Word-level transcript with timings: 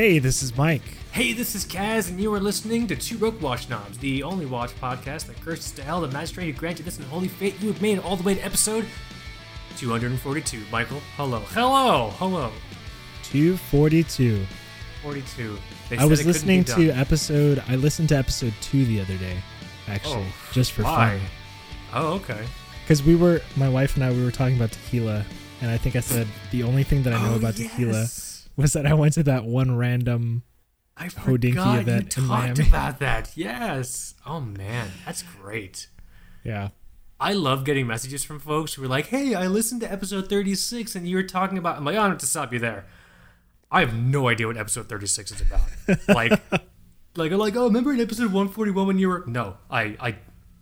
Hey, 0.00 0.18
this 0.18 0.42
is 0.42 0.56
Mike. 0.56 0.80
Hey, 1.12 1.34
this 1.34 1.54
is 1.54 1.66
Kaz, 1.66 2.08
and 2.08 2.18
you 2.18 2.32
are 2.32 2.40
listening 2.40 2.86
to 2.86 2.96
Two 2.96 3.18
Broke 3.18 3.38
Watch 3.42 3.66
Snobs, 3.66 3.98
the 3.98 4.22
only 4.22 4.46
watch 4.46 4.70
podcast 4.80 5.26
that 5.26 5.38
curses 5.42 5.72
to 5.72 5.82
hell 5.82 6.00
the 6.00 6.08
magistrate 6.08 6.46
who 6.46 6.54
granted 6.54 6.86
this 6.86 6.98
unholy 6.98 7.28
fate. 7.28 7.60
You 7.60 7.68
have 7.70 7.82
made 7.82 7.98
it 7.98 8.04
all 8.06 8.16
the 8.16 8.22
way 8.22 8.34
to 8.34 8.40
episode 8.40 8.86
242. 9.76 10.62
Michael, 10.72 11.02
hello. 11.18 11.40
Hello, 11.40 12.14
hello. 12.16 12.50
242. 13.24 14.46
42. 15.02 15.58
They 15.90 15.96
I 15.96 15.98
said 16.00 16.08
was 16.08 16.20
couldn't 16.20 16.32
listening 16.32 16.62
be 16.62 16.72
to 16.72 16.86
done. 16.88 16.98
episode, 16.98 17.62
I 17.68 17.76
listened 17.76 18.08
to 18.08 18.16
episode 18.16 18.54
2 18.62 18.86
the 18.86 19.02
other 19.02 19.18
day, 19.18 19.36
actually, 19.86 20.24
Oh, 20.26 20.34
just 20.52 20.72
for 20.72 20.82
why? 20.82 21.18
fun. 21.18 22.02
Oh, 22.02 22.12
okay. 22.14 22.46
Because 22.84 23.02
we 23.02 23.16
were, 23.16 23.42
my 23.54 23.68
wife 23.68 23.96
and 23.96 24.04
I, 24.04 24.12
we 24.12 24.24
were 24.24 24.30
talking 24.30 24.56
about 24.56 24.72
tequila, 24.72 25.26
and 25.60 25.70
I 25.70 25.76
think 25.76 25.94
I 25.94 26.00
said 26.00 26.26
the 26.52 26.62
only 26.62 26.84
thing 26.84 27.02
that 27.02 27.12
I 27.12 27.22
know 27.22 27.34
Oh, 27.34 27.36
about 27.36 27.56
tequila. 27.56 28.06
Was 28.56 28.72
that 28.74 28.86
I 28.86 28.94
went 28.94 29.14
to 29.14 29.22
that 29.24 29.44
one 29.44 29.76
random. 29.76 30.42
I 30.96 31.06
Hodinky 31.08 31.50
forgot 31.50 31.74
you 31.74 31.80
event 31.80 32.02
in 32.18 32.26
talked 32.26 32.28
Miami. 32.58 32.68
about 32.68 32.98
that. 32.98 33.32
Yes. 33.36 34.14
Oh, 34.26 34.40
man. 34.40 34.88
That's 35.06 35.22
great. 35.22 35.88
Yeah. 36.44 36.68
I 37.18 37.32
love 37.32 37.64
getting 37.64 37.86
messages 37.86 38.24
from 38.24 38.38
folks 38.38 38.74
who 38.74 38.84
are 38.84 38.88
like, 38.88 39.06
"Hey, 39.08 39.34
I 39.34 39.46
listened 39.46 39.82
to 39.82 39.92
episode 39.92 40.28
36 40.30 40.94
and 40.96 41.06
you 41.06 41.16
were 41.16 41.22
talking 41.22 41.58
about." 41.58 41.76
I'm 41.76 41.84
like, 41.84 41.94
"I 41.94 42.00
don't 42.00 42.10
have 42.12 42.18
to 42.18 42.26
stop 42.26 42.50
you 42.52 42.58
there. 42.58 42.86
I 43.70 43.80
have 43.80 43.94
no 43.94 44.28
idea 44.28 44.46
what 44.46 44.56
episode 44.56 44.88
36 44.88 45.32
is 45.32 45.40
about." 45.42 45.60
like, 46.08 46.40
like 47.16 47.30
I'm 47.32 47.38
like, 47.38 47.56
"Oh, 47.56 47.64
remember 47.64 47.92
in 47.92 48.00
episode 48.00 48.32
141 48.32 48.86
when 48.86 48.98
you 48.98 49.08
were?" 49.08 49.24
No, 49.26 49.58
I, 49.70 49.96
I, 50.00 50.16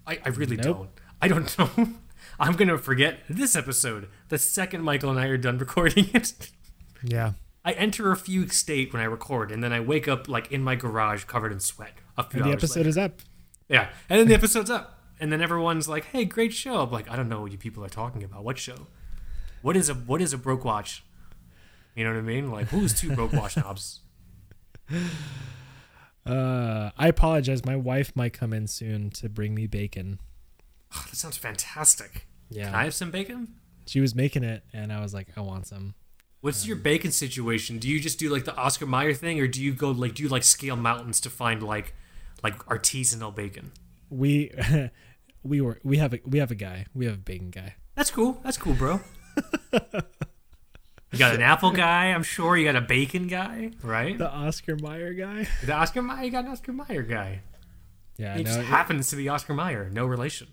I, 0.04 0.18
I 0.24 0.28
really 0.30 0.56
Nope. 0.56 0.64
don't. 0.64 0.90
I 1.22 1.28
don't 1.28 1.58
know. 1.78 1.88
I'm 2.40 2.54
gonna 2.54 2.76
forget 2.78 3.20
this 3.30 3.54
episode 3.54 4.08
the 4.28 4.38
second 4.38 4.82
Michael 4.82 5.10
and 5.10 5.20
I 5.20 5.26
are 5.26 5.36
done 5.38 5.58
recording 5.58 6.10
it. 6.12 6.50
Yeah. 7.04 7.34
I 7.64 7.72
enter 7.72 8.10
a 8.12 8.16
fugue 8.16 8.52
state 8.52 8.92
when 8.92 9.02
I 9.02 9.06
record, 9.06 9.50
and 9.50 9.62
then 9.62 9.72
I 9.72 9.80
wake 9.80 10.08
up 10.08 10.28
like 10.28 10.50
in 10.52 10.62
my 10.62 10.74
garage 10.74 11.24
covered 11.24 11.52
in 11.52 11.60
sweat. 11.60 11.92
A 12.16 12.22
few 12.24 12.40
And 12.42 12.50
the 12.50 12.54
episode 12.54 12.80
later. 12.80 12.88
is 12.88 12.98
up. 12.98 13.20
Yeah, 13.68 13.90
and 14.08 14.18
then 14.20 14.28
the 14.28 14.34
episode's 14.34 14.70
up, 14.70 14.98
and 15.20 15.30
then 15.30 15.42
everyone's 15.42 15.88
like, 15.88 16.06
"Hey, 16.06 16.24
great 16.24 16.52
show!" 16.52 16.80
I'm 16.82 16.90
like, 16.90 17.10
"I 17.10 17.16
don't 17.16 17.28
know 17.28 17.42
what 17.42 17.52
you 17.52 17.58
people 17.58 17.84
are 17.84 17.88
talking 17.90 18.22
about. 18.24 18.44
What 18.44 18.56
show? 18.58 18.86
What 19.62 19.76
is 19.76 19.88
a 19.88 19.94
what 19.94 20.22
is 20.22 20.32
a 20.32 20.38
broke 20.38 20.64
watch? 20.64 21.04
You 21.94 22.04
know 22.04 22.10
what 22.12 22.18
I 22.18 22.22
mean? 22.22 22.50
Like, 22.50 22.68
who's 22.68 22.94
two 22.98 23.14
broke 23.14 23.32
watch 23.32 23.54
snobs? 23.54 24.00
Uh, 26.24 26.90
I 26.96 27.08
apologize. 27.08 27.64
My 27.64 27.76
wife 27.76 28.14
might 28.14 28.32
come 28.32 28.52
in 28.52 28.66
soon 28.66 29.10
to 29.10 29.28
bring 29.28 29.54
me 29.54 29.66
bacon. 29.66 30.20
Oh, 30.94 31.04
that 31.10 31.16
sounds 31.16 31.36
fantastic. 31.36 32.26
Yeah. 32.50 32.66
Can 32.66 32.74
I 32.74 32.84
have 32.84 32.94
some 32.94 33.10
bacon? 33.10 33.54
She 33.86 34.00
was 34.00 34.14
making 34.14 34.44
it, 34.44 34.62
and 34.72 34.92
I 34.92 35.00
was 35.00 35.14
like, 35.14 35.28
I 35.36 35.40
want 35.40 35.66
some. 35.66 35.94
What's 36.40 36.66
your 36.66 36.76
bacon 36.76 37.10
situation? 37.10 37.78
Do 37.78 37.88
you 37.88 37.98
just 38.00 38.18
do 38.18 38.28
like 38.30 38.44
the 38.44 38.54
Oscar 38.56 38.86
Mayer 38.86 39.12
thing, 39.14 39.40
or 39.40 39.48
do 39.48 39.62
you 39.62 39.72
go 39.72 39.90
like 39.90 40.14
do 40.14 40.22
you 40.22 40.28
like 40.28 40.44
scale 40.44 40.76
mountains 40.76 41.20
to 41.22 41.30
find 41.30 41.62
like 41.62 41.94
like 42.42 42.58
artisanal 42.66 43.34
bacon? 43.34 43.72
We, 44.10 44.52
we 45.42 45.60
were, 45.60 45.80
we 45.82 45.98
have 45.98 46.14
a, 46.14 46.20
we 46.24 46.38
have 46.38 46.50
a 46.50 46.54
guy. 46.54 46.86
We 46.94 47.04
have 47.06 47.14
a 47.14 47.18
bacon 47.18 47.50
guy. 47.50 47.74
That's 47.94 48.10
cool. 48.10 48.40
That's 48.44 48.56
cool, 48.56 48.74
bro. 48.74 49.00
you 49.72 51.18
got 51.18 51.34
an 51.34 51.42
apple 51.42 51.72
guy, 51.72 52.06
I'm 52.06 52.22
sure. 52.22 52.56
You 52.56 52.64
got 52.64 52.76
a 52.76 52.80
bacon 52.86 53.26
guy, 53.26 53.72
right? 53.82 54.16
The 54.16 54.30
Oscar 54.30 54.76
Mayer 54.76 55.14
guy. 55.14 55.46
The 55.64 55.72
Oscar 55.72 56.02
Mayer, 56.02 56.22
you 56.24 56.30
got 56.30 56.44
an 56.44 56.50
Oscar 56.52 56.72
Mayer 56.72 57.02
guy. 57.02 57.40
Yeah, 58.16 58.36
He 58.36 58.42
no, 58.42 58.48
just 58.50 58.60
it- 58.60 58.64
happens 58.66 59.10
to 59.10 59.16
be 59.16 59.28
Oscar 59.28 59.54
Mayer, 59.54 59.90
no 59.92 60.06
relation. 60.06 60.48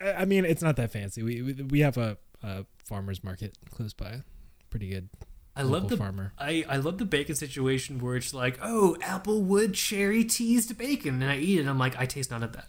I 0.00 0.24
mean, 0.24 0.44
it's 0.44 0.62
not 0.62 0.76
that 0.76 0.90
fancy. 0.92 1.22
We 1.22 1.42
we, 1.42 1.52
we 1.54 1.80
have 1.80 1.96
a, 1.96 2.18
a 2.42 2.66
farmer's 2.84 3.24
market 3.24 3.56
close 3.70 3.92
by. 3.94 4.22
Pretty 4.74 4.88
good. 4.88 5.08
I 5.54 5.62
love 5.62 5.88
the 5.88 5.96
farmer. 5.96 6.32
I, 6.36 6.64
I 6.68 6.78
love 6.78 6.98
the 6.98 7.04
bacon 7.04 7.36
situation 7.36 8.00
where 8.00 8.16
it's 8.16 8.34
like, 8.34 8.58
oh, 8.60 8.96
applewood 9.00 9.72
cherry 9.72 10.24
teased 10.24 10.76
bacon, 10.76 11.22
and 11.22 11.30
I 11.30 11.36
eat 11.36 11.58
it, 11.58 11.60
and 11.60 11.70
I'm 11.70 11.78
like, 11.78 11.96
I 11.96 12.06
taste 12.06 12.32
none 12.32 12.42
of 12.42 12.54
that. 12.54 12.66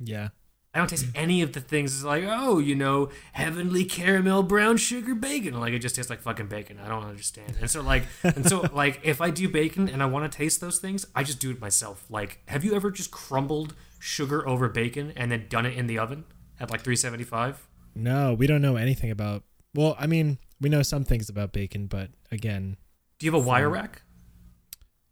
Yeah. 0.00 0.28
I 0.72 0.78
don't 0.78 0.88
taste 0.88 1.08
any 1.14 1.42
of 1.42 1.52
the 1.52 1.60
things. 1.60 1.94
It's 1.94 2.04
like, 2.04 2.24
oh, 2.26 2.58
you 2.58 2.74
know, 2.74 3.10
heavenly 3.34 3.84
caramel 3.84 4.44
brown 4.44 4.78
sugar 4.78 5.14
bacon. 5.14 5.60
Like 5.60 5.74
it 5.74 5.80
just 5.80 5.94
tastes 5.94 6.08
like 6.08 6.22
fucking 6.22 6.46
bacon. 6.46 6.80
I 6.82 6.88
don't 6.88 7.04
understand. 7.04 7.56
And 7.60 7.70
so 7.70 7.82
like, 7.82 8.04
and 8.22 8.48
so 8.48 8.62
like, 8.72 9.00
if 9.02 9.20
I 9.20 9.28
do 9.28 9.46
bacon 9.46 9.90
and 9.90 10.02
I 10.02 10.06
want 10.06 10.32
to 10.32 10.34
taste 10.34 10.62
those 10.62 10.78
things, 10.78 11.04
I 11.14 11.24
just 11.24 11.38
do 11.38 11.50
it 11.50 11.60
myself. 11.60 12.06
Like, 12.08 12.40
have 12.48 12.64
you 12.64 12.72
ever 12.72 12.90
just 12.90 13.10
crumbled 13.10 13.74
sugar 13.98 14.48
over 14.48 14.70
bacon 14.70 15.12
and 15.16 15.30
then 15.30 15.48
done 15.50 15.66
it 15.66 15.76
in 15.76 15.86
the 15.86 15.98
oven 15.98 16.24
at 16.58 16.70
like 16.70 16.80
375? 16.80 17.68
No, 17.94 18.32
we 18.32 18.46
don't 18.46 18.62
know 18.62 18.76
anything 18.76 19.10
about. 19.10 19.42
Well, 19.74 19.94
I 19.98 20.06
mean, 20.06 20.38
we 20.62 20.68
know 20.70 20.82
some 20.82 21.04
things 21.04 21.28
about 21.28 21.52
bacon, 21.52 21.86
but 21.88 22.10
again, 22.30 22.76
Do 23.18 23.26
you 23.26 23.32
have 23.32 23.42
a 23.42 23.44
wire 23.46 23.68
rack? 23.68 24.02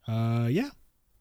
uh, 0.09 0.49
yeah, 0.51 0.71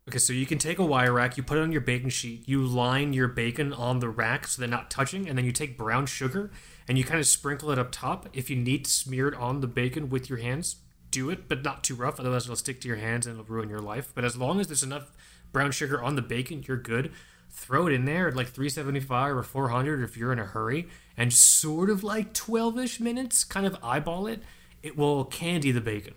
Okay, 0.08 0.18
so 0.18 0.34
you 0.34 0.48
can 0.48 0.58
take 0.58 0.80
a 0.80 0.86
wire 0.86 1.14
rack, 1.14 1.38
you 1.38 1.44
put 1.44 1.60
it 1.60 1.62
on 1.62 1.72
your 1.72 1.82
baking 1.82 2.10
sheet, 2.10 2.48
you 2.50 2.66
line 2.66 3.14
your 3.14 3.28
bacon 3.28 3.72
on 3.72 4.00
the 4.00 4.10
rack 4.10 4.48
so 4.48 4.60
they're 4.60 4.68
not 4.70 4.90
touching, 4.90 5.30
and 5.30 5.38
then 5.38 5.46
you 5.46 5.52
take 5.52 5.78
brown 5.78 6.08
sugar 6.08 6.50
and 6.88 6.98
you 6.98 7.04
kind 7.04 7.20
of 7.20 7.28
sprinkle 7.28 7.70
it 7.70 7.78
up 7.78 7.92
top. 7.92 8.28
If 8.34 8.50
you 8.50 8.56
need 8.56 8.86
to 8.86 8.92
smear 8.92 9.28
it 9.28 9.36
on 9.36 9.60
the 9.62 9.68
bacon 9.68 10.10
with 10.10 10.28
your 10.28 10.40
hands, 10.40 10.78
do 11.12 11.30
it, 11.30 11.48
but 11.48 11.64
not 11.64 11.84
too 11.84 11.94
rough, 11.94 12.20
otherwise 12.20 12.46
it'll 12.46 12.56
stick 12.56 12.82
to 12.82 12.88
your 12.88 12.98
hands 12.98 13.28
and 13.28 13.40
it'll 13.40 13.54
ruin 13.54 13.70
your 13.70 13.82
life. 13.82 14.12
But 14.16 14.26
as 14.26 14.36
long 14.36 14.60
as 14.60 14.66
there's 14.66 14.82
enough 14.82 15.12
brown 15.52 15.72
sugar 15.72 16.02
on 16.02 16.16
the 16.16 16.24
bacon, 16.24 16.64
you're 16.68 16.78
good. 16.78 17.12
Throw 17.52 17.88
it 17.88 17.94
in 17.94 18.06
there 18.06 18.28
at 18.28 18.36
like 18.36 18.48
375 18.48 19.36
or 19.36 19.44
400 19.44 20.02
if 20.04 20.16
you're 20.16 20.32
in 20.32 20.40
a 20.40 20.46
hurry, 20.46 20.88
and 21.18 21.34
sort 21.34 21.90
of 21.90 22.04
like 22.04 22.34
12 22.34 22.80
ish 22.80 23.00
minutes, 23.00 23.44
kind 23.44 23.66
of 23.66 23.78
eyeball 23.84 24.28
it. 24.28 24.42
It 24.82 24.98
will 24.98 25.26
candy 25.26 25.72
the 25.72 25.82
bacon 25.82 26.14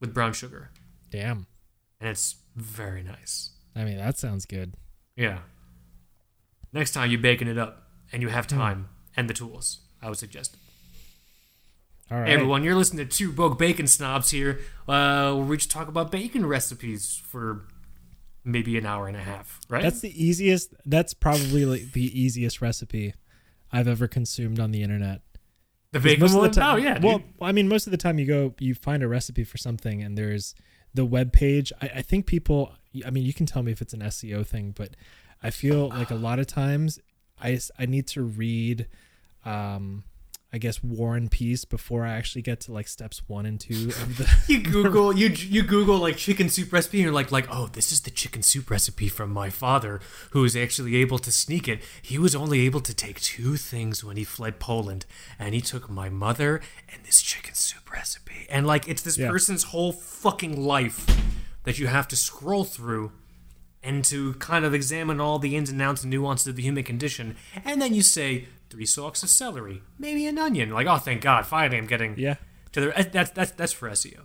with 0.00 0.14
brown 0.14 0.32
sugar, 0.32 0.70
damn. 1.10 1.46
and 2.00 2.08
it's 2.08 2.36
very 2.56 3.02
nice. 3.02 3.50
I 3.76 3.84
mean, 3.84 3.98
that 3.98 4.16
sounds 4.18 4.46
good. 4.46 4.74
Yeah. 5.16 5.40
Next 6.72 6.92
time 6.92 7.10
you're 7.10 7.20
baking 7.20 7.48
it 7.48 7.58
up 7.58 7.88
and 8.12 8.22
you 8.22 8.28
have 8.28 8.46
time 8.46 8.88
and 9.16 9.28
the 9.28 9.34
tools, 9.34 9.80
I 10.02 10.08
would 10.08 10.18
suggest 10.18 10.54
it. 10.54 10.60
All 12.10 12.18
right. 12.18 12.28
Hey 12.28 12.34
everyone, 12.34 12.64
you're 12.64 12.74
listening 12.74 13.06
to 13.06 13.16
Two 13.16 13.32
Broke 13.32 13.58
Bacon 13.58 13.86
Snobs 13.86 14.30
here, 14.30 14.60
uh, 14.88 15.34
where 15.34 15.44
we 15.44 15.56
just 15.56 15.70
talk 15.70 15.88
about 15.88 16.10
bacon 16.10 16.44
recipes 16.46 17.20
for 17.26 17.66
maybe 18.44 18.76
an 18.78 18.86
hour 18.86 19.08
and 19.08 19.16
a 19.16 19.20
half, 19.20 19.60
right? 19.68 19.82
That's 19.82 20.00
the 20.00 20.12
easiest. 20.22 20.74
That's 20.86 21.14
probably 21.14 21.64
like 21.64 21.92
the 21.92 22.18
easiest 22.20 22.60
recipe 22.60 23.14
I've 23.72 23.88
ever 23.88 24.06
consumed 24.06 24.60
on 24.60 24.70
the 24.70 24.82
internet. 24.82 25.22
the 25.92 25.98
'Cause 26.00 26.04
bacon 26.04 26.20
most 26.22 26.30
of 26.32 26.36
one. 26.38 26.50
the 26.50 26.54
time- 26.60 26.74
oh 26.74 26.76
yeah, 26.82 26.98
Well, 27.00 27.18
dude. 27.18 27.28
I 27.40 27.52
mean, 27.52 27.68
most 27.68 27.86
of 27.86 27.90
the 27.92 27.96
time 27.96 28.18
you 28.18 28.26
go, 28.26 28.54
you 28.58 28.74
find 28.74 29.02
a 29.02 29.08
recipe 29.08 29.44
for 29.44 29.58
something, 29.58 30.02
and 30.02 30.18
there's 30.18 30.54
the 30.92 31.04
web 31.04 31.32
page. 31.32 31.72
I, 31.80 31.86
I 31.96 32.02
think 32.02 32.26
people. 32.26 32.74
I 33.06 33.10
mean, 33.10 33.24
you 33.24 33.32
can 33.32 33.46
tell 33.46 33.62
me 33.62 33.70
if 33.72 33.80
it's 33.80 33.94
an 33.94 34.00
SEO 34.02 34.44
thing, 34.46 34.72
but 34.76 34.96
I 35.42 35.50
feel 35.50 35.88
like 35.88 36.10
a 36.10 36.14
lot 36.16 36.38
of 36.38 36.46
times 36.46 36.98
I, 37.40 37.58
I 37.78 37.86
need 37.86 38.06
to 38.08 38.22
read, 38.22 38.86
um, 39.44 40.04
I 40.54 40.58
guess 40.58 40.80
War 40.84 41.16
and 41.16 41.28
Peace 41.28 41.64
before 41.64 42.06
I 42.06 42.12
actually 42.12 42.42
get 42.42 42.60
to 42.60 42.72
like 42.72 42.86
steps 42.86 43.22
one 43.26 43.44
and 43.44 43.58
two 43.58 43.88
of 43.88 44.18
the. 44.18 44.30
You 44.46 44.60
Google 44.62 45.12
you 45.12 45.26
you 45.30 45.64
Google 45.64 45.98
like 45.98 46.16
chicken 46.16 46.48
soup 46.48 46.72
recipe 46.72 46.98
and 46.98 47.04
you're 47.06 47.12
like 47.12 47.32
like 47.32 47.48
oh 47.50 47.66
this 47.66 47.90
is 47.90 48.02
the 48.02 48.10
chicken 48.12 48.42
soup 48.42 48.70
recipe 48.70 49.08
from 49.08 49.30
my 49.32 49.50
father 49.50 50.00
who 50.30 50.42
was 50.42 50.54
actually 50.54 50.94
able 50.94 51.18
to 51.18 51.32
sneak 51.32 51.66
it. 51.66 51.82
He 52.00 52.18
was 52.18 52.36
only 52.36 52.60
able 52.60 52.80
to 52.82 52.94
take 52.94 53.20
two 53.20 53.56
things 53.56 54.04
when 54.04 54.16
he 54.16 54.22
fled 54.22 54.60
Poland, 54.60 55.06
and 55.40 55.54
he 55.56 55.60
took 55.60 55.90
my 55.90 56.08
mother 56.08 56.60
and 56.88 57.02
this 57.04 57.20
chicken 57.20 57.54
soup 57.54 57.90
recipe. 57.92 58.46
And 58.48 58.64
like 58.64 58.88
it's 58.88 59.02
this 59.02 59.18
Yeah. 59.18 59.30
person's 59.30 59.64
whole 59.64 59.90
fucking 59.90 60.54
life 60.64 61.04
that 61.64 61.80
you 61.80 61.88
have 61.88 62.06
to 62.08 62.16
scroll 62.16 62.62
through 62.62 63.10
and 63.82 64.04
to 64.04 64.34
kind 64.34 64.64
of 64.64 64.72
examine 64.72 65.20
all 65.20 65.38
the 65.38 65.56
ins 65.56 65.68
and 65.68 65.82
outs 65.82 66.02
and 66.02 66.10
nuances 66.10 66.46
of 66.46 66.56
the 66.56 66.62
human 66.62 66.84
condition. 66.84 67.36
And 67.64 67.82
then 67.82 67.92
you 67.92 68.02
say 68.02 68.46
three 68.70 68.86
stalks 68.86 69.22
of 69.22 69.28
celery, 69.30 69.82
maybe 69.98 70.26
an 70.26 70.38
onion. 70.38 70.70
Like 70.70 70.86
oh 70.86 70.98
thank 70.98 71.22
God, 71.22 71.46
finally 71.46 71.78
I'm 71.78 71.86
getting 71.86 72.18
yeah, 72.18 72.36
to 72.72 72.80
the 72.80 72.98
eh, 72.98 73.04
that's 73.12 73.30
that's 73.30 73.50
that's 73.52 73.72
for 73.72 73.88
SEO. 73.90 74.22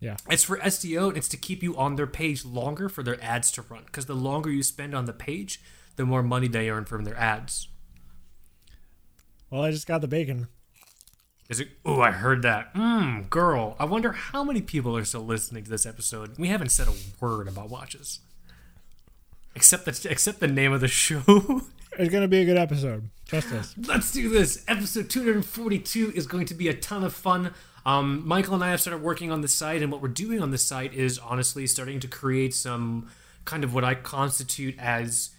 yeah, 0.00 0.16
It's 0.30 0.44
for 0.44 0.56
SEO 0.58 1.08
and 1.08 1.16
it's 1.16 1.28
to 1.28 1.36
keep 1.36 1.62
you 1.62 1.76
on 1.76 1.96
their 1.96 2.06
page 2.06 2.44
longer 2.44 2.88
for 2.88 3.02
their 3.02 3.22
ads 3.22 3.50
to 3.52 3.62
run. 3.62 3.84
Because 3.86 4.06
the 4.06 4.14
longer 4.14 4.50
you 4.50 4.62
spend 4.62 4.94
on 4.94 5.04
the 5.04 5.12
page, 5.12 5.60
the 5.96 6.04
more 6.06 6.22
money 6.22 6.48
they 6.48 6.70
earn 6.70 6.84
from 6.84 7.04
their 7.04 7.16
ads. 7.16 7.68
Well, 9.50 9.62
I 9.62 9.70
just 9.70 9.86
got 9.86 10.00
the 10.00 10.08
bacon. 10.08 10.48
Is 11.48 11.60
it? 11.60 11.68
Oh, 11.84 12.00
I 12.00 12.12
heard 12.12 12.40
that. 12.42 12.72
Mmm, 12.74 13.28
girl. 13.28 13.76
I 13.78 13.84
wonder 13.84 14.12
how 14.12 14.42
many 14.42 14.62
people 14.62 14.96
are 14.96 15.04
still 15.04 15.20
listening 15.26 15.64
to 15.64 15.70
this 15.70 15.84
episode. 15.84 16.38
We 16.38 16.48
haven't 16.48 16.70
said 16.70 16.88
a 16.88 16.94
word 17.20 17.46
about 17.48 17.68
watches, 17.68 18.20
except 19.54 19.84
the 19.84 20.08
except 20.10 20.40
the 20.40 20.48
name 20.48 20.72
of 20.72 20.80
the 20.80 20.88
show. 20.88 21.62
It's 21.98 22.10
gonna 22.10 22.26
be 22.26 22.40
a 22.40 22.46
good 22.46 22.56
episode. 22.56 23.10
Trust 23.26 23.52
us. 23.52 23.74
Let's 23.76 24.12
do 24.12 24.30
this. 24.30 24.64
Episode 24.66 25.10
242 25.10 26.12
is 26.14 26.26
going 26.26 26.46
to 26.46 26.54
be 26.54 26.68
a 26.68 26.74
ton 26.74 27.04
of 27.04 27.12
fun. 27.12 27.52
Um, 27.84 28.26
Michael 28.26 28.54
and 28.54 28.64
I 28.64 28.70
have 28.70 28.80
started 28.80 29.02
working 29.02 29.30
on 29.30 29.42
the 29.42 29.48
site, 29.48 29.82
and 29.82 29.92
what 29.92 30.00
we're 30.00 30.08
doing 30.08 30.40
on 30.40 30.52
the 30.52 30.58
site 30.58 30.94
is 30.94 31.18
honestly 31.18 31.66
starting 31.66 32.00
to 32.00 32.08
create 32.08 32.54
some 32.54 33.10
kind 33.44 33.64
of 33.64 33.74
what 33.74 33.84
I 33.84 33.94
constitute 33.94 34.78
as 34.78 35.30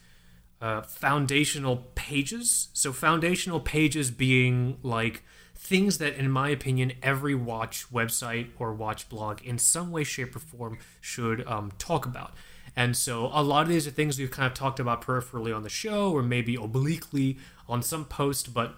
uh, 0.61 0.81
foundational 0.81 1.87
pages. 1.95 2.69
So, 2.73 2.93
foundational 2.93 3.59
pages 3.59 4.11
being 4.11 4.77
like 4.83 5.23
things 5.55 5.97
that, 5.99 6.15
in 6.15 6.29
my 6.29 6.49
opinion, 6.49 6.93
every 7.01 7.35
watch 7.35 7.91
website 7.91 8.49
or 8.59 8.73
watch 8.73 9.09
blog 9.09 9.41
in 9.41 9.57
some 9.57 9.91
way, 9.91 10.03
shape, 10.03 10.35
or 10.35 10.39
form 10.39 10.77
should 11.01 11.45
um, 11.47 11.71
talk 11.77 12.05
about. 12.05 12.33
And 12.75 12.97
so 12.97 13.29
a 13.31 13.43
lot 13.43 13.63
of 13.63 13.69
these 13.69 13.87
are 13.87 13.91
things 13.91 14.17
we've 14.17 14.31
kind 14.31 14.47
of 14.47 14.53
talked 14.53 14.79
about 14.79 15.01
peripherally 15.01 15.55
on 15.55 15.63
the 15.63 15.69
show 15.69 16.11
or 16.11 16.23
maybe 16.23 16.55
obliquely 16.55 17.37
on 17.67 17.83
some 17.83 18.05
post, 18.05 18.53
but 18.53 18.75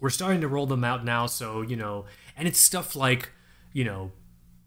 we're 0.00 0.10
starting 0.10 0.40
to 0.40 0.48
roll 0.48 0.66
them 0.66 0.84
out 0.84 1.04
now. 1.04 1.26
So, 1.26 1.60
you 1.60 1.76
know, 1.76 2.06
and 2.36 2.48
it's 2.48 2.58
stuff 2.58 2.96
like, 2.96 3.32
you 3.72 3.84
know, 3.84 4.12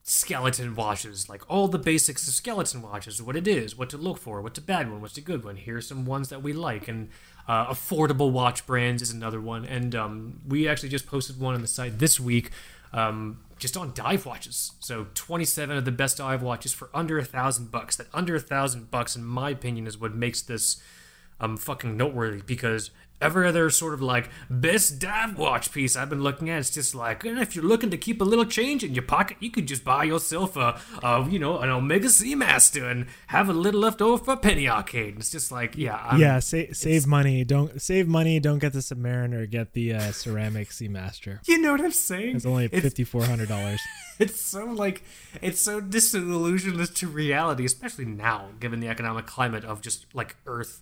skeleton 0.04 0.76
watches, 0.76 1.30
like 1.30 1.50
all 1.50 1.68
the 1.68 1.80
basics 1.80 2.28
of 2.28 2.34
skeleton 2.34 2.82
watches, 2.82 3.22
what 3.22 3.36
it 3.36 3.48
is, 3.48 3.78
what 3.78 3.90
to 3.90 3.98
look 3.98 4.18
for, 4.18 4.42
what's 4.42 4.60
a 4.60 4.62
bad 4.62 4.92
one, 4.92 5.02
what's 5.02 5.18
a 5.18 5.22
good 5.22 5.44
one. 5.44 5.56
Here's 5.56 5.88
some 5.88 6.06
ones 6.06 6.30
that 6.30 6.44
we 6.44 6.54
like, 6.54 6.88
and 6.88 7.10
uh, 7.48 7.68
affordable 7.68 8.32
watch 8.32 8.66
brands 8.66 9.02
is 9.02 9.12
another 9.12 9.40
one. 9.40 9.66
And 9.66 9.96
um, 9.96 10.42
we 10.48 10.68
actually 10.68 10.90
just 10.90 11.08
posted 11.08 11.40
one 11.40 11.56
on 11.56 11.62
the 11.62 11.68
site 11.68 12.00
this 12.00 12.20
week, 12.20 12.52
um, 12.94 13.40
just 13.62 13.78
on 13.78 13.94
dive 13.94 14.26
watches. 14.26 14.72
So 14.80 15.06
27 15.14 15.78
of 15.78 15.86
the 15.86 15.92
best 15.92 16.18
dive 16.18 16.42
watches 16.42 16.74
for 16.74 16.90
under 16.96 17.20
a 17.20 17.24
thousand 17.24 17.72
bucks. 17.72 17.96
That 17.96 18.08
under 18.12 18.36
a 18.36 18.40
thousand 18.40 18.90
bucks, 18.90 19.16
in 19.16 19.24
my 19.24 19.52
opinion, 19.52 19.86
is 19.86 20.00
what 20.00 20.16
makes 20.16 20.42
this 20.42 20.82
um 21.42 21.58
fucking 21.58 21.98
noteworthy 21.98 22.42
because 22.42 22.92
every 23.22 23.48
other 23.48 23.70
sort 23.70 23.94
of 23.94 24.02
like 24.02 24.30
best 24.50 25.00
dive 25.00 25.38
watch 25.38 25.72
piece 25.72 25.96
I've 25.96 26.10
been 26.10 26.24
looking 26.24 26.50
at, 26.50 26.60
it's 26.60 26.72
just 26.72 26.96
like, 26.96 27.24
and 27.24 27.40
if 27.40 27.56
you're 27.56 27.64
looking 27.64 27.92
to 27.92 27.98
keep 27.98 28.20
a 28.20 28.26
little 28.26 28.46
change 28.46 28.84
in 28.84 28.96
your 28.96 29.04
pocket, 29.04 29.38
you 29.40 29.52
could 29.52 29.68
just 29.68 29.84
buy 29.84 30.04
yourself 30.06 30.58
a, 30.58 30.80
a 31.04 31.28
you 31.30 31.40
know, 31.40 31.60
an 31.60 31.70
Omega 31.70 32.08
Seamaster 32.08 32.90
and 32.90 33.06
have 33.28 33.48
a 33.48 33.54
little 33.54 33.80
left 33.80 34.02
over 34.02 34.24
for 34.24 34.34
a 34.34 34.38
penny 34.38 34.68
arcade. 34.68 35.18
It's 35.18 35.30
just 35.30 35.52
like, 35.52 35.78
yeah, 35.78 35.96
I'm, 35.96 36.20
yeah, 36.20 36.40
sa- 36.40 36.72
save 36.74 37.06
money. 37.06 37.44
Don't 37.44 37.82
save 37.82 38.08
money. 38.08 38.40
Don't 38.40 38.60
get 38.60 38.74
the 38.74 38.80
Submariner. 38.80 39.50
Get 39.50 39.74
the 39.74 39.94
uh, 39.94 40.12
ceramic 40.12 40.70
Seamaster. 40.70 41.40
You 41.48 41.60
know 41.60 41.74
what 41.74 41.82
I'm 41.82 41.92
saying? 41.92 42.38
It's 42.38 42.46
only 42.46 42.68
fifty 42.68 43.04
four 43.04 43.24
hundred 43.24 43.50
dollars. 43.50 43.82
it's 44.20 44.42
so 44.42 44.66
like 44.66 45.04
it's 45.42 45.62
so 45.62 45.80
disillusionless 45.80 46.90
to 46.92 47.08
reality, 47.08 47.66
especially 47.66 48.06
now, 48.06 48.50
given 48.60 48.80
the 48.80 48.88
economic 48.88 49.26
climate 49.28 49.64
of 49.64 49.82
just 49.82 50.06
like 50.14 50.36
Earth, 50.46 50.82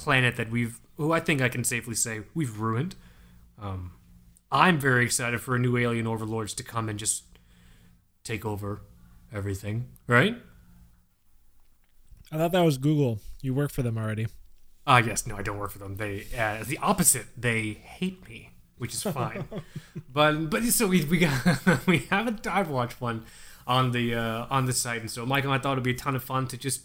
planet 0.00 0.36
that 0.36 0.50
we've, 0.50 0.80
who 0.96 1.12
I 1.12 1.20
think 1.20 1.40
I 1.42 1.48
can 1.48 1.64
safely 1.64 1.94
say 1.94 2.22
we've 2.34 2.58
ruined. 2.58 2.96
Um, 3.60 3.92
I'm 4.50 4.80
very 4.80 5.04
excited 5.04 5.40
for 5.40 5.54
a 5.54 5.58
new 5.58 5.76
alien 5.76 6.06
overlords 6.06 6.54
to 6.54 6.62
come 6.62 6.88
and 6.88 6.98
just 6.98 7.24
take 8.24 8.44
over 8.44 8.82
everything. 9.32 9.88
Right? 10.06 10.36
I 12.32 12.36
thought 12.36 12.52
that 12.52 12.64
was 12.64 12.78
Google. 12.78 13.20
You 13.42 13.54
work 13.54 13.70
for 13.70 13.82
them 13.82 13.98
already. 13.98 14.26
Ah, 14.86 14.98
yes. 14.98 15.26
No, 15.26 15.36
I 15.36 15.42
don't 15.42 15.58
work 15.58 15.70
for 15.70 15.78
them. 15.78 15.96
They, 15.96 16.26
uh, 16.36 16.64
the 16.64 16.78
opposite. 16.78 17.26
They 17.36 17.72
hate 17.72 18.26
me, 18.28 18.50
which 18.78 18.94
is 18.94 19.02
fine. 19.02 19.46
but 20.12 20.50
but 20.50 20.62
so 20.64 20.86
we 20.86 21.04
we 21.04 21.18
got 21.18 21.86
we 21.86 21.98
have 22.10 22.26
a 22.26 22.30
dive 22.30 22.70
watch 22.70 23.00
one 23.00 23.24
on 23.66 23.92
the 23.92 24.14
uh, 24.14 24.46
on 24.50 24.66
the 24.66 24.72
site, 24.72 25.00
and 25.00 25.10
so 25.10 25.26
Michael, 25.26 25.52
and 25.52 25.60
I 25.60 25.62
thought 25.62 25.72
it'd 25.72 25.84
be 25.84 25.90
a 25.90 25.94
ton 25.94 26.16
of 26.16 26.24
fun 26.24 26.46
to 26.48 26.56
just 26.56 26.82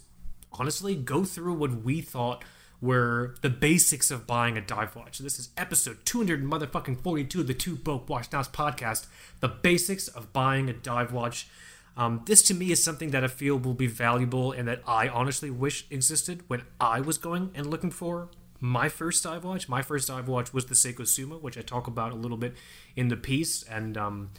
honestly 0.52 0.94
go 0.94 1.24
through 1.24 1.54
what 1.54 1.82
we 1.82 2.00
thought 2.00 2.44
were 2.80 3.34
the 3.40 3.50
basics 3.50 4.10
of 4.10 4.26
buying 4.26 4.56
a 4.56 4.60
dive 4.60 4.94
watch. 4.94 5.18
This 5.18 5.38
is 5.38 5.50
episode 5.56 5.98
200 6.04 6.44
motherfucking 6.44 7.00
42 7.02 7.40
of 7.40 7.46
the 7.46 7.54
Two 7.54 7.76
Broke 7.76 8.08
Watch 8.08 8.30
Snobs 8.30 8.48
podcast. 8.48 9.06
The 9.40 9.48
basics 9.48 10.08
of 10.08 10.32
buying 10.32 10.68
a 10.68 10.72
dive 10.72 11.12
watch. 11.12 11.48
Um, 11.96 12.22
this 12.26 12.42
to 12.42 12.54
me 12.54 12.70
is 12.70 12.84
something 12.84 13.10
that 13.10 13.24
I 13.24 13.28
feel 13.28 13.58
will 13.58 13.74
be 13.74 13.86
valuable 13.86 14.52
and 14.52 14.68
that 14.68 14.82
I 14.86 15.08
honestly 15.08 15.50
wish 15.50 15.86
existed 15.90 16.42
when 16.46 16.62
I 16.78 17.00
was 17.00 17.16
going 17.16 17.50
and 17.54 17.66
looking 17.66 17.90
for 17.90 18.28
my 18.60 18.88
first 18.88 19.24
dive 19.24 19.44
watch. 19.44 19.68
My 19.68 19.82
first 19.82 20.08
dive 20.08 20.28
watch 20.28 20.52
was 20.52 20.66
the 20.66 20.74
Seiko 20.74 21.02
Sumo, 21.02 21.40
which 21.40 21.56
I 21.56 21.62
talk 21.62 21.86
about 21.86 22.12
a 22.12 22.16
little 22.16 22.36
bit 22.36 22.54
in 22.94 23.08
the 23.08 23.16
piece. 23.16 23.62
And 23.62 23.96
um, 23.96 24.30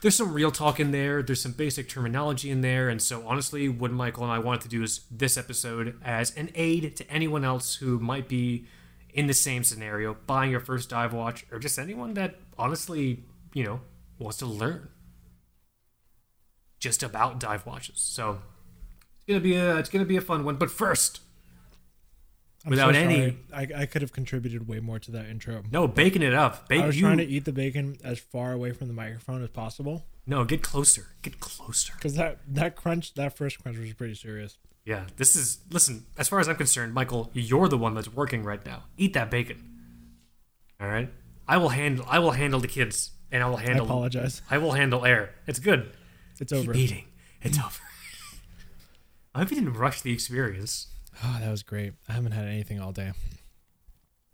there's 0.00 0.16
some 0.16 0.32
real 0.32 0.50
talk 0.50 0.80
in 0.80 0.90
there, 0.90 1.22
there's 1.22 1.42
some 1.42 1.52
basic 1.52 1.88
terminology 1.88 2.50
in 2.50 2.60
there. 2.60 2.88
And 2.88 3.00
so, 3.00 3.26
honestly, 3.26 3.68
what 3.68 3.90
Michael 3.90 4.24
and 4.24 4.32
I 4.32 4.38
wanted 4.38 4.62
to 4.62 4.68
do 4.68 4.82
is 4.82 5.00
this 5.10 5.36
episode 5.36 5.96
as 6.04 6.36
an 6.36 6.50
aid 6.54 6.96
to 6.96 7.10
anyone 7.10 7.44
else 7.44 7.76
who 7.76 7.98
might 7.98 8.28
be 8.28 8.66
in 9.12 9.26
the 9.26 9.34
same 9.34 9.64
scenario, 9.64 10.16
buying 10.26 10.50
your 10.50 10.60
first 10.60 10.88
dive 10.88 11.12
watch, 11.12 11.44
or 11.52 11.58
just 11.58 11.78
anyone 11.78 12.14
that 12.14 12.36
honestly, 12.58 13.24
you 13.52 13.64
know, 13.64 13.80
wants 14.18 14.38
to 14.38 14.46
learn 14.46 14.88
just 16.78 17.02
about 17.02 17.38
dive 17.38 17.66
watches. 17.66 17.98
So 17.98 18.40
it's 19.14 19.26
gonna 19.28 19.40
be 19.40 19.54
a 19.54 19.76
it's 19.76 19.88
gonna 19.88 20.04
be 20.04 20.16
a 20.16 20.22
fun 20.22 20.44
one. 20.44 20.56
But 20.56 20.70
first, 20.70 21.20
I'm 22.64 22.70
Without 22.70 22.94
so 22.94 23.00
any- 23.00 23.36
I, 23.52 23.68
I 23.76 23.86
could 23.86 24.02
have 24.02 24.12
contributed 24.12 24.68
way 24.68 24.78
more 24.78 24.98
to 25.00 25.10
that 25.12 25.26
intro. 25.26 25.62
no 25.70 25.88
baking 25.88 26.22
it 26.22 26.34
up. 26.34 26.66
I 26.70 26.86
was 26.86 26.96
you. 26.96 27.02
trying 27.02 27.18
to 27.18 27.24
eat 27.24 27.44
the 27.44 27.52
bacon 27.52 27.96
as 28.04 28.18
far 28.20 28.52
away 28.52 28.72
from 28.72 28.86
the 28.88 28.94
microphone 28.94 29.42
as 29.42 29.50
possible 29.50 30.04
no, 30.26 30.44
get 30.44 30.62
closer. 30.62 31.08
Get 31.22 31.40
closer. 31.40 31.92
because 31.96 32.14
that 32.14 32.38
that 32.48 32.76
crunch, 32.76 33.14
that 33.14 33.36
first 33.36 33.62
crunch 33.62 33.78
was 33.78 33.92
pretty 33.94 34.14
serious. 34.14 34.58
Yeah, 34.84 35.06
this 35.16 35.34
is 35.36 35.58
listen. 35.70 36.06
As 36.16 36.28
far 36.28 36.40
as 36.40 36.48
I'm 36.48 36.56
concerned, 36.56 36.94
Michael, 36.94 37.30
you're 37.34 37.68
the 37.68 37.78
one 37.78 37.94
that's 37.94 38.12
working 38.12 38.44
right 38.44 38.64
now. 38.64 38.84
Eat 38.96 39.14
that 39.14 39.30
bacon. 39.30 39.68
All 40.80 40.88
right. 40.88 41.10
I 41.48 41.56
will 41.56 41.70
handle. 41.70 42.04
I 42.08 42.20
will 42.20 42.32
handle 42.32 42.60
the 42.60 42.68
kids, 42.68 43.10
and 43.32 43.42
I 43.42 43.48
will 43.48 43.56
handle. 43.56 43.84
I 43.84 43.88
apologize. 43.88 44.42
I 44.50 44.58
will 44.58 44.72
handle 44.72 45.04
air. 45.04 45.34
It's 45.46 45.58
good. 45.58 45.92
It's 46.40 46.52
over. 46.52 46.72
Keep 46.72 46.82
eating. 46.82 47.04
It's 47.42 47.58
over. 47.58 47.80
I 49.34 49.40
hope 49.40 49.50
you 49.50 49.56
didn't 49.56 49.74
rush 49.74 50.02
the 50.02 50.12
experience. 50.12 50.88
Oh, 51.22 51.38
that 51.40 51.50
was 51.50 51.62
great. 51.62 51.94
I 52.08 52.12
haven't 52.12 52.32
had 52.32 52.46
anything 52.46 52.80
all 52.80 52.92
day. 52.92 53.12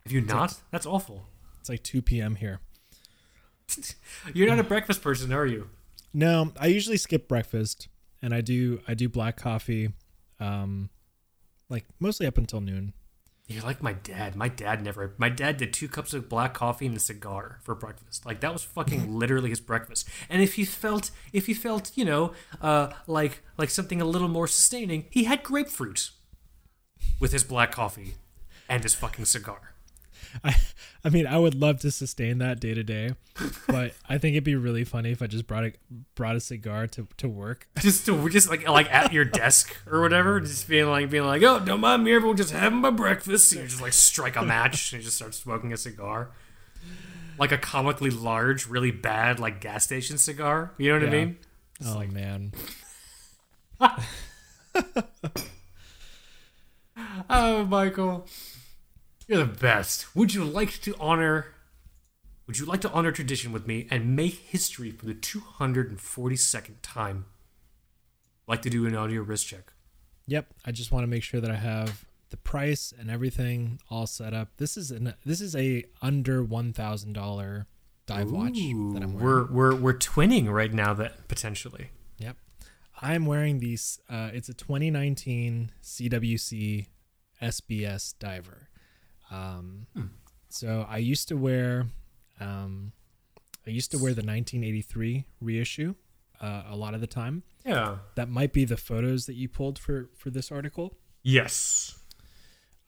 Have 0.04 0.12
you 0.12 0.20
not? 0.20 0.60
That's 0.70 0.86
awful. 0.86 1.26
It's 1.60 1.68
like 1.68 1.82
2 1.82 2.02
p.m. 2.02 2.36
here. 2.36 2.60
You're 4.34 4.48
not 4.48 4.58
a 4.58 4.64
breakfast 4.64 5.02
person, 5.02 5.32
are 5.32 5.46
you? 5.46 5.68
No, 6.14 6.52
I 6.58 6.66
usually 6.68 6.96
skip 6.96 7.28
breakfast 7.28 7.88
and 8.22 8.34
I 8.34 8.40
do 8.40 8.80
I 8.88 8.94
do 8.94 9.08
black 9.08 9.36
coffee 9.36 9.90
um 10.40 10.90
like 11.68 11.84
mostly 12.00 12.26
up 12.26 12.38
until 12.38 12.60
noon. 12.60 12.94
You're 13.46 13.62
like 13.62 13.82
my 13.82 13.94
dad. 13.94 14.36
My 14.36 14.48
dad 14.48 14.82
never. 14.82 15.14
My 15.16 15.30
dad 15.30 15.56
did 15.56 15.72
two 15.72 15.88
cups 15.88 16.12
of 16.12 16.28
black 16.28 16.52
coffee 16.52 16.84
and 16.84 16.94
a 16.94 17.00
cigar 17.00 17.60
for 17.62 17.74
breakfast. 17.74 18.26
Like 18.26 18.40
that 18.40 18.52
was 18.52 18.62
fucking 18.62 19.14
literally 19.18 19.48
his 19.48 19.60
breakfast. 19.60 20.06
And 20.28 20.42
if 20.42 20.54
he 20.54 20.66
felt, 20.66 21.10
if 21.32 21.46
he 21.46 21.54
felt, 21.54 21.90
you 21.94 22.04
know, 22.04 22.32
uh, 22.60 22.90
like 23.06 23.42
like 23.56 23.70
something 23.70 24.02
a 24.02 24.04
little 24.04 24.28
more 24.28 24.46
sustaining, 24.46 25.06
he 25.10 25.24
had 25.24 25.42
grapefruit 25.42 26.10
with 27.20 27.32
his 27.32 27.44
black 27.44 27.72
coffee 27.72 28.14
and 28.68 28.82
his 28.82 28.94
fucking 28.94 29.24
cigar. 29.24 29.74
I 30.44 30.56
I 31.04 31.10
mean, 31.10 31.26
I 31.26 31.38
would 31.38 31.54
love 31.54 31.80
to 31.80 31.90
sustain 31.90 32.38
that 32.38 32.60
day 32.60 32.74
to 32.74 32.82
day, 32.82 33.12
but 33.66 33.94
I 34.08 34.18
think 34.18 34.34
it'd 34.34 34.44
be 34.44 34.56
really 34.56 34.84
funny 34.84 35.12
if 35.12 35.22
I 35.22 35.26
just 35.26 35.46
brought 35.46 35.64
a 35.64 35.72
brought 36.14 36.36
a 36.36 36.40
cigar 36.40 36.86
to, 36.88 37.06
to 37.18 37.28
work. 37.28 37.68
Just 37.78 38.04
to 38.06 38.28
just 38.28 38.50
like 38.50 38.68
like 38.68 38.92
at 38.92 39.12
your 39.12 39.24
desk 39.24 39.76
or 39.86 40.00
whatever, 40.00 40.40
just 40.40 40.68
being 40.68 40.86
like 40.86 41.08
being 41.08 41.24
like, 41.24 41.42
oh, 41.42 41.60
don't 41.60 41.80
mind 41.80 42.04
me, 42.04 42.12
everyone, 42.12 42.36
just 42.36 42.52
having 42.52 42.80
my 42.80 42.90
breakfast. 42.90 43.52
And 43.52 43.62
you 43.62 43.68
just 43.68 43.80
like 43.80 43.92
strike 43.92 44.36
a 44.36 44.42
match 44.42 44.92
and 44.92 45.00
you 45.00 45.04
just 45.04 45.16
start 45.16 45.34
smoking 45.34 45.72
a 45.72 45.76
cigar. 45.76 46.30
Like 47.38 47.52
a 47.52 47.58
comically 47.58 48.10
large, 48.10 48.66
really 48.66 48.90
bad, 48.90 49.38
like 49.38 49.60
gas 49.60 49.84
station 49.84 50.18
cigar. 50.18 50.74
You 50.76 50.88
know 50.92 50.98
what 50.98 51.08
I 51.08 51.12
mean? 51.12 51.38
It's 51.80 51.90
oh 51.90 51.96
like, 51.96 52.10
man. 52.10 52.52
oh, 57.30 57.64
Michael, 57.66 58.26
you're 59.26 59.38
the 59.38 59.44
best. 59.44 60.14
Would 60.14 60.34
you 60.34 60.44
like 60.44 60.80
to 60.82 60.94
honor? 60.98 61.54
Would 62.46 62.58
you 62.58 62.66
like 62.66 62.80
to 62.82 62.90
honor 62.90 63.12
tradition 63.12 63.52
with 63.52 63.66
me 63.66 63.86
and 63.90 64.16
make 64.16 64.34
history 64.34 64.90
for 64.90 65.04
the 65.04 65.14
242nd 65.14 66.74
time? 66.82 67.26
Like 68.46 68.62
to 68.62 68.70
do 68.70 68.86
an 68.86 68.96
audio 68.96 69.22
wrist 69.22 69.46
check. 69.46 69.72
Yep, 70.26 70.54
I 70.64 70.72
just 70.72 70.92
want 70.92 71.02
to 71.02 71.06
make 71.06 71.22
sure 71.22 71.40
that 71.40 71.50
I 71.50 71.56
have 71.56 72.06
the 72.30 72.36
price 72.36 72.92
and 72.98 73.10
everything 73.10 73.80
all 73.90 74.06
set 74.06 74.34
up. 74.34 74.48
This 74.56 74.76
is 74.76 74.90
an 74.90 75.14
this 75.24 75.40
is 75.40 75.54
a 75.56 75.84
under 76.02 76.42
one 76.42 76.72
thousand 76.72 77.14
dollar 77.14 77.66
dive 78.06 78.30
watch 78.30 78.54
that 78.54 79.02
I'm 79.02 79.14
wearing. 79.14 79.18
We're 79.20 79.44
we're 79.46 79.74
we're 79.74 79.98
twinning 79.98 80.50
right 80.50 80.72
now. 80.72 80.94
That 80.94 81.28
potentially. 81.28 81.90
Yep. 82.18 82.36
I'm 83.00 83.26
wearing 83.26 83.60
these. 83.60 84.00
Uh, 84.08 84.30
it's 84.32 84.48
a 84.48 84.54
2019 84.54 85.70
CWC 85.82 86.86
SBS 87.42 88.14
diver. 88.18 88.68
Um, 89.30 89.86
So 90.48 90.86
I 90.88 90.96
used 90.98 91.28
to 91.28 91.36
wear, 91.36 91.86
um, 92.40 92.92
I 93.66 93.70
used 93.70 93.90
to 93.90 93.98
wear 93.98 94.14
the 94.14 94.22
1983 94.24 95.26
reissue 95.40 95.94
uh, 96.40 96.62
a 96.70 96.76
lot 96.76 96.94
of 96.94 97.00
the 97.00 97.06
time. 97.06 97.42
Yeah. 97.66 97.98
That 98.14 98.28
might 98.30 98.52
be 98.52 98.64
the 98.64 98.76
photos 98.76 99.26
that 99.26 99.34
you 99.34 99.48
pulled 99.48 99.78
for 99.78 100.08
for 100.16 100.30
this 100.30 100.50
article. 100.50 100.96
Yes. 101.22 101.98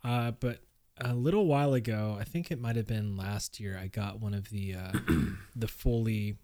Uh, 0.03 0.31
but 0.31 0.61
a 0.99 1.15
little 1.15 1.47
while 1.47 1.75
ago, 1.75 2.17
I 2.19 2.25
think 2.25 2.51
it 2.51 2.59
might 2.61 2.77
have 2.77 2.87
been 2.87 3.17
last 3.17 3.61
year, 3.61 3.79
I 3.79 3.89
got 3.89 4.21
one 4.21 4.33
of 4.35 4.49
the 4.51 4.75
uh, 4.75 4.93
the 5.57 5.69
fully 5.69 6.39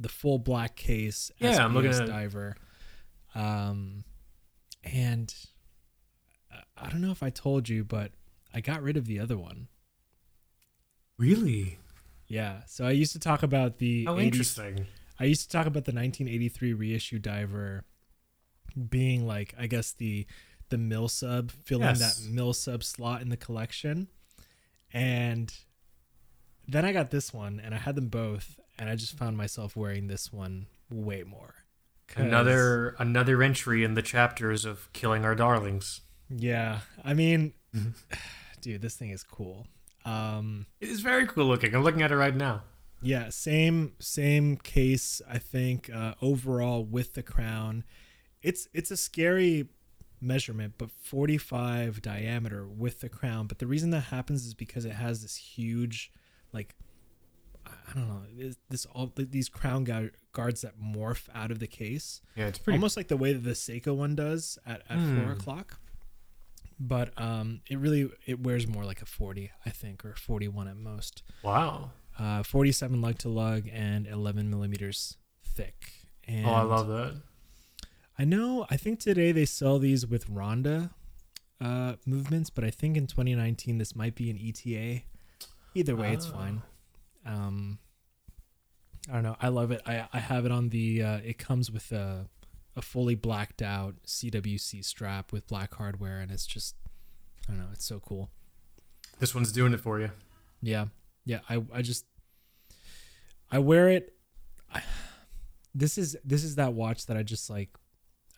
the 0.00 0.08
full 0.08 0.38
black 0.38 0.76
case 0.76 1.30
Yeah, 1.38 1.64
I'm 1.64 1.74
looking 1.74 1.90
at 1.92 2.06
diver. 2.06 2.56
Um, 3.34 4.04
and 4.82 5.32
I- 6.76 6.90
don't 6.90 7.00
know 7.00 7.10
if 7.12 7.22
I 7.22 7.30
told 7.30 7.68
you, 7.68 7.84
but 7.84 8.12
I 8.52 8.60
got 8.60 8.82
rid 8.82 8.96
of 8.96 9.06
the 9.06 9.18
other 9.20 9.36
one. 9.38 9.68
Really? 11.18 11.78
Yeah. 12.26 12.62
So 12.66 12.84
I 12.86 12.90
used 12.90 13.12
to 13.12 13.18
talk 13.18 13.42
about 13.42 13.78
the 13.78 14.04
How 14.04 14.16
80s 14.16 14.22
interesting. 14.24 14.86
I 15.18 15.24
used 15.24 15.42
to 15.42 15.48
talk 15.56 15.66
about 15.66 15.84
the 15.84 15.92
1983 15.92 16.72
reissue 16.72 17.18
diver 17.18 17.84
being 18.90 19.26
like 19.26 19.54
I 19.56 19.66
guess 19.68 19.92
the 19.92 20.26
the 20.70 20.78
mill 20.78 21.06
sub 21.08 21.50
filling 21.52 21.86
Yes. 21.86 22.16
that 22.18 22.30
mill 22.32 22.52
sub 22.52 22.82
slot 22.82 23.22
in 23.22 23.28
the 23.28 23.36
collection. 23.36 24.08
And 24.92 25.54
then 26.66 26.84
I 26.84 26.92
got 26.92 27.10
this 27.10 27.32
one 27.32 27.60
and 27.62 27.74
I 27.74 27.78
had 27.78 27.94
them 27.94 28.08
both 28.08 28.58
and 28.78 28.88
I 28.88 28.96
just 28.96 29.16
found 29.16 29.36
myself 29.36 29.76
wearing 29.76 30.08
this 30.08 30.32
one 30.32 30.66
way 30.90 31.22
more. 31.22 31.54
Another 32.16 32.96
another 32.98 33.42
entry 33.42 33.84
in 33.84 33.94
the 33.94 34.02
chapters 34.02 34.64
of 34.64 34.92
Killing 34.92 35.24
Our 35.24 35.34
Darlings. 35.36 36.00
Yeah. 36.30 36.80
I 37.04 37.14
mean 37.14 37.52
Mm-hmm. 37.74 37.90
dude, 38.60 38.82
this 38.82 38.94
thing 38.96 39.10
is 39.10 39.22
cool. 39.22 39.66
Um 40.04 40.66
It 40.80 40.88
is 40.88 41.00
very 41.00 41.26
cool 41.26 41.46
looking. 41.46 41.74
I'm 41.74 41.82
looking 41.82 42.02
at 42.02 42.12
it 42.12 42.16
right 42.16 42.34
now. 42.34 42.62
Yeah, 43.02 43.28
same 43.30 43.92
same 43.98 44.56
case. 44.56 45.20
I 45.28 45.38
think 45.38 45.90
uh, 45.94 46.14
overall 46.22 46.84
with 46.84 47.12
the 47.14 47.22
crown, 47.22 47.84
it's 48.42 48.66
it's 48.72 48.90
a 48.90 48.96
scary 48.96 49.68
measurement, 50.20 50.74
but 50.78 50.90
45 50.90 52.00
diameter 52.00 52.66
with 52.66 53.00
the 53.00 53.10
crown. 53.10 53.46
But 53.46 53.58
the 53.58 53.66
reason 53.66 53.90
that 53.90 54.04
happens 54.04 54.46
is 54.46 54.54
because 54.54 54.86
it 54.86 54.92
has 54.92 55.20
this 55.20 55.36
huge, 55.36 56.10
like, 56.50 56.74
I 57.66 57.92
don't 57.94 58.08
know, 58.08 58.22
this, 58.34 58.56
this 58.70 58.86
all 58.86 59.12
these 59.14 59.50
crown 59.50 59.84
gu- 59.84 60.10
guards 60.32 60.62
that 60.62 60.80
morph 60.80 61.28
out 61.34 61.50
of 61.50 61.58
the 61.58 61.66
case, 61.66 62.22
Yeah, 62.36 62.46
it's 62.46 62.58
pretty. 62.58 62.76
almost 62.78 62.96
like 62.96 63.08
the 63.08 63.18
way 63.18 63.34
that 63.34 63.40
the 63.44 63.50
Seiko 63.50 63.94
one 63.94 64.14
does 64.14 64.58
at 64.64 64.80
at 64.88 64.96
four 64.98 65.24
Hmm. 65.26 65.30
o'clock. 65.32 65.78
But 66.78 67.10
um, 67.20 67.60
it 67.68 67.78
really 67.78 68.10
it 68.26 68.40
wears 68.40 68.66
more 68.66 68.84
like 68.84 69.00
a 69.02 69.06
40, 69.06 69.50
I 69.64 69.70
think, 69.70 70.04
or 70.04 70.14
41 70.16 70.68
at 70.68 70.76
most 70.76 71.22
wow. 71.42 71.90
uh, 72.18 72.42
47 72.42 73.00
lug 73.00 73.18
to 73.18 73.28
lug 73.28 73.68
and 73.72 74.06
11 74.06 74.50
millimeters 74.50 75.16
thick. 75.44 75.92
And 76.26 76.46
oh, 76.46 76.50
I 76.52 76.62
love 76.62 76.88
that. 76.88 77.14
I 78.18 78.24
know. 78.24 78.66
I 78.70 78.76
think 78.76 78.98
today 79.00 79.30
they 79.32 79.44
sell 79.44 79.78
these 79.78 80.06
with 80.06 80.28
Ronda 80.28 80.90
uh, 81.60 81.94
movements, 82.06 82.50
but 82.50 82.64
I 82.64 82.70
think 82.70 82.96
in 82.96 83.06
2019 83.06 83.78
this 83.78 83.94
might 83.94 84.14
be 84.14 84.30
an 84.30 84.38
ETA. 84.38 85.02
Either 85.74 85.96
way, 85.96 86.12
it's 86.12 86.26
Oh. 86.28 86.32
fine. 86.32 86.62
Um, 87.26 87.78
I 89.08 89.14
don't 89.14 89.22
know. 89.22 89.36
I 89.40 89.48
love 89.48 89.70
it. 89.70 89.82
I 89.86 90.06
I 90.12 90.18
have 90.18 90.46
it 90.46 90.52
on 90.52 90.70
the. 90.70 91.02
Uh, 91.02 91.16
it 91.18 91.38
comes 91.38 91.70
with 91.70 91.92
a 91.92 92.26
a 92.76 92.82
fully 92.82 93.14
blacked 93.14 93.62
out 93.62 93.94
CWC 94.06 94.84
strap 94.84 95.32
with 95.32 95.46
black 95.46 95.74
hardware, 95.74 96.20
and 96.20 96.30
it's 96.30 96.46
just 96.46 96.74
I 97.48 97.52
don't 97.52 97.60
know. 97.60 97.68
It's 97.72 97.84
so 97.84 98.00
cool. 98.00 98.30
This 99.18 99.34
one's 99.34 99.52
doing 99.52 99.72
it 99.72 99.80
for 99.80 100.00
you. 100.00 100.10
Yeah. 100.62 100.86
Yeah, 101.24 101.40
I 101.48 101.62
I 101.72 101.82
just 101.82 102.04
I 103.50 103.58
wear 103.58 103.88
it 103.88 104.14
I, 104.72 104.82
this 105.74 105.96
is 105.98 106.16
this 106.24 106.44
is 106.44 106.56
that 106.56 106.72
watch 106.74 107.06
that 107.06 107.16
I 107.16 107.22
just 107.22 107.48
like 107.48 107.70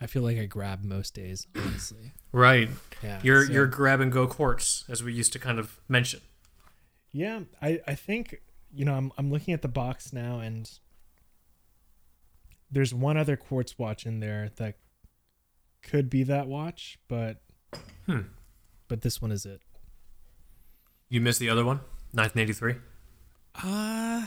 I 0.00 0.06
feel 0.06 0.22
like 0.22 0.38
I 0.38 0.44
grab 0.44 0.84
most 0.84 1.14
days, 1.14 1.46
honestly. 1.56 2.12
Right. 2.32 2.68
Yeah. 3.02 3.20
Your 3.22 3.46
so- 3.46 3.52
your 3.52 3.66
grab 3.66 4.00
and 4.00 4.12
go 4.12 4.26
quartz, 4.26 4.84
as 4.88 5.02
we 5.02 5.12
used 5.12 5.32
to 5.32 5.38
kind 5.38 5.58
of 5.58 5.80
mention. 5.88 6.20
Yeah, 7.12 7.40
I 7.62 7.80
I 7.86 7.94
think 7.94 8.42
you 8.74 8.84
know, 8.84 8.94
I'm 8.94 9.10
I'm 9.16 9.30
looking 9.30 9.54
at 9.54 9.62
the 9.62 9.68
box 9.68 10.12
now 10.12 10.38
and 10.40 10.70
there's 12.70 12.92
one 12.94 13.16
other 13.16 13.36
quartz 13.36 13.78
watch 13.78 14.06
in 14.06 14.20
there 14.20 14.50
that 14.56 14.76
could 15.82 16.10
be 16.10 16.22
that 16.24 16.46
watch, 16.48 16.98
but 17.08 17.42
Hmm. 18.06 18.20
but 18.88 19.02
this 19.02 19.20
one 19.22 19.32
is 19.32 19.44
it. 19.46 19.60
You 21.08 21.20
missed 21.20 21.40
the 21.40 21.48
other 21.50 21.64
one, 21.64 21.78
1983. 22.12 22.74
Uh 23.62 24.26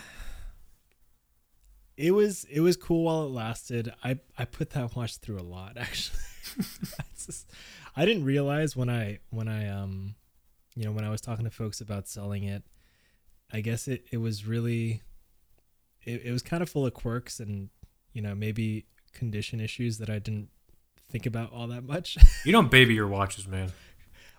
it 1.98 2.12
was 2.12 2.46
it 2.46 2.62
was 2.62 2.78
cool 2.78 3.04
while 3.04 3.24
it 3.24 3.30
lasted. 3.32 3.94
I 4.04 4.20
I 4.38 4.46
put 4.46 4.70
that 4.72 4.96
watch 4.96 5.18
through 5.18 5.40
a 5.40 5.44
lot 5.44 5.74
actually. 5.78 6.20
It's 7.12 7.26
just- 7.26 7.52
I 7.96 8.06
didn't 8.06 8.24
realize 8.24 8.76
when 8.76 8.90
I 8.90 9.20
when 9.30 9.48
I 9.50 9.68
um 9.68 10.16
you 10.76 10.86
know 10.86 10.92
when 10.92 11.04
I 11.04 11.10
was 11.10 11.20
talking 11.22 11.44
to 11.46 11.52
folks 11.52 11.82
about 11.82 12.08
selling 12.08 12.44
it, 12.44 12.64
I 13.52 13.60
guess 13.62 13.88
it 13.88 14.06
it 14.12 14.18
was 14.18 14.46
really 14.46 15.02
it, 16.06 16.22
it 16.26 16.32
was 16.32 16.42
kind 16.42 16.64
of 16.64 16.70
full 16.70 16.86
of 16.86 16.94
quirks 16.94 17.40
and 17.42 17.70
you 18.14 18.22
know 18.22 18.36
maybe 18.36 18.86
condition 19.14 19.60
issues 19.60 19.98
that 20.00 20.10
I 20.10 20.20
didn't 20.20 20.50
think 21.12 21.26
about 21.26 21.52
all 21.52 21.68
that 21.68 21.84
much. 21.84 22.18
You 22.46 22.52
don't 22.52 22.70
baby 22.72 22.94
your 22.94 23.08
watches, 23.08 23.48
man. 23.48 23.72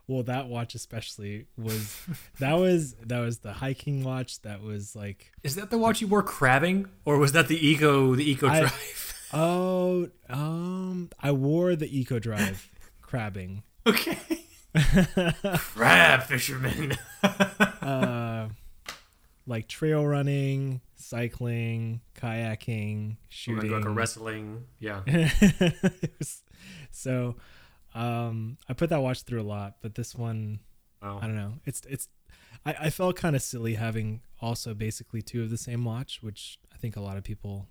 well, 0.06 0.22
that 0.24 0.48
watch 0.48 0.74
especially 0.74 1.46
was 1.56 1.96
that 2.38 2.54
was 2.54 2.94
that 3.06 3.20
was 3.20 3.38
the 3.38 3.52
hiking 3.54 4.02
watch 4.04 4.40
that 4.42 4.62
was 4.62 4.94
like 4.96 5.32
Is 5.42 5.54
that 5.56 5.70
the 5.70 5.78
watch 5.78 6.00
you 6.00 6.06
wore 6.08 6.22
crabbing, 6.22 6.86
or 7.04 7.18
was 7.18 7.32
that 7.32 7.48
the 7.48 7.58
eco 7.68 8.14
the 8.14 8.28
eco 8.30 8.48
I- 8.48 8.60
drive? 8.60 9.16
Oh, 9.32 10.08
um, 10.28 11.08
I 11.20 11.30
wore 11.30 11.76
the 11.76 11.86
Eco 12.00 12.18
Drive 12.18 12.68
crabbing. 13.00 13.62
okay. 13.86 14.18
Crab 15.56 16.24
fisherman. 16.24 16.96
Uh, 17.22 18.48
like 19.50 19.66
trail 19.68 20.06
running, 20.06 20.80
cycling, 20.96 22.00
kayaking, 22.14 23.16
shooting. 23.28 23.68
gonna 23.70 23.90
wrestling. 23.90 24.64
Yeah. 24.78 25.00
Was- 26.18 26.42
so, 26.90 27.36
um, 27.94 28.56
I 28.68 28.72
put 28.74 28.90
that 28.90 29.02
watch 29.02 29.22
through 29.22 29.40
a 29.40 29.42
lot, 29.42 29.76
but 29.82 29.94
this 29.96 30.14
one, 30.14 30.60
Oh. 31.02 31.18
I 31.20 31.26
don't 31.26 31.36
know. 31.36 31.54
It's 31.64 31.80
it's. 31.88 32.08
I, 32.66 32.74
I 32.78 32.90
felt 32.90 33.16
kind 33.16 33.34
of 33.34 33.40
silly 33.42 33.74
having 33.74 34.20
also 34.40 34.74
basically 34.74 35.22
two 35.22 35.42
of 35.42 35.48
the 35.50 35.56
same 35.56 35.82
watch, 35.84 36.22
which 36.22 36.58
I 36.74 36.76
think 36.76 36.96
a 36.96 37.00
lot 37.00 37.16
of 37.16 37.24
people 37.24 37.66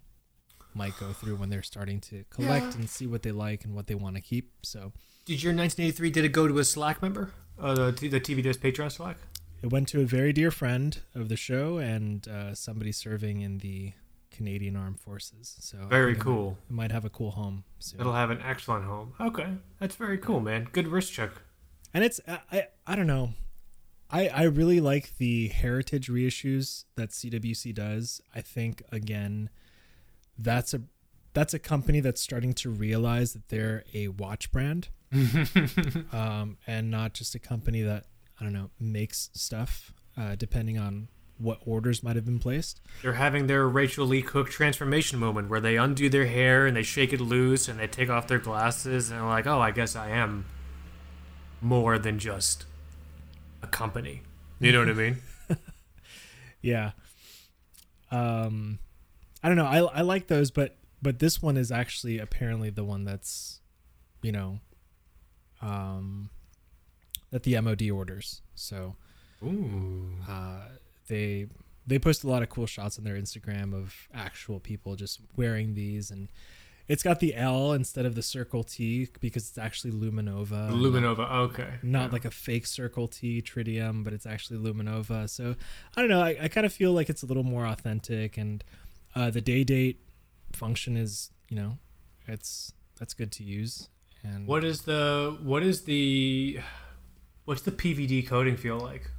might 0.74 0.98
go 1.00 1.14
through 1.14 1.36
when 1.36 1.50
they're 1.50 1.62
starting 1.64 2.00
to 2.02 2.24
collect 2.32 2.74
and 2.76 2.90
see 2.90 3.06
what 3.08 3.22
they 3.22 3.32
like 3.32 3.66
and 3.66 3.76
what 3.76 3.86
they 3.88 3.94
want 3.96 4.16
to 4.16 4.22
keep. 4.22 4.52
So 4.64 4.92
Did 5.26 5.44
your 5.44 5.54
1983 5.54 6.10
did 6.12 6.26
it 6.26 6.30
go 6.30 6.48
to 6.48 6.58
a 6.58 6.64
Slack 6.64 7.02
member? 7.04 7.32
Uh, 7.60 7.76
the 7.92 7.92
the 8.10 8.20
TBWS 8.20 8.58
Patreon 8.58 8.92
Slack. 8.92 9.18
It 9.62 9.72
went 9.72 9.88
to 9.90 10.02
a 10.02 10.06
very 10.06 10.32
dear 10.34 10.52
friend 10.52 10.98
of 11.14 11.30
the 11.30 11.36
show 11.36 11.78
and 11.78 12.28
uh, 12.28 12.56
somebody 12.56 12.92
serving 12.92 13.42
in 13.42 13.58
the 13.58 13.94
Canadian 14.32 14.76
Armed 14.78 15.00
Forces. 15.00 15.58
So 15.60 15.78
Very 15.90 16.14
it 16.14 16.20
cool. 16.20 16.52
Might, 16.52 16.52
it 16.70 16.74
might 16.74 16.92
have 16.94 17.06
a 17.06 17.10
cool 17.10 17.32
home 17.32 17.66
soon. 17.80 18.00
It'll 18.00 18.14
have 18.14 18.30
an 18.30 18.42
excellent 18.42 18.86
home. 18.86 19.14
Okay, 19.20 19.48
that's 19.80 19.96
very 19.96 20.18
cool, 20.18 20.40
man. 20.40 20.68
Good 20.72 20.88
wrist 20.88 21.12
check. 21.14 21.32
and 21.94 22.04
it's 22.04 22.20
I, 22.28 22.40
I 22.52 22.68
I 22.88 22.96
don't 22.96 23.08
know. 23.08 23.34
I 24.10 24.28
I 24.30 24.44
really 24.44 24.80
like 24.80 25.18
the 25.18 25.50
heritage 25.50 26.08
reissues 26.10 26.86
that 26.96 27.10
CWC 27.10 27.74
does. 27.76 28.22
I 28.34 28.42
think 28.42 28.82
again, 28.92 29.50
that's 30.38 30.74
a 30.74 30.82
that's 31.34 31.54
a 31.54 31.60
company 31.60 32.00
that's 32.00 32.22
starting 32.22 32.54
to 32.54 32.70
realize 32.70 33.34
that 33.34 33.50
they're 33.50 33.84
a 33.94 34.08
watch 34.08 34.52
brand, 34.52 34.88
um, 36.12 36.58
and 36.66 36.90
not 36.90 37.14
just 37.14 37.36
a 37.36 37.40
company 37.40 37.82
that 37.82 38.06
I 38.40 38.44
don't 38.44 38.54
know 38.54 38.70
makes 38.80 39.30
stuff. 39.34 39.94
Uh, 40.18 40.36
depending 40.36 40.78
on 40.78 41.08
what 41.38 41.60
orders 41.66 42.04
might 42.04 42.18
have 42.18 42.26
been 42.26 42.40
placed. 42.40 42.82
They're 43.02 43.14
having 43.14 43.48
their 43.48 43.68
Rachael 43.70 44.06
Leigh 44.06 44.22
Cook 44.22 44.50
transformation 44.50 45.18
moment 45.18 45.50
where 45.50 45.62
they 45.62 45.78
undo 45.78 46.10
their 46.10 46.26
hair 46.26 46.68
and 46.68 46.76
they 46.76 46.84
shake 46.84 47.14
it 47.14 47.22
loose 47.22 47.70
and 47.70 47.80
they 47.80 47.88
take 47.88 48.10
off 48.10 48.28
their 48.28 48.40
glasses 48.40 49.10
and 49.10 49.20
they're 49.20 49.26
like, 49.26 49.48
oh, 49.48 49.62
I 49.62 49.72
guess 49.72 49.96
I 49.96 50.10
am 50.10 50.44
more 51.62 51.98
than 51.98 52.20
just 52.20 52.66
a 53.64 53.68
company. 53.68 54.24
You 54.60 54.74
know 54.74 54.80
what 54.80 54.90
I 54.90 54.94
mean? 54.94 55.18
Yeah. 56.62 56.92
Um, 58.12 58.80
I 59.44 59.48
don't 59.48 59.58
know. 59.58 59.66
I 59.66 59.80
I 59.80 60.02
like 60.02 60.28
those, 60.28 60.52
but 60.52 60.76
but 61.02 61.20
this 61.20 61.42
one 61.42 61.58
is 61.58 61.72
actually 61.72 62.20
apparently 62.20 62.70
the 62.70 62.84
one 62.84 63.06
that's, 63.06 63.62
you 64.22 64.32
know, 64.32 64.60
um, 65.62 66.30
that 67.32 67.44
the 67.44 67.60
MOD 67.62 67.90
orders. 67.90 68.42
So 68.56 68.96
Ooh. 69.44 70.10
uh, 70.28 70.62
they 71.08 71.48
they 71.88 71.98
post 72.00 72.24
a 72.24 72.28
lot 72.28 72.44
of 72.44 72.50
cool 72.50 72.66
shots 72.68 72.98
on 72.98 73.04
their 73.04 73.16
Instagram 73.16 73.74
of 73.74 73.96
actual 74.14 74.60
people 74.60 74.96
just 74.96 75.20
wearing 75.36 75.74
these, 75.74 76.12
and 76.12 76.28
it's 76.88 77.02
got 77.04 77.20
the 77.20 77.36
L 77.36 77.72
instead 77.74 78.06
of 78.06 78.16
the 78.16 78.22
circle 78.22 78.64
T 78.64 79.08
because 79.20 79.48
it's 79.50 79.58
actually 79.58 79.92
Luminova. 79.92 80.72
Luminova. 80.72 81.32
Okay. 81.50 81.74
not 81.84 82.06
Yeah. 82.08 82.12
like 82.12 82.26
a 82.26 82.32
fake 82.32 82.66
circle 82.68 83.08
T 83.08 83.42
tritium, 83.42 84.04
but 84.04 84.14
it's 84.14 84.26
actually 84.26 84.60
Luminova. 84.60 85.30
So 85.30 85.56
I 85.96 86.02
don't 86.02 86.10
know. 86.10 86.22
I, 86.22 86.38
I 86.42 86.48
kind 86.48 86.66
of 86.66 86.74
feel 86.74 86.92
like 86.94 87.10
it's 87.10 87.24
a 87.24 87.26
little 87.26 87.44
more 87.44 87.66
authentic, 87.66 88.38
and 88.38 88.64
uh, 89.16 89.30
the 89.32 89.42
day 89.42 89.64
date 89.64 90.00
function 90.54 90.98
is, 90.98 91.32
you 91.48 91.56
know, 91.56 91.78
it's 92.28 92.74
that's 93.00 93.14
good 93.14 93.32
to 93.34 93.44
use. 93.44 93.88
And 94.24 94.46
What 94.48 94.64
is 94.64 94.82
the 94.82 95.38
what 95.42 95.64
is 95.64 95.84
the 95.84 96.60
what's 97.46 97.62
the 97.62 97.72
PVD 97.72 98.28
coating 98.28 98.58
feel 98.58 98.80
like? 98.80 99.12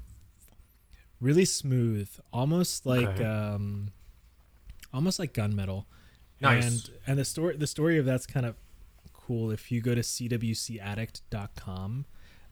really 1.20 1.44
smooth, 1.44 2.08
almost 2.32 2.86
like 2.86 3.06
Okay. 3.06 3.24
um, 3.24 3.90
almost 4.94 5.18
like 5.18 5.34
gunmetal. 5.34 5.84
Nice. 6.40 6.64
And 6.64 6.90
and 7.06 7.18
the 7.18 7.26
story 7.26 7.56
the 7.58 7.66
story 7.66 7.98
of 7.98 8.06
that's 8.06 8.26
kind 8.26 8.46
of 8.46 8.56
cool. 9.12 9.50
If 9.50 9.70
you 9.70 9.82
go 9.82 9.94
to 9.94 10.00
cwcaddict.com, 10.00 12.06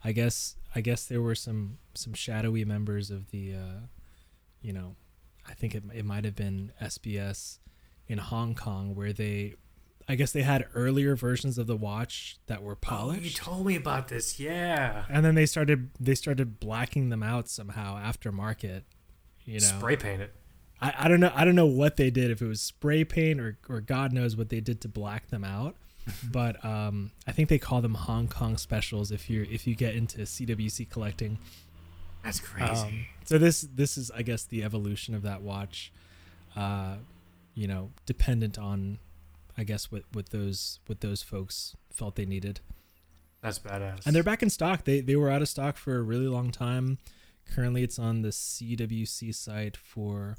I 0.04 0.12
guess 0.12 0.56
I 0.74 0.82
guess 0.82 1.06
there 1.06 1.22
were 1.22 1.34
some 1.34 1.78
some 1.94 2.12
shadowy 2.12 2.66
members 2.66 3.10
of 3.10 3.30
the 3.30 3.54
uh, 3.54 3.80
you 4.60 4.74
know, 4.74 4.96
I 5.48 5.54
think 5.54 5.74
it 5.74 5.84
it 5.94 6.04
might 6.04 6.24
have 6.24 6.36
been 6.36 6.72
SBS 6.82 7.58
in 8.06 8.18
Hong 8.18 8.54
Kong 8.54 8.94
where 8.94 9.14
they 9.14 9.54
I 10.08 10.14
guess 10.14 10.32
they 10.32 10.42
had 10.42 10.66
earlier 10.74 11.14
versions 11.16 11.58
of 11.58 11.66
the 11.66 11.76
watch 11.76 12.38
that 12.46 12.62
were 12.62 12.76
Oh, 12.88 13.12
you 13.12 13.30
told 13.30 13.66
me 13.66 13.76
about 13.76 14.08
this. 14.08 14.40
Yeah. 14.40 15.04
and 15.10 15.24
then 15.24 15.34
they 15.34 15.44
started 15.46 15.90
they 16.00 16.14
started 16.14 16.58
blacking 16.58 17.10
them 17.10 17.22
out 17.22 17.48
somehow 17.48 17.98
aftermarket. 18.02 18.82
You 19.44 19.60
know, 19.60 19.66
Spray 19.66 19.96
paint 19.96 20.22
it. 20.22 20.34
I, 20.80 20.94
I 21.00 21.08
don't 21.08 21.20
know 21.20 21.32
I 21.34 21.44
don't 21.44 21.54
know 21.54 21.66
what 21.66 21.96
they 21.96 22.10
did 22.10 22.30
if 22.30 22.40
it 22.40 22.46
was 22.46 22.60
spray 22.60 23.04
paint 23.04 23.40
or 23.40 23.58
or 23.68 23.80
God 23.80 24.12
knows 24.12 24.36
what 24.36 24.48
they 24.48 24.60
did 24.60 24.80
to 24.82 24.88
black 24.88 25.28
them 25.28 25.44
out. 25.44 25.76
but 26.32 26.64
um, 26.64 27.10
I 27.26 27.32
think 27.32 27.50
they 27.50 27.58
call 27.58 27.82
them 27.82 27.94
Hong 27.94 28.28
Kong 28.28 28.56
specials 28.56 29.10
if 29.10 29.28
you 29.28 29.46
if 29.50 29.66
you 29.66 29.74
get 29.74 29.94
into 29.94 30.20
CWC 30.20 30.88
collecting. 30.88 31.38
That's 32.24 32.40
crazy. 32.40 32.72
Um, 32.72 33.06
so 33.24 33.36
this 33.36 33.60
this 33.62 33.98
is 33.98 34.10
I 34.10 34.22
guess 34.22 34.44
the 34.44 34.64
evolution 34.64 35.14
of 35.14 35.22
that 35.22 35.42
watch. 35.42 35.92
Uh, 36.56 36.96
you 37.54 37.66
know, 37.66 37.90
dependent 38.06 38.56
on 38.58 38.98
I 39.58 39.64
guess 39.64 39.90
what 39.90 40.04
what 40.12 40.30
those 40.30 40.78
what 40.86 41.00
those 41.00 41.22
folks 41.22 41.74
felt 41.92 42.14
they 42.14 42.24
needed. 42.24 42.60
That's 43.42 43.58
badass. 43.58 44.06
And 44.06 44.14
they're 44.14 44.22
back 44.22 44.42
in 44.42 44.50
stock. 44.50 44.84
They 44.84 45.00
they 45.00 45.16
were 45.16 45.30
out 45.30 45.42
of 45.42 45.48
stock 45.48 45.76
for 45.76 45.96
a 45.96 46.02
really 46.02 46.28
long 46.28 46.50
time. 46.52 46.98
Currently, 47.54 47.82
it's 47.82 47.98
on 47.98 48.22
the 48.22 48.28
CWC 48.28 49.34
site 49.34 49.76
for 49.76 50.36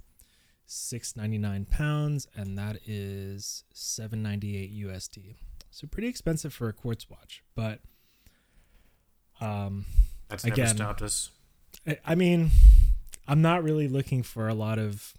six 0.65 1.15
ninety 1.17 1.38
nine 1.38 1.65
pounds, 1.65 2.27
and 2.35 2.57
that 2.57 2.77
is 2.85 3.63
seven 3.73 4.21
ninety 4.23 4.57
eight 4.57 4.71
USD. 4.73 5.35
So 5.71 5.85
pretty 5.88 6.07
expensive 6.07 6.53
for 6.53 6.67
a 6.69 6.73
quartz 6.73 7.09
watch, 7.09 7.43
but 7.55 7.79
um, 9.41 9.85
That's 10.29 10.43
never 10.43 10.53
again- 10.53 10.75
stopped 10.75 11.01
us. 11.01 11.31
I 12.05 12.15
mean, 12.15 12.51
I'm 13.27 13.41
not 13.41 13.63
really 13.63 13.88
looking 13.88 14.23
for 14.23 14.47
a 14.47 14.53
lot 14.53 14.79
of 14.79 15.13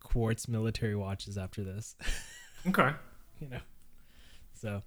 quartz 0.00 0.48
military 0.48 0.94
watches 0.96 1.36
after 1.36 1.62
this, 1.62 1.94
Okay. 2.68 2.90
you 3.40 3.48
know. 3.48 3.60
So, 4.54 4.82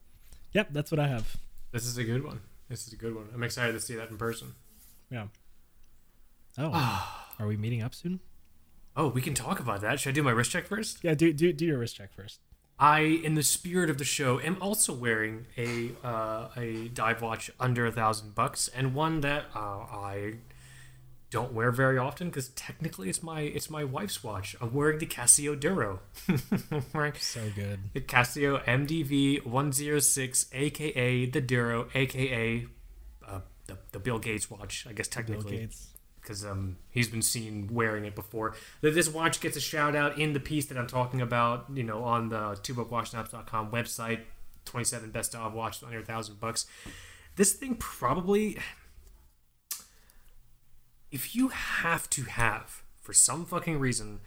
yep, 0.54 0.70
that's 0.72 0.92
what 0.92 1.00
I 1.00 1.08
have. 1.08 1.38
This 1.72 1.86
is 1.86 1.98
a 1.98 2.04
good 2.04 2.24
one. 2.24 2.42
This 2.70 2.88
is 2.88 2.94
a 2.94 2.98
good 2.98 3.16
one. 3.16 3.28
I'm 3.34 3.44
excited 3.44 3.74
to 3.74 3.80
see 3.80 3.96
that 3.96 4.10
in 4.10 4.18
person. 4.18 4.54
Yeah. 5.10 5.28
Oh, 6.58 7.26
are 7.40 7.48
we 7.48 7.58
meeting 7.58 7.82
up 7.82 7.96
soon? 7.96 8.20
Oh, 8.96 9.08
we 9.08 9.22
can 9.22 9.34
talk 9.34 9.60
about 9.60 9.82
that. 9.82 10.00
Should 10.00 10.10
I 10.10 10.14
do 10.14 10.24
my 10.24 10.32
wrist 10.32 10.52
check 10.52 10.66
first? 10.66 11.00
Yeah, 11.02 11.14
do 11.14 11.32
do 11.32 11.54
do 11.54 11.66
your 11.66 11.78
wrist 11.78 11.96
check 11.96 12.14
first. 12.14 12.40
I, 12.78 13.02
in 13.02 13.36
the 13.36 13.44
spirit 13.44 13.90
of 13.90 14.00
the 14.00 14.04
show, 14.04 14.40
am 14.40 14.58
also 14.62 14.92
wearing 14.94 15.46
a 15.58 15.92
uh, 16.04 16.50
a 16.58 16.90
dive 16.90 17.22
watch 17.22 17.52
under 17.60 17.86
a 17.86 17.92
thousand 17.92 18.36
bucks, 18.36 18.68
and 18.68 18.94
one 18.94 19.22
that 19.22 19.46
uh, 19.56 19.60
I 19.60 20.34
don't 21.32 21.54
wear 21.54 21.72
very 21.72 21.98
often 21.98 22.28
because 22.28 22.50
technically 22.50 23.10
it's 23.10 23.24
my 23.24 23.42
it's 23.42 23.70
my 23.70 23.84
wife's 23.84 24.24
watch. 24.24 24.56
I'm 24.62 24.74
wearing 24.74 25.00
the 25.00 25.06
Casio 25.08 25.60
Duro. 25.60 26.02
I'm 26.72 27.14
So 27.18 27.42
good. 27.56 27.80
the 27.94 28.02
Casio 28.02 28.64
MDV 28.66 29.46
106, 29.46 30.46
aka 30.54 31.26
the 31.26 31.42
Duro, 31.42 31.88
aka 31.96 32.68
uh, 33.28 33.40
the, 33.68 33.78
the 33.94 34.00
Bill 34.00 34.20
Gates 34.20 34.52
watch. 34.52 34.86
I 34.88 34.94
guess 34.94 35.08
Bill 35.08 35.24
technically 35.24 35.58
Gates. 35.58 35.88
because 36.22 36.46
um, 36.46 36.76
he's 36.90 37.08
been 37.08 37.22
seen 37.22 37.70
wearing 37.72 38.04
it 38.06 38.14
before. 38.14 38.54
That 38.82 38.94
this 38.94 39.08
watch 39.10 39.40
gets 39.40 39.56
a 39.56 39.62
shout 39.62 39.96
out 39.96 40.20
in 40.20 40.34
the 40.34 40.40
piece 40.42 40.66
that 40.68 40.78
I'm 40.78 40.88
talking 40.88 41.22
about, 41.22 41.66
you 41.74 41.84
know, 41.84 42.04
on 42.04 42.30
the 42.30 42.58
twobrokewatchsnobs.com 42.62 43.72
website. 43.72 44.20
27 44.66 45.10
best 45.10 45.34
of 45.34 45.54
watches 45.54 45.82
under 45.84 46.00
a 46.00 46.04
thousand 46.06 46.40
bucks. 46.40 46.68
This 47.36 47.54
thing 47.54 47.76
probably, 47.76 48.58
if 51.12 51.36
you 51.36 51.50
have 51.50 52.10
to 52.12 52.24
have 52.24 52.84
for 53.00 53.14
some 53.14 53.46
fucking 53.46 53.80
reason 53.80 54.20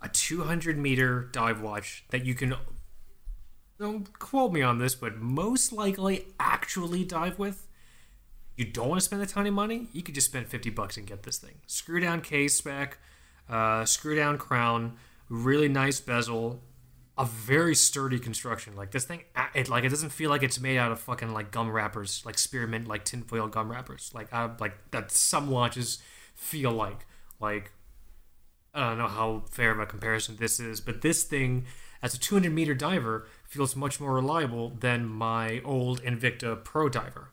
a 0.00 0.08
200 0.08 0.76
meter 0.76 1.28
dive 1.32 1.60
watch 1.60 2.04
that 2.10 2.24
you 2.24 2.34
can, 2.34 2.54
don't 3.78 4.18
quote 4.18 4.52
me 4.52 4.62
on 4.62 4.78
this, 4.78 4.94
but 4.94 5.16
most 5.16 5.72
likely 5.72 6.26
actually 6.40 7.04
dive 7.04 7.38
with 7.38 7.68
you 8.56 8.64
don't 8.64 8.88
want 8.88 9.00
to 9.00 9.04
spend 9.04 9.22
a 9.22 9.26
ton 9.26 9.46
of 9.46 9.54
money, 9.54 9.88
you 9.92 10.02
could 10.02 10.14
just 10.14 10.26
spend 10.28 10.46
50 10.46 10.70
bucks 10.70 10.96
and 10.96 11.06
get 11.06 11.22
this 11.22 11.38
thing. 11.38 11.54
Screw 11.66 12.00
down 12.00 12.20
case 12.20 12.54
spec, 12.54 12.98
uh, 13.48 13.84
screw 13.84 14.14
down 14.14 14.38
crown, 14.38 14.96
really 15.28 15.68
nice 15.68 16.00
bezel, 16.00 16.60
a 17.16 17.24
very 17.24 17.74
sturdy 17.74 18.18
construction. 18.18 18.76
Like 18.76 18.90
this 18.90 19.04
thing, 19.04 19.22
it 19.54 19.68
like 19.68 19.84
it 19.84 19.88
doesn't 19.88 20.10
feel 20.10 20.30
like 20.30 20.42
it's 20.42 20.60
made 20.60 20.78
out 20.78 20.92
of 20.92 21.00
fucking 21.00 21.32
like 21.32 21.50
gum 21.50 21.70
wrappers, 21.70 22.22
like 22.24 22.38
spearmint, 22.38 22.88
like 22.88 23.04
tinfoil 23.04 23.48
gum 23.48 23.70
wrappers. 23.70 24.10
Like 24.14 24.32
I 24.32 24.50
like 24.60 24.90
that 24.90 25.10
some 25.10 25.50
watches 25.50 25.98
feel 26.42 26.72
like. 26.72 27.06
Like 27.40 27.72
I 28.74 28.88
don't 28.88 28.98
know 28.98 29.08
how 29.08 29.44
fair 29.50 29.70
of 29.70 29.78
a 29.78 29.86
comparison 29.86 30.36
this 30.36 30.58
is, 30.60 30.80
but 30.80 31.02
this 31.02 31.24
thing, 31.24 31.66
as 32.02 32.14
a 32.14 32.18
200 32.18 32.52
meter 32.52 32.74
diver, 32.74 33.26
feels 33.46 33.76
much 33.76 34.00
more 34.00 34.14
reliable 34.14 34.70
than 34.70 35.06
my 35.06 35.60
old 35.64 36.02
Invicta 36.02 36.62
Pro 36.64 36.88
diver. 36.88 37.30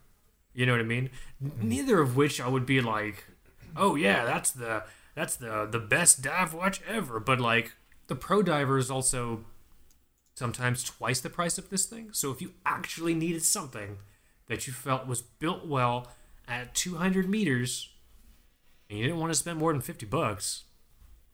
You 0.54 0.65
know 0.65 0.74
what 0.74 0.82
I 0.82 0.86
mean? 0.86 1.10
Mm-hmm. 1.43 1.67
Neither 1.67 2.02
of 2.02 2.15
which 2.15 2.41
I 2.41 2.48
would 2.48 2.65
be 2.65 2.82
like, 2.82 3.26
oh 3.76 3.95
yeah, 3.95 4.26
that's 4.26 4.52
the 4.52 4.84
that's 5.15 5.36
the 5.36 5.67
the 5.69 5.80
best 5.80 6.22
dive 6.22 6.54
watch 6.54 6.82
ever. 6.88 7.19
But 7.19 7.39
like 7.39 7.74
the 8.08 8.15
Pro 8.15 8.41
diver 8.41 8.78
is 8.78 8.91
also 8.91 9.45
sometimes 10.36 10.84
twice 10.84 11.19
the 11.19 11.30
price 11.30 11.58
of 11.58 11.69
this 11.69 11.86
thing. 11.86 12.10
So 12.12 12.32
if 12.32 12.41
you 12.41 12.54
actually 12.65 13.13
needed 13.13 13.43
something 13.43 13.98
that 14.48 14.67
you 14.67 14.74
felt 14.74 15.08
was 15.08 15.22
built 15.22 15.67
well 15.67 16.08
at 16.48 16.74
200 16.74 17.30
meters, 17.30 17.89
and 18.89 18.97
you 18.97 19.06
didn't 19.06 19.19
want 19.19 19.32
to 19.32 19.38
spend 19.38 19.60
more 19.60 19.71
than 19.71 19.82
50 19.82 20.06
bucks, 20.08 20.63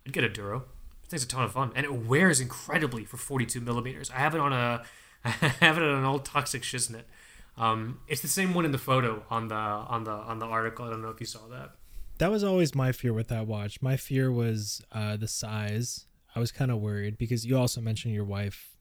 I'd 0.06 0.14
get 0.14 0.24
a 0.24 0.30
Duro. 0.30 0.66
This 1.02 1.10
thing's 1.10 1.24
a 1.24 1.28
ton 1.28 1.44
of 1.44 1.54
fun, 1.54 1.72
and 1.76 1.86
it 1.86 1.94
wears 1.94 2.40
incredibly 2.40 3.06
for 3.06 3.18
42 3.18 3.62
millimeters. 3.62 4.10
I 4.10 4.20
have 4.20 4.36
it 4.36 4.42
on 4.42 4.54
a, 4.54 4.84
I 5.24 5.30
have 5.30 5.78
it 5.78 5.84
on 5.84 6.00
an 6.00 6.06
old 6.06 6.26
toxic 6.26 6.64
Shiznit. 6.64 7.04
Um, 7.58 8.00
it's 8.08 8.22
the 8.22 8.28
same 8.28 8.54
one 8.54 8.66
in 8.66 8.72
the 8.72 8.78
photo 8.78 9.24
on 9.30 9.48
the 9.48 9.56
on 9.56 10.04
the 10.04 10.12
on 10.12 10.40
the 10.40 10.46
article. 10.46 10.86
I 10.86 10.90
don't 10.90 11.02
know 11.02 11.10
if 11.10 11.20
you 11.22 11.26
saw 11.26 11.48
that. 11.48 11.72
That 12.18 12.32
was 12.32 12.44
always 12.44 12.76
my 12.76 12.92
fear 12.92 13.14
with 13.14 13.30
that 13.30 13.48
watch. 13.48 13.82
My 13.82 13.98
fear 13.98 14.32
was 14.32 14.82
uh, 14.92 15.16
the 15.18 15.28
size. 15.28 16.06
I 16.36 16.40
was 16.40 16.52
kind 16.52 16.70
of 16.70 16.80
worried 16.80 17.18
because 17.18 17.46
you 17.46 17.58
also 17.58 17.80
mentioned 17.80 18.14
your 18.14 18.26
wife 18.26 18.75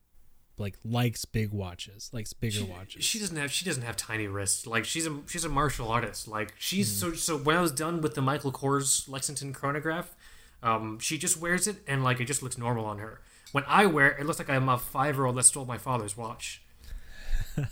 like 0.58 0.76
likes 0.84 1.24
big 1.24 1.50
watches, 1.50 2.10
likes 2.12 2.32
bigger 2.32 2.58
she, 2.58 2.64
watches. 2.64 3.04
She 3.04 3.18
doesn't 3.18 3.36
have 3.36 3.50
she 3.52 3.64
doesn't 3.64 3.82
have 3.82 3.96
tiny 3.96 4.26
wrists. 4.26 4.66
Like 4.66 4.84
she's 4.84 5.06
a 5.06 5.20
she's 5.26 5.44
a 5.44 5.48
martial 5.48 5.88
artist. 5.88 6.28
Like 6.28 6.54
she's 6.58 6.90
so 6.90 7.12
so 7.12 7.36
when 7.36 7.56
I 7.56 7.60
was 7.60 7.72
done 7.72 8.00
with 8.00 8.14
the 8.14 8.22
Michael 8.22 8.52
Kors 8.52 9.08
Lexington 9.08 9.52
chronograph, 9.52 10.14
um, 10.62 10.98
she 10.98 11.18
just 11.18 11.36
wears 11.38 11.66
it 11.66 11.76
and 11.86 12.04
like 12.04 12.20
it 12.20 12.26
just 12.26 12.42
looks 12.42 12.58
normal 12.58 12.84
on 12.84 12.98
her. 12.98 13.20
When 13.52 13.64
I 13.66 13.86
wear 13.86 14.10
it, 14.10 14.20
it 14.20 14.26
looks 14.26 14.38
like 14.38 14.50
I'm 14.50 14.68
a 14.68 14.78
five 14.78 15.16
year 15.16 15.26
old 15.26 15.36
that 15.36 15.44
stole 15.44 15.64
my 15.64 15.78
father's 15.78 16.16
watch. 16.16 16.62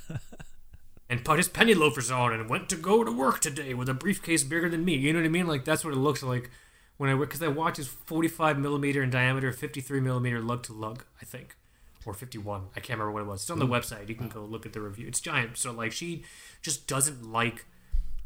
and 1.08 1.24
put 1.24 1.38
his 1.38 1.48
penny 1.48 1.74
loafers 1.74 2.10
on 2.10 2.32
and 2.32 2.48
went 2.48 2.68
to 2.70 2.76
go 2.76 3.04
to 3.04 3.12
work 3.12 3.40
today 3.40 3.74
with 3.74 3.88
a 3.88 3.94
briefcase 3.94 4.44
bigger 4.44 4.68
than 4.68 4.84
me. 4.84 4.94
You 4.94 5.12
know 5.12 5.18
what 5.18 5.26
I 5.26 5.28
mean? 5.28 5.46
Like 5.46 5.64
that's 5.64 5.84
what 5.84 5.92
it 5.92 5.98
looks 5.98 6.22
like 6.22 6.50
when 6.96 7.10
I 7.10 7.14
wear 7.14 7.26
because 7.26 7.40
that 7.40 7.54
watch 7.54 7.78
is 7.78 7.86
45 7.86 8.58
millimeter 8.58 9.02
in 9.02 9.10
diameter, 9.10 9.52
53 9.52 10.00
millimeter 10.00 10.40
lug 10.40 10.62
to 10.64 10.72
lug, 10.72 11.04
I 11.20 11.24
think, 11.24 11.56
or 12.04 12.14
51. 12.14 12.68
I 12.76 12.80
can't 12.80 12.98
remember 12.98 13.12
what 13.12 13.22
it 13.22 13.26
was. 13.26 13.42
It's 13.42 13.50
on 13.50 13.58
the 13.58 13.66
website. 13.66 14.08
You 14.08 14.14
can 14.14 14.28
go 14.28 14.44
look 14.44 14.66
at 14.66 14.72
the 14.72 14.80
review. 14.80 15.06
It's 15.08 15.20
giant. 15.20 15.56
So 15.56 15.72
like 15.72 15.92
she 15.92 16.24
just 16.62 16.86
doesn't 16.86 17.30
like 17.30 17.66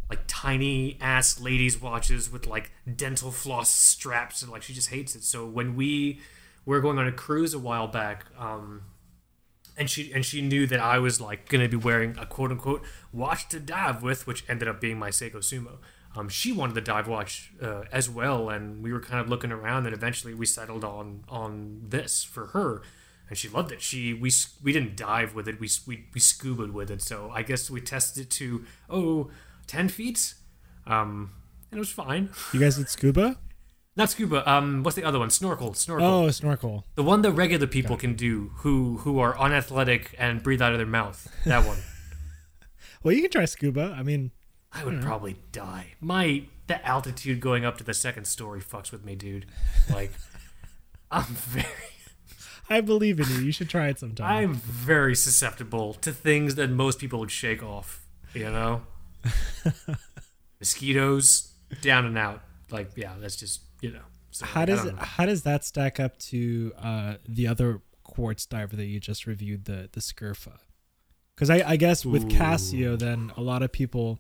like 0.09 0.21
tiny 0.29 0.97
ass 1.01 1.41
ladies 1.41 1.81
watches 1.81 2.31
with 2.31 2.47
like 2.47 2.71
dental 2.95 3.31
floss 3.31 3.71
straps 3.71 4.43
and 4.43 4.53
like 4.53 4.63
she 4.63 4.73
just 4.73 4.91
hates 4.91 5.17
it. 5.17 5.25
So 5.25 5.47
when 5.47 5.75
we 5.77 6.21
were 6.65 6.81
going 6.81 6.99
on 6.99 7.07
a 7.07 7.13
cruise 7.13 7.55
a 7.55 7.59
while 7.59 7.89
back, 7.89 8.27
um, 8.39 8.83
and 9.77 9.91
she 9.91 10.13
and 10.13 10.25
she 10.25 10.41
knew 10.41 10.67
that 10.67 10.81
I 10.81 10.99
was 10.99 11.21
like 11.21 11.49
gonna 11.49 11.69
be 11.69 11.77
wearing 11.77 12.17
a 12.19 12.27
quote 12.27 12.51
unquote 12.51 12.83
watch 13.13 13.49
to 13.51 13.61
dive 13.61 14.03
with, 14.03 14.27
which 14.27 14.45
ended 14.49 14.69
up 14.69 14.81
being 14.81 14.99
my 14.99 15.11
Seiko 15.11 15.37
Sumo. 15.37 15.79
Um, 16.17 16.29
she 16.31 16.51
wanted 16.51 16.75
the 16.75 16.81
dive 16.81 17.09
watch 17.09 17.53
uh, 17.61 17.83
as 17.93 18.09
well, 18.09 18.49
and 18.49 18.83
we 18.83 18.93
were 18.93 19.01
kind 19.01 19.21
of 19.21 19.29
looking 19.29 19.53
around, 19.53 19.85
and 19.85 19.95
eventually 19.95 20.33
we 20.33 20.47
settled 20.47 20.85
on 20.85 21.25
on 21.29 21.83
this 21.89 22.25
for 22.25 22.47
her, 22.49 22.83
and 23.29 23.37
she 23.39 23.49
loved 23.49 23.73
it. 23.73 23.81
She 23.83 24.15
we 24.15 24.31
we 24.63 24.73
didn't 24.73 24.97
dive 24.97 25.35
with 25.35 25.49
it, 25.49 25.61
we 25.61 25.69
we 25.87 26.07
we 26.15 26.21
scubaed 26.21 26.73
with 26.73 26.91
it. 26.91 27.03
So 27.03 27.31
I 27.33 27.43
guess 27.43 27.71
we 27.71 27.81
tested 27.81 28.25
it 28.25 28.31
to 28.33 28.65
oh 28.89 29.31
10 29.67 29.89
feet, 29.89 30.35
um, 30.87 31.33
and 31.71 31.79
it 31.79 31.81
was 31.81 31.91
fine. 31.91 32.31
you 32.53 32.61
guys 32.61 32.77
did 32.77 32.89
scuba? 32.89 33.39
Not 33.97 34.11
scuba. 34.11 34.49
Um, 34.49 34.83
what's 34.83 34.95
the 34.95 35.05
other 35.05 35.19
one? 35.19 35.31
Snorkel. 35.31 35.73
Snorkel. 35.73 36.07
Oh, 36.07 36.31
snorkel. 36.31 36.85
The 36.97 37.03
one 37.03 37.23
that 37.23 37.33
regular 37.33 37.67
people 37.67 37.97
can 37.97 38.15
do 38.15 38.53
who 38.57 38.99
who 38.99 39.19
are 39.19 39.39
unathletic 39.39 40.15
and 40.19 40.43
breathe 40.43 40.61
out 40.61 40.73
of 40.73 40.79
their 40.79 40.87
mouth. 40.87 41.29
That 41.45 41.65
one. 41.67 41.79
Well, 43.03 43.15
you 43.15 43.23
can 43.23 43.31
try 43.31 43.45
scuba. 43.45 43.95
I 43.97 44.03
mean, 44.03 44.33
I 44.73 44.83
would 44.85 45.01
probably 45.01 45.37
die. 45.53 45.95
My 46.01 46.45
the 46.67 46.85
altitude 46.85 47.41
going 47.41 47.65
up 47.65 47.79
to 47.79 47.85
the 47.85 47.95
second 47.95 48.25
story 48.25 48.61
fucks 48.61 48.91
with 48.91 49.05
me, 49.05 49.15
dude. 49.15 49.47
Like 49.89 50.11
I'm 51.11 51.25
very 51.25 51.67
I 52.69 52.81
believe 52.81 53.21
in 53.21 53.29
you. 53.29 53.37
You 53.43 53.53
should 53.53 53.69
try 53.69 53.89
it 53.89 53.99
sometime. 53.99 54.27
I'm 54.51 54.55
very 54.55 55.15
susceptible 55.15 55.95
to 55.95 56.13
things 56.13 56.55
that 56.57 56.71
most 56.71 56.99
people 56.99 57.19
would 57.21 57.31
shake 57.31 57.63
off, 57.63 58.05
you 58.35 58.51
know? 58.51 58.83
Mosquitoes 60.61 61.53
down 61.83 62.07
and 62.07 62.17
out. 62.19 62.43
Like 62.71 62.91
yeah, 62.97 63.13
that's 63.21 63.37
just, 63.37 63.61
you 63.81 63.91
know. 63.93 64.01
So 64.31 64.45
how 64.47 64.65
does 64.65 64.91
how 64.99 65.27
does 65.27 65.43
that 65.43 65.65
stack 65.65 66.01
up 66.01 66.19
to 66.19 66.73
uh, 66.79 67.15
the 67.29 67.47
other 67.47 67.81
quartz 68.03 68.47
diver 68.47 68.77
that 68.77 68.85
you 68.87 69.01
just 69.01 69.27
reviewed, 69.27 69.65
the 69.65 69.89
the 69.93 70.01
Scurfa? 70.01 70.59
Because 71.35 71.51
I, 71.51 71.63
I 71.71 71.77
guess 71.77 72.05
with 72.05 72.29
Casio, 72.31 72.99
then 72.99 73.31
a 73.37 73.43
lot 73.43 73.63
of 73.63 73.71
people. 73.73 74.19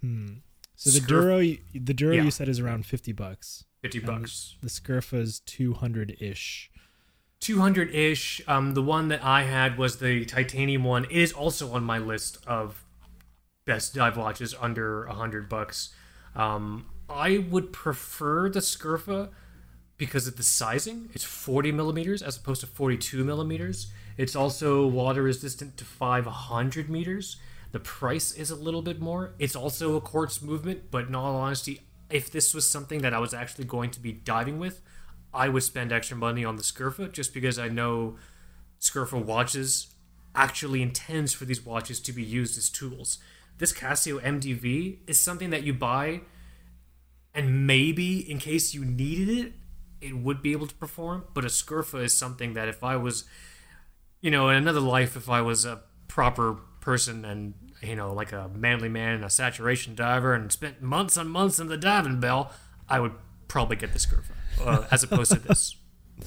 Hmm. 0.00 0.26
So 0.74 0.90
the 0.90 1.00
Scurf- 1.00 1.06
Duro, 1.08 1.38
you- 1.38 1.58
the 1.74 1.94
Duro 1.94 2.14
Yeah. 2.16 2.22
you 2.24 2.30
said 2.30 2.48
is 2.48 2.58
around 2.60 2.86
fifty 2.86 3.12
bucks. 3.12 3.64
fifty 3.82 3.98
bucks? 3.98 4.56
The 4.62 4.68
Scurfa 4.68 5.18
is 5.20 5.40
two 5.40 5.74
hundred 5.74 6.16
ish. 6.20 6.70
200 7.40 7.94
ish. 7.94 8.40
Um, 8.46 8.74
the 8.74 8.82
one 8.82 9.08
that 9.08 9.22
I 9.22 9.42
had 9.42 9.78
was 9.78 9.98
the 9.98 10.24
titanium 10.24 10.84
one. 10.84 11.04
It 11.04 11.12
is 11.12 11.32
also 11.32 11.72
on 11.72 11.84
my 11.84 11.98
list 11.98 12.38
of 12.46 12.84
best 13.66 13.94
dive 13.94 14.16
watches 14.16 14.54
under 14.60 15.06
100 15.06 15.48
bucks. 15.48 15.94
Um, 16.34 16.86
I 17.08 17.38
would 17.38 17.72
prefer 17.72 18.48
the 18.48 18.60
Scurfa 18.60 19.30
because 19.96 20.26
of 20.26 20.36
the 20.36 20.42
sizing. 20.42 21.08
It's 21.14 21.24
40 21.24 21.72
millimeters 21.72 22.22
as 22.22 22.36
opposed 22.36 22.60
to 22.60 22.66
42 22.66 23.24
millimeters. 23.24 23.90
It's 24.16 24.36
also 24.36 24.86
water 24.86 25.22
resistant 25.22 25.76
to 25.78 25.84
500 25.84 26.88
meters. 26.88 27.36
The 27.72 27.80
price 27.80 28.32
is 28.32 28.50
a 28.50 28.56
little 28.56 28.82
bit 28.82 29.00
more. 29.00 29.34
It's 29.38 29.56
also 29.56 29.96
a 29.96 30.00
quartz 30.00 30.40
movement, 30.40 30.90
but 30.90 31.08
in 31.08 31.14
all 31.14 31.36
honesty, 31.36 31.82
if 32.10 32.30
this 32.30 32.54
was 32.54 32.68
something 32.68 33.02
that 33.02 33.12
I 33.12 33.18
was 33.18 33.34
actually 33.34 33.64
going 33.64 33.90
to 33.90 34.00
be 34.00 34.12
diving 34.12 34.58
with, 34.58 34.80
I 35.36 35.50
would 35.50 35.62
spend 35.62 35.92
extra 35.92 36.16
money 36.16 36.44
on 36.44 36.56
the 36.56 36.62
Scurfa 36.62 37.12
just 37.12 37.34
because 37.34 37.58
I 37.58 37.68
know 37.68 38.16
Scurfa 38.80 39.22
watches 39.22 39.88
actually 40.34 40.80
intends 40.80 41.34
for 41.34 41.44
these 41.44 41.64
watches 41.64 42.00
to 42.00 42.12
be 42.12 42.22
used 42.22 42.56
as 42.56 42.70
tools. 42.70 43.18
This 43.58 43.72
Casio 43.72 44.18
MDV 44.20 44.98
is 45.06 45.20
something 45.20 45.50
that 45.50 45.62
you 45.62 45.74
buy 45.74 46.22
and 47.34 47.66
maybe 47.66 48.18
in 48.30 48.38
case 48.38 48.72
you 48.72 48.82
needed 48.82 49.28
it, 49.28 49.52
it 50.00 50.16
would 50.16 50.40
be 50.40 50.52
able 50.52 50.66
to 50.66 50.74
perform. 50.74 51.24
But 51.34 51.44
a 51.44 51.48
Scurfa 51.48 52.02
is 52.02 52.16
something 52.16 52.54
that 52.54 52.68
if 52.68 52.82
I 52.82 52.96
was, 52.96 53.24
you 54.22 54.30
know, 54.30 54.48
in 54.48 54.56
another 54.56 54.80
life, 54.80 55.16
if 55.16 55.28
I 55.28 55.42
was 55.42 55.66
a 55.66 55.82
proper 56.08 56.54
person 56.80 57.24
and 57.26 57.54
you 57.82 57.94
know, 57.94 58.12
like 58.14 58.32
a 58.32 58.48
manly 58.54 58.88
man 58.88 59.16
and 59.16 59.24
a 59.24 59.28
saturation 59.28 59.94
diver 59.94 60.32
and 60.32 60.50
spent 60.50 60.80
months 60.80 61.18
on 61.18 61.28
months 61.28 61.58
in 61.58 61.66
the 61.66 61.76
diving 61.76 62.20
bell, 62.20 62.52
I 62.88 63.00
would 63.00 63.12
probably 63.48 63.76
get 63.76 63.92
the 63.92 63.98
Scurfa 63.98 64.32
uh, 64.64 64.86
as 64.90 65.02
opposed 65.02 65.32
to 65.32 65.38
this. 65.38 65.76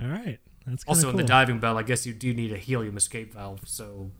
All 0.00 0.08
right, 0.08 0.38
that's 0.66 0.84
kinda 0.84 0.96
Also, 0.98 1.10
in 1.10 1.16
the 1.16 1.22
diving 1.24 1.60
bell, 1.60 1.78
I 1.78 1.82
guess 1.82 2.04
you 2.06 2.12
do 2.12 2.34
need 2.34 2.52
a 2.52 2.58
helium 2.58 2.96
escape 2.96 3.32
valve. 3.32 3.60
So 3.66 4.10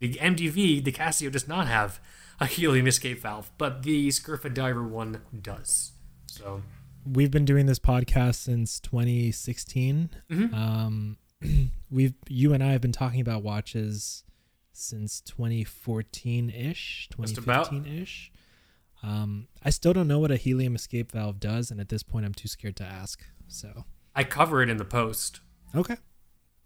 the 0.00 0.14
MDV, 0.14 0.84
the 0.84 0.92
Casio, 0.92 1.32
does 1.32 1.48
not 1.48 1.66
have 1.66 2.00
a 2.38 2.46
helium 2.46 2.86
escape 2.86 3.20
valve, 3.20 3.50
but 3.58 3.82
the 3.82 4.08
Scurfa 4.08 4.52
Diver 4.52 4.86
one 4.86 5.22
does. 5.40 5.92
So 6.26 6.62
We've 7.10 7.30
been 7.30 7.46
doing 7.46 7.64
this 7.66 7.78
podcast 7.78 8.34
since 8.34 8.78
2016. 8.80 10.10
Mhm. 10.30 10.52
Um, 10.52 11.16
we've 11.90 12.12
you 12.28 12.52
and 12.52 12.62
I 12.62 12.72
have 12.72 12.82
been 12.82 12.92
talking 12.92 13.20
about 13.22 13.42
watches 13.42 14.24
since 14.72 15.20
2014 15.22 16.50
ish, 16.50 17.08
2015 17.10 17.86
ish. 17.86 18.30
Um, 19.02 19.48
I 19.62 19.70
still 19.70 19.92
don't 19.92 20.08
know 20.08 20.18
what 20.18 20.30
a 20.30 20.36
helium 20.36 20.74
escape 20.74 21.12
valve 21.12 21.38
does, 21.40 21.70
and 21.70 21.80
at 21.80 21.88
this 21.88 22.02
point, 22.02 22.26
I'm 22.26 22.34
too 22.34 22.48
scared 22.48 22.76
to 22.76 22.84
ask. 22.84 23.24
So, 23.46 23.84
I 24.14 24.24
cover 24.24 24.62
it 24.62 24.68
in 24.68 24.76
the 24.76 24.84
post. 24.84 25.40
okay, 25.74 25.96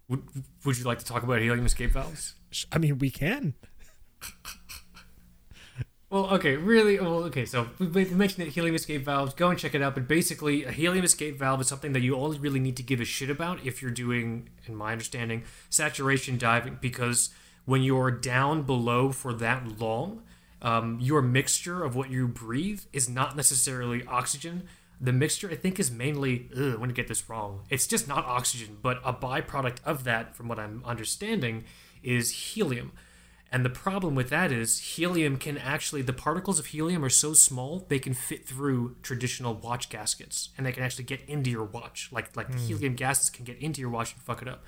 Would, 0.09 0.23
would 0.65 0.77
you 0.77 0.83
like 0.83 0.99
to 0.99 1.05
talk 1.05 1.23
about 1.23 1.39
helium 1.39 1.65
escape 1.65 1.91
valves? 1.91 2.35
I 2.71 2.77
mean, 2.77 2.97
we 2.97 3.09
can. 3.09 3.53
Well, 6.09 6.27
okay, 6.35 6.57
really. 6.57 6.99
Well, 6.99 7.23
okay. 7.23 7.43
So 7.43 7.69
we 7.79 7.87
we 7.87 8.05
mentioned 8.05 8.45
that 8.45 8.53
helium 8.53 8.75
escape 8.75 9.03
valves. 9.03 9.33
Go 9.33 9.49
and 9.49 9.57
check 9.57 9.73
it 9.73 9.81
out. 9.81 9.95
But 9.95 10.07
basically, 10.07 10.63
a 10.63 10.71
helium 10.71 11.03
escape 11.03 11.39
valve 11.39 11.59
is 11.61 11.67
something 11.67 11.93
that 11.93 12.01
you 12.01 12.15
only 12.15 12.37
really 12.37 12.59
need 12.59 12.77
to 12.77 12.83
give 12.83 13.01
a 13.01 13.03
shit 13.03 13.31
about 13.31 13.65
if 13.65 13.81
you're 13.81 13.89
doing, 13.89 14.49
in 14.67 14.75
my 14.75 14.91
understanding, 14.91 15.41
saturation 15.71 16.37
diving. 16.37 16.77
Because 16.79 17.31
when 17.65 17.81
you're 17.81 18.11
down 18.11 18.61
below 18.61 19.11
for 19.11 19.33
that 19.33 19.79
long, 19.79 20.21
um, 20.63 20.99
your 20.99 21.21
mixture 21.21 21.83
of 21.83 21.95
what 21.95 22.09
you 22.09 22.27
breathe 22.27 22.81
is 22.91 23.09
not 23.09 23.35
necessarily 23.35 24.05
oxygen. 24.05 24.63
The 24.99 25.13
mixture, 25.13 25.49
I 25.51 25.55
think, 25.55 25.79
is 25.79 25.91
mainly. 25.91 26.49
Ugh, 26.55 26.73
I'm 26.73 26.79
gonna 26.79 26.93
get 26.93 27.09
this 27.09 27.29
wrong. 27.29 27.63
It's 27.69 27.85
just 27.85 28.07
not 28.07 28.25
oxygen, 28.25 28.77
but 28.81 29.01
a 29.03 29.13
byproduct 29.13 29.83
of 29.83 30.05
that, 30.05 30.35
from 30.35 30.47
what 30.47 30.59
I'm 30.59 30.81
understanding, 30.85 31.65
is 32.01 32.31
helium. 32.31 32.93
And 33.51 33.63
the 33.63 33.69
problem 33.69 34.15
with 34.15 34.29
that 34.29 34.51
is 34.51 34.79
helium 34.79 35.37
can 35.37 35.59
actually, 35.59 36.01
the 36.01 36.11
particles 36.11 36.57
of 36.57 36.67
helium 36.67 37.05
are 37.05 37.09
so 37.09 37.33
small 37.33 37.85
they 37.87 37.99
can 37.99 38.15
fit 38.15 38.47
through 38.47 38.95
traditional 39.03 39.53
watch 39.53 39.89
gaskets, 39.89 40.49
and 40.57 40.65
they 40.65 40.71
can 40.71 40.81
actually 40.81 41.03
get 41.03 41.21
into 41.27 41.51
your 41.51 41.65
watch. 41.65 42.09
Like 42.11 42.35
like 42.35 42.49
the 42.51 42.57
helium 42.57 42.95
gases 42.95 43.29
can 43.29 43.45
get 43.45 43.57
into 43.59 43.79
your 43.81 43.91
watch 43.91 44.13
and 44.13 44.21
fuck 44.23 44.41
it 44.41 44.47
up. 44.47 44.63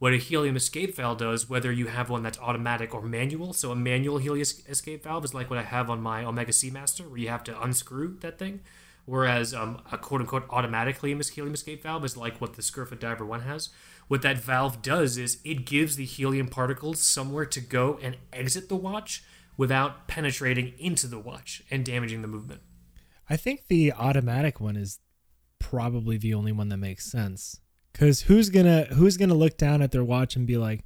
What 0.00 0.14
a 0.14 0.16
helium 0.16 0.56
escape 0.56 0.96
valve 0.96 1.18
does, 1.18 1.50
whether 1.50 1.70
you 1.70 1.88
have 1.88 2.08
one 2.08 2.22
that's 2.22 2.38
automatic 2.38 2.94
or 2.94 3.02
manual, 3.02 3.52
so 3.52 3.70
a 3.70 3.76
manual 3.76 4.16
helium 4.16 4.46
escape 4.66 5.04
valve 5.04 5.26
is 5.26 5.34
like 5.34 5.50
what 5.50 5.58
I 5.58 5.62
have 5.62 5.90
on 5.90 6.00
my 6.00 6.24
Omega 6.24 6.52
Seamaster, 6.52 7.06
where 7.06 7.18
you 7.18 7.28
have 7.28 7.44
to 7.44 7.62
unscrew 7.62 8.16
that 8.20 8.38
thing. 8.38 8.60
Whereas 9.04 9.52
um, 9.52 9.82
a 9.92 9.98
quote 9.98 10.22
unquote 10.22 10.46
automatic 10.48 10.98
helium 11.02 11.20
escape 11.20 11.82
valve 11.82 12.06
is 12.06 12.16
like 12.16 12.40
what 12.40 12.54
the 12.54 12.62
Scurfa 12.62 12.98
Diver 12.98 13.26
1 13.26 13.42
has. 13.42 13.68
What 14.08 14.22
that 14.22 14.38
valve 14.38 14.80
does 14.80 15.18
is 15.18 15.38
it 15.44 15.66
gives 15.66 15.96
the 15.96 16.06
helium 16.06 16.48
particles 16.48 17.00
somewhere 17.00 17.44
to 17.44 17.60
go 17.60 17.98
and 18.00 18.16
exit 18.32 18.70
the 18.70 18.76
watch 18.76 19.22
without 19.58 20.08
penetrating 20.08 20.72
into 20.78 21.08
the 21.08 21.18
watch 21.18 21.62
and 21.70 21.84
damaging 21.84 22.22
the 22.22 22.28
movement. 22.28 22.62
I 23.28 23.36
think 23.36 23.66
the 23.66 23.92
automatic 23.92 24.60
one 24.62 24.76
is 24.76 24.98
probably 25.58 26.16
the 26.16 26.32
only 26.32 26.52
one 26.52 26.70
that 26.70 26.78
makes 26.78 27.04
sense. 27.04 27.60
Cause 27.92 28.22
who's 28.22 28.50
gonna 28.50 28.84
who's 28.84 29.16
gonna 29.16 29.34
look 29.34 29.56
down 29.56 29.82
at 29.82 29.90
their 29.90 30.04
watch 30.04 30.36
and 30.36 30.46
be 30.46 30.56
like, 30.56 30.84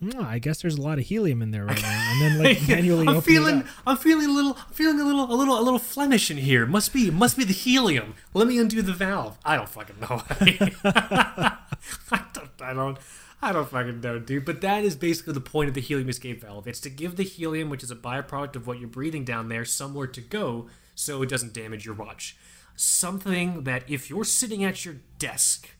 "Hmm, 0.00 0.20
I 0.20 0.38
guess 0.38 0.62
there's 0.62 0.76
a 0.76 0.80
lot 0.80 0.98
of 0.98 1.06
helium 1.06 1.42
in 1.42 1.50
there 1.50 1.64
right 1.64 1.80
now, 1.80 2.10
and 2.12 2.20
then 2.20 2.38
like 2.42 2.68
manually 2.68 3.08
I'm 3.08 3.22
feeling. 3.22 3.64
I'm 3.86 3.96
feeling 3.96 4.26
a 4.26 4.32
little 4.32 4.56
I'm 4.56 4.72
feeling 4.72 5.00
a 5.00 5.04
little 5.04 5.24
a 5.24 5.34
little 5.34 5.58
a 5.58 5.62
little 5.62 5.78
Flemish 5.78 6.30
in 6.30 6.36
here. 6.36 6.66
Must 6.66 6.92
be 6.92 7.10
must 7.10 7.36
be 7.36 7.44
the 7.44 7.52
helium. 7.52 8.14
Let 8.34 8.46
me 8.46 8.58
undo 8.58 8.82
the 8.82 8.92
valve. 8.92 9.38
I 9.44 9.56
don't 9.56 9.68
fucking 9.68 10.00
know. 10.00 10.22
I 10.30 12.24
don't 12.32 12.62
I 12.62 12.72
don't 12.74 12.98
I 13.40 13.52
don't 13.52 13.68
fucking 13.68 14.00
know, 14.00 14.18
dude. 14.18 14.44
But 14.44 14.60
that 14.60 14.84
is 14.84 14.96
basically 14.96 15.32
the 15.32 15.40
point 15.40 15.68
of 15.68 15.74
the 15.74 15.80
helium 15.80 16.08
escape 16.08 16.42
valve. 16.42 16.66
It's 16.66 16.80
to 16.80 16.90
give 16.90 17.16
the 17.16 17.22
helium, 17.22 17.70
which 17.70 17.82
is 17.82 17.90
a 17.90 17.96
byproduct 17.96 18.56
of 18.56 18.66
what 18.66 18.78
you're 18.78 18.88
breathing 18.88 19.24
down 19.24 19.48
there, 19.48 19.64
somewhere 19.64 20.08
to 20.08 20.20
go 20.20 20.68
so 20.94 21.22
it 21.22 21.28
doesn't 21.28 21.52
damage 21.52 21.86
your 21.86 21.94
watch. 21.94 22.36
Something 22.74 23.64
that 23.64 23.84
if 23.88 24.10
you're 24.10 24.24
sitting 24.24 24.64
at 24.64 24.84
your 24.84 24.96
desk, 25.18 25.70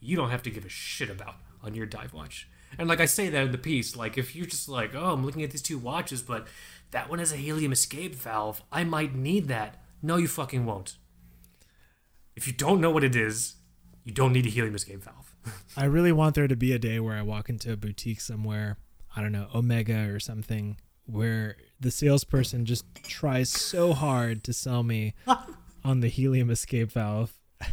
you 0.00 0.16
don't 0.16 0.30
have 0.30 0.42
to 0.42 0.50
give 0.50 0.64
a 0.64 0.68
shit 0.68 1.10
about 1.10 1.36
on 1.62 1.74
your 1.74 1.86
dive 1.86 2.12
watch. 2.12 2.48
And 2.78 2.88
like 2.88 3.00
I 3.00 3.06
say 3.06 3.28
that 3.28 3.44
in 3.44 3.52
the 3.52 3.58
piece, 3.58 3.96
like 3.96 4.16
if 4.16 4.34
you're 4.34 4.46
just 4.46 4.68
like, 4.68 4.94
oh, 4.94 5.12
I'm 5.12 5.24
looking 5.24 5.42
at 5.42 5.50
these 5.50 5.62
two 5.62 5.78
watches, 5.78 6.22
but 6.22 6.46
that 6.90 7.08
one 7.08 7.18
has 7.18 7.32
a 7.32 7.36
helium 7.36 7.72
escape 7.72 8.14
valve, 8.14 8.62
I 8.72 8.84
might 8.84 9.14
need 9.14 9.48
that. 9.48 9.82
No, 10.02 10.16
you 10.16 10.28
fucking 10.28 10.64
won't. 10.64 10.96
If 12.36 12.46
you 12.46 12.52
don't 12.52 12.80
know 12.80 12.90
what 12.90 13.04
it 13.04 13.14
is, 13.14 13.56
you 14.04 14.12
don't 14.12 14.32
need 14.32 14.46
a 14.46 14.50
helium 14.50 14.74
escape 14.74 15.02
valve. 15.02 15.36
I 15.76 15.84
really 15.84 16.12
want 16.12 16.34
there 16.34 16.48
to 16.48 16.56
be 16.56 16.72
a 16.72 16.78
day 16.78 17.00
where 17.00 17.16
I 17.16 17.22
walk 17.22 17.48
into 17.48 17.72
a 17.72 17.76
boutique 17.76 18.20
somewhere, 18.20 18.78
I 19.14 19.20
don't 19.20 19.32
know, 19.32 19.48
Omega 19.54 20.08
or 20.10 20.20
something, 20.20 20.78
where 21.06 21.56
the 21.78 21.90
salesperson 21.90 22.64
just 22.64 22.84
tries 23.02 23.50
so 23.50 23.92
hard 23.92 24.44
to 24.44 24.52
sell 24.52 24.82
me 24.82 25.14
on 25.84 26.00
the 26.00 26.08
helium 26.08 26.50
escape 26.50 26.92
valve. 26.92 27.32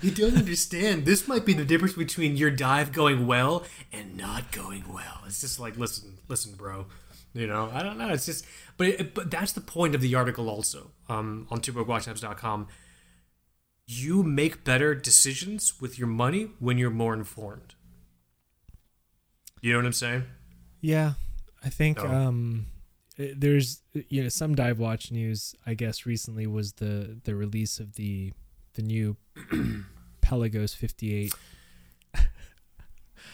You 0.00 0.10
don't 0.10 0.36
understand. 0.36 1.04
This 1.04 1.28
might 1.28 1.44
be 1.44 1.52
the 1.52 1.64
difference 1.64 1.94
between 1.94 2.36
your 2.36 2.50
dive 2.50 2.92
going 2.92 3.26
well 3.26 3.64
and 3.92 4.16
not 4.16 4.50
going 4.52 4.84
well. 4.92 5.20
It's 5.26 5.40
just 5.40 5.60
like, 5.60 5.76
listen, 5.76 6.18
listen, 6.28 6.54
bro. 6.54 6.86
You 7.34 7.46
know, 7.46 7.70
I 7.72 7.82
don't 7.82 7.98
know. 7.98 8.08
It's 8.08 8.26
just, 8.26 8.44
but 8.76 8.88
it, 8.88 9.14
but 9.14 9.30
that's 9.30 9.52
the 9.52 9.60
point 9.60 9.94
of 9.94 10.00
the 10.00 10.14
article 10.14 10.50
also 10.50 10.90
um, 11.08 11.46
on 11.50 11.60
TwoBrokeWatchSnobs.com. 11.60 12.68
You 13.86 14.22
make 14.22 14.64
better 14.64 14.94
decisions 14.94 15.80
with 15.80 15.98
your 15.98 16.08
money 16.08 16.50
when 16.58 16.78
you're 16.78 16.90
more 16.90 17.14
informed. 17.14 17.74
You 19.60 19.72
know 19.72 19.78
what 19.78 19.86
I'm 19.86 19.92
saying? 19.92 20.24
Yeah, 20.80 21.12
I 21.64 21.68
think 21.68 22.00
um, 22.00 22.66
eh, 23.18 23.32
there's 23.36 23.82
you 23.92 24.22
know 24.22 24.28
some 24.28 24.54
dive 24.54 24.78
watch 24.78 25.10
news. 25.10 25.54
I 25.64 25.74
guess 25.74 26.04
recently 26.04 26.46
was 26.46 26.74
the 26.74 27.20
the 27.24 27.34
release 27.34 27.78
of 27.78 27.94
the 27.94 28.32
the 28.74 28.82
new 28.82 29.16
Pelagos 30.22 30.74
58. 30.74 31.32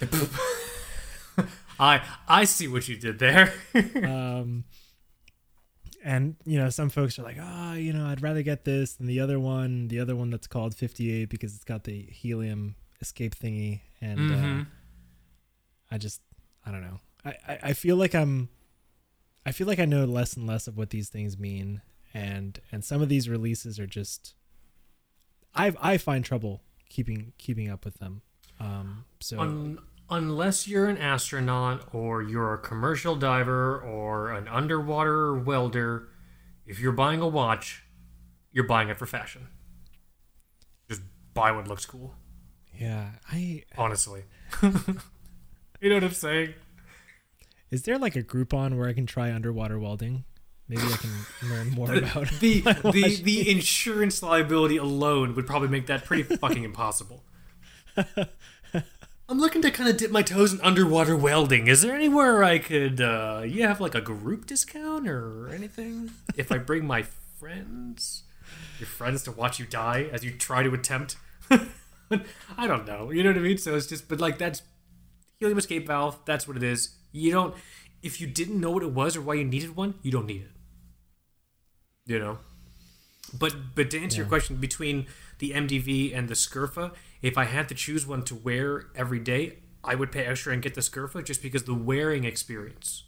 I 1.80 2.02
I 2.26 2.44
see 2.44 2.66
what 2.66 2.88
you 2.88 2.96
did 2.96 3.18
there. 3.20 3.52
um, 4.04 4.64
and 6.04 6.36
you 6.44 6.58
know 6.58 6.70
some 6.70 6.88
folks 6.90 7.18
are 7.18 7.22
like, 7.22 7.36
oh, 7.40 7.74
you 7.74 7.92
know, 7.92 8.06
I'd 8.06 8.22
rather 8.22 8.42
get 8.42 8.64
this 8.64 8.94
than 8.94 9.06
the 9.06 9.20
other 9.20 9.38
one. 9.38 9.88
The 9.88 10.00
other 10.00 10.16
one 10.16 10.30
that's 10.30 10.46
called 10.48 10.74
58 10.74 11.28
because 11.28 11.54
it's 11.54 11.64
got 11.64 11.84
the 11.84 12.02
helium 12.10 12.74
escape 13.00 13.34
thingy, 13.36 13.80
and 14.00 14.18
uh, 14.18 14.34
Mhm. 14.34 14.66
I 15.90 15.98
just 15.98 16.20
I 16.66 16.72
don't 16.72 16.82
know. 16.82 16.98
I, 17.24 17.30
I 17.46 17.58
I 17.62 17.72
feel 17.74 17.96
like 17.96 18.14
I'm 18.14 18.48
I 19.46 19.52
feel 19.52 19.66
like 19.68 19.78
I 19.78 19.84
know 19.84 20.04
less 20.04 20.34
and 20.34 20.46
less 20.46 20.66
of 20.66 20.76
what 20.76 20.90
these 20.90 21.08
things 21.08 21.38
mean, 21.38 21.80
and 22.12 22.58
and 22.72 22.84
some 22.84 23.00
of 23.02 23.08
these 23.08 23.28
releases 23.28 23.78
are 23.78 23.86
just 23.86 24.34
I 25.58 25.72
I 25.80 25.96
find 25.98 26.24
trouble 26.24 26.62
keeping 26.88 27.32
keeping 27.38 27.68
up 27.68 27.84
with 27.84 27.98
them. 27.98 28.22
Um, 28.60 29.04
so 29.20 29.38
Un- 29.40 29.78
unless 30.10 30.66
you're 30.66 30.86
an 30.86 30.96
astronaut 30.98 31.88
or 31.92 32.22
you're 32.22 32.54
a 32.54 32.58
commercial 32.58 33.14
diver 33.16 33.78
or 33.80 34.30
an 34.32 34.48
underwater 34.48 35.34
welder, 35.38 36.08
if 36.66 36.78
you're 36.80 36.92
buying 36.92 37.20
a 37.20 37.28
watch, 37.28 37.84
you're 38.52 38.66
buying 38.66 38.88
it 38.88 38.98
for 38.98 39.06
fashion. 39.06 39.48
Just 40.88 41.02
buy 41.34 41.52
what 41.52 41.68
looks 41.68 41.84
cool. 41.86 42.14
yeah, 42.78 43.10
I 43.30 43.64
Honestly, 43.76 44.24
you 44.62 44.70
know 45.88 45.94
what 45.96 46.04
I'm 46.04 46.12
saying? 46.12 46.54
is 47.70 47.82
there 47.82 47.98
like 47.98 48.16
a 48.16 48.22
Groupon 48.22 48.76
where 48.78 48.88
I 48.88 48.92
can 48.94 49.04
try 49.06 49.30
underwater 49.32 49.78
welding? 49.78 50.24
Maybe 50.68 50.82
I 50.82 50.96
can 50.96 51.10
learn 51.48 51.70
more 51.74 51.94
about 51.94 52.28
The 52.40 52.60
the 52.62 53.20
the 53.22 53.50
insurance 53.50 54.22
liability 54.22 54.76
alone 54.76 55.34
would 55.34 55.46
probably 55.46 55.68
make 55.68 55.86
that 55.86 56.04
pretty 56.04 56.22
fucking 56.22 56.64
impossible. 56.64 57.24
I'm 59.30 59.38
looking 59.38 59.60
to 59.62 59.70
kind 59.70 59.90
of 59.90 59.98
dip 59.98 60.10
my 60.10 60.22
toes 60.22 60.54
in 60.54 60.60
underwater 60.62 61.14
welding. 61.14 61.66
Is 61.66 61.82
there 61.82 61.94
anywhere 61.94 62.42
I 62.42 62.58
could, 62.58 62.98
uh, 62.98 63.42
you 63.44 63.62
have 63.66 63.78
like 63.78 63.94
a 63.94 64.00
group 64.00 64.46
discount 64.46 65.06
or 65.06 65.50
anything? 65.50 66.12
If 66.34 66.50
I 66.50 66.56
bring 66.56 66.86
my 66.86 67.02
friends, 67.38 68.22
your 68.78 68.86
friends 68.86 69.22
to 69.24 69.32
watch 69.32 69.58
you 69.58 69.66
die 69.66 70.08
as 70.12 70.24
you 70.24 70.30
try 70.30 70.62
to 70.62 70.72
attempt. 70.72 71.16
I 71.50 72.66
don't 72.66 72.86
know. 72.86 73.10
You 73.10 73.22
know 73.22 73.30
what 73.30 73.38
I 73.38 73.42
mean? 73.42 73.58
So 73.58 73.74
it's 73.74 73.86
just, 73.86 74.08
but 74.08 74.18
like 74.18 74.38
that's 74.38 74.62
helium 75.40 75.58
escape 75.58 75.86
valve. 75.86 76.18
That's 76.24 76.48
what 76.48 76.56
it 76.56 76.62
is. 76.62 76.96
You 77.12 77.30
don't. 77.30 77.54
If 78.02 78.20
you 78.20 78.26
didn't 78.26 78.60
know 78.60 78.70
what 78.70 78.82
it 78.82 78.92
was 78.92 79.16
or 79.16 79.20
why 79.20 79.34
you 79.34 79.44
needed 79.44 79.76
one, 79.76 79.94
you 80.02 80.10
don't 80.10 80.26
need 80.26 80.42
it. 80.42 80.50
You 82.08 82.18
know. 82.18 82.38
But 83.38 83.54
but 83.76 83.90
to 83.90 84.00
answer 84.00 84.16
your 84.16 84.26
question, 84.26 84.56
between 84.56 85.06
the 85.38 85.50
MDV 85.50 86.16
and 86.16 86.28
the 86.28 86.34
Scurfa, 86.34 86.92
if 87.22 87.36
I 87.36 87.44
had 87.44 87.68
to 87.68 87.74
choose 87.74 88.06
one 88.06 88.22
to 88.24 88.34
wear 88.34 88.86
every 88.96 89.20
day, 89.20 89.58
I 89.84 89.94
would 89.94 90.10
pay 90.10 90.24
extra 90.24 90.52
and 90.52 90.62
get 90.62 90.74
the 90.74 90.80
Scurfa 90.80 91.22
just 91.22 91.42
because 91.42 91.64
the 91.64 91.74
wearing 91.74 92.24
experience. 92.24 93.04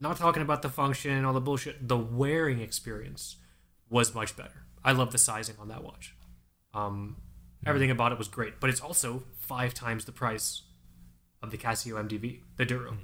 Not 0.00 0.16
talking 0.16 0.42
about 0.42 0.62
the 0.62 0.68
function 0.68 1.12
and 1.12 1.24
all 1.24 1.32
the 1.32 1.40
bullshit. 1.40 1.88
The 1.88 1.96
wearing 1.96 2.60
experience 2.60 3.36
was 3.88 4.14
much 4.14 4.36
better. 4.36 4.64
I 4.84 4.92
love 4.92 5.12
the 5.12 5.18
sizing 5.18 5.56
on 5.58 5.68
that 5.68 5.84
watch. 5.84 6.14
Um, 6.74 7.16
everything 7.64 7.90
about 7.90 8.12
it 8.12 8.18
was 8.18 8.28
great, 8.28 8.60
but 8.60 8.70
it's 8.70 8.80
also 8.80 9.24
five 9.38 9.74
times 9.74 10.04
the 10.04 10.12
price 10.12 10.62
of 11.42 11.50
the 11.50 11.58
Casio 11.58 11.94
MDV, 11.94 12.40
the 12.56 12.64
Duro. 12.64 12.96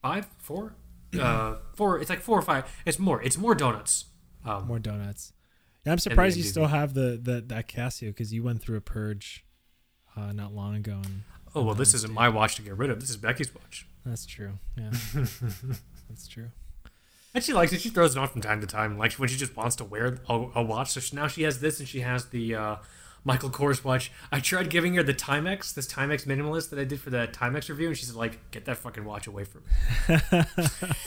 Five, 0.00 0.28
four, 0.38 0.74
uh, 1.20 1.56
four. 1.74 2.00
It's 2.00 2.10
like 2.10 2.20
four 2.20 2.38
or 2.38 2.42
five. 2.42 2.64
It's 2.86 2.98
more. 2.98 3.22
It's 3.22 3.38
more 3.38 3.54
donuts. 3.54 4.06
Um, 4.44 4.66
more 4.66 4.78
donuts. 4.78 5.32
Yeah, 5.84 5.92
I'm 5.92 5.98
surprised 5.98 6.36
you 6.36 6.44
still 6.44 6.66
have 6.66 6.94
the, 6.94 7.18
the 7.20 7.40
that 7.48 7.68
Casio 7.68 8.08
because 8.08 8.32
you 8.32 8.42
went 8.42 8.62
through 8.62 8.76
a 8.76 8.80
purge 8.80 9.44
uh, 10.16 10.32
not 10.32 10.54
long 10.54 10.76
ago, 10.76 11.00
and 11.04 11.22
oh 11.54 11.62
well, 11.62 11.74
this 11.74 11.92
isn't 11.94 12.12
my 12.12 12.28
watch 12.28 12.54
to 12.56 12.62
get 12.62 12.76
rid 12.76 12.90
of. 12.90 13.00
This 13.00 13.10
is 13.10 13.16
Becky's 13.16 13.52
watch, 13.54 13.86
that's 14.04 14.24
true. 14.24 14.52
Yeah, 14.76 14.90
that's 16.08 16.28
true. 16.28 16.50
and 17.34 17.42
she 17.42 17.52
likes 17.52 17.72
it. 17.72 17.80
She 17.80 17.88
throws 17.88 18.14
it 18.16 18.18
on 18.18 18.28
from 18.28 18.42
time 18.42 18.60
to 18.60 18.66
time, 18.66 18.96
like 18.96 19.12
when 19.14 19.28
she 19.28 19.36
just 19.36 19.56
wants 19.56 19.74
to 19.76 19.84
wear 19.84 20.18
a, 20.28 20.46
a 20.54 20.62
watch. 20.62 20.90
So 20.90 21.00
she, 21.00 21.16
now 21.16 21.26
she 21.26 21.42
has 21.42 21.60
this, 21.60 21.80
and 21.80 21.88
she 21.88 22.00
has 22.00 22.26
the 22.26 22.54
uh, 22.54 22.76
Michael 23.24 23.50
Kors 23.50 23.84
watch. 23.84 24.10
I 24.32 24.40
tried 24.40 24.68
giving 24.68 24.94
her 24.94 25.02
the 25.02 25.14
Timex, 25.14 25.72
this 25.74 25.86
Timex 25.86 26.26
minimalist 26.26 26.70
that 26.70 26.78
I 26.78 26.84
did 26.84 27.00
for 27.00 27.10
the 27.10 27.28
Timex 27.32 27.68
review, 27.68 27.88
and 27.88 27.96
she 27.96 28.04
said 28.04 28.16
like, 28.16 28.50
"Get 28.50 28.64
that 28.64 28.76
fucking 28.78 29.04
watch 29.04 29.26
away 29.26 29.44
from 29.44 29.62
me." 29.64 30.42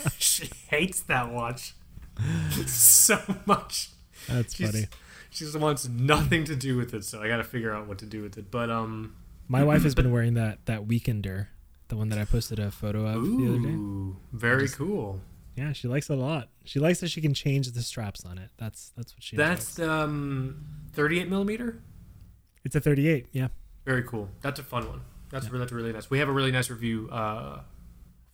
she 0.17 0.49
hates 0.69 1.01
that 1.01 1.32
watch 1.32 1.73
so 2.65 3.19
much. 3.45 3.89
That's 4.30 4.56
She's, 4.56 4.71
funny. 4.71 4.88
She 5.30 5.43
just 5.45 5.60
wants 5.60 5.88
nothing 5.88 6.45
to 6.45 6.56
do 6.56 6.78
with 6.78 6.93
it, 6.93 7.04
so 7.04 7.21
I 7.21 7.28
got 7.28 7.38
to 7.38 7.43
figure 7.43 7.73
out 7.73 7.88
what 7.88 7.97
to 7.99 8.06
do 8.06 8.21
with 8.21 8.38
it. 8.38 8.49
But 8.49 8.69
um, 8.69 9.15
My 9.47 9.63
wife 9.63 9.84
has 9.84 9.93
been 9.93 10.12
wearing 10.12 10.36
that 10.36 10.65
that 10.65 10.88
Weekender, 10.88 11.47
the 11.89 11.97
one 11.97 12.10
that 12.10 12.17
I 12.19 12.23
posted 12.25 12.58
a 12.60 12.71
photo 12.71 13.06
of 13.06 13.21
the 13.23 13.47
other 13.49 13.60
day. 13.60 13.67
ooh, 13.73 14.15
very 14.32 14.69
cool. 14.69 15.19
Yeah, 15.58 15.71
she 15.73 15.88
likes 15.88 16.10
it 16.10 16.13
a 16.13 16.21
lot. 16.21 16.49
She 16.65 16.80
likes 16.80 16.99
that 16.99 17.10
she 17.10 17.21
can 17.21 17.34
change 17.34 17.71
the 17.71 17.82
straps 17.82 18.25
on 18.25 18.38
it. 18.38 18.49
That's 18.58 18.91
that's 18.97 19.13
what 19.13 19.23
she. 19.23 19.36
That's 19.36 19.78
enjoys. 19.80 19.89
um, 19.89 20.65
38 20.93 21.30
millimeter. 21.30 21.82
It's 22.65 22.75
a 22.75 22.82
38. 22.82 23.28
Yeah, 23.32 23.47
Very 23.86 24.04
cool. 24.04 24.30
That's 24.41 24.60
a 24.60 24.63
fun 24.63 24.88
one. 24.88 25.01
That's 25.30 25.47
that's 25.47 25.71
really 25.71 25.93
nice. 25.93 26.10
We 26.10 26.19
have 26.19 26.30
a 26.30 26.32
really 26.32 26.51
nice 26.51 26.69
review 26.69 27.10
uh, 27.12 27.62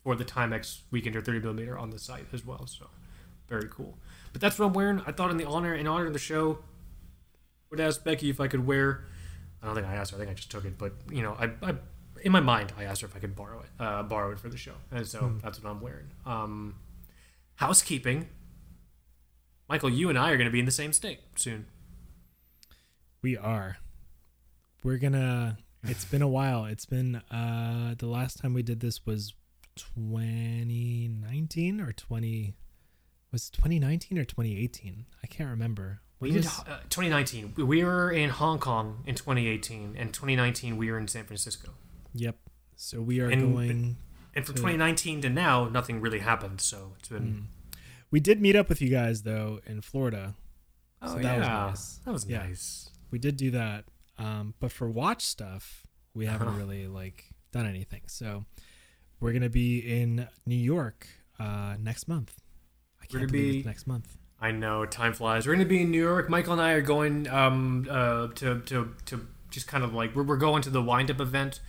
for 0.04 0.16
the 0.16 0.26
Timex 0.26 0.80
Weekender 0.92 1.24
30 1.24 1.40
millimeter 1.40 1.78
on 1.78 1.90
the 1.90 2.00
site 2.00 2.26
as 2.34 2.46
well. 2.46 2.66
So 2.68 2.88
very 3.48 3.68
cool. 3.70 3.98
But 4.34 4.42
that's 4.42 4.58
what 4.58 4.68
I'm 4.68 4.74
wearing. 4.74 5.02
I 5.06 5.12
thought 5.12 5.32
in 5.32 5.38
the 5.38 5.46
honor 5.46 5.74
in 5.76 5.88
honor 5.88 6.08
of 6.08 6.14
the 6.14 6.20
show, 6.20 6.60
would 7.70 7.80
ask 7.80 8.04
Becky 8.04 8.30
if 8.30 8.40
I 8.40 8.48
could 8.48 8.66
wear. 8.66 9.06
I 9.62 9.68
don't 9.68 9.76
think 9.76 9.88
I 9.88 9.96
asked 9.96 10.12
her. 10.12 10.18
I 10.18 10.20
think 10.20 10.32
I 10.32 10.34
just 10.34 10.52
took 10.52 10.66
it. 10.66 10.78
But 10.78 10.94
you 11.10 11.22
know, 11.22 11.36
I, 11.40 11.52
I 11.62 11.76
in 12.24 12.32
my 12.32 12.40
mind 12.40 12.74
I 12.78 12.84
asked 12.84 13.02
her 13.02 13.08
if 13.08 13.16
I 13.16 13.20
could 13.20 13.36
borrow 13.36 13.60
it, 13.60 13.70
uh, 13.80 14.04
borrow 14.04 14.32
it 14.32 14.40
for 14.40 14.50
the 14.50 14.58
show, 14.58 14.74
and 14.92 15.08
so 15.08 15.34
that's 15.42 15.62
what 15.62 15.70
I'm 15.70 15.82
wearing. 15.82 16.12
Um, 16.26 16.76
housekeeping. 17.56 18.28
Michael, 19.70 19.90
you 19.90 20.10
and 20.10 20.18
I 20.18 20.32
are 20.32 20.38
going 20.38 20.46
to 20.50 20.52
be 20.52 20.60
in 20.60 20.66
the 20.66 20.72
same 20.72 20.92
state 20.92 21.20
soon. 21.36 21.66
we 23.22 23.38
are. 23.38 23.78
We're 24.84 24.98
gonna. 24.98 25.58
It's 25.84 26.06
been 26.06 26.22
a 26.22 26.28
while. 26.28 26.66
It's 26.66 26.86
been 26.86 27.16
uh 27.32 27.96
the 27.98 28.08
last 28.08 28.40
time 28.40 28.54
we 28.54 28.64
did 28.64 28.80
this 28.80 29.06
was 29.06 29.34
2019 29.76 31.82
or 31.82 31.92
20 31.94 32.54
was 33.32 33.50
2019 33.50 34.18
or 34.20 34.26
2018. 34.26 35.06
I 35.24 35.28
can't 35.28 35.50
remember. 35.50 36.02
We 36.20 36.32
did 36.32 36.44
was- 36.46 36.60
uh, 36.68 36.80
2019. 36.90 37.54
We 37.58 37.84
were 37.84 38.12
in 38.12 38.30
Hong 38.30 38.60
Kong 38.60 39.04
in 39.08 39.16
2018, 39.16 39.96
and 39.98 40.14
2019 40.14 40.78
we 40.78 40.92
were 40.92 41.00
in 41.00 41.08
San 41.08 41.26
Francisco. 41.26 41.72
Yep. 42.14 42.38
So 42.76 43.02
we 43.02 43.20
are 43.22 43.30
And- 43.30 43.54
going. 43.54 43.98
And 44.34 44.46
from 44.46 44.56
Yeah. 44.56 44.62
2019 44.62 45.22
to 45.24 45.30
now, 45.30 45.68
nothing 45.68 46.00
really 46.00 46.20
happened. 46.20 46.62
So 46.62 46.94
it's 47.00 47.10
been 47.10 47.24
Mm. 47.24 47.46
We 48.12 48.20
did 48.20 48.42
meet 48.42 48.56
up 48.58 48.68
with 48.70 48.82
you 48.82 48.90
guys 48.90 49.24
though 49.24 49.62
in 49.66 49.82
Florida. 49.82 50.36
oh 51.02 51.14
So 51.14 51.20
yeah, 51.20 51.22
that 51.22 51.38
was 51.40 51.48
nice. 51.48 51.96
that 52.06 52.12
was 52.12 52.26
Yeah. 52.28 52.44
nice. 52.48 52.90
We 53.10 53.18
did 53.20 53.38
do 53.38 53.52
that. 53.52 53.86
Um, 54.22 54.54
but 54.60 54.72
for 54.72 54.88
watch 54.90 55.24
stuff, 55.26 55.84
we 56.14 56.26
haven't 56.28 56.56
really 56.58 56.88
like 56.88 57.26
done 57.52 57.66
anything. 57.66 58.02
So 58.08 58.46
we're 59.20 59.34
gonna 59.34 59.50
be 59.50 59.80
in 59.80 60.28
New 60.46 60.56
York 60.56 61.08
uh, 61.40 61.76
next 61.80 62.08
month. 62.08 62.34
I 63.02 63.06
We're 63.12 63.20
can't 63.20 63.32
gonna 63.32 63.32
believe 63.32 63.52
be- 63.52 63.58
it's 63.60 63.66
next 63.66 63.88
month. 63.88 64.18
I 64.40 64.52
know 64.52 64.86
time 64.86 65.14
flies. 65.14 65.48
We're 65.48 65.54
gonna 65.54 65.66
be 65.66 65.82
in 65.82 65.92
New 65.92 66.02
York. 66.04 66.30
Michael 66.30 66.54
and 66.54 66.62
I 66.62 66.74
are 66.74 66.82
going 66.82 67.28
um, 67.30 67.88
uh, 67.90 68.28
to 68.36 68.60
to 68.62 68.94
to 69.06 69.28
just 69.50 69.68
kind 69.68 69.84
of 69.84 69.94
like 69.94 70.16
we're, 70.16 70.24
we're 70.24 70.38
going 70.38 70.62
to 70.64 70.70
the 70.70 70.82
wind 70.82 71.10
up 71.12 71.20
event, 71.20 71.60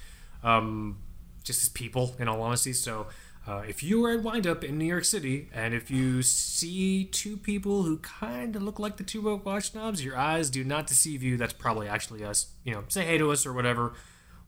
um, 0.42 0.98
just 1.44 1.62
as 1.62 1.68
people 1.70 2.14
in 2.18 2.28
all 2.28 2.42
honesty. 2.42 2.72
So. 2.72 3.06
Uh, 3.46 3.62
if 3.68 3.82
you 3.82 4.04
are 4.04 4.12
at 4.12 4.22
Windup 4.22 4.62
in 4.62 4.78
New 4.78 4.84
York 4.84 5.04
City, 5.04 5.48
and 5.52 5.74
if 5.74 5.90
you 5.90 6.22
see 6.22 7.04
two 7.04 7.36
people 7.36 7.82
who 7.82 7.98
kind 7.98 8.54
of 8.54 8.62
look 8.62 8.78
like 8.78 8.96
the 8.98 9.02
two 9.02 9.20
broke 9.20 9.44
watch 9.44 9.72
snobs, 9.72 10.04
your 10.04 10.16
eyes 10.16 10.48
do 10.48 10.62
not 10.62 10.86
deceive 10.86 11.22
you. 11.24 11.36
That's 11.36 11.52
probably 11.52 11.88
actually 11.88 12.22
us. 12.24 12.52
You 12.62 12.72
know, 12.74 12.84
say 12.88 13.04
hey 13.04 13.18
to 13.18 13.32
us 13.32 13.44
or 13.44 13.52
whatever. 13.52 13.94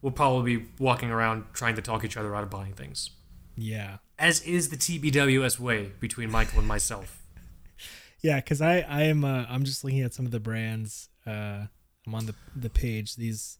We'll 0.00 0.12
probably 0.12 0.56
be 0.58 0.66
walking 0.78 1.10
around 1.10 1.46
trying 1.54 1.74
to 1.76 1.82
talk 1.82 2.04
each 2.04 2.16
other 2.16 2.36
out 2.36 2.44
of 2.44 2.50
buying 2.50 2.74
things, 2.74 3.10
Yeah. 3.56 3.96
as 4.18 4.42
is 4.42 4.68
the 4.68 4.76
TBWS 4.76 5.58
way 5.58 5.92
between 5.98 6.30
Michael 6.30 6.58
and 6.60 6.68
myself. 6.68 7.20
Yeah, 8.22 8.36
because 8.36 8.62
I 8.62 8.78
I 8.80 9.02
am 9.02 9.22
uh, 9.22 9.44
I'm 9.50 9.64
just 9.64 9.84
looking 9.84 10.00
at 10.00 10.14
some 10.14 10.24
of 10.24 10.32
the 10.32 10.40
brands. 10.40 11.10
Uh, 11.26 11.66
I'm 12.06 12.14
on 12.14 12.24
the 12.24 12.34
the 12.56 12.70
page. 12.70 13.16
These 13.16 13.58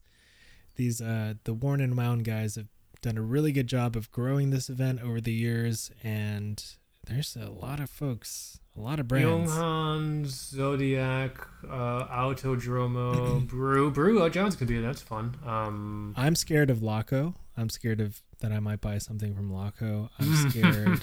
these 0.75 1.01
uh 1.01 1.35
the 1.43 1.53
Worn 1.53 1.81
and 1.81 1.95
Wound 1.95 2.23
guys 2.25 2.55
have 2.55 2.65
done 3.05 3.17
a 3.19 3.21
really 3.21 3.51
good 3.51 3.67
job 3.67 3.95
of 3.95 4.11
growing 4.11 4.49
this 4.49 4.67
event 4.67 4.99
over 4.99 5.21
the 5.21 5.31
years, 5.31 5.91
and 6.03 6.63
there's 7.07 7.35
a 7.35 7.51
lot 7.51 7.79
of 7.79 7.87
folks, 7.87 8.59
a 8.75 8.81
lot 8.81 8.99
of 8.99 9.07
brands. 9.07 9.51
Younghan, 9.51 10.25
Zodiac, 10.25 11.39
uh, 11.69 12.07
Autodromo, 12.07 13.45
Brew. 13.47 13.91
Brew 13.91 14.23
uh, 14.23 14.29
Jones 14.29 14.55
could 14.55 14.67
be 14.67 14.79
there. 14.79 14.87
that's 14.87 15.03
fun. 15.03 15.35
Um, 15.45 16.15
I'm 16.17 16.33
scared 16.33 16.71
of 16.71 16.81
Laco. 16.81 17.35
I'm 17.55 17.69
scared 17.69 18.01
of 18.01 18.23
that 18.39 18.51
I 18.51 18.59
might 18.59 18.81
buy 18.81 18.97
something 18.97 19.35
from 19.35 19.53
Laco. 19.53 20.09
I'm 20.19 20.49
scared. 20.49 21.01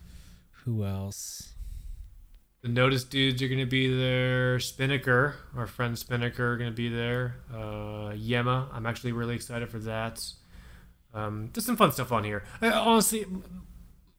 Who 0.64 0.84
else? 0.84 1.52
the 2.62 2.68
Nodus 2.72 3.04
dudes 3.04 3.40
are 3.40 3.46
gonna 3.46 3.66
be 3.66 3.86
there. 3.96 4.58
Spinnaker, 4.58 5.36
our 5.56 5.68
friend 5.68 5.96
Spinnaker, 5.96 6.54
are 6.54 6.56
gonna 6.56 6.72
be 6.72 6.88
there. 6.88 7.36
Uh, 7.54 8.10
Yema, 8.16 8.66
I'm 8.72 8.86
actually 8.86 9.12
really 9.12 9.36
excited 9.36 9.68
for 9.68 9.78
that. 9.80 10.20
Um, 11.16 11.50
there's 11.52 11.64
some 11.64 11.76
fun 11.76 11.92
stuff 11.92 12.12
on 12.12 12.24
here. 12.24 12.44
Uh, 12.60 12.70
honestly, 12.74 13.24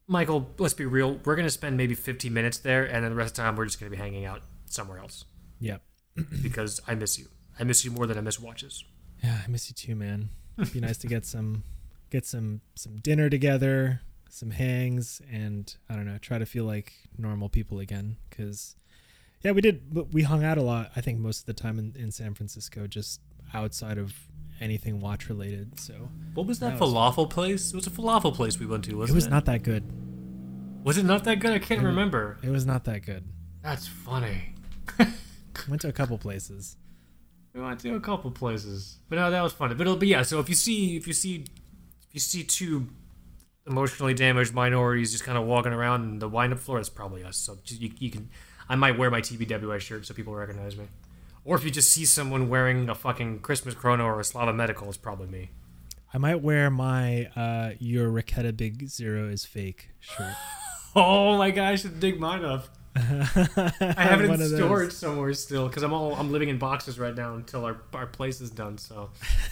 Michael, 0.08 0.50
let's 0.58 0.74
be 0.74 0.86
real. 0.86 1.20
We're 1.26 1.36
gonna 1.36 1.50
spend 1.50 1.78
maybe 1.78 1.94
15 1.96 2.34
minutes 2.34 2.58
there, 2.60 2.86
and 2.86 3.04
then 3.04 3.12
the 3.12 3.16
rest 3.16 3.32
of 3.32 3.36
the 3.38 3.42
time 3.44 3.56
we're 3.56 3.66
just 3.66 3.80
gonna 3.80 3.90
be 3.92 3.98
hanging 3.98 4.26
out 4.26 4.42
somewhere 4.66 5.00
else 5.00 5.26
Yep. 5.60 5.82
because 6.42 6.82
I 6.88 6.96
miss 6.96 7.18
you. 7.20 7.28
I 7.60 7.64
miss 7.64 7.84
you 7.86 7.92
more 7.92 8.06
than 8.08 8.18
I 8.18 8.22
miss 8.22 8.40
watches. 8.40 8.84
Yeah, 9.24 9.40
I 9.44 9.48
miss 9.50 9.70
you 9.70 9.76
too, 9.76 9.96
man. 9.96 10.30
It'd 10.60 10.74
be 10.74 10.80
nice 10.80 10.98
to 11.00 11.08
get 11.08 11.26
some 11.26 11.64
get 12.10 12.26
some 12.26 12.62
some 12.76 12.98
dinner 12.98 13.30
together. 13.30 14.02
some 14.30 14.52
hangs, 14.52 15.22
and 15.32 15.76
I 15.90 15.96
don't 15.96 16.06
know, 16.06 16.18
try 16.20 16.38
to 16.38 16.46
feel 16.46 16.66
like 16.66 16.94
normal 17.18 17.50
people 17.50 17.80
again. 17.80 18.18
Because 18.30 18.76
yeah, 19.44 19.52
we 19.52 19.62
did, 19.62 19.94
but 19.94 20.14
we 20.14 20.24
hung 20.24 20.44
out 20.44 20.58
a 20.58 20.62
lot. 20.64 20.92
I 20.96 21.02
think 21.02 21.20
most 21.20 21.42
of 21.42 21.46
the 21.46 21.54
time 21.54 21.80
in, 21.80 21.94
in 21.98 22.12
San 22.12 22.34
Francisco, 22.34 22.88
just 22.88 23.22
outside 23.54 23.98
of 23.98 24.14
anything 24.60 25.00
watch 25.00 25.30
related. 25.30 25.80
So 25.80 26.10
What 26.34 26.48
was 26.48 26.60
that, 26.60 26.78
That 26.78 26.82
was 26.82 26.94
falafel 26.94 27.30
place? 27.30 27.74
It 27.74 27.76
was 27.76 27.88
a 27.88 27.92
falafel 27.92 28.34
place 28.34 28.60
we 28.60 28.66
went 28.66 28.86
to, 28.86 28.96
wasn't 28.96 29.10
it? 29.10 29.14
It 29.14 29.16
was 29.16 29.28
not 29.30 29.46
that 29.46 29.64
good. 29.64 29.84
Was 30.84 30.98
it 30.98 31.04
not 31.06 31.24
that 31.26 31.40
good? 31.40 31.52
I 31.52 31.60
can't 31.60 31.82
It 31.82 31.86
remember. 31.86 32.38
It 32.42 32.50
was 32.50 32.66
not 32.66 32.86
that 32.86 33.06
good. 33.06 33.26
That's 33.62 33.88
funny. 33.88 34.54
Went 35.68 35.82
to 35.82 35.90
a 35.90 35.92
couple 35.92 36.18
places. 36.18 36.78
We 37.54 37.62
went 37.62 37.80
to 37.82 37.96
a 37.96 38.00
couple 38.00 38.30
places, 38.30 39.00
but 39.10 39.16
no, 39.16 39.32
that 39.32 39.42
was 39.42 39.52
funny. 39.52 39.74
But 39.74 39.82
it'll 39.88 39.98
be 39.98 40.08
yeah. 40.08 40.22
So 40.22 40.40
if 40.40 40.48
you 40.48 40.54
see 40.56 40.96
if 40.96 41.08
you 41.08 41.14
see 41.14 41.44
if 42.08 42.14
you 42.14 42.20
see 42.20 42.44
two 42.44 42.88
emotionally 43.66 44.14
damaged 44.14 44.54
minorities 44.54 45.12
just 45.12 45.24
kind 45.24 45.38
of 45.38 45.46
walking 45.46 45.74
around 45.74 46.04
in 46.04 46.20
the 46.20 46.30
wind-up 46.30 46.60
floor, 46.60 46.78
that's 46.78 46.90
probably 46.90 47.24
us. 47.24 47.36
So 47.36 47.58
you, 47.66 47.92
you 47.98 48.12
can, 48.12 48.30
I 48.70 48.76
might 48.76 48.98
wear 48.98 49.10
my 49.10 49.22
TBWI 49.22 49.80
shirt 49.80 50.06
so 50.06 50.14
people 50.14 50.36
recognize 50.36 50.78
me. 50.78 50.86
Or 51.48 51.56
if 51.56 51.64
you 51.64 51.72
just 51.72 51.90
see 51.92 52.04
someone 52.04 52.50
wearing 52.50 52.90
a 52.90 52.94
fucking 52.96 53.40
Christmas 53.40 53.74
Chrono 53.74 54.04
or 54.06 54.20
a 54.20 54.24
Slava 54.26 54.52
Medical, 54.52 54.90
it's 54.90 54.98
probably 54.98 55.28
me. 55.28 55.50
I 56.14 56.18
might 56.18 56.42
wear 56.42 56.70
my 56.70 57.28
uh, 57.38 57.72
"Your 57.80 58.10
Raketa 58.12 58.56
Big 58.56 58.88
Zero 58.90 59.30
is 59.30 59.46
fake" 59.46 59.90
shirt. 60.00 60.34
Oh 60.96 61.38
my 61.38 61.52
god, 61.52 61.74
I 61.74 61.76
should 61.76 62.00
dig 62.00 62.20
mine 62.20 62.44
up. 62.44 62.70
I 62.96 63.02
have 63.98 64.20
it 64.20 64.26
in 64.26 64.32
of 64.32 64.40
those. 64.40 64.56
storage 64.56 64.92
somewhere 64.92 65.32
still 65.36 65.68
because 65.68 65.84
I'm 65.84 65.94
all 65.94 66.16
I'm 66.16 66.32
living 66.32 66.50
in 66.50 66.58
boxes 66.58 66.98
right 66.98 67.14
now 67.16 67.36
until 67.36 67.66
our 67.66 67.78
our 67.94 68.08
place 68.08 68.42
is 68.42 68.50
done. 68.50 68.80
So 68.80 69.12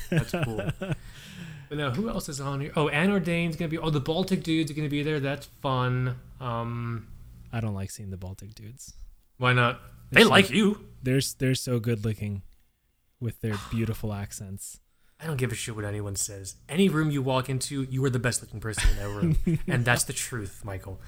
that's 0.09 0.31
cool. 0.31 0.57
but 0.79 1.77
now, 1.77 1.91
who 1.91 2.09
else 2.09 2.29
is 2.29 2.41
on 2.41 2.61
here? 2.61 2.71
Oh, 2.75 2.87
Anordain's 2.89 3.57
gonna 3.57 3.69
be. 3.69 3.77
Oh, 3.77 3.91
the 3.91 3.99
Baltic 3.99 4.41
dudes 4.43 4.71
are 4.71 4.73
gonna 4.73 4.89
be 4.89 5.03
there. 5.03 5.19
That's 5.19 5.45
fun. 5.61 6.15
Um, 6.41 7.07
I 7.53 7.59
don't 7.59 7.75
like 7.75 7.91
seeing 7.91 8.09
the 8.09 8.17
Baltic 8.17 8.55
dudes. 8.55 8.93
why 9.37 9.53
not? 9.53 9.79
They 10.11 10.21
It's 10.21 10.29
like 10.29 10.45
like- 10.45 10.53
you. 10.55 10.83
They're 11.05 11.21
they're 11.39 11.55
so 11.55 11.79
good 11.79 12.03
looking, 12.03 12.41
with 13.19 13.41
their 13.41 13.55
beautiful 13.71 14.13
accents. 14.13 14.79
I 15.21 15.27
don't 15.27 15.37
give 15.37 15.51
a 15.51 15.55
shit 15.55 15.75
what 15.75 15.85
anyone 15.85 16.15
says. 16.17 16.55
Any 16.67 16.89
room 16.89 17.09
you 17.09 17.21
walk 17.21 17.49
into, 17.49 17.83
you 17.83 18.03
are 18.03 18.09
the 18.09 18.19
best 18.19 18.41
looking 18.41 18.59
person 18.59 18.89
in 18.89 18.95
that 18.97 19.09
room, 19.09 19.59
and 19.67 19.85
that's 19.85 20.03
the 20.03 20.13
truth, 20.13 20.61
Michael. 20.65 20.99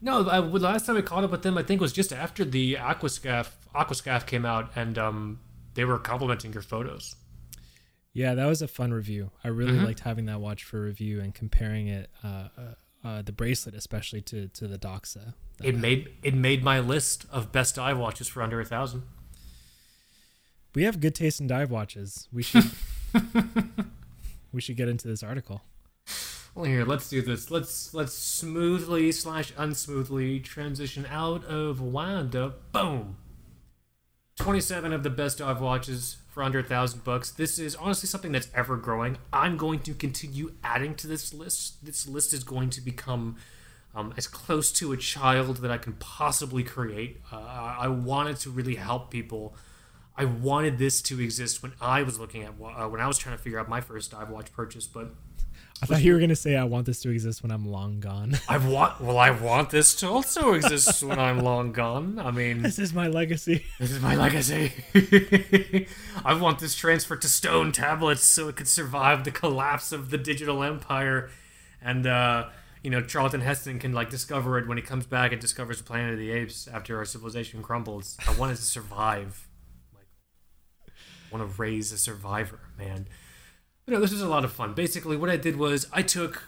No, 0.00 0.28
I, 0.28 0.40
the 0.40 0.58
last 0.60 0.86
time 0.86 0.96
I 0.96 1.00
caught 1.00 1.24
up 1.24 1.30
with 1.32 1.42
them, 1.42 1.58
I 1.58 1.62
think 1.64 1.80
was 1.80 1.92
just 1.92 2.12
after 2.12 2.44
the 2.44 2.74
Aquascaphe 2.74 3.50
Aquascaphe 3.74 4.26
came 4.26 4.44
out, 4.46 4.70
and 4.76 4.96
um, 4.98 5.40
they 5.74 5.84
were 5.84 5.98
complimenting 5.98 6.52
your 6.52 6.62
photos. 6.62 7.16
Yeah, 8.12 8.34
that 8.34 8.46
was 8.46 8.62
a 8.62 8.68
fun 8.68 8.92
review. 8.94 9.30
I 9.44 9.48
really 9.48 9.78
Mhm. 9.78 9.84
liked 9.84 10.00
having 10.00 10.26
that 10.26 10.40
watch 10.40 10.64
for 10.64 10.80
review 10.80 11.20
and 11.20 11.34
comparing 11.34 11.88
it, 11.88 12.10
uh, 12.24 12.48
uh, 12.56 13.06
uh, 13.06 13.22
the 13.22 13.32
bracelet 13.32 13.74
especially 13.74 14.20
to 14.22 14.48
to 14.48 14.68
the 14.68 14.78
Doxa. 14.78 15.34
It 15.62 15.76
made 15.76 16.12
it 16.22 16.34
made 16.34 16.62
my 16.62 16.78
list 16.80 17.26
of 17.30 17.50
best 17.52 17.74
dive 17.76 17.98
watches 17.98 18.28
for 18.28 18.42
under 18.42 18.60
a 18.60 18.64
thousand. 18.64 19.02
We 20.76 20.82
have 20.82 21.00
good 21.00 21.14
taste 21.14 21.40
in 21.40 21.46
dive 21.46 21.70
watches. 21.70 22.28
We 22.30 22.42
should 22.42 22.70
we 24.52 24.60
should 24.60 24.76
get 24.76 24.90
into 24.90 25.08
this 25.08 25.22
article. 25.22 25.62
Well, 26.54 26.66
here, 26.66 26.84
let's 26.84 27.08
do 27.08 27.22
this. 27.22 27.50
Let's 27.50 27.94
let's 27.94 28.12
smoothly 28.12 29.10
slash 29.10 29.54
unsmoothly 29.54 30.44
transition 30.44 31.06
out 31.08 31.46
of 31.46 31.80
Wanda. 31.80 32.56
Boom. 32.72 33.16
Twenty-seven 34.38 34.92
of 34.92 35.02
the 35.02 35.08
best 35.08 35.38
dive 35.38 35.62
watches 35.62 36.18
for 36.28 36.42
under 36.42 36.58
a 36.58 36.62
thousand 36.62 37.04
bucks. 37.04 37.30
This 37.30 37.58
is 37.58 37.74
honestly 37.76 38.06
something 38.06 38.32
that's 38.32 38.50
ever 38.54 38.76
growing. 38.76 39.16
I'm 39.32 39.56
going 39.56 39.80
to 39.80 39.94
continue 39.94 40.56
adding 40.62 40.94
to 40.96 41.06
this 41.06 41.32
list. 41.32 41.86
This 41.86 42.06
list 42.06 42.34
is 42.34 42.44
going 42.44 42.68
to 42.68 42.82
become 42.82 43.36
um, 43.94 44.12
as 44.18 44.26
close 44.26 44.70
to 44.72 44.92
a 44.92 44.98
child 44.98 45.56
that 45.62 45.70
I 45.70 45.78
can 45.78 45.94
possibly 45.94 46.62
create. 46.62 47.22
Uh, 47.32 47.76
I 47.78 47.88
wanted 47.88 48.36
to 48.40 48.50
really 48.50 48.74
help 48.74 49.10
people. 49.10 49.56
I 50.18 50.24
wanted 50.24 50.78
this 50.78 51.02
to 51.02 51.20
exist 51.20 51.62
when 51.62 51.72
I 51.80 52.02
was 52.02 52.18
looking 52.18 52.42
at 52.42 52.50
uh, 52.50 52.88
when 52.88 53.00
I 53.00 53.06
was 53.06 53.18
trying 53.18 53.36
to 53.36 53.42
figure 53.42 53.58
out 53.58 53.68
my 53.68 53.80
first 53.80 54.10
dive 54.10 54.30
watch 54.30 54.52
purchase, 54.52 54.86
but 54.86 55.10
I 55.82 55.86
thought 55.86 56.00
you 56.00 56.14
were 56.14 56.20
gonna 56.20 56.34
say 56.34 56.56
I 56.56 56.64
want 56.64 56.86
this 56.86 57.00
to 57.02 57.10
exist 57.10 57.42
when 57.42 57.52
I'm 57.52 57.66
long 57.66 58.00
gone. 58.00 58.38
I 58.48 58.56
want. 58.56 58.98
Well, 58.98 59.18
I 59.18 59.30
want 59.30 59.68
this 59.68 59.94
to 59.96 60.08
also 60.08 60.54
exist 60.54 61.02
when 61.02 61.18
I'm 61.18 61.40
long 61.40 61.72
gone. 61.72 62.18
I 62.18 62.30
mean, 62.30 62.62
this 62.62 62.78
is 62.78 62.94
my 62.94 63.08
legacy. 63.08 63.66
this 63.78 63.90
is 63.90 64.00
my 64.00 64.16
legacy. 64.16 64.72
I 66.24 66.32
want 66.32 66.60
this 66.60 66.74
transferred 66.74 67.20
to 67.22 67.28
stone 67.28 67.72
tablets 67.72 68.22
so 68.22 68.48
it 68.48 68.56
could 68.56 68.68
survive 68.68 69.24
the 69.24 69.30
collapse 69.30 69.92
of 69.92 70.08
the 70.08 70.16
digital 70.16 70.62
empire, 70.62 71.28
and 71.82 72.06
uh, 72.06 72.48
you 72.82 72.88
know 72.88 73.02
Charlton 73.02 73.42
Heston 73.42 73.78
can 73.78 73.92
like 73.92 74.08
discover 74.08 74.58
it 74.58 74.66
when 74.66 74.78
he 74.78 74.82
comes 74.82 75.04
back 75.04 75.32
and 75.32 75.40
discovers 75.42 75.76
the 75.76 75.84
Planet 75.84 76.14
of 76.14 76.18
the 76.18 76.30
Apes 76.30 76.68
after 76.68 76.96
our 76.96 77.04
civilization 77.04 77.62
crumbles. 77.62 78.16
I 78.26 78.34
want 78.34 78.52
it 78.52 78.56
to 78.56 78.62
survive. 78.62 79.45
Want 81.30 81.48
to 81.48 81.60
raise 81.60 81.92
a 81.92 81.98
survivor, 81.98 82.60
man. 82.78 83.08
You 83.86 83.94
know, 83.94 84.00
this 84.00 84.12
was 84.12 84.22
a 84.22 84.28
lot 84.28 84.44
of 84.44 84.52
fun. 84.52 84.74
Basically, 84.74 85.16
what 85.16 85.30
I 85.30 85.36
did 85.36 85.56
was 85.56 85.86
I 85.92 86.02
took 86.02 86.44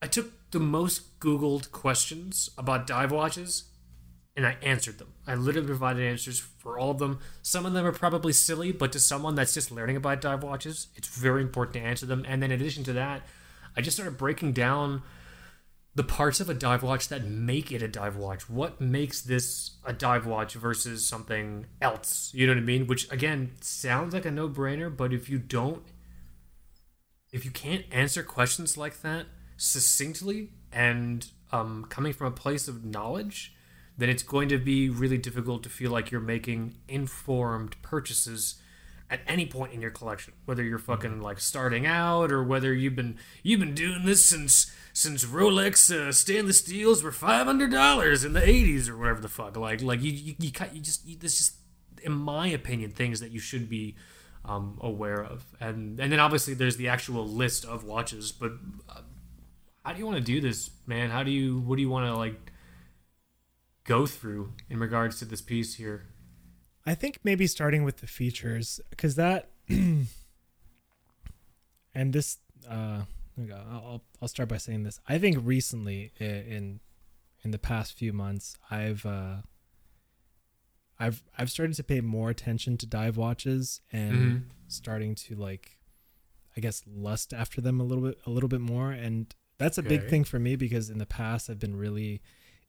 I 0.00 0.06
took 0.06 0.32
the 0.50 0.60
most 0.60 1.18
Googled 1.20 1.70
questions 1.70 2.50
about 2.58 2.86
dive 2.86 3.12
watches 3.12 3.64
and 4.36 4.46
I 4.46 4.56
answered 4.62 4.98
them. 4.98 5.12
I 5.26 5.34
literally 5.34 5.66
provided 5.66 6.02
answers 6.02 6.38
for 6.38 6.78
all 6.78 6.90
of 6.90 6.98
them. 6.98 7.20
Some 7.42 7.66
of 7.66 7.72
them 7.72 7.84
are 7.84 7.92
probably 7.92 8.32
silly, 8.32 8.72
but 8.72 8.92
to 8.92 9.00
someone 9.00 9.34
that's 9.34 9.54
just 9.54 9.70
learning 9.70 9.96
about 9.96 10.20
dive 10.20 10.42
watches, 10.42 10.88
it's 10.96 11.08
very 11.08 11.42
important 11.42 11.74
to 11.74 11.80
answer 11.80 12.06
them. 12.06 12.24
And 12.26 12.42
then 12.42 12.50
in 12.50 12.60
addition 12.60 12.82
to 12.84 12.92
that, 12.94 13.22
I 13.76 13.80
just 13.80 13.96
started 13.96 14.16
breaking 14.16 14.52
down 14.52 15.02
the 15.94 16.02
parts 16.02 16.40
of 16.40 16.48
a 16.48 16.54
dive 16.54 16.82
watch 16.82 17.08
that 17.08 17.24
make 17.24 17.70
it 17.70 17.82
a 17.82 17.88
dive 17.88 18.16
watch. 18.16 18.48
What 18.48 18.80
makes 18.80 19.20
this 19.20 19.72
a 19.84 19.92
dive 19.92 20.26
watch 20.26 20.54
versus 20.54 21.06
something 21.06 21.66
else? 21.80 22.30
You 22.34 22.46
know 22.46 22.54
what 22.54 22.62
I 22.62 22.64
mean? 22.64 22.86
Which 22.86 23.10
again 23.12 23.52
sounds 23.60 24.14
like 24.14 24.24
a 24.24 24.30
no-brainer, 24.30 24.94
but 24.94 25.12
if 25.12 25.28
you 25.28 25.38
don't 25.38 25.84
if 27.32 27.46
you 27.46 27.50
can't 27.50 27.84
answer 27.90 28.22
questions 28.22 28.76
like 28.76 29.00
that 29.00 29.26
succinctly 29.56 30.50
and 30.70 31.26
um, 31.50 31.86
coming 31.88 32.12
from 32.12 32.26
a 32.26 32.32
place 32.36 32.68
of 32.68 32.84
knowledge, 32.84 33.54
then 33.96 34.10
it's 34.10 34.22
going 34.22 34.48
to 34.50 34.58
be 34.58 34.90
really 34.90 35.18
difficult 35.18 35.62
to 35.62 35.68
feel 35.68 35.90
like 35.90 36.10
you're 36.10 36.20
making 36.20 36.76
informed 36.88 37.80
purchases 37.82 38.60
at 39.12 39.20
any 39.26 39.44
point 39.44 39.74
in 39.74 39.82
your 39.82 39.90
collection. 39.90 40.32
Whether 40.46 40.62
you're 40.62 40.78
fucking 40.78 41.20
like 41.20 41.38
starting 41.38 41.84
out 41.84 42.32
or 42.32 42.42
whether 42.42 42.72
you've 42.72 42.96
been 42.96 43.18
you've 43.42 43.60
been 43.60 43.74
doing 43.74 44.06
this 44.06 44.24
since 44.24 44.74
since 44.94 45.26
Rolex 45.26 45.94
uh, 45.94 46.12
stainless 46.12 46.60
steels 46.60 47.02
were 47.02 47.12
five 47.12 47.46
hundred 47.46 47.70
dollars 47.70 48.24
in 48.24 48.32
the 48.32 48.42
eighties 48.42 48.88
or 48.88 48.96
whatever 48.96 49.20
the 49.20 49.28
fuck. 49.28 49.54
Like 49.58 49.82
like 49.82 50.00
you 50.00 50.10
you 50.10 50.34
you, 50.38 50.50
cut- 50.50 50.74
you 50.74 50.80
just 50.80 51.06
you, 51.06 51.18
this 51.18 51.36
just 51.36 51.56
in 52.02 52.12
my 52.12 52.46
opinion 52.48 52.90
things 52.90 53.20
that 53.20 53.30
you 53.30 53.38
should 53.38 53.68
be 53.68 53.96
um, 54.46 54.78
aware 54.80 55.22
of. 55.22 55.44
And 55.60 56.00
and 56.00 56.10
then 56.10 56.18
obviously 56.18 56.54
there's 56.54 56.78
the 56.78 56.88
actual 56.88 57.28
list 57.28 57.66
of 57.66 57.84
watches. 57.84 58.32
But 58.32 58.52
uh, 58.88 59.02
how 59.84 59.92
do 59.92 59.98
you 59.98 60.06
want 60.06 60.16
to 60.16 60.24
do 60.24 60.40
this, 60.40 60.70
man? 60.86 61.10
How 61.10 61.22
do 61.22 61.30
you 61.30 61.58
what 61.60 61.76
do 61.76 61.82
you 61.82 61.90
want 61.90 62.06
to 62.06 62.16
like 62.16 62.50
go 63.84 64.06
through 64.06 64.54
in 64.70 64.80
regards 64.80 65.18
to 65.18 65.26
this 65.26 65.42
piece 65.42 65.74
here? 65.74 66.06
I 66.84 66.94
think 66.94 67.20
maybe 67.22 67.46
starting 67.46 67.84
with 67.84 67.98
the 67.98 68.06
features 68.06 68.80
because 68.90 69.14
that 69.16 69.50
and 69.68 70.06
this 71.94 72.38
uh 72.68 73.02
I'll 73.50 74.02
I'll 74.20 74.28
start 74.28 74.48
by 74.48 74.58
saying 74.58 74.82
this. 74.82 75.00
I 75.08 75.18
think 75.18 75.38
recently 75.42 76.12
in 76.18 76.80
in 77.42 77.50
the 77.50 77.58
past 77.58 77.96
few 77.96 78.12
months 78.12 78.56
I've 78.70 79.06
uh 79.06 79.36
I've 80.98 81.22
I've 81.38 81.50
started 81.50 81.76
to 81.76 81.84
pay 81.84 82.00
more 82.00 82.30
attention 82.30 82.76
to 82.78 82.86
dive 82.86 83.16
watches 83.16 83.80
and 83.92 84.14
Mhm. 84.14 84.42
starting 84.68 85.14
to 85.16 85.34
like 85.34 85.78
I 86.56 86.60
guess 86.60 86.82
lust 86.86 87.32
after 87.32 87.60
them 87.60 87.80
a 87.80 87.84
little 87.84 88.04
bit 88.04 88.18
a 88.26 88.30
little 88.30 88.48
bit 88.48 88.60
more 88.60 88.92
and 88.92 89.34
that's 89.58 89.78
a 89.78 89.82
big 89.82 90.08
thing 90.08 90.24
for 90.24 90.38
me 90.38 90.56
because 90.56 90.90
in 90.90 90.98
the 90.98 91.06
past 91.06 91.48
I've 91.48 91.58
been 91.60 91.76
really 91.76 92.20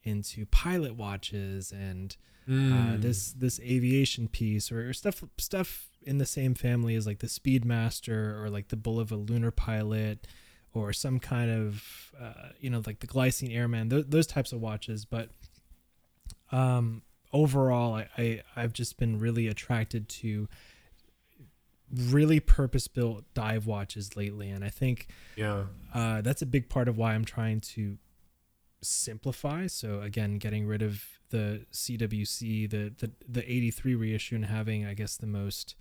into 0.03 0.45
pilot 0.47 0.95
watches 0.95 1.71
and 1.71 2.15
uh, 2.47 2.51
Mm. 2.51 3.01
this 3.01 3.31
this 3.31 3.57
aviation 3.61 4.27
piece 4.27 4.69
or, 4.69 4.89
or 4.89 4.93
stuff 4.93 5.23
stuff 5.37 5.87
in 6.01 6.17
the 6.17 6.25
same 6.25 6.53
family 6.55 6.93
as 6.95 7.07
like 7.07 7.19
the 7.19 7.27
Speedmaster 7.27 8.37
or 8.43 8.49
like 8.49 8.67
the 8.67 8.75
Bulova 8.75 9.29
Lunar 9.29 9.49
Pilot 9.51 10.27
or 10.73 10.91
some 10.91 11.19
kind 11.21 11.49
of 11.49 12.11
uh, 12.21 12.49
you 12.59 12.69
know 12.69 12.81
like 12.85 12.99
the 12.99 13.07
Glycine 13.07 13.55
Airman 13.55 13.89
th- 13.89 14.07
those 14.09 14.27
types 14.27 14.51
of 14.51 14.59
watches 14.59 15.05
but 15.05 15.29
um 16.51 17.01
overall 17.31 17.95
I, 17.95 18.09
I 18.17 18.41
I've 18.57 18.73
just 18.73 18.97
been 18.97 19.19
really 19.19 19.47
attracted 19.47 20.09
to 20.09 20.49
really 21.93 22.39
purpose 22.39 22.87
built 22.87 23.23
dive 23.33 23.67
watches 23.67 24.15
lately 24.17 24.49
and 24.49 24.63
I 24.65 24.69
think 24.69 25.07
yeah. 25.35 25.63
uh, 25.93 26.21
that's 26.21 26.41
a 26.41 26.45
big 26.45 26.67
part 26.67 26.87
of 26.87 26.97
why 26.97 27.13
I'm 27.13 27.23
trying 27.25 27.61
to 27.61 27.97
simplify. 28.83 29.67
So 29.67 30.01
again, 30.01 30.37
getting 30.37 30.65
rid 30.67 30.81
of 30.81 31.03
the 31.29 31.65
CWC, 31.71 32.69
the 32.69 32.93
the 32.97 33.11
the 33.27 33.51
83 33.51 33.95
reissue, 33.95 34.35
and 34.35 34.45
having 34.45 34.85
I 34.85 34.93
guess 34.93 35.17
the 35.17 35.27
most 35.27 35.75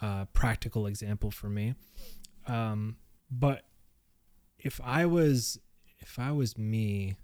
uh, 0.00 0.24
practical 0.32 0.86
example 0.86 1.30
for 1.30 1.48
me. 1.48 1.74
Um, 2.46 2.96
but 3.30 3.62
if 4.58 4.80
I 4.84 5.06
was 5.06 5.58
if 6.00 6.18
I 6.18 6.32
was 6.32 6.58
me, 6.58 7.16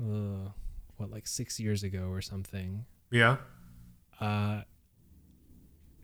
uh, 0.00 0.50
what 0.96 1.10
like 1.10 1.26
six 1.26 1.60
years 1.60 1.82
ago 1.82 2.08
or 2.10 2.20
something, 2.20 2.84
Yeah. 3.10 3.36
uh, 4.20 4.62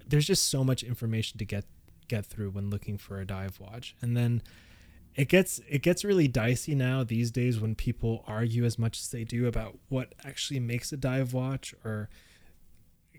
there's 0.07 0.27
just 0.27 0.49
so 0.51 0.63
much 0.63 0.83
information 0.83 1.39
to 1.39 1.45
get 1.45 1.65
get 2.09 2.25
through 2.25 2.51
when 2.51 2.71
looking 2.71 2.99
for 2.99 3.21
a 3.21 3.27
dive 3.27 3.59
watch, 3.59 3.97
and 4.01 4.17
then 4.17 4.43
it 5.17 5.29
gets 5.29 5.61
it 5.69 5.83
gets 5.83 6.05
really 6.05 6.29
dicey 6.29 6.75
now 6.75 7.03
these 7.03 7.31
days 7.31 7.59
when 7.59 7.75
people 7.75 8.23
argue 8.27 8.65
as 8.65 8.79
much 8.79 9.01
as 9.01 9.09
they 9.11 9.25
do 9.25 9.47
about 9.47 9.79
what 9.89 10.15
actually 10.25 10.61
makes 10.61 10.93
a 10.93 10.97
dive 10.97 11.33
watch 11.33 11.75
or 11.85 12.09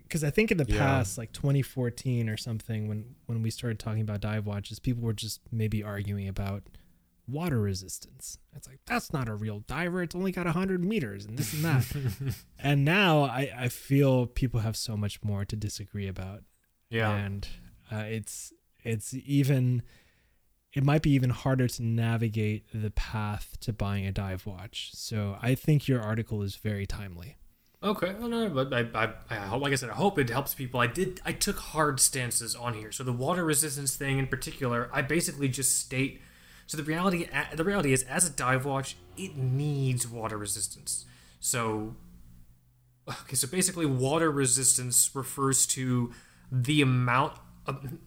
because 0.03 0.23
I 0.23 0.29
think 0.29 0.51
in 0.51 0.57
the 0.57 0.65
Yeah. 0.69 0.77
past, 0.77 1.17
like 1.17 1.33
2014 1.33 2.29
or 2.29 2.37
something, 2.37 2.87
when 2.87 3.15
when 3.25 3.41
we 3.41 3.49
started 3.49 3.77
talking 3.77 4.01
about 4.01 4.21
dive 4.21 4.45
watches, 4.45 4.79
people 4.79 5.03
were 5.03 5.11
just 5.13 5.41
maybe 5.51 5.83
arguing 5.83 6.27
about 6.29 6.63
water 7.27 7.59
resistance. 7.59 8.37
It's 8.55 8.67
like 8.69 8.79
that's 8.85 9.11
not 9.11 9.27
a 9.27 9.33
real 9.35 9.59
diver; 9.67 10.01
it's 10.01 10.15
only 10.15 10.31
got 10.31 10.45
100 10.45 10.85
meters 10.85 11.25
and 11.25 11.37
this 11.37 11.51
and 11.53 11.63
that. 11.65 12.35
and 12.59 12.85
now 12.85 13.23
I 13.23 13.51
I 13.57 13.67
feel 13.69 14.27
people 14.27 14.61
have 14.61 14.77
so 14.77 14.95
much 14.95 15.21
more 15.23 15.43
to 15.43 15.55
disagree 15.57 16.07
about, 16.07 16.43
Yeah. 16.89 17.13
and 17.13 17.45
uh, 17.91 18.05
it's 18.07 18.53
it's 18.85 19.13
even 19.13 19.81
it 20.78 20.84
might 20.84 21.01
be 21.01 21.11
even 21.11 21.32
harder 21.32 21.67
to 21.67 21.84
navigate 21.84 22.65
the 22.73 22.91
path 22.91 23.57
to 23.61 23.73
buying 23.73 24.05
a 24.05 24.11
dive 24.11 24.45
watch. 24.45 24.91
So 24.93 25.38
I 25.41 25.55
think 25.55 25.88
your 25.88 26.01
article 26.01 26.43
is 26.43 26.55
very 26.55 26.86
timely. 26.86 27.38
Okay, 27.82 28.15
well, 28.19 28.28
no, 28.28 28.49
but 28.49 28.73
I, 28.73 28.88
I, 28.93 29.13
I 29.30 29.36
hope, 29.36 29.61
like 29.61 29.71
I 29.71 29.75
said, 29.75 29.89
I 29.89 29.93
hope 29.93 30.17
it 30.17 30.30
helps 30.30 30.53
people. 30.53 30.80
I 30.80 30.88
did, 30.88 31.21
I 31.25 31.32
took 31.32 31.57
hard 31.57 31.99
stances 31.99 32.55
on 32.55 32.73
here. 32.73 32.91
So 32.91 33.03
the 33.03 33.13
water 33.13 33.43
resistance 33.43 33.95
thing 33.95 34.17
in 34.17 34.28
particular, 34.28 34.89
I 34.91 35.01
basically 35.01 35.47
just 35.47 35.80
state. 35.80 36.21
So 36.65 36.78
the 36.78 36.84
reality, 36.84 37.28
the 37.55 37.63
reality 37.63 37.93
is, 37.93 38.03
as 38.03 38.28
a 38.28 38.32
dive 38.32 38.65
watch, 38.65 38.97
it 39.15 39.36
needs 39.38 40.07
water 40.07 40.38
resistance. 40.38 41.05
So, 41.39 41.95
okay, 43.07 43.36
so 43.36 43.47
basically, 43.47 43.86
water 43.86 44.30
resistance 44.32 45.11
refers 45.13 45.65
to 45.67 46.11
the 46.51 46.82
amount 46.82 47.34
of 47.65 47.97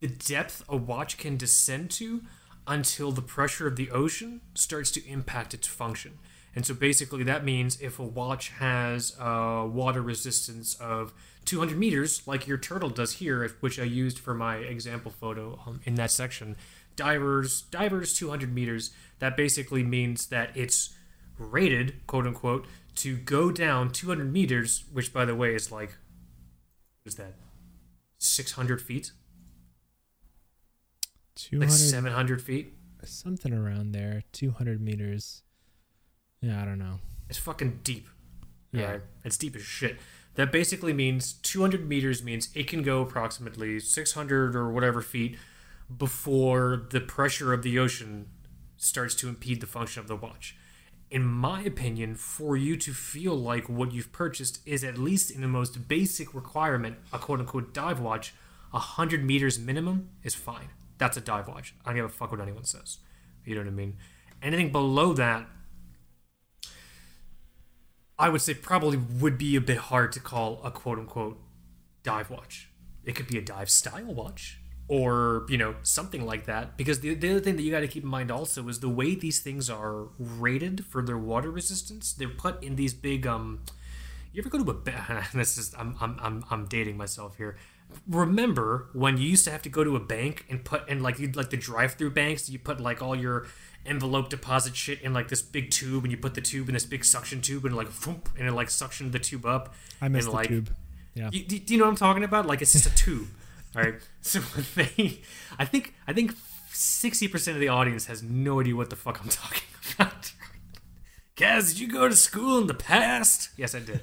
the 0.00 0.08
depth 0.08 0.64
a 0.68 0.76
watch 0.76 1.18
can 1.18 1.36
descend 1.36 1.90
to 1.92 2.22
until 2.66 3.12
the 3.12 3.22
pressure 3.22 3.66
of 3.66 3.76
the 3.76 3.90
ocean 3.90 4.40
starts 4.54 4.90
to 4.92 5.06
impact 5.06 5.54
its 5.54 5.66
function. 5.66 6.18
And 6.54 6.66
so 6.66 6.74
basically, 6.74 7.22
that 7.24 7.44
means 7.44 7.80
if 7.80 7.98
a 7.98 8.04
watch 8.04 8.50
has 8.50 9.16
a 9.20 9.66
water 9.66 10.02
resistance 10.02 10.74
of 10.76 11.12
200 11.44 11.78
meters, 11.78 12.26
like 12.26 12.46
your 12.46 12.58
turtle 12.58 12.90
does 12.90 13.14
here, 13.14 13.48
which 13.60 13.78
I 13.78 13.84
used 13.84 14.18
for 14.18 14.34
my 14.34 14.56
example 14.56 15.12
photo 15.12 15.60
um, 15.66 15.80
in 15.84 15.94
that 15.94 16.10
section, 16.10 16.56
divers, 16.96 17.62
divers 17.62 18.14
200 18.14 18.52
meters, 18.52 18.90
that 19.20 19.36
basically 19.36 19.84
means 19.84 20.26
that 20.26 20.50
it's 20.56 20.90
rated, 21.38 22.06
quote 22.06 22.26
unquote, 22.26 22.66
to 22.96 23.16
go 23.16 23.52
down 23.52 23.90
200 23.90 24.32
meters, 24.32 24.84
which 24.92 25.12
by 25.12 25.24
the 25.24 25.36
way 25.36 25.54
is 25.54 25.70
like, 25.70 25.90
what 27.02 27.10
is 27.10 27.14
that, 27.14 27.34
600 28.18 28.82
feet? 28.82 29.12
200 31.48 31.70
Like 31.70 31.78
700 31.78 32.42
feet? 32.42 32.74
something 33.04 33.52
around 33.54 33.92
there 33.92 34.22
200 34.32 34.78
meters 34.80 35.42
yeah 36.42 36.60
i 36.60 36.64
don't 36.66 36.78
know 36.78 36.98
It's 37.30 37.38
fucking 37.38 37.80
deep. 37.84 38.08
Yeah. 38.72 38.84
Alright? 38.84 39.02
It's 39.24 39.36
deep 39.36 39.56
as 39.56 39.62
shit. 39.62 39.98
That 40.34 40.52
basically 40.52 40.92
means 40.92 41.32
200 41.32 41.88
meters 41.88 42.22
means 42.22 42.48
it 42.54 42.66
can 42.68 42.82
go 42.82 43.00
approximately 43.02 43.80
600 43.80 44.54
or 44.56 44.70
whatever 44.70 45.00
feet 45.02 45.36
before 45.96 46.86
the 46.90 47.00
pressure 47.00 47.52
of 47.52 47.62
the 47.62 47.78
ocean 47.78 48.26
starts 48.76 49.14
to 49.16 49.28
impede 49.28 49.60
the 49.60 49.66
function 49.66 50.00
of 50.00 50.08
the 50.08 50.16
watch. 50.16 50.56
In 51.10 51.24
my 51.24 51.62
opinion, 51.62 52.14
for 52.14 52.56
you 52.56 52.76
to 52.76 52.92
feel 52.92 53.34
like 53.36 53.68
what 53.68 53.92
you've 53.92 54.12
purchased 54.12 54.60
is 54.64 54.84
at 54.84 54.96
least 54.98 55.30
in 55.30 55.40
the 55.40 55.48
most 55.48 55.88
basic 55.88 56.32
requirement, 56.34 56.96
a 57.12 57.18
quote 57.18 57.40
unquote 57.40 57.74
dive 57.74 57.98
watch, 58.00 58.32
100 58.70 59.24
meters 59.24 59.58
minimum 59.58 60.10
is 60.22 60.34
fine. 60.34 60.68
That's 61.00 61.16
a 61.16 61.20
dive 61.20 61.48
watch. 61.48 61.74
I 61.84 61.88
don't 61.88 61.96
give 61.96 62.04
a 62.04 62.08
fuck 62.10 62.30
what 62.30 62.40
anyone 62.40 62.64
says. 62.64 62.98
You 63.46 63.54
know 63.54 63.62
what 63.62 63.68
I 63.68 63.72
mean? 63.72 63.96
Anything 64.42 64.70
below 64.70 65.14
that 65.14 65.46
I 68.18 68.28
would 68.28 68.42
say 68.42 68.52
probably 68.52 68.98
would 68.98 69.38
be 69.38 69.56
a 69.56 69.62
bit 69.62 69.78
hard 69.78 70.12
to 70.12 70.20
call 70.20 70.60
a 70.62 70.70
quote 70.70 70.98
unquote 70.98 71.40
dive 72.02 72.28
watch. 72.28 72.68
It 73.02 73.16
could 73.16 73.26
be 73.26 73.38
a 73.38 73.40
dive 73.40 73.70
style 73.70 74.12
watch 74.12 74.60
or, 74.88 75.46
you 75.48 75.56
know, 75.56 75.76
something 75.82 76.26
like 76.26 76.44
that. 76.44 76.76
Because 76.76 77.00
the, 77.00 77.14
the 77.14 77.30
other 77.30 77.40
thing 77.40 77.56
that 77.56 77.62
you 77.62 77.70
got 77.70 77.80
to 77.80 77.88
keep 77.88 78.02
in 78.02 78.10
mind 78.10 78.30
also 78.30 78.68
is 78.68 78.80
the 78.80 78.90
way 78.90 79.14
these 79.14 79.40
things 79.40 79.70
are 79.70 80.08
rated 80.18 80.84
for 80.84 81.00
their 81.00 81.16
water 81.16 81.50
resistance. 81.50 82.12
They're 82.12 82.28
put 82.28 82.62
in 82.62 82.76
these 82.76 82.92
big, 82.92 83.26
um, 83.26 83.60
you 84.34 84.42
ever 84.42 84.50
go 84.50 84.62
to 84.62 84.70
a? 84.70 85.26
This 85.32 85.56
is, 85.56 85.74
I'm, 85.78 85.96
I'm, 85.98 86.18
I'm, 86.20 86.44
I'm 86.50 86.66
dating 86.66 86.98
myself 86.98 87.38
here. 87.38 87.56
Remember 88.08 88.88
when 88.92 89.18
you 89.18 89.28
used 89.28 89.44
to 89.44 89.50
have 89.50 89.62
to 89.62 89.68
go 89.68 89.84
to 89.84 89.96
a 89.96 90.00
bank 90.00 90.46
and 90.48 90.64
put, 90.64 90.88
and 90.88 91.02
like, 91.02 91.18
you'd 91.18 91.36
like 91.36 91.50
the 91.50 91.56
drive 91.56 91.94
through 91.94 92.10
banks, 92.10 92.48
you 92.48 92.58
put 92.58 92.80
like 92.80 93.02
all 93.02 93.16
your 93.16 93.46
envelope 93.86 94.28
deposit 94.28 94.76
shit 94.76 95.00
in 95.00 95.14
like 95.14 95.28
this 95.28 95.42
big 95.42 95.70
tube 95.70 96.04
and 96.04 96.10
you 96.10 96.16
put 96.18 96.34
the 96.34 96.40
tube 96.40 96.68
in 96.68 96.74
this 96.74 96.84
big 96.84 97.04
suction 97.04 97.40
tube 97.40 97.64
and 97.64 97.74
like 97.74 97.88
thump, 97.88 98.28
and 98.38 98.46
it 98.46 98.52
like 98.52 98.68
suctioned 98.68 99.12
the 99.12 99.18
tube 99.18 99.46
up 99.46 99.74
i 100.02 100.08
missed 100.08 100.26
and, 100.26 100.32
the 100.32 100.36
like, 100.36 100.48
tube 100.48 100.70
yeah 101.14 101.30
you, 101.32 101.42
do, 101.42 101.58
do 101.58 101.74
you 101.74 101.78
know 101.78 101.86
what 101.86 101.92
I'm 101.92 101.96
talking 101.96 102.24
about? 102.24 102.46
Like 102.46 102.62
it's 102.62 102.72
just 102.72 102.86
a 102.86 102.94
tube. 102.94 103.28
All 103.76 103.82
right. 103.82 103.94
So 104.20 104.40
they, 104.74 105.20
I 105.58 105.64
think, 105.64 105.94
I 106.06 106.12
think 106.12 106.34
sixty 106.70 107.28
percent 107.28 107.56
of 107.56 107.60
the 107.60 107.68
audience 107.68 108.06
has 108.06 108.22
no 108.22 108.60
idea 108.60 108.76
what 108.76 108.90
the 108.90 108.96
fuck 108.96 109.20
I'm 109.22 109.28
talking 109.28 109.62
about. 109.94 110.32
Kaz, 111.36 111.70
did 111.70 111.80
you 111.80 111.88
go 111.88 112.08
to 112.08 112.16
school 112.16 112.58
in 112.58 112.66
the 112.66 112.74
past? 112.74 113.50
Yes, 113.56 113.74
I 113.74 113.80
did. 113.80 114.00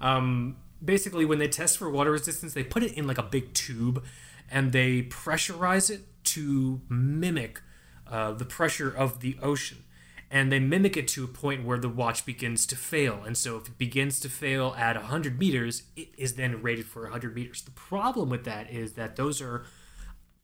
Um, 0.00 0.56
basically, 0.84 1.24
when 1.24 1.38
they 1.38 1.48
test 1.48 1.78
for 1.78 1.90
water 1.90 2.10
resistance, 2.10 2.54
they 2.54 2.64
put 2.64 2.82
it 2.82 2.92
in 2.92 3.06
like 3.06 3.18
a 3.18 3.22
big 3.22 3.54
tube, 3.54 4.04
and 4.50 4.72
they 4.72 5.02
pressurize 5.02 5.90
it 5.90 6.02
to 6.24 6.80
mimic 6.88 7.60
uh, 8.06 8.32
the 8.32 8.44
pressure 8.44 8.90
of 8.90 9.20
the 9.20 9.36
ocean 9.42 9.84
and 10.30 10.52
they 10.52 10.60
mimic 10.60 10.96
it 10.96 11.08
to 11.08 11.24
a 11.24 11.28
point 11.28 11.64
where 11.64 11.78
the 11.78 11.88
watch 11.88 12.24
begins 12.24 12.64
to 12.66 12.76
fail. 12.76 13.22
And 13.26 13.36
so 13.36 13.56
if 13.56 13.66
it 13.66 13.78
begins 13.78 14.20
to 14.20 14.28
fail 14.28 14.74
at 14.78 14.94
100 14.94 15.38
meters, 15.38 15.82
it 15.96 16.10
is 16.16 16.34
then 16.34 16.62
rated 16.62 16.86
for 16.86 17.02
100 17.02 17.34
meters. 17.34 17.62
The 17.62 17.72
problem 17.72 18.30
with 18.30 18.44
that 18.44 18.70
is 18.70 18.92
that 18.92 19.16
those 19.16 19.42
are 19.42 19.64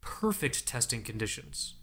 perfect 0.00 0.66
testing 0.66 1.02
conditions. 1.02 1.74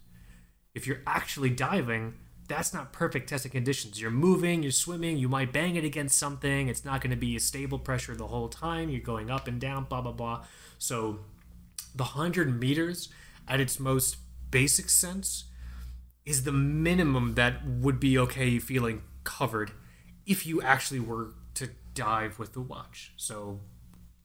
If 0.74 0.86
you're 0.86 1.02
actually 1.06 1.50
diving, 1.50 2.14
that's 2.48 2.74
not 2.74 2.92
perfect 2.92 3.28
testing 3.28 3.52
conditions. 3.52 4.00
You're 4.00 4.10
moving, 4.10 4.62
you're 4.62 4.72
swimming, 4.72 5.16
you 5.16 5.28
might 5.28 5.52
bang 5.52 5.76
it 5.76 5.84
against 5.84 6.18
something. 6.18 6.68
It's 6.68 6.84
not 6.84 7.00
going 7.00 7.10
to 7.10 7.16
be 7.16 7.36
a 7.36 7.40
stable 7.40 7.78
pressure 7.78 8.14
the 8.14 8.26
whole 8.26 8.48
time. 8.48 8.90
You're 8.90 9.00
going 9.00 9.30
up 9.30 9.48
and 9.48 9.60
down, 9.60 9.84
blah, 9.84 10.00
blah, 10.00 10.12
blah. 10.12 10.44
So 10.78 11.20
the 11.94 12.04
100 12.04 12.60
meters, 12.60 13.08
at 13.48 13.60
its 13.60 13.80
most 13.80 14.16
basic 14.50 14.90
sense, 14.90 15.44
is 16.24 16.44
the 16.44 16.52
minimum 16.52 17.34
that 17.34 17.66
would 17.66 18.00
be 18.00 18.18
okay 18.18 18.58
feeling 18.58 19.02
covered 19.24 19.72
if 20.26 20.46
you 20.46 20.62
actually 20.62 21.00
were 21.00 21.34
to 21.54 21.70
dive 21.92 22.38
with 22.38 22.52
the 22.54 22.60
watch. 22.60 23.12
So, 23.16 23.60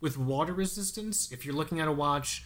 with 0.01 0.17
water 0.17 0.53
resistance, 0.53 1.31
if 1.31 1.45
you're 1.45 1.55
looking 1.55 1.79
at 1.79 1.87
a 1.87 1.91
watch 1.91 2.43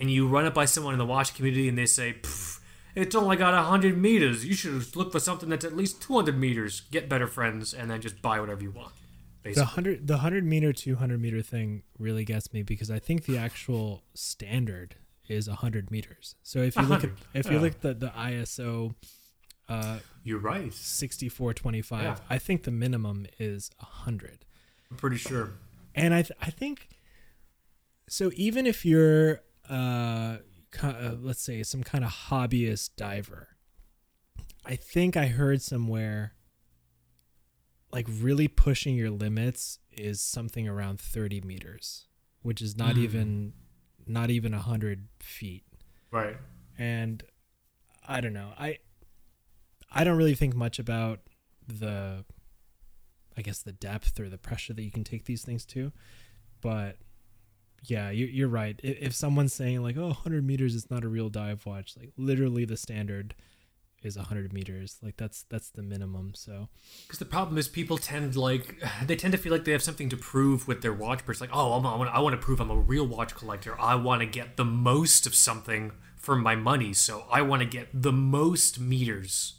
and 0.00 0.10
you 0.10 0.26
run 0.26 0.44
it 0.44 0.54
by 0.54 0.64
someone 0.64 0.92
in 0.92 0.98
the 0.98 1.06
watch 1.06 1.34
community 1.34 1.68
and 1.68 1.78
they 1.78 1.86
say, 1.86 2.14
"Pff, 2.14 2.58
it's 2.96 3.14
only 3.14 3.36
got 3.36 3.54
100 3.54 3.96
meters, 3.96 4.44
you 4.44 4.54
should 4.54 4.96
look 4.96 5.12
for 5.12 5.20
something 5.20 5.48
that's 5.48 5.64
at 5.64 5.76
least 5.76 6.00
200 6.02 6.36
meters, 6.38 6.80
get 6.90 7.08
better 7.08 7.26
friends, 7.28 7.72
and 7.74 7.90
then 7.90 8.00
just 8.00 8.20
buy 8.22 8.40
whatever 8.40 8.62
you 8.62 8.70
want. 8.72 8.92
the 9.44 9.52
100 9.60 10.06
the 10.08 10.14
100 10.14 10.44
meter 10.44 10.72
200 10.72 11.20
meter 11.20 11.40
thing 11.42 11.82
really 12.00 12.24
gets 12.24 12.52
me 12.52 12.62
because 12.64 12.90
i 12.90 12.98
think 12.98 13.26
the 13.26 13.38
actual 13.38 14.02
standard 14.14 14.96
is 15.28 15.46
100 15.48 15.88
meters 15.92 16.34
so 16.42 16.58
if 16.60 16.74
you 16.74 16.82
look 16.82 17.04
at 17.04 17.10
100, 17.10 17.16
if 17.46 17.50
you 17.52 17.58
look 17.60 17.74
at 17.74 17.80
the, 17.82 17.94
the 17.94 18.08
iso 18.08 18.92
uh 19.68 19.98
You're 20.24 20.40
right. 20.40 20.72
6425 20.74 22.02
Yeah. 22.02 22.16
i 22.28 22.38
think 22.38 22.64
the 22.64 22.72
minimum 22.72 23.26
is 23.38 23.70
100 23.78 24.44
I'm 24.90 24.96
pretty 24.96 25.16
sure. 25.16 25.52
and 25.94 26.12
i 26.12 26.22
th- 26.22 26.38
i 26.42 26.50
think 26.50 26.88
so 28.08 28.30
even 28.34 28.66
if 28.66 28.84
you're 28.84 29.42
uh, 29.68 30.36
uh 30.82 31.14
let's 31.20 31.42
say 31.42 31.62
some 31.62 31.82
kind 31.82 32.04
of 32.04 32.10
hobbyist 32.10 32.90
diver 32.96 33.48
i 34.64 34.74
think 34.76 35.16
i 35.16 35.26
heard 35.26 35.60
somewhere 35.62 36.32
like 37.92 38.06
really 38.08 38.48
pushing 38.48 38.94
your 38.96 39.10
limits 39.10 39.78
is 39.92 40.20
something 40.20 40.68
around 40.68 41.00
30 41.00 41.40
meters 41.42 42.06
which 42.42 42.60
is 42.60 42.76
not 42.76 42.94
Mm. 42.96 42.98
even 42.98 43.52
not 44.06 44.30
even 44.30 44.52
100 44.52 45.08
feet 45.20 45.64
Right. 46.10 46.36
and 46.78 47.22
i 48.06 48.20
don't 48.20 48.32
know 48.32 48.52
i 48.58 48.78
i 49.90 50.04
don't 50.04 50.16
really 50.16 50.34
think 50.34 50.54
much 50.54 50.78
about 50.78 51.20
the 51.66 52.24
i 53.36 53.42
guess 53.42 53.62
the 53.62 53.72
depth 53.72 54.18
or 54.20 54.28
the 54.28 54.38
pressure 54.38 54.72
that 54.74 54.82
you 54.82 54.90
can 54.92 55.04
take 55.04 55.24
these 55.24 55.42
things 55.44 55.64
to 55.66 55.92
but 56.60 56.96
yeah 57.88 58.10
you, 58.10 58.26
you're 58.26 58.48
right 58.48 58.80
if, 58.82 59.14
someone's 59.14 59.52
saying 59.52 59.82
like 59.82 59.96
oh 59.96 60.08
100 60.08 60.44
meters 60.44 60.74
is 60.74 60.90
not 60.90 61.04
a 61.04 61.08
real 61.08 61.28
dive 61.28 61.64
watch 61.66 61.94
like 61.96 62.12
literally 62.16 62.64
the 62.64 62.76
standard 62.76 63.34
is 64.06 64.16
100 64.16 64.52
meters. 64.52 64.98
Like 65.02 65.16
that's 65.16 65.44
that's 65.50 65.70
the 65.70 65.82
minimum. 65.82 66.32
So 66.34 66.68
Because 67.06 67.18
the 67.18 67.24
problem 67.24 67.58
is 67.58 67.68
people 67.68 67.98
tend 67.98 68.36
like 68.36 68.82
they 69.04 69.16
tend 69.16 69.32
to 69.32 69.38
feel 69.38 69.52
like 69.52 69.64
they 69.64 69.72
have 69.72 69.82
something 69.82 70.08
to 70.08 70.16
prove 70.16 70.66
with 70.66 70.82
their 70.82 70.92
watch. 70.92 71.20
But 71.26 71.32
it's 71.32 71.40
like, 71.40 71.50
oh, 71.52 71.72
I'm, 71.72 71.84
I 71.84 72.06
I 72.08 72.20
want 72.20 72.38
to 72.38 72.44
prove 72.44 72.60
I'm 72.60 72.70
a 72.70 72.76
real 72.76 73.06
watch 73.06 73.34
collector. 73.34 73.78
I 73.78 73.96
want 73.96 74.20
to 74.20 74.26
get 74.26 74.56
the 74.56 74.64
most 74.64 75.26
of 75.26 75.34
something 75.34 75.92
for 76.16 76.36
my 76.36 76.56
money. 76.56 76.92
So 76.92 77.24
I 77.30 77.42
want 77.42 77.60
to 77.60 77.68
get 77.68 77.88
the 77.92 78.12
most 78.12 78.80
meters 78.80 79.54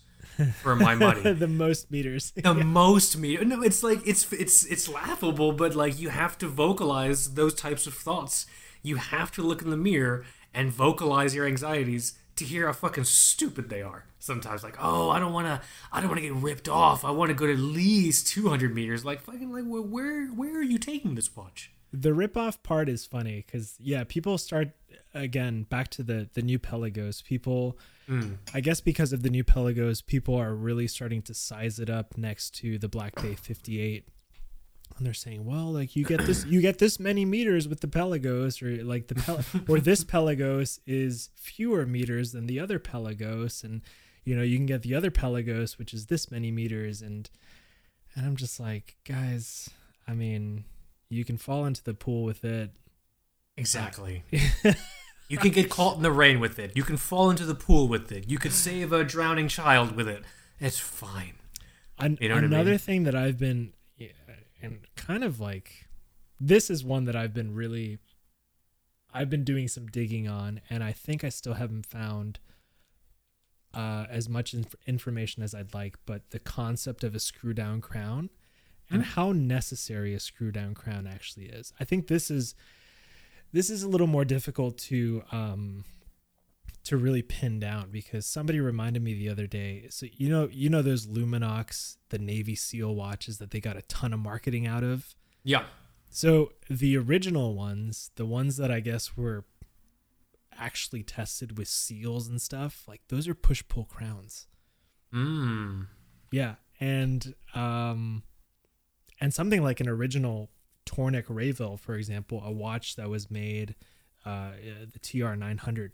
for 0.61 0.75
my 0.75 0.95
money. 0.95 1.33
the 1.33 1.47
most 1.47 1.91
meters. 1.91 2.31
the 2.35 2.53
most 2.53 3.17
meter. 3.17 3.43
No, 3.45 3.61
it's 3.61 3.83
like 3.83 4.05
it's 4.05 4.31
it's 4.33 4.65
it's 4.65 4.89
laughable, 4.89 5.51
but 5.51 5.75
like 5.75 5.99
you 5.99 6.09
have 6.09 6.37
to 6.39 6.47
vocalize 6.47 7.33
those 7.33 7.53
types 7.53 7.87
of 7.87 7.93
thoughts. 7.93 8.45
You 8.81 8.97
have 8.97 9.31
to 9.33 9.41
look 9.41 9.61
in 9.61 9.69
the 9.69 9.77
mirror 9.77 10.25
and 10.53 10.71
vocalize 10.71 11.35
your 11.35 11.45
anxieties 11.45 12.17
to 12.35 12.45
hear 12.45 12.67
how 12.67 12.73
fucking 12.73 13.03
stupid 13.03 13.69
they 13.69 13.81
are. 13.81 14.05
Sometimes 14.19 14.63
like, 14.63 14.77
oh, 14.79 15.09
I 15.09 15.19
don't 15.19 15.33
want 15.33 15.47
to, 15.47 15.61
I 15.91 15.99
don't 15.99 16.09
want 16.09 16.21
to 16.21 16.27
get 16.27 16.35
ripped 16.35 16.69
off. 16.69 17.03
I 17.03 17.11
want 17.11 17.29
to 17.29 17.35
go 17.35 17.47
to 17.47 17.53
at 17.53 17.59
least 17.59 18.27
200 18.27 18.73
meters. 18.73 19.03
Like 19.03 19.21
fucking 19.21 19.51
like, 19.51 19.65
where 19.65 19.81
where, 19.81 20.27
where 20.27 20.55
are 20.57 20.63
you 20.63 20.77
taking 20.77 21.15
this 21.15 21.35
watch? 21.35 21.71
the 21.93 22.13
rip-off 22.13 22.61
part 22.63 22.89
is 22.89 23.05
funny 23.05 23.43
because 23.45 23.75
yeah 23.79 24.03
people 24.03 24.37
start 24.37 24.69
again 25.13 25.63
back 25.63 25.87
to 25.87 26.03
the 26.03 26.29
the 26.33 26.41
new 26.41 26.59
pelagos 26.59 27.21
people 27.23 27.77
Mm. 28.07 28.37
i 28.53 28.61
guess 28.61 28.79
because 28.79 29.11
of 29.11 29.21
the 29.23 29.29
new 29.29 29.43
pelagos 29.43 30.01
people 30.01 30.35
are 30.35 30.55
really 30.55 30.87
starting 30.87 31.21
to 31.23 31.33
size 31.33 31.79
it 31.79 31.89
up 31.89 32.17
next 32.17 32.55
to 32.55 32.77
the 32.77 32.87
black 32.87 33.15
bay 33.21 33.35
58 33.35 34.07
and 34.97 35.05
they're 35.05 35.13
saying 35.13 35.43
well 35.45 35.71
like 35.73 35.95
you 35.95 36.05
get 36.05 36.25
this 36.25 36.45
you 36.45 36.61
get 36.61 36.79
this 36.79 36.99
many 36.99 37.25
meters 37.25 37.67
with 37.67 37.81
the 37.81 37.87
pelagos 37.87 38.61
or 38.61 38.83
like 38.83 39.07
the 39.07 39.15
Pel- 39.15 39.43
or 39.67 39.79
this 39.79 40.03
pelagos 40.03 40.79
is 40.87 41.29
fewer 41.35 41.85
meters 41.85 42.31
than 42.31 42.47
the 42.47 42.59
other 42.59 42.79
pelagos 42.79 43.63
and 43.63 43.81
you 44.23 44.35
know 44.35 44.43
you 44.43 44.57
can 44.57 44.65
get 44.65 44.83
the 44.83 44.95
other 44.95 45.11
pelagos 45.11 45.77
which 45.77 45.93
is 45.93 46.05
this 46.05 46.31
many 46.31 46.49
meters 46.49 47.01
and 47.01 47.29
and 48.15 48.25
i'm 48.25 48.37
just 48.37 48.59
like 48.59 48.95
guys 49.05 49.69
i 50.07 50.13
mean 50.13 50.63
you 51.09 51.23
can 51.23 51.37
fall 51.37 51.65
into 51.65 51.83
the 51.83 51.93
pool 51.93 52.23
with 52.23 52.43
it. 52.43 52.71
Exactly. 53.55 54.23
you 55.29 55.37
can 55.37 55.51
get 55.51 55.69
caught 55.69 55.97
in 55.97 56.03
the 56.03 56.11
rain 56.11 56.39
with 56.39 56.57
it. 56.59 56.71
You 56.75 56.83
can 56.83 56.97
fall 56.97 57.29
into 57.29 57.45
the 57.45 57.55
pool 57.55 57.87
with 57.87 58.11
it. 58.11 58.29
You 58.29 58.37
could 58.37 58.53
save 58.53 58.91
a 58.93 59.03
drowning 59.03 59.47
child 59.47 59.95
with 59.95 60.07
it. 60.07 60.23
It's 60.59 60.79
fine. 60.79 61.33
An- 61.99 62.17
You 62.21 62.29
know 62.29 62.35
what 62.35 62.43
I 62.43 62.47
another 62.47 62.69
mean? 62.71 62.79
thing 62.79 63.03
that 63.03 63.15
I've 63.15 63.37
been 63.37 63.73
yeah, 63.97 64.09
and 64.61 64.79
kind 64.95 65.23
of 65.23 65.39
like 65.39 65.87
this 66.39 66.69
is 66.69 66.83
one 66.83 67.05
that 67.05 67.15
I've 67.15 67.33
been 67.33 67.53
really 67.55 67.97
I've 69.13 69.29
been 69.29 69.43
doing 69.43 69.67
some 69.67 69.87
digging 69.87 70.27
on 70.27 70.61
and 70.69 70.83
I 70.83 70.91
think 70.91 71.23
I 71.23 71.29
still 71.29 71.55
haven't 71.55 71.85
found 71.87 72.39
uh, 73.73 74.05
as 74.09 74.27
much 74.29 74.53
inf- 74.53 74.75
information 74.85 75.43
as 75.43 75.53
I'd 75.53 75.73
like, 75.73 75.97
but 76.05 76.29
the 76.31 76.39
concept 76.39 77.03
of 77.03 77.13
a 77.15 77.19
screw 77.19 77.53
down 77.53 77.81
crown 77.81 78.29
and 78.89 79.03
how 79.03 79.31
necessary 79.33 80.13
a 80.13 80.19
screw 80.19 80.51
down 80.51 80.73
crown 80.73 81.05
actually 81.07 81.47
is. 81.47 81.73
I 81.79 81.83
think 81.83 82.07
this 82.07 82.31
is 82.31 82.55
this 83.51 83.69
is 83.69 83.83
a 83.83 83.89
little 83.89 84.07
more 84.07 84.25
difficult 84.25 84.77
to 84.77 85.23
um 85.31 85.83
to 86.83 86.95
really 86.95 87.21
pin 87.21 87.59
down 87.59 87.89
because 87.91 88.25
somebody 88.25 88.61
reminded 88.61 89.03
me 89.03 89.13
the 89.13 89.27
other 89.27 89.45
day. 89.45 89.87
So 89.89 90.07
you 90.13 90.29
know 90.29 90.49
you 90.51 90.69
know 90.69 90.81
those 90.81 91.05
Luminox, 91.05 91.97
the 92.09 92.17
Navy 92.17 92.55
SEAL 92.55 92.95
watches 92.95 93.37
that 93.39 93.51
they 93.51 93.59
got 93.59 93.77
a 93.77 93.81
ton 93.83 94.13
of 94.13 94.19
marketing 94.19 94.65
out 94.65 94.83
of. 94.83 95.15
Yeah. 95.43 95.65
So 96.09 96.53
the 96.69 96.97
original 96.97 97.55
ones, 97.55 98.11
the 98.15 98.25
ones 98.25 98.57
that 98.57 98.71
I 98.71 98.79
guess 98.79 99.17
were 99.17 99.45
actually 100.57 101.03
tested 101.03 101.57
with 101.57 101.67
seals 101.67 102.27
and 102.27 102.41
stuff, 102.41 102.83
like 102.87 103.01
those 103.09 103.27
are 103.27 103.35
push 103.35 103.63
pull 103.67 103.85
crowns. 103.85 104.47
Mmm. 105.13 105.87
Yeah, 106.31 106.55
and 106.79 107.33
um, 107.53 108.23
and 109.19 109.33
something 109.33 109.63
like 109.63 109.79
an 109.79 109.87
original 109.87 110.49
Tornek-Rayville, 110.87 111.77
for 111.79 111.95
example, 111.95 112.41
a 112.43 112.51
watch 112.51 112.95
that 112.95 113.09
was 113.09 113.29
made, 113.29 113.75
uh, 114.25 114.51
the 114.91 114.99
TR 114.99 115.35
nine 115.35 115.59
hundred, 115.59 115.93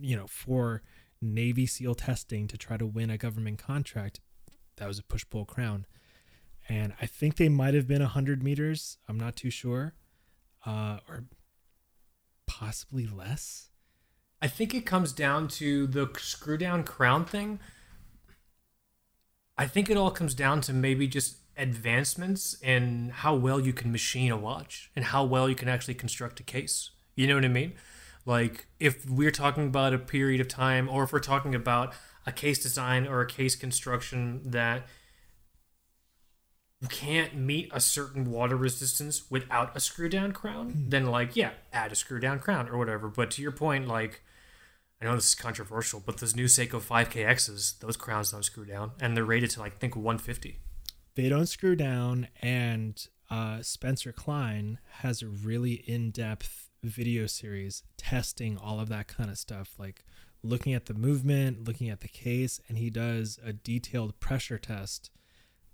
you 0.00 0.16
know, 0.16 0.26
for 0.26 0.82
Navy 1.20 1.66
SEAL 1.66 1.96
testing 1.96 2.48
to 2.48 2.56
try 2.56 2.76
to 2.76 2.86
win 2.86 3.10
a 3.10 3.18
government 3.18 3.58
contract. 3.58 4.20
That 4.76 4.88
was 4.88 4.98
a 4.98 5.02
push 5.02 5.24
pull 5.28 5.44
crown, 5.44 5.86
and 6.68 6.94
I 7.00 7.06
think 7.06 7.36
they 7.36 7.48
might 7.48 7.74
have 7.74 7.88
been 7.88 8.00
hundred 8.00 8.42
meters. 8.42 8.98
I'm 9.08 9.18
not 9.18 9.36
too 9.36 9.50
sure, 9.50 9.94
uh, 10.64 10.98
or 11.08 11.24
possibly 12.46 13.06
less. 13.06 13.70
I 14.40 14.46
think 14.46 14.72
it 14.74 14.86
comes 14.86 15.12
down 15.12 15.48
to 15.48 15.86
the 15.86 16.08
screw 16.18 16.56
down 16.56 16.84
crown 16.84 17.24
thing. 17.24 17.58
I 19.56 19.66
think 19.66 19.90
it 19.90 19.96
all 19.96 20.12
comes 20.12 20.34
down 20.34 20.60
to 20.62 20.72
maybe 20.72 21.08
just 21.08 21.38
advancements 21.58 22.56
in 22.62 23.10
how 23.12 23.34
well 23.34 23.60
you 23.60 23.72
can 23.72 23.92
machine 23.92 24.30
a 24.30 24.36
watch 24.36 24.90
and 24.96 25.06
how 25.06 25.24
well 25.24 25.48
you 25.48 25.54
can 25.54 25.68
actually 25.68 25.94
construct 25.94 26.40
a 26.40 26.42
case. 26.42 26.90
You 27.16 27.26
know 27.26 27.34
what 27.34 27.44
I 27.44 27.48
mean? 27.48 27.74
Like 28.24 28.66
if 28.78 29.08
we're 29.08 29.30
talking 29.30 29.66
about 29.66 29.92
a 29.92 29.98
period 29.98 30.40
of 30.40 30.48
time 30.48 30.88
or 30.88 31.02
if 31.02 31.12
we're 31.12 31.18
talking 31.18 31.54
about 31.54 31.94
a 32.26 32.32
case 32.32 32.62
design 32.62 33.06
or 33.06 33.20
a 33.20 33.26
case 33.26 33.56
construction 33.56 34.42
that 34.44 34.86
can't 36.88 37.34
meet 37.34 37.70
a 37.72 37.80
certain 37.80 38.30
water 38.30 38.54
resistance 38.54 39.28
without 39.30 39.76
a 39.76 39.80
screw 39.80 40.08
down 40.08 40.32
crown, 40.32 40.70
hmm. 40.70 40.88
then 40.90 41.06
like 41.06 41.34
yeah, 41.34 41.50
add 41.72 41.90
a 41.90 41.96
screw 41.96 42.20
down 42.20 42.38
crown 42.38 42.68
or 42.68 42.78
whatever. 42.78 43.08
But 43.08 43.30
to 43.32 43.42
your 43.42 43.50
point, 43.50 43.88
like 43.88 44.22
I 45.00 45.06
know 45.06 45.14
this 45.14 45.28
is 45.28 45.34
controversial, 45.34 46.02
but 46.04 46.18
those 46.18 46.36
new 46.36 46.46
Seiko 46.46 46.80
5KXs, 46.80 47.80
those 47.80 47.96
crowns 47.96 48.30
don't 48.30 48.44
screw 48.44 48.64
down, 48.64 48.92
and 49.00 49.16
they're 49.16 49.24
rated 49.24 49.50
to 49.50 49.60
like 49.60 49.74
I 49.74 49.76
think 49.76 49.96
150. 49.96 50.60
They 51.18 51.28
don't 51.28 51.46
screw 51.46 51.74
down 51.74 52.28
and 52.40 53.08
uh, 53.28 53.60
spencer 53.60 54.12
klein 54.12 54.78
has 55.02 55.20
a 55.20 55.26
really 55.26 55.72
in-depth 55.86 56.70
video 56.84 57.26
series 57.26 57.82
testing 57.96 58.56
all 58.56 58.78
of 58.78 58.88
that 58.88 59.08
kind 59.08 59.28
of 59.28 59.36
stuff 59.36 59.74
like 59.78 60.04
looking 60.44 60.72
at 60.72 60.86
the 60.86 60.94
movement 60.94 61.66
looking 61.66 61.90
at 61.90 62.00
the 62.00 62.08
case 62.08 62.60
and 62.68 62.78
he 62.78 62.88
does 62.88 63.38
a 63.44 63.52
detailed 63.52 64.18
pressure 64.20 64.58
test 64.58 65.10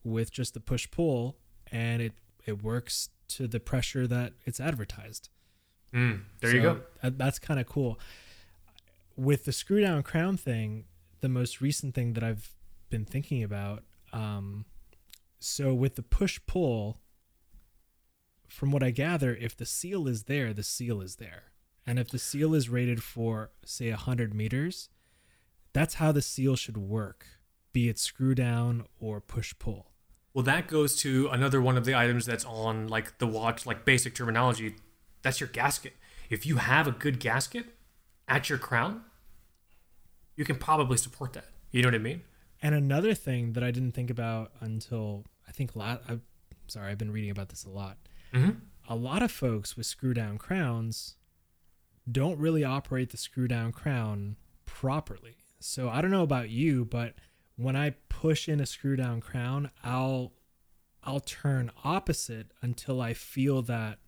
with 0.03 0.33
just 0.33 0.55
the 0.55 0.61
push 0.61 0.91
pull 0.91 1.37
and 1.71 2.01
it 2.01 2.13
it 2.47 2.63
works 2.63 3.11
to 3.29 3.47
the 3.47 3.61
pressure 3.61 4.07
that 4.07 4.33
it's 4.47 4.59
advertised 4.61 5.29
Mm, 5.93 6.23
there 6.41 6.55
you 6.57 6.63
go. 6.63 6.81
that- 7.03 7.19
that's 7.19 7.39
kind 7.39 7.61
of 7.61 7.67
cool. 7.67 8.01
With 9.17 9.45
the 9.45 9.53
screw 9.53 9.81
down 9.81 10.03
crown 10.03 10.37
thing, 10.37 10.87
the 11.21 11.29
most 11.29 11.61
recent 11.61 11.95
thing 11.95 12.15
that 12.15 12.25
I've 12.25 12.51
been 12.91 13.05
thinking 13.05 13.45
about, 13.45 13.85
um, 14.13 14.65
so 15.45 15.75
with 15.75 15.97
the 15.97 16.03
push 16.03 16.41
pull, 16.47 17.01
from 18.49 18.71
what 18.71 18.83
I 18.83 18.91
gather, 18.91 19.35
if 19.35 19.57
the 19.57 19.67
seal 19.67 20.09
is 20.09 20.25
there, 20.25 20.53
the 20.53 20.63
seal 20.63 21.01
is 21.01 21.17
there. 21.17 21.53
And 21.87 21.99
if 21.99 22.09
the 22.09 22.19
seal 22.19 22.55
is 22.55 22.69
rated 22.69 23.03
for, 23.03 23.51
say, 23.65 23.91
100 23.91 24.33
meters, 24.33 24.89
that's 25.73 25.95
how 25.95 26.13
the 26.13 26.23
seal 26.23 26.57
should 26.57 26.79
work, 26.79 27.27
be 27.73 27.89
it 27.89 27.99
screw 27.99 28.35
down 28.35 28.87
or 28.99 29.21
push 29.21 29.55
pull. 29.59 29.91
Well, 30.33 30.45
that 30.45 30.67
goes 30.67 30.97
to 30.97 31.29
another 31.29 31.61
one 31.61 31.77
of 31.77 31.85
the 31.85 31.95
items 31.95 32.27
that's 32.27 32.45
on 32.45 32.89
like 32.89 33.19
the 33.19 33.27
watch, 33.27 33.67
like 33.67 33.85
basic 33.85 34.15
terminology. 34.15 34.77
That's 35.23 35.41
your 35.41 35.49
gasket. 35.49 35.93
If 36.31 36.47
you 36.47 36.57
have 36.57 36.87
a 36.87 36.93
good 36.93 37.21
gasket 37.21 37.67
at 38.27 38.49
your 38.49 38.59
crown, 38.59 39.03
you 40.37 40.45
can 40.45 40.57
probably 40.57 40.97
support 40.97 41.35
that. 41.35 41.47
You 41.71 41.83
know 41.83 41.89
what 41.89 41.95
I 41.95 41.99
mean? 41.99 42.23
And 42.63 42.75
another 42.75 43.15
thing 43.15 43.53
that 43.53 43.63
I 43.63 43.71
didn't 43.71 43.93
think 43.93 44.11
about 44.11 44.53
until 44.61 45.25
I 45.55 45.57
think 45.57 45.77
lot. 45.77 46.03
I'm 46.09 46.23
sorry, 46.67 46.91
I've 46.91 46.99
been 46.99 47.13
reading 47.13 47.31
about 47.31 47.49
this 47.49 47.65
a 47.65 47.71
lot. 47.71 47.99
Mhm. 48.33 48.61
A 48.89 48.97
lot 48.97 49.23
of 49.23 49.31
folks 49.31 49.77
with 49.77 49.87
screw 49.87 50.13
down 50.13 50.37
crowns 50.37 51.17
don't 52.11 52.39
really 52.39 52.65
operate 52.65 53.11
the 53.11 53.17
screw 53.17 53.47
down 53.49 53.73
crown 53.73 54.37
properly. 54.67 55.37
So 55.61 55.89
I 55.89 56.01
don't 56.03 56.11
know 56.11 56.23
about 56.25 56.51
you, 56.51 56.85
but 56.85 57.15
when 57.57 57.77
I 57.77 57.91
push 58.09 58.49
in 58.49 58.61
a 58.61 58.67
screw 58.67 58.97
down 58.97 59.21
crown, 59.21 59.71
I'll 59.83 60.33
I'll 61.05 61.21
turn 61.21 61.71
opposite 61.85 62.51
until 62.63 63.01
I 63.01 63.15
feel 63.15 63.63
that 63.63 64.01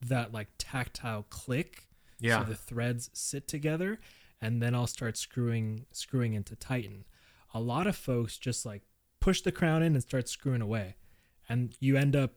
that 0.00 0.32
like 0.32 0.48
tactile 0.58 1.24
click. 1.24 1.88
Yeah. 2.20 2.42
So 2.42 2.48
the 2.50 2.56
threads 2.56 3.10
sit 3.12 3.46
together 3.48 4.00
and 4.40 4.62
then 4.62 4.74
I'll 4.74 4.86
start 4.86 5.16
screwing 5.18 5.86
screwing 5.92 6.32
into 6.34 6.56
tighten. 6.56 7.04
A 7.52 7.60
lot 7.60 7.86
of 7.86 7.96
folks 7.96 8.38
just 8.38 8.64
like 8.64 8.82
push 9.24 9.40
the 9.40 9.50
crown 9.50 9.82
in 9.82 9.94
and 9.94 10.02
start 10.02 10.28
screwing 10.28 10.60
away. 10.60 10.96
And 11.48 11.74
you 11.80 11.96
end 11.96 12.14
up 12.14 12.32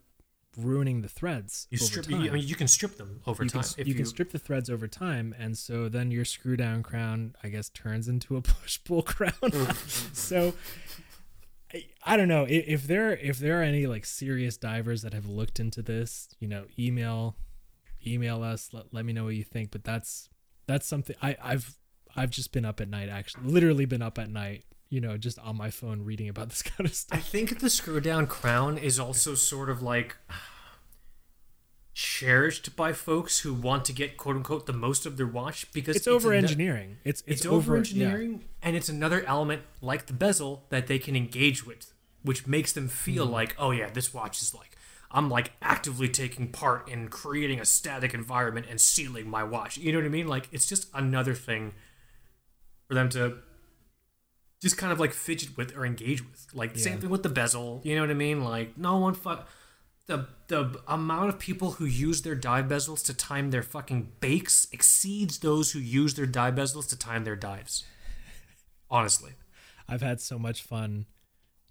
ruining 0.58 1.02
the 1.02 1.10
threads. 1.10 1.68
You 1.70 1.78
strip. 1.78 2.10
You, 2.10 2.16
I 2.16 2.30
mean, 2.30 2.48
you 2.48 2.56
can 2.56 2.70
strip 2.70 2.96
them 2.96 3.20
over 3.28 3.44
you 3.44 3.50
time. 3.50 3.64
can, 3.64 3.74
if 3.78 3.88
you 3.90 3.94
can 3.94 4.06
strip 4.06 4.32
the 4.32 4.40
threads 4.40 4.70
over 4.70 4.88
time 4.88 5.36
and 5.38 5.58
so 5.58 5.90
then 5.90 6.10
your 6.12 6.26
screw 6.26 6.58
down 6.58 6.82
crown 6.82 7.36
i 7.44 7.48
guess 7.50 7.70
turns 7.70 8.08
into 8.08 8.36
a 8.38 8.42
push 8.54 8.80
pull 8.84 9.04
crown 9.04 9.34
so 10.14 10.56
I, 11.72 11.86
I 12.04 12.18
don't 12.18 12.28
know 12.28 12.46
if, 12.46 12.68
if 12.68 12.88
there 12.88 13.16
if 13.18 13.38
there 13.38 13.60
are 13.60 13.64
any 13.64 13.86
like 13.86 14.04
serious 14.06 14.58
divers 14.58 15.04
that 15.04 15.14
have 15.14 15.28
looked 15.28 15.60
into 15.60 15.84
this 15.84 16.30
you 16.40 16.48
know 16.48 16.66
email 16.80 17.36
email 18.06 18.42
us 18.42 18.70
let, 18.74 18.92
let 18.92 19.06
me 19.06 19.14
know 19.14 19.26
what 19.26 19.36
you 19.36 19.44
think 19.44 19.70
but 19.70 19.84
that's 19.84 20.30
that's 20.66 20.88
something 20.88 21.16
i 21.22 21.36
i've 21.44 21.78
i've 22.16 22.32
just 22.32 22.52
been 22.52 22.66
up 22.66 22.82
at 22.82 22.90
night 22.90 23.10
actually 23.10 23.44
literally 23.46 23.86
been 23.86 24.02
up 24.02 24.18
at 24.18 24.32
night 24.32 24.64
you 24.90 25.02
know, 25.02 25.18
just 25.18 25.38
on 25.40 25.58
my 25.58 25.70
phone 25.70 26.04
reading 26.04 26.30
about 26.30 26.50
this 26.54 26.62
kind 26.64 26.88
of 26.88 26.94
stuff. 26.96 27.18
I 27.18 27.22
think 27.22 27.60
the 27.60 27.70
screw 27.70 28.00
down 28.02 28.28
crown 28.28 28.78
is 28.78 29.00
also 29.00 29.36
sort 29.36 29.70
of 29.70 29.82
like 29.82 30.18
cherished 31.94 32.76
by 32.76 32.94
folks 32.94 33.40
who 33.40 33.54
want 33.54 33.84
to 33.86 33.94
get 33.94 34.18
quote 34.18 34.36
unquote 34.36 34.66
the 34.68 34.74
most 34.74 35.06
of 35.06 35.18
their 35.18 35.26
watch 35.28 35.72
because 35.74 35.96
It's 35.96 36.08
over 36.08 36.32
engineering. 36.32 36.98
It's, 37.04 37.22
it's 37.26 37.42
It's, 37.42 37.46
over 37.46 37.56
over 37.56 37.74
yeah. 37.76 37.80
engineering, 37.80 38.44
and 38.62 38.76
it's 38.76 38.90
another 38.90 39.24
element 39.26 39.64
like 39.82 40.06
the 40.06 40.14
bezel 40.14 40.66
that 40.70 40.88
they 40.88 41.00
can 41.00 41.16
engage 41.16 41.66
with, 41.66 41.92
which 42.22 42.46
makes 42.46 42.72
them 42.72 42.88
feel 42.88 43.26
Hmm. 43.26 43.32
like, 43.34 43.56
oh 43.58 43.72
yeah, 43.72 43.90
this 43.90 44.14
watch 44.14 44.42
is 44.42 44.54
like 44.54 44.76
I'm 45.10 45.30
like 45.30 45.54
actively 45.62 46.10
taking 46.10 46.50
part 46.50 46.88
in 46.90 47.08
creating 47.08 47.60
a 47.60 47.66
static 47.66 48.14
environment 48.14 48.68
and 48.70 48.80
sealing 48.80 49.28
my 49.30 49.44
watch. 49.44 49.78
You 49.78 49.92
know 49.92 49.98
what 50.00 50.06
I 50.06 50.10
mean? 50.10 50.28
Like 50.28 50.50
it's 50.52 50.68
just 50.68 50.90
another 50.94 51.34
thing 51.34 51.74
for 52.88 52.94
them 52.94 53.10
to 53.10 53.38
just 54.62 54.78
kind 54.78 54.92
of 54.92 55.00
like 55.00 55.14
fidget 55.14 55.58
with 55.58 55.76
or 55.76 55.86
engage 55.86 56.26
with. 56.26 56.48
Like 56.54 56.74
the 56.74 56.80
same 56.80 57.00
thing 57.00 57.10
with 57.10 57.24
the 57.24 57.30
bezel. 57.30 57.82
You 57.84 57.96
know 57.96 58.02
what 58.02 58.10
I 58.10 58.16
mean? 58.16 58.44
Like 58.44 58.78
no 58.78 58.98
one 58.98 59.14
fuck 59.14 59.48
the 60.08 60.28
the 60.48 60.80
amount 60.88 61.30
of 61.30 61.38
people 61.38 61.72
who 61.72 61.86
use 61.86 62.22
their 62.22 62.36
dive 62.36 62.66
bezels 62.66 63.06
to 63.06 63.14
time 63.14 63.52
their 63.52 63.62
fucking 63.62 64.14
bakes 64.20 64.68
exceeds 64.72 65.40
those 65.40 65.72
who 65.74 65.80
use 65.80 66.16
their 66.16 66.26
dive 66.26 66.56
bezels 66.56 66.88
to 66.90 66.98
time 66.98 67.24
their 67.24 67.36
dives. 67.36 67.84
Honestly. 68.90 69.34
I've 69.90 70.02
had 70.02 70.20
so 70.20 70.38
much 70.40 70.64
fun 70.64 71.06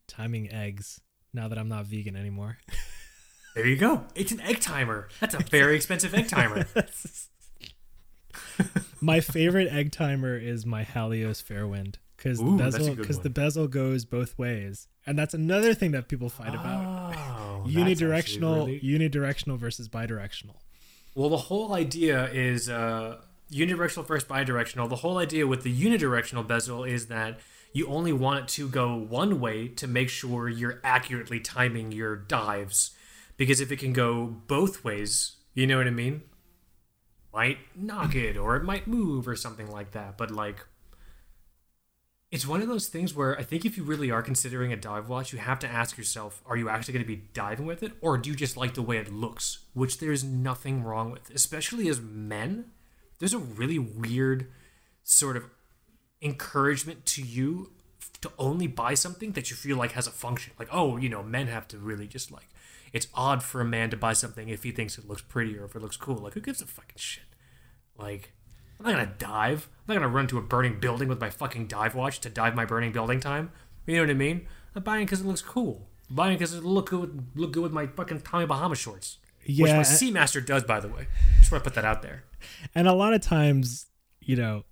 timing 0.07 0.51
eggs 0.51 1.01
now 1.35 1.49
that 1.49 1.59
I'm 1.59 1.69
not 1.69 1.87
vegan 1.87 2.17
anymore. 2.17 2.59
There 3.55 3.67
you 3.67 3.77
go. 3.77 4.05
It's 4.15 4.33
an 4.33 4.41
egg 4.41 4.61
timer. 4.61 5.09
That's 5.21 5.35
a 5.35 5.39
very 5.39 5.77
expensive 5.77 6.15
egg 6.15 6.29
timer. 6.29 6.67
my 9.01 9.21
favorite 9.21 9.69
egg 9.69 9.93
timer 9.93 10.37
is 10.37 10.65
my 10.65 10.85
Halios 10.85 11.43
Fairwind 11.43 11.97
because 12.27 12.39
the 12.41 12.45
Ooh, 12.45 12.57
that's 12.59 12.75
a 12.75 12.79
bezel 12.79 12.95
because 12.97 13.21
the 13.21 13.31
bezel 13.31 13.69
goes 13.69 14.05
both 14.05 14.37
ways, 14.37 14.89
and 15.07 15.17
that's 15.17 15.33
another 15.33 15.75
thing 15.75 15.93
that 15.93 16.09
people 16.09 16.29
fight 16.29 16.55
about. 16.55 17.15
Oh, 17.15 17.63
that's 17.65 17.77
Unidirectional, 17.77 18.67
really- 18.67 18.81
unidirectional 18.81 19.59
versus 19.59 19.89
bidirectional. 19.89 20.57
Well, 21.15 21.29
the 21.29 21.37
whole 21.37 21.73
idea 21.73 22.29
is 22.33 22.69
uh, 22.69 23.19
unidirectional 23.51 24.07
versus 24.07 24.29
bidirectional. 24.29 24.89
The 24.89 24.97
whole 24.97 25.19
idea 25.19 25.47
with 25.47 25.63
the 25.63 25.73
unidirectional 25.75 26.47
bezel 26.47 26.85
is 26.85 27.07
that 27.07 27.39
you 27.73 27.87
only 27.87 28.13
want 28.13 28.41
it 28.41 28.49
to 28.49 28.69
go 28.69 28.97
one 28.97 29.39
way 29.41 29.69
to 29.69 29.87
make 29.87 30.09
sure 30.09 30.49
you're 30.49 30.81
accurately 30.83 31.41
timing 31.41 31.93
your 31.93 32.17
dives. 32.17 32.91
Because 33.37 33.61
if 33.61 33.71
it 33.71 33.79
can 33.79 33.93
go 33.93 34.27
both 34.47 34.83
ways, 34.83 35.37
you 35.55 35.67
know 35.67 35.79
what 35.79 35.87
I 35.87 35.91
mean? 35.91 36.23
Might 37.33 37.59
knock 37.77 38.15
it 38.15 38.37
or 38.37 38.57
it 38.57 38.65
might 38.65 38.87
move 38.87 39.29
or 39.29 39.37
something 39.37 39.71
like 39.71 39.93
that. 39.93 40.17
But 40.19 40.31
like, 40.31 40.65
it's 42.33 42.47
one 42.47 42.61
of 42.61 42.69
those 42.69 42.89
things 42.89 43.15
where 43.15 43.39
I 43.39 43.43
think 43.43 43.65
if 43.65 43.77
you 43.77 43.85
really 43.85 44.11
are 44.11 44.23
considering 44.23 44.73
a 44.73 44.77
dive 44.77 45.09
watch, 45.09 45.33
you 45.33 45.39
have 45.39 45.61
to 45.61 45.69
ask 45.69 45.97
yourself, 45.97 46.43
are 46.47 46.57
you 46.57 46.69
actually 46.69 46.95
going 46.95 47.05
to 47.05 47.09
be 47.09 47.23
diving 47.33 47.67
with 47.67 47.83
it 47.83 47.93
or 48.01 48.19
do 48.19 48.31
you 48.31 48.37
just 48.37 48.57
like 48.57 48.75
the 48.75 48.83
way 48.83 48.99
it 48.99 49.13
looks? 49.13 49.61
Which 49.75 49.99
there's 49.99 50.25
nothing 50.25 50.83
wrong 50.83 51.13
with. 51.13 51.31
Especially 51.31 51.89
as 51.89 52.01
men, 52.01 52.67
there's 53.19 53.35
a 53.35 53.39
really 53.39 53.79
weird 53.79 54.51
sort 55.05 55.37
of 55.37 55.45
encouragement 56.21 57.07
to 57.07 57.23
you 57.23 57.71
to 58.23 58.33
only 58.39 58.67
buy 58.67 58.95
something 58.95 59.33
that 59.33 59.51
you 59.51 59.57
feel 59.57 59.77
like 59.77 59.93
has 59.93 60.07
a 60.07 60.11
function. 60.11 60.53
Like, 60.59 60.69
oh, 60.73 60.97
you 60.97 61.09
know, 61.09 61.23
men 61.23 61.47
have 61.47 61.69
to 61.69 61.79
really 61.79 62.09
just 62.09 62.33
like 62.33 62.49
it's 62.93 63.09
odd 63.15 63.43
for 63.43 63.61
a 63.61 63.65
man 63.65 63.91
to 63.91 63.97
buy 63.97 64.15
something 64.15 64.49
if 64.49 64.63
he 64.63 64.73
thinks 64.73 64.99
it 64.99 65.07
looks 65.07 65.23
pretty 65.23 65.57
or 65.59 65.65
if 65.65 65.77
it 65.77 65.83
looks 65.83 65.97
cool. 65.97 66.17
Like, 66.17 66.35
who 66.35 66.41
gives 66.41 66.63
a 66.63 66.67
fucking 66.67 66.97
shit? 66.97 67.25
Like, 67.99 68.33
I'm 68.79 68.87
not 68.87 68.93
gonna 68.93 69.15
dive. 69.19 69.69
I'm 69.89 69.95
not 69.95 70.01
gonna 70.01 70.13
run 70.13 70.27
to 70.29 70.39
a 70.39 70.43
burning 70.43 70.79
building 70.81 71.09
with 71.09 71.21
my 71.21 71.31
fucking 71.31 71.67
dive 71.67 71.95
watch 71.95 72.21
to 72.21 72.31
dive 72.31 72.55
my 72.55 72.65
burning 72.65 72.93
building 72.93 73.21
time. 73.21 73.51
You 73.87 73.97
know 73.97 74.03
what 74.03 74.11
I 74.11 74.15
mean? 74.15 74.47
I'm 74.75 74.83
buying 74.83 75.07
because 75.07 75.21
it 75.21 75.27
looks 75.27 75.43
cool. 75.43 75.89
I'm 76.11 76.17
buying 76.17 76.35
because 76.37 76.55
it 76.55 76.65
look 76.65 76.91
good. 76.91 77.27
Look 77.35 77.53
good 77.53 77.63
with 77.63 77.73
my 77.73 77.87
fucking 77.87 78.21
Tommy 78.23 78.47
Bahama 78.47 78.75
shorts. 78.77 79.19
which 79.47 79.57
Yeah, 79.57 79.65
my 79.73 79.77
and- 79.79 79.87
Seamaster 79.87 80.45
does, 80.45 80.65
by 80.65 80.81
the 80.81 80.89
way. 80.89 81.07
Just 81.39 81.51
want 81.53 81.63
to 81.65 81.71
put 81.71 81.75
that 81.77 81.85
out 81.85 82.03
there. 82.03 82.25
and 82.75 82.87
a 82.89 82.93
lot 82.93 83.15
of 83.15 83.21
times, 83.23 83.87
you 84.21 84.37
know, 84.37 84.65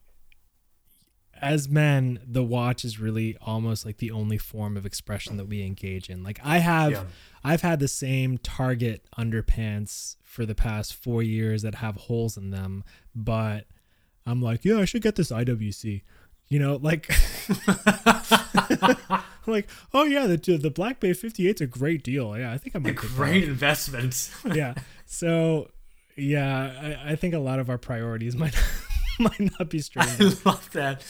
as 1.40 1.68
men, 1.68 2.20
the 2.26 2.42
watch 2.44 2.84
is 2.84 2.98
really 2.98 3.36
almost 3.40 3.84
like 3.84 3.98
the 3.98 4.10
only 4.10 4.38
form 4.38 4.76
of 4.76 4.86
expression 4.86 5.36
that 5.36 5.46
we 5.46 5.62
engage 5.64 6.08
in. 6.08 6.22
Like 6.22 6.40
I 6.44 6.58
have, 6.58 6.92
Yeah. 6.92 7.04
I've 7.42 7.60
had 7.62 7.80
the 7.80 7.88
same 7.88 8.38
Target 8.38 9.04
underpants 9.18 10.16
for 10.22 10.46
the 10.46 10.54
past 10.54 10.94
four 10.94 11.22
years 11.22 11.62
that 11.62 11.76
have 11.76 11.96
holes 11.96 12.36
in 12.36 12.50
them, 12.50 12.82
but 13.14 13.66
I'm 14.26 14.40
like, 14.40 14.64
yeah, 14.64 14.78
I 14.78 14.84
should 14.84 15.02
get 15.02 15.16
this 15.16 15.30
IWC. 15.30 16.02
You 16.48 16.58
know, 16.58 16.76
like, 16.76 17.08
like, 19.46 19.68
oh 19.94 20.04
yeah, 20.04 20.26
the 20.26 20.58
the 20.60 20.70
Black 20.70 21.00
Bay 21.00 21.14
58 21.14 21.56
is 21.56 21.60
a 21.62 21.66
great 21.66 22.04
deal. 22.04 22.36
Yeah, 22.36 22.52
I 22.52 22.58
think 22.58 22.76
I 22.76 22.80
might 22.80 22.96
get 22.96 23.02
that. 23.02 23.16
Great 23.16 23.44
investment. 23.44 24.30
yeah. 24.54 24.74
So 25.06 25.70
yeah, 26.16 26.98
I, 27.06 27.12
I 27.12 27.16
think 27.16 27.34
a 27.34 27.38
lot 27.38 27.58
of 27.58 27.70
our 27.70 27.78
priorities 27.78 28.36
might 28.36 28.54
might 29.18 29.40
not 29.58 29.70
be 29.70 29.80
straight. 29.80 30.20
I 30.20 30.32
love 30.44 30.70
that. 30.72 31.04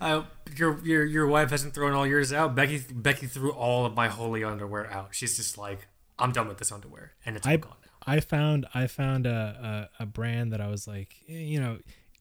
Uh, 0.00 0.22
your 0.56 0.78
your 0.84 1.04
your 1.04 1.26
wife 1.26 1.50
hasn't 1.50 1.74
thrown 1.74 1.94
all 1.94 2.06
yours 2.06 2.32
out. 2.32 2.54
Becky 2.54 2.82
Becky 2.92 3.26
threw 3.26 3.52
all 3.52 3.86
of 3.86 3.94
my 3.94 4.08
holy 4.08 4.44
underwear 4.44 4.90
out. 4.92 5.14
She's 5.14 5.36
just 5.36 5.56
like, 5.56 5.88
I'm 6.18 6.32
done 6.32 6.48
with 6.48 6.58
this 6.58 6.70
underwear, 6.70 7.12
and 7.24 7.36
it's 7.36 7.46
all 7.46 7.52
I 7.54 7.56
gone 7.56 7.76
now. 7.82 8.14
I 8.14 8.20
found 8.20 8.66
I 8.74 8.86
found 8.86 9.26
a, 9.26 9.88
a 9.98 10.02
a 10.02 10.06
brand 10.06 10.52
that 10.52 10.60
I 10.60 10.68
was 10.68 10.86
like, 10.86 11.16
eh, 11.28 11.32
you 11.32 11.60
know, 11.60 11.78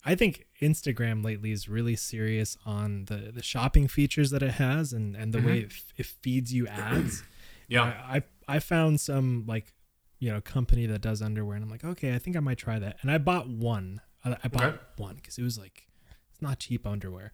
I 0.08 0.14
think 0.16 0.46
Instagram 0.62 1.26
lately 1.26 1.52
is 1.52 1.68
really 1.68 1.96
serious 1.96 2.58
on 2.66 3.06
the 3.06 3.32
the 3.34 3.42
shopping 3.44 3.88
features 3.88 4.30
that 4.32 4.44
it 4.44 4.52
has 4.54 4.94
and 4.94 5.16
and 5.16 5.34
the 5.34 5.42
way 5.42 5.60
it, 5.60 5.72
f- 5.72 5.94
it 5.98 6.06
feeds 6.06 6.54
you 6.54 6.68
ads. 6.68 7.24
Yeah, 7.68 7.82
I, 7.84 8.18
I 8.18 8.24
I 8.58 8.60
found 8.60 9.02
some 9.02 9.46
like 9.48 9.74
you 10.20 10.32
know 10.32 10.40
company 10.40 10.86
that 10.86 11.02
does 11.02 11.20
underwear 11.24 11.56
and 11.56 11.64
I'm 11.66 11.70
like, 11.72 11.84
okay, 11.84 12.14
I 12.14 12.20
think 12.20 12.38
I 12.38 12.40
might 12.40 12.60
try 12.60 12.78
that. 12.78 12.98
And 13.02 13.10
I 13.10 13.18
bought 13.18 13.50
one. 13.50 14.02
I, 14.24 14.38
I 14.44 14.48
bought 14.50 14.64
Okay. 14.66 14.78
one 14.98 15.16
because 15.16 15.40
it 15.40 15.44
was 15.44 15.58
like 15.58 15.88
it's 16.32 16.42
not 16.44 16.60
cheap 16.60 16.86
underwear, 16.86 17.32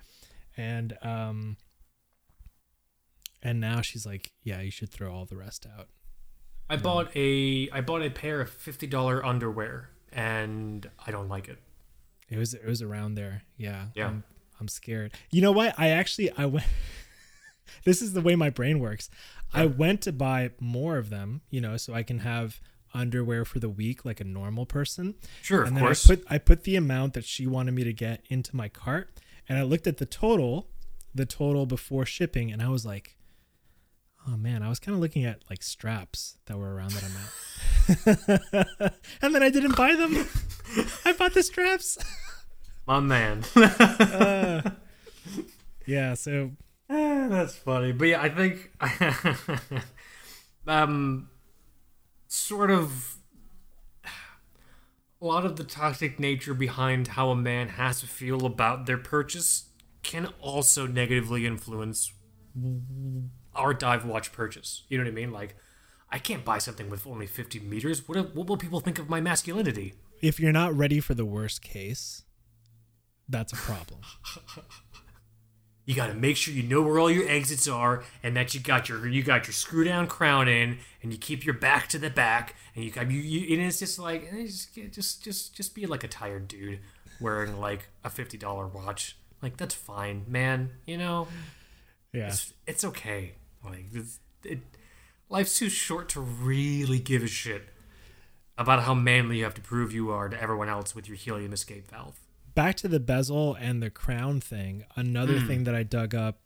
and 0.56 0.98
um. 1.02 1.58
And 3.44 3.60
now 3.60 3.82
she's 3.82 4.06
like, 4.06 4.32
yeah, 4.44 4.62
you 4.62 4.72
should 4.72 4.90
throw 4.92 5.12
all 5.14 5.26
the 5.26 5.36
rest 5.36 5.66
out. 5.66 5.88
I 6.70 6.78
bought 6.78 7.10
a 7.16 7.70
I 7.74 7.82
bought 7.82 8.04
a 8.04 8.10
pair 8.10 8.40
of 8.40 8.50
fifty 8.50 8.88
dollar 8.88 9.26
underwear, 9.26 9.90
and 10.14 10.90
I 11.06 11.12
don't 11.12 11.28
like 11.28 11.50
it. 11.50 11.58
It 12.32 12.38
was 12.38 12.56
it 12.56 12.66
was 12.66 12.82
around 12.82 13.16
there. 13.16 13.44
Yeah. 13.58 13.88
Yeah. 13.94 14.08
I'm, 14.08 14.24
I'm 14.60 14.68
scared. 14.68 15.14
You 15.32 15.42
know 15.42 15.52
what? 15.52 15.76
I 15.78 15.90
actually 15.90 16.32
I 16.36 16.46
went 16.46 16.66
This 17.86 18.02
is 18.02 18.14
the 18.14 18.22
way 18.22 18.36
my 18.36 18.50
brain 18.50 18.80
works. 18.80 19.10
I 19.54 19.66
went 19.66 20.02
to 20.02 20.12
buy 20.12 20.52
more 20.60 20.98
of 20.98 21.10
them, 21.10 21.42
you 21.50 21.62
know, 21.62 21.78
so 21.78 21.94
I 21.94 22.04
can 22.04 22.20
have 22.20 22.60
underwear 22.94 23.46
for 23.46 23.60
the 23.60 23.70
week 23.70 24.04
like 24.06 24.20
a 24.20 24.24
normal 24.26 24.66
person. 24.66 25.16
Sure, 25.42 25.60
and 25.60 25.70
of 25.70 25.76
then 25.76 25.84
course. 25.84 26.10
I 26.10 26.16
put 26.16 26.26
I 26.30 26.38
put 26.38 26.64
the 26.64 26.76
amount 26.76 27.14
that 27.14 27.26
she 27.26 27.46
wanted 27.48 27.74
me 27.74 27.84
to 27.84 27.94
get 27.94 28.24
into 28.30 28.56
my 28.56 28.70
cart 28.70 29.20
and 29.48 29.58
I 29.58 29.64
looked 29.64 29.88
at 29.88 29.98
the 29.98 30.06
total, 30.06 30.70
the 31.14 31.26
total 31.26 31.66
before 31.66 32.06
shipping 32.06 32.52
and 32.52 32.62
I 32.62 32.70
was 32.70 32.86
like 32.86 33.18
Oh 34.28 34.38
man, 34.38 34.62
I 34.64 34.70
was 34.70 34.80
kind 34.80 34.94
of 34.96 35.02
looking 35.02 35.26
at 35.26 35.42
like 35.50 35.64
straps 35.64 36.38
that 36.46 36.58
were 36.58 36.74
around 36.76 36.92
that 36.92 37.04
amount. 38.08 38.94
and 39.22 39.34
then 39.36 39.42
I 39.44 39.50
didn't 39.50 39.76
buy 39.76 39.96
them. 39.96 40.16
I 41.06 41.14
bought 41.14 41.34
the 41.34 41.44
straps. 41.44 41.98
My 42.88 43.00
man. 43.00 43.44
Yeah, 45.88 46.14
so 46.14 46.52
Ah, 46.90 47.28
That's 47.30 47.56
funny, 47.56 47.92
but 47.92 48.08
yeah, 48.08 48.22
I 48.22 48.30
think 48.30 48.72
um, 50.68 51.30
sort 52.28 52.70
of 52.70 53.16
a 54.06 55.26
lot 55.26 55.46
of 55.46 55.56
the 55.56 55.64
toxic 55.64 56.20
nature 56.20 56.54
behind 56.54 57.10
how 57.10 57.30
a 57.32 57.36
man 57.36 57.70
has 57.70 58.02
to 58.02 58.08
feel 58.08 58.46
about 58.46 58.86
their 58.86 58.98
purchase 58.98 59.70
can 60.04 60.28
also 60.40 60.86
negatively 60.86 61.46
influence 61.46 62.12
our 63.56 63.74
dive 63.74 64.06
watch 64.06 64.32
purchase. 64.32 64.84
You 64.90 64.98
know 64.98 65.04
what 65.04 65.12
I 65.12 65.14
mean? 65.14 65.32
Like, 65.32 65.56
I 66.10 66.20
can't 66.20 66.44
buy 66.46 66.58
something 66.58 66.90
with 66.90 67.08
only 67.08 67.26
50 67.28 67.60
meters. 67.60 68.08
What, 68.08 68.36
what 68.36 68.48
will 68.48 68.58
people 68.58 68.80
think 68.80 69.00
of 69.00 69.10
my 69.10 69.22
masculinity? 69.22 69.94
if 70.22 70.40
you're 70.40 70.52
not 70.52 70.72
ready 70.78 71.00
for 71.00 71.16
the 71.16 71.26
worst 71.26 71.64
case, 71.64 72.24
that's 73.28 73.52
a 73.54 73.56
problem. 73.56 74.02
You 75.84 75.96
got 75.96 76.08
to 76.08 76.14
make 76.14 76.38
sure 76.38 76.54
you 76.54 76.62
know 76.62 76.84
where 76.84 77.00
all 77.00 77.10
your 77.10 77.28
exits 77.28 77.68
are, 77.68 78.04
and 78.22 78.38
that 78.38 78.54
you 78.54 78.60
got 78.62 78.88
your 78.88 79.08
you 79.08 79.24
got 79.24 79.48
your 79.48 79.54
screw 79.54 79.84
down 79.84 80.06
crown 80.08 80.48
in, 80.48 80.78
and 81.02 81.12
you 81.12 81.18
keep 81.18 81.44
your 81.44 81.56
back 81.56 81.88
to 81.90 81.98
the 81.98 82.12
back, 82.12 82.56
and 82.76 82.86
you 82.86 82.92
got 82.92 83.10
you, 83.10 83.20
you 83.20 83.56
and 83.58 83.66
it's 83.66 83.80
just 83.80 83.98
like 83.98 84.30
eh, 84.32 84.44
just 84.46 84.76
just 84.94 85.24
just 85.24 85.56
just 85.56 85.74
be 85.76 85.88
like 85.88 86.04
a 86.04 86.08
tired 86.08 86.48
dude 86.48 86.80
wearing 87.20 87.60
like 87.60 87.90
a 88.04 88.12
fifty 88.12 88.38
dollar 88.38 88.68
watch. 88.68 89.18
Like 89.42 89.58
that's 89.58 89.74
fine, 89.74 90.24
man. 90.28 90.70
You 90.86 90.98
know, 91.00 91.28
Yeah. 92.14 92.28
it's 92.28 92.54
it's 92.68 92.86
okay. 92.86 93.34
Like 93.64 93.86
it, 94.44 94.60
life's 95.30 95.58
too 95.58 95.70
short 95.70 96.10
to 96.10 96.20
really 96.22 97.00
give 97.00 97.24
a 97.24 97.28
shit 97.28 97.70
about 98.58 98.84
how 98.84 98.94
manly 98.94 99.38
you 99.40 99.44
have 99.44 99.54
to 99.56 99.62
prove 99.62 99.92
you 99.94 100.12
are 100.12 100.30
to 100.30 100.42
everyone 100.42 100.70
else 100.70 100.94
with 100.96 101.08
your 101.08 101.18
helium 101.18 101.54
escape 101.54 101.90
valve. 101.90 102.20
Back 102.54 102.76
to 102.78 102.88
the 102.88 103.00
bezel 103.00 103.56
and 103.56 103.82
the 103.82 103.90
crown 103.90 104.42
thing. 104.42 104.84
Another 104.96 105.40
Hmm. 105.40 105.48
thing 105.48 105.64
that 105.64 105.74
I 105.76 105.84
dug 105.84 106.14
up 106.14 106.40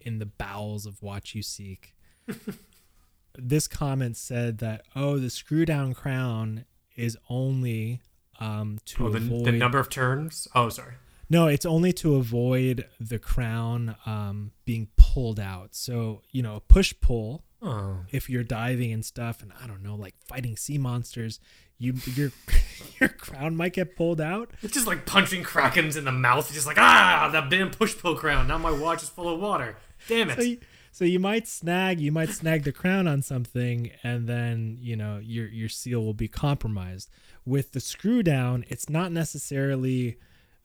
in 0.00 0.18
the 0.18 0.26
bowels 0.26 0.86
of 0.86 1.00
WatchUSeek. 1.00 1.92
this 3.38 3.68
comment 3.68 4.16
said 4.16 4.58
that 4.58 4.82
oh, 4.94 5.18
the 5.18 5.30
screw 5.30 5.64
down 5.64 5.94
crown 5.94 6.64
is 6.96 7.16
only 7.28 8.00
um, 8.40 8.78
to 8.86 9.06
Oh, 9.06 9.08
the, 9.10 9.18
avoid 9.18 9.44
the 9.46 9.52
number 9.52 9.78
of 9.78 9.88
turns. 9.88 10.46
Oh, 10.54 10.68
sorry. 10.68 10.94
no, 11.28 11.46
it's 11.46 11.66
only 11.66 11.92
to 11.94 12.14
avoid 12.16 12.86
the 13.00 13.18
crown 13.18 13.96
um, 14.06 14.52
being 14.64 14.88
pulled 15.16 15.40
out. 15.40 15.74
So 15.74 16.20
you 16.30 16.42
know, 16.42 16.62
push 16.68 16.92
pull 17.00 17.42
Oh, 17.62 18.00
if 18.10 18.28
you're 18.28 18.44
diving 18.44 18.92
and 18.92 19.02
stuff, 19.02 19.42
and 19.42 19.50
I 19.62 19.66
don't 19.66 19.82
know, 19.82 19.94
like 19.94 20.14
fighting 20.28 20.56
sea 20.56 20.76
monsters, 20.76 21.40
you 21.78 21.94
your 22.14 22.32
your 23.00 23.08
crown 23.08 23.56
might 23.56 23.72
get 23.72 23.96
pulled 23.96 24.20
out. 24.20 24.50
it's 24.60 24.74
just 24.74 24.86
like 24.86 25.06
punching 25.06 25.42
krakens 25.42 25.96
in 25.96 26.04
the 26.04 26.12
mouth. 26.12 26.52
Just 26.52 26.66
like 26.66 26.78
ah, 26.78 27.30
that 27.32 27.48
damn 27.48 27.70
push 27.70 27.96
pull 27.96 28.14
crown. 28.14 28.46
Now 28.46 28.58
my 28.58 28.70
watch 28.70 29.02
is 29.02 29.08
full 29.08 29.32
of 29.32 29.40
water. 29.40 29.78
Damn 30.06 30.30
it. 30.30 30.36
So 30.36 30.42
you, 30.42 30.58
so 30.92 31.04
you 31.06 31.18
might 31.18 31.48
snag 31.48 31.98
you 31.98 32.12
might 32.12 32.28
snag 32.28 32.64
the 32.64 32.72
crown 32.72 33.08
on 33.08 33.22
something, 33.22 33.90
and 34.02 34.28
then 34.28 34.76
you 34.78 34.94
know 34.94 35.18
your 35.22 35.48
your 35.48 35.70
seal 35.70 36.04
will 36.04 36.14
be 36.14 36.28
compromised. 36.28 37.08
With 37.46 37.72
the 37.72 37.80
screw 37.80 38.22
down, 38.22 38.66
it's 38.68 38.90
not 38.90 39.12
necessarily 39.12 40.18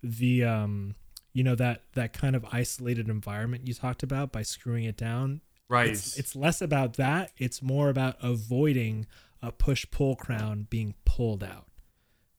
the 0.04 0.44
um 0.44 0.96
you 1.34 1.44
know 1.44 1.56
that 1.56 1.84
that 1.94 2.14
kind 2.14 2.36
of 2.36 2.46
isolated 2.52 3.08
environment 3.10 3.68
you 3.68 3.74
talked 3.74 4.04
about 4.04 4.32
by 4.32 4.42
screwing 4.42 4.84
it 4.84 4.98
down 4.98 5.42
right. 5.70 5.90
it's, 5.90 6.18
it's 6.18 6.36
less 6.36 6.62
about 6.62 6.94
that 6.94 7.32
it's 7.38 7.62
more 7.62 7.90
about 7.90 8.16
avoiding 8.22 9.06
a 9.42 9.52
push 9.52 9.86
pull 9.92 10.16
crown 10.16 10.68
being 10.70 10.94
pulled 11.06 11.44
out 11.44 11.68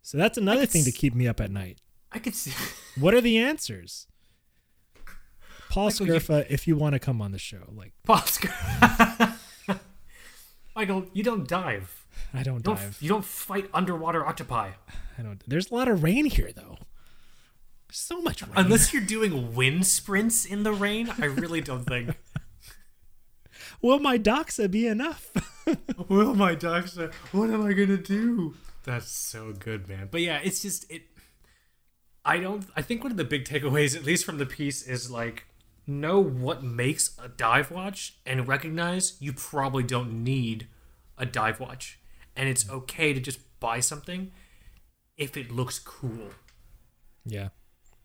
so 0.02 0.18
that's 0.18 0.36
another 0.38 0.66
thing 0.66 0.84
to 0.84 0.92
keep 0.92 1.14
me 1.14 1.26
up 1.26 1.40
at 1.40 1.50
night 1.50 1.78
I 2.10 2.18
could 2.18 2.34
see. 2.34 2.52
what 3.00 3.14
are 3.14 3.20
the 3.20 3.38
answers 3.38 4.06
paul 5.70 5.86
Michael, 5.86 6.06
you- 6.06 6.44
if 6.50 6.66
you 6.68 6.76
want 6.76 6.92
to 6.94 6.98
come 6.98 7.22
on 7.22 7.32
the 7.32 7.38
show 7.38 7.70
like 7.74 7.92
paul 8.04 8.16
Oscar. 8.16 8.52
Michael, 10.76 11.04
you 11.12 11.22
don't 11.22 11.46
dive. 11.46 12.06
i 12.32 12.42
don't 12.42 12.56
You 12.58 12.62
don't, 12.62 12.76
dive 12.76 12.98
you 13.00 13.08
don't 13.08 13.24
fight 13.24 13.68
underwater 13.74 14.26
octopi. 14.26 14.70
i 15.18 15.22
don't 15.22 15.42
there's 15.46 15.70
a 15.70 15.74
lot 15.74 15.88
of 15.88 16.02
rain 16.02 16.26
here 16.26 16.50
though 16.54 16.76
so 17.92 18.20
much 18.20 18.42
rain 18.42 18.52
Unless 18.56 18.92
you're 18.92 19.02
doing 19.02 19.54
wind 19.54 19.86
sprints 19.86 20.44
in 20.44 20.62
the 20.62 20.72
rain, 20.72 21.10
I 21.18 21.26
really 21.26 21.60
don't 21.60 21.84
think. 21.84 22.16
will 23.82 23.98
my 23.98 24.18
doxa 24.18 24.70
be 24.70 24.86
enough 24.86 25.32
Will 26.08 26.34
my 26.34 26.54
doctor? 26.54 27.10
What 27.32 27.50
am 27.50 27.64
I 27.64 27.72
gonna 27.72 27.96
do? 27.96 28.54
That's 28.84 29.10
so 29.10 29.52
good, 29.52 29.88
man. 29.88 30.08
But 30.10 30.20
yeah, 30.22 30.40
it's 30.42 30.62
just 30.62 30.90
it. 30.90 31.02
I 32.24 32.38
don't. 32.38 32.64
I 32.76 32.82
think 32.82 33.02
one 33.02 33.12
of 33.12 33.16
the 33.16 33.24
big 33.24 33.44
takeaways, 33.44 33.96
at 33.96 34.04
least 34.04 34.24
from 34.24 34.38
the 34.38 34.46
piece, 34.46 34.82
is 34.82 35.10
like 35.10 35.46
know 35.86 36.20
what 36.20 36.62
makes 36.62 37.16
a 37.22 37.28
dive 37.28 37.70
watch 37.70 38.16
and 38.24 38.46
recognize 38.46 39.16
you 39.20 39.32
probably 39.32 39.82
don't 39.82 40.24
need 40.24 40.68
a 41.18 41.26
dive 41.26 41.60
watch, 41.60 41.98
and 42.36 42.48
it's 42.48 42.68
okay 42.68 43.12
to 43.12 43.20
just 43.20 43.38
buy 43.60 43.80
something 43.80 44.32
if 45.16 45.36
it 45.36 45.50
looks 45.52 45.78
cool. 45.78 46.30
yeah 47.24 47.48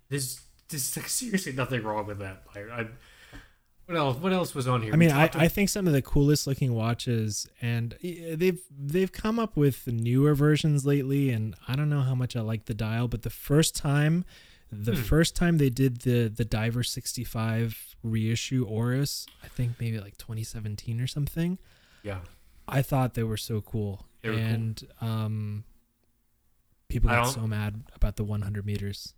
There's 0.09 0.41
there's 0.69 0.95
like 0.97 1.07
seriously 1.09 1.53
nothing 1.53 1.83
wrong 1.83 2.05
with 2.07 2.19
that. 2.19 2.43
Like, 2.55 2.69
I, 2.69 2.87
what 3.85 3.97
else? 3.97 4.17
What 4.17 4.33
else 4.33 4.53
was 4.53 4.67
on 4.67 4.81
here? 4.81 4.93
I 4.93 4.97
mean, 4.97 5.11
I, 5.11 5.27
talked 5.27 5.35
I 5.37 5.47
think 5.47 5.69
some 5.69 5.87
of 5.87 5.93
the 5.93 6.01
coolest 6.01 6.45
looking 6.47 6.73
watches, 6.73 7.47
and 7.61 7.95
they've 8.01 8.59
they've 8.77 9.11
come 9.11 9.39
up 9.39 9.55
with 9.55 9.87
newer 9.87 10.35
versions 10.35 10.85
lately, 10.85 11.29
and 11.29 11.55
I 11.67 11.75
don't 11.75 11.89
know 11.89 12.01
how 12.01 12.15
much 12.15 12.35
I 12.35 12.41
like 12.41 12.65
the 12.65 12.73
dial, 12.73 13.07
but 13.07 13.21
the 13.21 13.29
first 13.29 13.75
time, 13.75 14.25
the 14.71 14.93
Hmm. 14.95 15.01
first 15.03 15.35
time 15.37 15.57
they 15.57 15.69
did 15.69 16.01
the 16.01 16.27
the 16.27 16.43
Diver 16.43 16.83
sixty 16.83 17.23
five 17.23 17.95
reissue 18.03 18.65
Oris, 18.65 19.25
I 19.43 19.47
think 19.47 19.79
maybe 19.79 19.99
like 19.99 20.17
twenty 20.17 20.43
seventeen 20.43 20.99
or 20.99 21.07
something. 21.07 21.57
yeah. 22.03 22.19
I 22.69 22.81
thought 22.81 23.13
they 23.13 23.23
were 23.23 23.37
so 23.37 23.61
cool, 23.61 24.05
were 24.25 24.31
cool. 24.33 24.39
and 24.39 24.83
um, 24.99 25.63
people 26.89 27.09
got 27.09 27.23
so 27.29 27.47
mad 27.47 27.83
about 27.95 28.17
the 28.17 28.25
one 28.25 28.41
hundred 28.41 28.65
meters. 28.65 29.13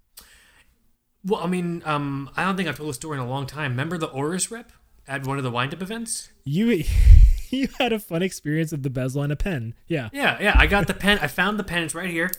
Well, 1.25 1.41
I 1.41 1.47
mean, 1.47 1.81
um, 1.85 2.29
I 2.37 2.43
don't 2.45 2.55
think 2.55 2.69
I've 2.69 2.77
told 2.77 2.89
a 2.89 2.93
story 2.93 3.17
in 3.17 3.23
a 3.23 3.29
long 3.29 3.45
time. 3.45 3.71
Remember 3.71 3.97
the 3.97 4.07
Oris 4.07 4.49
rep 4.51 4.71
at 5.07 5.25
one 5.27 5.37
of 5.37 5.43
the 5.43 5.51
wind-up 5.51 5.81
events? 5.81 6.29
You 6.45 6.83
you 7.49 7.67
had 7.77 7.91
a 7.91 7.99
fun 7.99 8.21
experience 8.23 8.71
with 8.71 8.83
the 8.83 8.89
bezel 8.89 9.21
and 9.23 9.31
a 9.31 9.35
pen, 9.35 9.73
yeah. 9.87 10.09
Yeah, 10.13 10.37
yeah. 10.41 10.53
I 10.55 10.67
got 10.67 10.87
the 10.87 10.93
pen. 10.93 11.19
I 11.19 11.27
found 11.27 11.59
the 11.59 11.63
pen. 11.63 11.83
It's 11.83 11.95
right 11.95 12.09
here. 12.09 12.31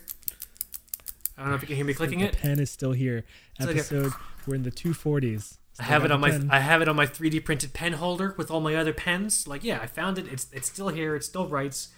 I 1.37 1.43
don't 1.43 1.51
know 1.51 1.57
if 1.57 1.63
you 1.63 1.69
can 1.69 1.77
hear 1.77 1.85
me 1.85 1.95
clicking 1.95 2.21
the 2.21 2.27
it. 2.27 2.37
pen 2.39 2.59
is 2.61 2.71
still 2.71 2.93
here. 2.93 3.25
It's 3.59 3.67
like 3.67 3.77
a- 3.77 3.81
Episode 3.81 4.13
we're 4.47 4.55
in 4.55 4.63
the 4.63 4.71
two 4.71 4.95
forties. 4.95 5.59
I 5.79 5.85
have 5.85 6.05
it 6.05 6.11
on 6.11 6.21
my 6.21 6.39
I 6.51 6.61
have 6.61 6.83
it 6.83 6.89
on 6.89 6.97
my 6.97 7.07
3D 7.07 7.45
printed 7.45 7.73
pen 7.73 7.95
holder 7.95 8.35
with 8.37 8.51
all 8.51 8.61
my 8.61 8.75
other 8.75 8.93
pens. 8.93 9.49
Like, 9.49 9.65
yeah, 9.65 9.81
I 9.81 9.87
found 9.87 10.19
it. 10.19 10.27
It's 10.31 10.47
it's 10.53 10.69
still 10.69 10.89
here. 10.89 11.15
It 11.17 11.25
still 11.25 11.49
writes. 11.49 11.89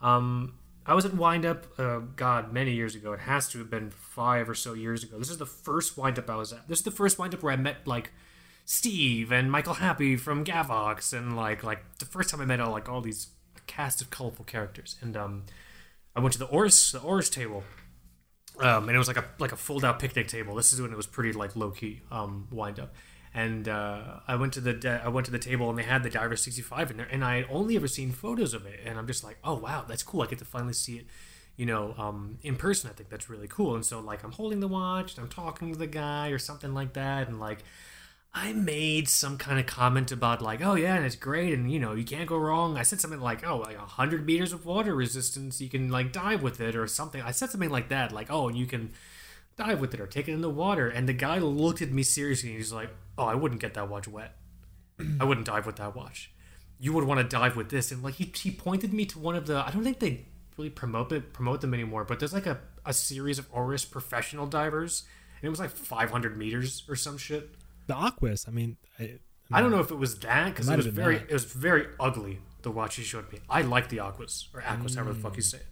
Um, 0.00 0.54
I 0.86 0.94
was 0.94 1.04
at 1.04 1.14
Wind 1.14 1.44
Up, 1.44 1.66
uh, 1.78 1.98
God, 2.14 2.52
many 2.52 2.72
years 2.72 2.94
ago. 2.94 3.12
It 3.12 3.20
has 3.20 3.48
to 3.48 3.58
have 3.58 3.68
been 3.68 3.90
five 3.90 4.48
or 4.48 4.54
so 4.54 4.74
years 4.74 5.02
ago. 5.02 5.18
This 5.18 5.30
is 5.30 5.38
the 5.38 5.46
first 5.46 5.98
Wind 5.98 6.18
Up 6.18 6.30
I 6.30 6.36
was 6.36 6.52
at. 6.52 6.68
This 6.68 6.78
is 6.78 6.84
the 6.84 6.90
first 6.92 7.18
Wind 7.18 7.34
Up 7.34 7.42
where 7.42 7.52
I 7.52 7.56
met 7.56 7.86
like 7.86 8.12
Steve 8.64 9.32
and 9.32 9.50
Michael 9.50 9.74
Happé 9.74 10.18
from 10.18 10.44
Gavox, 10.44 11.12
and 11.12 11.36
like 11.36 11.64
like 11.64 11.98
the 11.98 12.04
first 12.04 12.30
time 12.30 12.40
I 12.40 12.44
met 12.44 12.60
all 12.60 12.70
like 12.70 12.88
all 12.88 13.00
these 13.00 13.28
cast 13.66 14.00
of 14.00 14.10
colorful 14.10 14.44
characters. 14.44 14.96
And 15.00 15.16
um, 15.16 15.44
I 16.14 16.20
went 16.20 16.32
to 16.34 16.38
the 16.38 16.46
Oris 16.46 16.92
the 16.92 17.00
Oris 17.00 17.30
table. 17.30 17.64
Um, 18.58 18.88
and 18.88 18.94
it 18.94 18.98
was 18.98 19.08
like 19.08 19.18
a 19.18 19.24
like 19.38 19.52
a 19.52 19.56
fold 19.56 19.84
out 19.84 19.98
picnic 19.98 20.28
table. 20.28 20.54
This 20.54 20.72
is 20.72 20.80
when 20.80 20.92
it 20.92 20.96
was 20.96 21.06
pretty 21.06 21.32
like 21.32 21.56
low 21.56 21.70
key 21.70 22.00
um, 22.10 22.48
wind 22.50 22.80
up. 22.80 22.94
And 23.36 23.68
uh, 23.68 24.20
I 24.26 24.34
went 24.36 24.54
to 24.54 24.62
the 24.62 25.00
I 25.04 25.08
went 25.08 25.26
to 25.26 25.30
the 25.30 25.38
table 25.38 25.68
and 25.68 25.78
they 25.78 25.82
had 25.82 26.02
the 26.02 26.08
Diver 26.08 26.36
65 26.36 26.90
in 26.90 26.96
there, 26.96 27.06
and 27.12 27.22
I 27.22 27.36
had 27.36 27.46
only 27.50 27.76
ever 27.76 27.86
seen 27.86 28.10
photos 28.10 28.54
of 28.54 28.64
it, 28.64 28.80
and 28.82 28.98
I'm 28.98 29.06
just 29.06 29.22
like, 29.22 29.36
oh 29.44 29.56
wow, 29.58 29.84
that's 29.86 30.02
cool. 30.02 30.22
I 30.22 30.26
get 30.26 30.38
to 30.38 30.46
finally 30.46 30.72
see 30.72 30.96
it, 30.96 31.06
you 31.54 31.66
know, 31.66 31.94
um, 31.98 32.38
in 32.42 32.56
person. 32.56 32.88
I 32.88 32.94
think 32.94 33.10
that's 33.10 33.28
really 33.28 33.46
cool. 33.46 33.74
And 33.74 33.84
so 33.84 34.00
like 34.00 34.24
I'm 34.24 34.32
holding 34.32 34.60
the 34.60 34.68
watch, 34.68 35.18
I'm 35.18 35.28
talking 35.28 35.70
to 35.70 35.78
the 35.78 35.86
guy 35.86 36.30
or 36.30 36.38
something 36.38 36.72
like 36.72 36.94
that, 36.94 37.28
and 37.28 37.38
like 37.38 37.58
I 38.32 38.54
made 38.54 39.06
some 39.06 39.36
kind 39.36 39.60
of 39.60 39.66
comment 39.66 40.10
about 40.12 40.40
like, 40.40 40.64
oh 40.64 40.74
yeah, 40.74 40.94
and 40.94 41.04
it's 41.04 41.14
great, 41.14 41.52
and 41.52 41.70
you 41.70 41.78
know, 41.78 41.92
you 41.92 42.04
can't 42.04 42.26
go 42.26 42.38
wrong. 42.38 42.78
I 42.78 42.84
said 42.84 43.02
something 43.02 43.20
like, 43.20 43.46
oh, 43.46 43.58
like 43.58 43.76
hundred 43.76 44.24
meters 44.24 44.54
of 44.54 44.64
water 44.64 44.94
resistance, 44.94 45.60
you 45.60 45.68
can 45.68 45.90
like 45.90 46.10
dive 46.10 46.42
with 46.42 46.58
it 46.58 46.74
or 46.74 46.86
something. 46.86 47.20
I 47.20 47.32
said 47.32 47.50
something 47.50 47.68
like 47.70 47.90
that, 47.90 48.12
like, 48.12 48.30
oh, 48.30 48.48
and 48.48 48.56
you 48.56 48.64
can 48.64 48.92
dive 49.58 49.78
with 49.78 49.92
it 49.92 50.00
or 50.00 50.06
take 50.06 50.26
it 50.26 50.32
in 50.32 50.40
the 50.40 50.48
water. 50.48 50.88
And 50.88 51.06
the 51.06 51.12
guy 51.12 51.36
looked 51.36 51.82
at 51.82 51.90
me 51.90 52.02
seriously, 52.02 52.48
and 52.48 52.56
he's 52.56 52.72
like, 52.72 52.88
oh, 53.18 53.24
I 53.24 53.34
wouldn't 53.34 53.60
get 53.60 53.74
that 53.74 53.88
watch 53.88 54.08
wet. 54.08 54.36
I 55.20 55.24
wouldn't 55.24 55.46
dive 55.46 55.66
with 55.66 55.76
that 55.76 55.94
watch. 55.94 56.32
You 56.78 56.92
would 56.92 57.04
want 57.04 57.20
to 57.20 57.36
dive 57.36 57.56
with 57.56 57.70
this, 57.70 57.90
and 57.90 58.02
like 58.02 58.14
he 58.14 58.30
he 58.34 58.50
pointed 58.50 58.92
me 58.92 59.06
to 59.06 59.18
one 59.18 59.34
of 59.34 59.46
the. 59.46 59.56
I 59.66 59.70
don't 59.70 59.84
think 59.84 59.98
they 59.98 60.26
really 60.56 60.70
promote 60.70 61.12
it 61.12 61.32
promote 61.32 61.60
them 61.60 61.74
anymore, 61.74 62.04
but 62.04 62.18
there's 62.18 62.32
like 62.32 62.46
a 62.46 62.58
a 62.84 62.92
series 62.92 63.38
of 63.38 63.46
Oris 63.52 63.84
professional 63.84 64.46
divers, 64.46 65.04
and 65.40 65.46
it 65.46 65.50
was 65.50 65.58
like 65.58 65.70
500 65.70 66.36
meters 66.36 66.84
or 66.88 66.96
some 66.96 67.18
shit. 67.18 67.50
The 67.86 67.94
Aquis. 67.94 68.46
I 68.48 68.50
mean, 68.50 68.76
I, 68.98 69.18
I 69.50 69.60
don't 69.60 69.70
know 69.70 69.80
if 69.80 69.90
it 69.90 69.98
was 69.98 70.18
that 70.20 70.46
because 70.46 70.66
Might 70.68 70.74
it 70.74 70.76
was 70.78 70.86
very 70.86 71.18
that. 71.18 71.30
it 71.30 71.32
was 71.32 71.44
very 71.44 71.86
ugly. 71.98 72.40
The 72.62 72.70
watch 72.70 72.96
he 72.96 73.02
showed 73.02 73.30
me. 73.32 73.38
I 73.48 73.62
like 73.62 73.88
the 73.88 74.00
Aquas 74.00 74.48
or 74.52 74.62
Aquas, 74.62 74.96
however 74.96 75.12
the 75.12 75.20
fuck 75.20 75.36
you 75.36 75.42
say 75.42 75.58
it. 75.58 75.66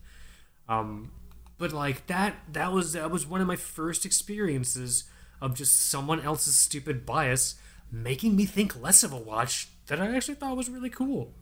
Um, 0.69 1.11
but 1.59 1.73
like 1.73 2.07
that 2.07 2.37
that 2.53 2.73
was 2.73 2.93
that 2.93 3.11
was 3.11 3.27
one 3.27 3.41
of 3.41 3.47
my 3.47 3.57
first 3.57 4.07
experiences 4.07 5.05
of 5.41 5.55
just 5.55 5.89
someone 5.89 6.21
else's 6.21 6.57
stupid 6.57 7.05
bias 7.07 7.57
making 7.91 8.37
me 8.37 8.45
think 8.45 8.81
less 8.81 9.03
of 9.03 9.13
a 9.13 9.19
watch 9.19 9.69
that 9.87 10.01
I 10.01 10.15
actually 10.15 10.35
thought 10.35 10.57
was 10.57 10.71
really 10.71 10.91
cool. 10.91 11.33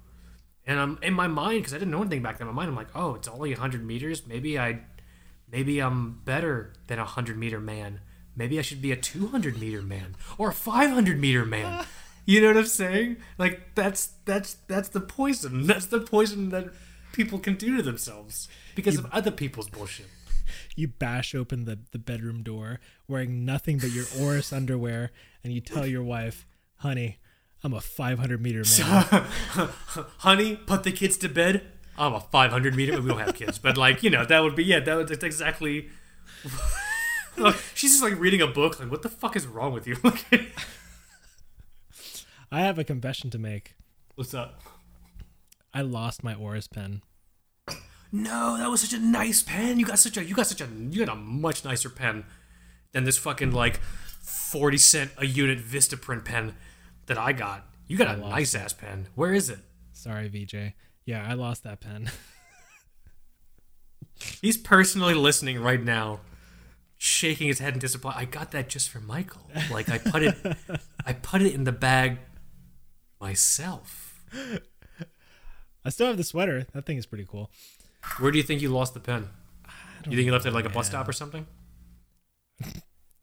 And 0.66 0.78
I'm 0.78 0.98
in 1.02 1.14
my 1.14 1.26
mind 1.26 1.60
because 1.60 1.74
I 1.74 1.78
didn't 1.78 1.90
know 1.90 2.00
anything 2.00 2.22
back 2.22 2.38
then. 2.38 2.48
In 2.48 2.54
my 2.54 2.62
mind, 2.62 2.70
I'm 2.70 2.76
like, 2.76 2.94
oh, 2.94 3.14
it's 3.14 3.28
only 3.28 3.50
100 3.50 3.84
meters. 3.84 4.26
Maybe 4.26 4.58
I, 4.58 4.80
maybe 5.50 5.80
I'm 5.80 6.20
better 6.24 6.72
than 6.86 6.98
a 6.98 7.02
100 7.02 7.36
meter 7.36 7.60
man. 7.60 8.00
Maybe 8.36 8.58
I 8.58 8.62
should 8.62 8.80
be 8.80 8.92
a 8.92 8.96
200 8.96 9.60
meter 9.60 9.82
man 9.82 10.16
or 10.38 10.50
a 10.50 10.54
500 10.54 11.18
meter 11.18 11.44
man. 11.44 11.84
You 12.24 12.40
know 12.40 12.48
what 12.48 12.56
I'm 12.56 12.66
saying? 12.66 13.16
Like 13.36 13.74
that's 13.74 14.12
that's 14.24 14.54
that's 14.68 14.88
the 14.88 15.00
poison. 15.00 15.66
That's 15.66 15.86
the 15.86 15.98
poison 15.98 16.50
that 16.50 16.68
people 17.12 17.38
can 17.38 17.54
do 17.54 17.76
to 17.76 17.82
themselves 17.82 18.48
because 18.74 18.96
of 18.96 19.06
other 19.12 19.32
people's 19.32 19.68
bullshit. 19.68 20.06
You 20.76 20.88
bash 20.88 21.34
open 21.34 21.64
the, 21.64 21.78
the 21.90 21.98
bedroom 21.98 22.42
door 22.42 22.80
wearing 23.08 23.44
nothing 23.44 23.78
but 23.78 23.90
your 23.90 24.06
Oris 24.20 24.52
underwear, 24.58 25.10
and 25.44 25.52
you 25.52 25.60
tell 25.60 25.86
your 25.86 26.02
wife, 26.02 26.46
"Honey, 26.76 27.18
I'm 27.62 27.72
a 27.74 27.80
500 27.80 28.40
meter 28.40 28.64
man." 28.78 29.04
Honey, 30.18 30.56
put 30.56 30.82
the 30.84 30.92
kids 30.92 31.16
to 31.18 31.28
bed. 31.28 31.62
I'm 31.98 32.14
a 32.14 32.20
500 32.20 32.74
meter. 32.74 33.00
We 33.00 33.08
don't 33.08 33.18
have 33.18 33.34
kids, 33.34 33.58
but 33.58 33.76
like 33.76 34.02
you 34.02 34.10
know, 34.10 34.24
that 34.24 34.40
would 34.42 34.56
be 34.56 34.64
yeah. 34.64 34.80
That 34.80 34.96
would 34.96 35.08
that's 35.08 35.24
exactly. 35.24 35.90
She's 37.74 37.92
just 37.92 38.02
like 38.02 38.18
reading 38.18 38.42
a 38.42 38.46
book. 38.46 38.78
Like, 38.78 38.90
what 38.90 39.02
the 39.02 39.08
fuck 39.08 39.36
is 39.36 39.46
wrong 39.46 39.72
with 39.72 39.86
you? 39.86 39.96
I 42.50 42.60
have 42.60 42.78
a 42.78 42.84
confession 42.84 43.30
to 43.30 43.38
make. 43.38 43.74
What's 44.14 44.34
up? 44.34 44.60
I 45.72 45.80
lost 45.80 46.22
my 46.22 46.34
Oris 46.34 46.66
pen. 46.66 47.02
No, 48.12 48.58
that 48.58 48.70
was 48.70 48.82
such 48.82 48.92
a 48.92 49.02
nice 49.02 49.42
pen. 49.42 49.80
You 49.80 49.86
got 49.86 49.98
such 49.98 50.18
a 50.18 50.24
you 50.24 50.34
got 50.34 50.46
such 50.46 50.60
a 50.60 50.68
you 50.90 51.04
got 51.04 51.12
a 51.12 51.18
much 51.18 51.64
nicer 51.64 51.88
pen 51.88 52.24
than 52.92 53.04
this 53.04 53.16
fucking 53.16 53.52
like 53.52 53.80
40 54.22 54.76
cent 54.76 55.10
a 55.16 55.24
unit 55.24 55.58
Vistaprint 55.58 56.26
pen 56.26 56.54
that 57.06 57.16
I 57.16 57.32
got. 57.32 57.66
You 57.86 57.96
got 57.96 58.08
I 58.08 58.14
a 58.14 58.16
nice 58.18 58.54
ass 58.54 58.74
pen. 58.74 59.08
Where 59.14 59.32
is 59.32 59.48
it? 59.48 59.60
Sorry, 59.92 60.28
VJ. 60.28 60.74
Yeah, 61.06 61.26
I 61.26 61.32
lost 61.32 61.64
that 61.64 61.80
pen. 61.80 62.10
He's 64.42 64.58
personally 64.58 65.14
listening 65.14 65.60
right 65.60 65.82
now, 65.82 66.20
shaking 66.98 67.48
his 67.48 67.58
head 67.58 67.72
in 67.72 67.80
disappointment. 67.80 68.28
I 68.28 68.30
got 68.30 68.50
that 68.52 68.68
just 68.68 68.88
for 68.90 69.00
Michael. 69.00 69.50
Like 69.70 69.88
I 69.88 69.98
put 69.98 70.22
it, 70.22 70.36
I 71.06 71.14
put 71.14 71.40
it 71.42 71.54
in 71.54 71.64
the 71.64 71.72
bag 71.72 72.18
myself. 73.20 74.22
I 75.84 75.88
still 75.88 76.06
have 76.08 76.18
the 76.18 76.24
sweater. 76.24 76.66
That 76.72 76.86
thing 76.86 76.98
is 76.98 77.06
pretty 77.06 77.26
cool. 77.28 77.50
Where 78.18 78.30
do 78.30 78.38
you 78.38 78.44
think 78.44 78.62
you 78.62 78.68
lost 78.68 78.94
the 78.94 79.00
pen? 79.00 79.28
You 80.06 80.16
think 80.16 80.26
you 80.26 80.32
left 80.32 80.44
it 80.44 80.48
at 80.48 80.54
like 80.54 80.64
a 80.64 80.70
bus 80.70 80.86
stop 80.86 81.08
or 81.08 81.12
something? 81.12 81.46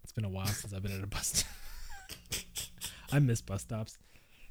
It's 0.02 0.16
been 0.16 0.26
a 0.26 0.30
while 0.30 0.48
since 0.48 0.74
I've 0.74 0.82
been 0.82 0.92
at 0.98 1.04
a 1.04 1.08
bus 1.08 1.28
stop. 1.28 2.66
I 3.12 3.20
miss 3.20 3.42
bus 3.42 3.62
stops. 3.62 3.96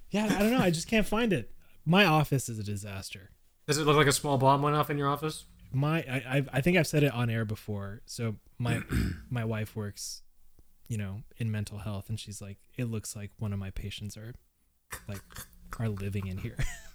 Yeah, 0.08 0.26
I 0.26 0.38
don't 0.38 0.52
know. 0.52 0.60
I 0.60 0.70
just 0.70 0.86
can't 0.86 1.04
find 1.04 1.32
it. 1.32 1.52
My 1.84 2.04
office 2.04 2.48
is 2.48 2.60
a 2.60 2.62
disaster. 2.62 3.30
Does 3.66 3.76
it 3.76 3.84
look 3.84 3.96
like 3.96 4.06
a 4.06 4.12
small 4.12 4.38
bomb 4.38 4.62
went 4.62 4.76
off 4.76 4.88
in 4.88 4.98
your 4.98 5.08
office? 5.08 5.46
My, 5.72 5.98
I, 6.02 6.22
I, 6.28 6.44
I 6.52 6.60
think 6.60 6.76
I've 6.76 6.86
said 6.86 7.02
it 7.02 7.12
on 7.12 7.28
air 7.28 7.44
before. 7.44 8.02
So 8.06 8.36
my, 8.56 8.82
my 9.30 9.44
wife 9.44 9.74
works, 9.74 10.22
you 10.86 10.96
know, 10.96 11.22
in 11.38 11.50
mental 11.50 11.78
health, 11.78 12.08
and 12.08 12.20
she's 12.20 12.40
like, 12.40 12.58
it 12.76 12.84
looks 12.84 13.16
like 13.16 13.32
one 13.38 13.52
of 13.52 13.58
my 13.58 13.70
patients 13.70 14.16
are, 14.16 14.34
like, 15.08 15.22
are 15.80 15.88
living 15.88 16.28
in 16.28 16.38
here. 16.38 16.56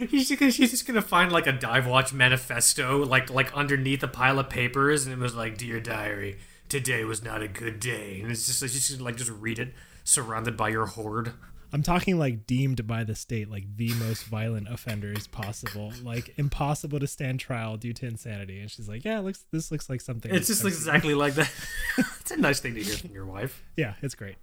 She's 0.00 0.28
just, 0.28 0.40
gonna, 0.40 0.50
she's 0.50 0.70
just 0.72 0.86
gonna 0.86 1.02
find 1.02 1.30
like 1.30 1.46
a 1.46 1.52
dive 1.52 1.86
watch 1.86 2.12
manifesto, 2.12 3.04
like 3.04 3.30
like 3.30 3.54
underneath 3.54 4.02
a 4.02 4.08
pile 4.08 4.40
of 4.40 4.48
papers, 4.48 5.06
and 5.06 5.12
it 5.12 5.18
was 5.18 5.36
like, 5.36 5.56
"Dear 5.56 5.78
diary, 5.78 6.38
today 6.68 7.04
was 7.04 7.22
not 7.22 7.42
a 7.42 7.48
good 7.48 7.78
day," 7.78 8.20
and 8.20 8.30
it's 8.30 8.46
just 8.46 8.60
like 8.60 8.72
gonna 8.72 9.04
like 9.04 9.16
just 9.16 9.30
read 9.30 9.60
it, 9.60 9.72
surrounded 10.02 10.56
by 10.56 10.70
your 10.70 10.86
horde. 10.86 11.32
I'm 11.72 11.82
talking 11.82 12.18
like 12.18 12.46
deemed 12.46 12.86
by 12.86 13.04
the 13.04 13.14
state 13.14 13.50
like 13.50 13.64
the 13.76 13.92
most 13.94 14.24
violent 14.24 14.68
offenders 14.68 15.26
possible, 15.28 15.92
like 16.02 16.32
impossible 16.38 17.00
to 17.00 17.06
stand 17.06 17.40
trial 17.40 17.76
due 17.76 17.92
to 17.92 18.06
insanity. 18.06 18.60
And 18.60 18.70
she's 18.70 18.88
like, 18.88 19.04
"Yeah, 19.04 19.20
it 19.20 19.22
looks 19.22 19.44
this 19.52 19.70
looks 19.70 19.88
like 19.88 20.00
something." 20.00 20.34
It's 20.34 20.48
just 20.48 20.64
looks 20.64 20.76
exactly 20.76 21.14
like 21.14 21.34
that. 21.34 21.50
it's 21.98 22.32
a 22.32 22.36
nice 22.36 22.58
thing 22.58 22.74
to 22.74 22.82
hear 22.82 22.96
from 22.96 23.12
your 23.12 23.26
wife. 23.26 23.62
yeah, 23.76 23.94
it's 24.02 24.16
great. 24.16 24.36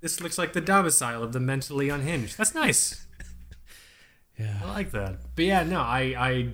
This 0.00 0.20
looks 0.20 0.38
like 0.38 0.52
the 0.52 0.60
domicile 0.60 1.22
of 1.22 1.32
the 1.32 1.40
mentally 1.40 1.88
unhinged. 1.88 2.38
That's 2.38 2.54
nice. 2.54 3.06
I 4.62 4.68
like 4.68 4.90
that. 4.92 5.18
But 5.34 5.44
yeah, 5.44 5.62
no, 5.64 5.80
I, 5.80 6.14
I, 6.16 6.48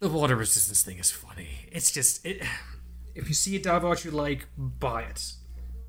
the 0.00 0.08
water 0.08 0.36
resistance 0.36 0.82
thing 0.82 0.98
is 0.98 1.10
funny. 1.10 1.48
It's 1.72 1.90
just 1.90 2.24
it. 2.24 2.42
If 3.14 3.28
you 3.28 3.34
see 3.34 3.56
a 3.56 3.60
dive 3.60 3.84
watch 3.84 4.04
you 4.04 4.10
like, 4.10 4.46
buy 4.56 5.02
it, 5.02 5.34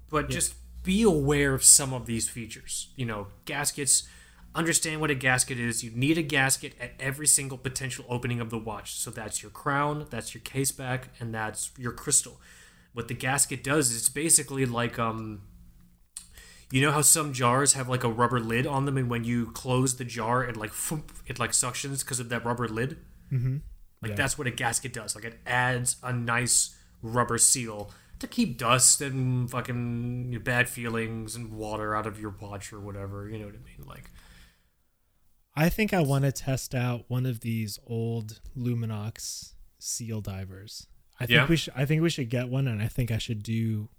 but 0.10 0.30
just 0.30 0.56
be 0.84 1.02
aware 1.02 1.54
of 1.54 1.64
some 1.64 1.94
of 1.94 2.06
these 2.06 2.30
features. 2.30 2.94
You 2.96 3.06
know, 3.06 3.28
gaskets. 3.46 4.08
Understand 4.54 5.02
what 5.02 5.12
a 5.12 5.16
gasket 5.16 5.60
is. 5.60 5.84
You 5.84 5.92
need 5.92 6.18
a 6.18 6.22
gasket 6.22 6.76
at 6.80 6.92
every 6.98 7.28
single 7.28 7.58
potential 7.58 8.06
opening 8.08 8.40
of 8.40 8.52
the 8.52 8.58
watch. 8.58 8.94
So 8.96 9.12
that's 9.12 9.44
your 9.44 9.52
crown, 9.52 10.08
that's 10.10 10.34
your 10.34 10.42
case 10.42 10.72
back, 10.72 11.10
and 11.20 11.34
that's 11.36 11.72
your 11.78 11.92
crystal. 11.92 12.40
What 12.94 13.10
the 13.10 13.16
gasket 13.16 13.66
does 13.66 13.92
is 13.92 13.98
it's 13.98 14.10
basically 14.10 14.66
like 14.66 14.98
um 14.98 15.42
you 16.72 16.82
know 16.82 16.92
how 16.92 17.02
some 17.02 17.32
jars 17.34 17.74
have 17.74 17.88
like 17.88 18.04
a 18.04 18.10
rubber 18.10 18.40
lid 18.40 18.66
on 18.68 18.86
them, 18.86 18.98
and 18.98 19.10
when 19.10 19.24
you 19.24 19.52
close 19.52 19.98
the 19.98 20.06
jar, 20.06 20.44
it 20.44 20.58
like 20.58 20.72
it 21.28 21.40
like 21.40 21.52
suctions 21.52 22.00
because 22.02 22.20
of 22.20 22.30
that 22.30 22.44
rubber 22.46 22.68
lid. 22.68 22.98
Mm-hmm. 23.32 23.58
Like 24.02 24.10
Yeah. 24.12 24.16
that's 24.16 24.38
what 24.38 24.48
a 24.48 24.52
gasket 24.52 24.94
does. 24.94 25.16
Like 25.16 25.26
it 25.26 25.40
adds 25.46 25.98
a 26.04 26.12
nice 26.14 26.76
rubber 27.02 27.38
seal 27.38 27.92
to 28.20 28.28
keep 28.28 28.58
dust 28.58 29.02
and 29.02 29.50
fucking 29.50 30.40
bad 30.44 30.70
feelings 30.70 31.36
and 31.36 31.54
water 31.54 31.96
out 31.96 32.08
of 32.08 32.20
your 32.20 32.36
watch 32.40 32.72
or 32.74 32.80
whatever. 32.80 33.30
You 33.30 33.40
know 33.40 33.46
what 33.46 33.56
I 33.56 33.58
mean? 33.78 33.88
Like 33.88 34.12
I 35.56 35.70
think 35.70 35.94
I 35.94 36.02
want 36.02 36.26
to 36.26 36.32
test 36.32 36.76
out 36.76 37.06
one 37.08 37.26
of 37.26 37.40
these 37.42 37.80
old 37.88 38.42
Luminox 38.58 39.54
seal 39.80 40.20
divers. 40.22 40.88
I 41.20 41.26
think 41.26 41.36
Yeah. 41.36 41.48
we 41.48 41.56
should. 41.56 41.74
I 41.76 41.86
think 41.86 42.02
we 42.02 42.10
should 42.10 42.30
get 42.30 42.50
one, 42.50 42.68
and 42.68 42.82
I 42.82 42.88
think 42.88 43.10
I 43.12 43.18
should 43.18 43.42
do 43.44 43.90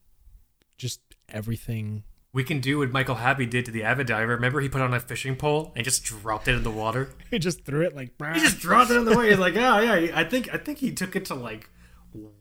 just 0.77 1.01
everything. 1.31 2.05
We 2.37 2.45
can 2.45 2.61
do 2.61 2.80
what 2.80 2.91
Michael 2.91 3.14
Happé 3.14 3.49
did 3.49 3.64
to 3.64 3.70
the 3.70 3.80
Avidiver. 3.80 4.28
Remember 4.28 4.61
he 4.61 4.68
put 4.68 4.82
on 4.82 4.93
a 4.93 5.01
fishing 5.01 5.37
pole 5.37 5.72
and 5.74 5.82
just 5.82 6.05
dropped 6.05 6.49
it 6.49 6.55
in 6.55 6.64
the 6.64 6.70
water. 6.70 7.09
He 7.30 7.39
just 7.39 7.64
threw 7.64 7.80
it 7.80 7.97
like. 7.97 8.11
He 8.34 8.41
just 8.41 8.59
dropped 8.59 8.91
it 8.91 8.99
in 8.99 9.07
the 9.07 9.16
way. 9.16 9.30
He's 9.30 9.39
like, 9.39 9.57
oh 9.57 9.78
yeah. 9.78 10.12
I 10.14 10.22
think 10.22 10.53
I 10.53 10.59
think 10.59 10.76
he 10.76 10.93
took 10.93 11.16
it 11.16 11.24
to 11.24 11.34
like 11.34 11.70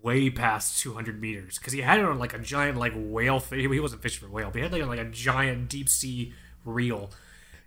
way 0.01 0.29
past 0.29 0.81
200 0.81 1.21
meters 1.21 1.57
because 1.57 1.71
he 1.71 1.79
had 1.79 1.99
it 1.99 2.03
on 2.03 2.19
like 2.19 2.33
a 2.33 2.39
giant 2.39 2.77
like 2.77 2.91
whale. 2.93 3.39
He 3.39 3.79
wasn't 3.79 4.01
fishing 4.01 4.27
for 4.27 4.33
whale, 4.33 4.47
but 4.47 4.55
he 4.55 4.63
had 4.63 4.73
like, 4.73 4.85
like 4.85 4.99
a 4.99 5.09
giant 5.09 5.69
deep 5.69 5.87
sea 5.87 6.33
reel, 6.65 7.09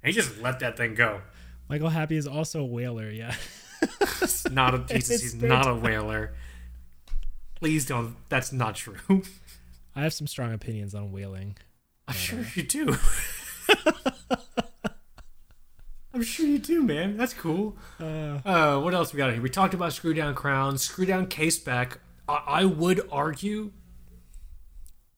and 0.02 0.12
he 0.12 0.12
just 0.12 0.38
let 0.42 0.58
that 0.58 0.76
thing 0.76 0.94
go. 0.94 1.22
Michael 1.70 1.88
Happé 1.88 2.12
is 2.12 2.26
also 2.26 2.60
a 2.60 2.66
whaler. 2.66 3.08
Yeah. 3.10 3.34
Not 4.50 4.74
a 4.74 4.78
Jesus. 4.94 5.22
He's 5.22 5.34
not 5.34 5.66
a 5.66 5.74
whaler. 5.74 6.34
Please 7.54 7.86
don't. 7.86 8.16
That's 8.28 8.52
not 8.52 8.74
true. 8.74 8.98
I 9.96 10.02
have 10.02 10.12
some 10.12 10.26
strong 10.26 10.52
opinions 10.52 10.94
on 10.94 11.10
whaling. 11.10 11.56
I'm 12.08 12.14
sure 12.14 12.44
you 12.54 12.62
do. 12.62 12.96
I'm 16.14 16.22
sure 16.22 16.46
you 16.46 16.58
do, 16.58 16.82
man. 16.82 17.16
That's 17.16 17.34
cool. 17.34 17.76
Uh, 18.00 18.38
Uh, 18.44 18.80
what 18.80 18.94
else 18.94 19.12
we 19.12 19.18
got 19.18 19.32
here? 19.32 19.42
We 19.42 19.50
talked 19.50 19.74
about 19.74 19.92
screw 19.92 20.14
down 20.14 20.34
crown, 20.34 20.78
screw 20.78 21.04
down 21.06 21.26
case 21.26 21.58
back. 21.58 22.00
I, 22.28 22.42
I 22.46 22.64
would 22.64 23.06
argue 23.12 23.72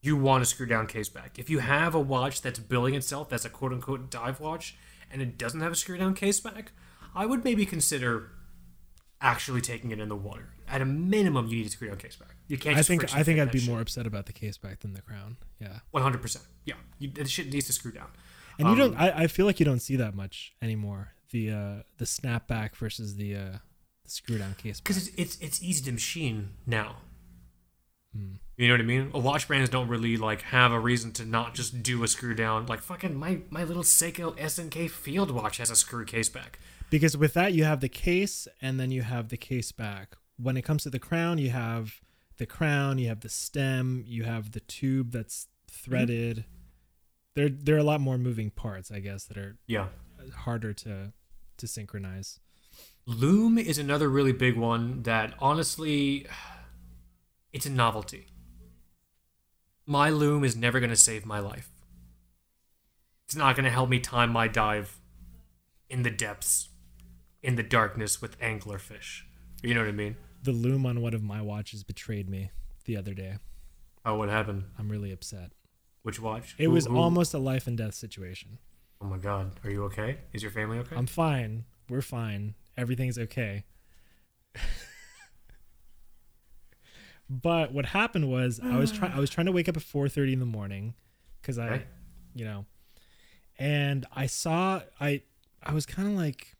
you 0.03 0.17
want 0.17 0.43
a 0.43 0.47
screw 0.47 0.67
down 0.67 0.87
case 0.87 1.09
back. 1.09 1.39
If 1.39 1.49
you 1.49 1.61
have 1.61 1.95
a 1.95 2.01
watch 2.01 2.43
that's 2.43 2.59
billing 2.59 2.95
itself 2.95 3.33
as 3.33 3.45
a 3.45 3.49
quote 3.51 3.73
unquote 3.73 4.11
dive 4.11 4.41
watch 4.41 4.77
and 5.11 5.23
it 5.23 5.39
doesn't 5.39 5.61
have 5.61 5.73
a 5.73 5.77
screw 5.77 5.97
down 5.97 6.15
case 6.15 6.41
back, 6.41 6.73
I 7.15 7.25
would 7.25 7.45
maybe 7.45 7.65
consider 7.65 8.33
actually 9.21 9.61
taking 9.61 9.91
it 9.93 10.01
in 10.01 10.09
the 10.09 10.17
water. 10.17 10.51
At 10.69 10.81
a 10.83 10.85
minimum, 10.87 11.47
you 11.47 11.57
need 11.59 11.67
a 11.67 11.71
screw 11.71 11.89
down 11.89 11.99
case 11.99 12.17
back. 12.17 12.35
You 12.51 12.59
can't. 12.59 12.77
I 12.77 12.83
think 12.83 13.15
I 13.15 13.23
think 13.23 13.39
I'd 13.39 13.53
be 13.53 13.61
shit. 13.61 13.71
more 13.71 13.81
upset 13.81 14.09
about 14.09 14.27
the 14.27 14.33
case 14.33 14.59
back 14.59 14.81
than 14.81 14.93
the 14.93 15.01
crown. 15.01 15.37
Yeah. 15.61 15.79
One 15.93 16.03
hundred 16.03 16.21
percent. 16.21 16.45
Yeah, 16.65 16.75
you, 16.99 17.09
the 17.09 17.25
shit 17.25 17.53
needs 17.53 17.67
to 17.67 17.73
screw 17.73 17.93
down. 17.93 18.09
And 18.59 18.69
you 18.69 18.75
don't. 18.75 18.95
Um, 18.95 19.01
I, 19.01 19.23
I 19.23 19.27
feel 19.29 19.47
like 19.47 19.61
you 19.61 19.65
don't 19.65 19.79
see 19.79 19.95
that 19.95 20.17
much 20.17 20.53
anymore. 20.61 21.13
The 21.31 21.53
uh 21.53 21.75
the 21.99 22.07
snapback 22.07 22.75
versus 22.75 23.15
the 23.15 23.37
uh 23.37 23.59
the 24.05 24.11
screw 24.11 24.37
down 24.37 24.57
case. 24.61 24.81
because 24.81 25.07
it's, 25.07 25.17
it's 25.17 25.39
it's 25.41 25.63
easy 25.63 25.85
to 25.85 25.93
machine 25.93 26.51
now. 26.67 26.97
Hmm. 28.13 28.33
You 28.57 28.67
know 28.67 28.75
what 28.75 28.81
I 28.81 28.85
mean? 28.85 29.13
Watch 29.13 29.47
brands 29.47 29.71
don't 29.71 29.87
really 29.87 30.17
like 30.17 30.43
have 30.43 30.73
a 30.73 30.81
reason 30.81 31.13
to 31.13 31.25
not 31.25 31.55
just 31.55 31.85
do 31.85 32.03
a 32.03 32.09
screw 32.09 32.35
down. 32.35 32.67
Like 32.67 32.81
fucking 32.81 33.15
my 33.15 33.43
my 33.49 33.63
little 33.63 33.85
Seiko 33.85 34.37
SNK 34.37 34.91
Field 34.91 35.31
Watch 35.31 35.59
has 35.59 35.71
a 35.71 35.77
screw 35.77 36.05
case 36.05 36.29
back. 36.29 36.59
Because 36.91 37.17
with 37.17 37.35
that 37.35 37.53
you 37.53 37.63
have 37.63 37.79
the 37.79 37.89
case 37.89 38.49
and 38.61 38.81
then 38.81 38.91
you 38.91 39.03
have 39.03 39.29
the 39.29 39.37
case 39.37 39.71
back. 39.71 40.17
When 40.37 40.57
it 40.57 40.63
comes 40.63 40.83
to 40.83 40.91
the 40.91 40.99
crown, 40.99 41.39
you 41.39 41.51
have 41.51 42.01
the 42.41 42.47
crown, 42.47 42.99
you 42.99 43.07
have 43.09 43.21
the 43.21 43.29
stem, 43.29 44.03
you 44.07 44.25
have 44.25 44.51
the 44.51 44.61
tube 44.61 45.13
that's 45.13 45.47
threaded. 45.71 46.45
There 47.37 47.49
there 47.49 47.77
are 47.77 47.79
a 47.79 47.85
lot 47.85 48.01
more 48.01 48.19
moving 48.19 48.51
parts, 48.51 48.91
I 48.91 48.99
guess, 48.99 49.25
that 49.27 49.39
are 49.39 49.59
Yeah. 49.67 49.91
harder 50.35 50.73
to 50.73 51.13
to 51.59 51.67
synchronize. 51.69 52.41
Loom 53.07 53.59
is 53.59 53.79
another 53.79 54.09
really 54.09 54.33
big 54.33 54.57
one 54.57 55.03
that 55.03 55.35
honestly, 55.39 56.27
it's 57.53 57.67
a 57.67 57.71
novelty. 57.71 58.27
My 59.87 60.09
loom 60.11 60.43
is 60.45 60.57
never 60.57 60.81
going 60.81 60.91
to 60.91 60.97
save 60.97 61.27
my 61.27 61.39
life. 61.39 61.69
It's 63.27 63.37
not 63.37 63.55
going 63.57 63.65
to 63.65 63.71
help 63.71 63.89
me 63.91 64.01
time 64.01 64.31
my 64.31 64.49
dive 64.49 65.01
in 65.89 66.03
the 66.03 66.11
depths, 66.11 66.69
in 67.43 67.57
the 67.57 67.63
darkness 67.63 68.21
with 68.23 68.39
anglerfish. 68.41 69.23
You 69.63 69.75
know 69.75 69.81
what 69.81 69.89
I 69.89 69.93
mean? 69.93 70.17
The 70.43 70.53
loom 70.53 70.87
on 70.87 71.01
one 71.03 71.15
of 71.15 71.23
my 71.23 71.43
watches 71.43 71.83
betrayed 71.85 72.29
me 72.29 72.51
the 72.85 72.97
other 72.97 73.13
day. 73.15 73.37
Oh, 74.05 74.17
what 74.17 74.29
happened? 74.31 74.65
I'm 74.79 74.89
really 74.89 75.13
upset. 75.13 75.53
Which 76.03 76.19
watch? 76.21 76.55
It 76.59 76.65
Who- 76.65 76.71
was 76.71 76.87
who- 76.87 76.97
almost 76.97 77.35
a 77.35 77.39
life 77.39 77.67
and 77.67 77.77
death 77.77 77.95
situation. 77.95 78.59
Oh 79.03 79.07
my 79.07 79.19
god, 79.19 79.59
are 79.65 79.71
you 79.71 79.85
okay? 79.85 80.19
Is 80.33 80.43
your 80.43 80.51
family 80.51 80.79
okay? 80.79 80.97
I'm 80.97 81.07
fine. 81.07 81.65
We're 81.89 82.03
fine. 82.03 82.55
Everything's 82.77 83.19
okay. 83.19 83.65
but 87.29 87.73
what 87.73 87.87
happened 87.87 88.29
was 88.31 88.61
I 88.63 88.77
was 88.79 88.91
trying 88.91 89.13
I 89.13 89.21
was 89.21 89.31
trying 89.31 89.47
to 89.47 89.53
wake 89.53 89.69
up 89.69 89.77
at 89.77 89.83
4:30 89.83 90.33
in 90.35 90.41
the 90.41 90.47
morning 90.47 90.95
cuz 91.43 91.59
I 91.59 91.69
Okay. 91.69 91.85
you 92.35 92.45
know 92.45 92.67
and 93.59 94.07
I 94.13 94.27
saw 94.27 94.83
I 95.01 95.23
I 95.63 95.73
was 95.73 95.87
kind 95.87 96.09
of 96.09 96.15
like 96.15 96.57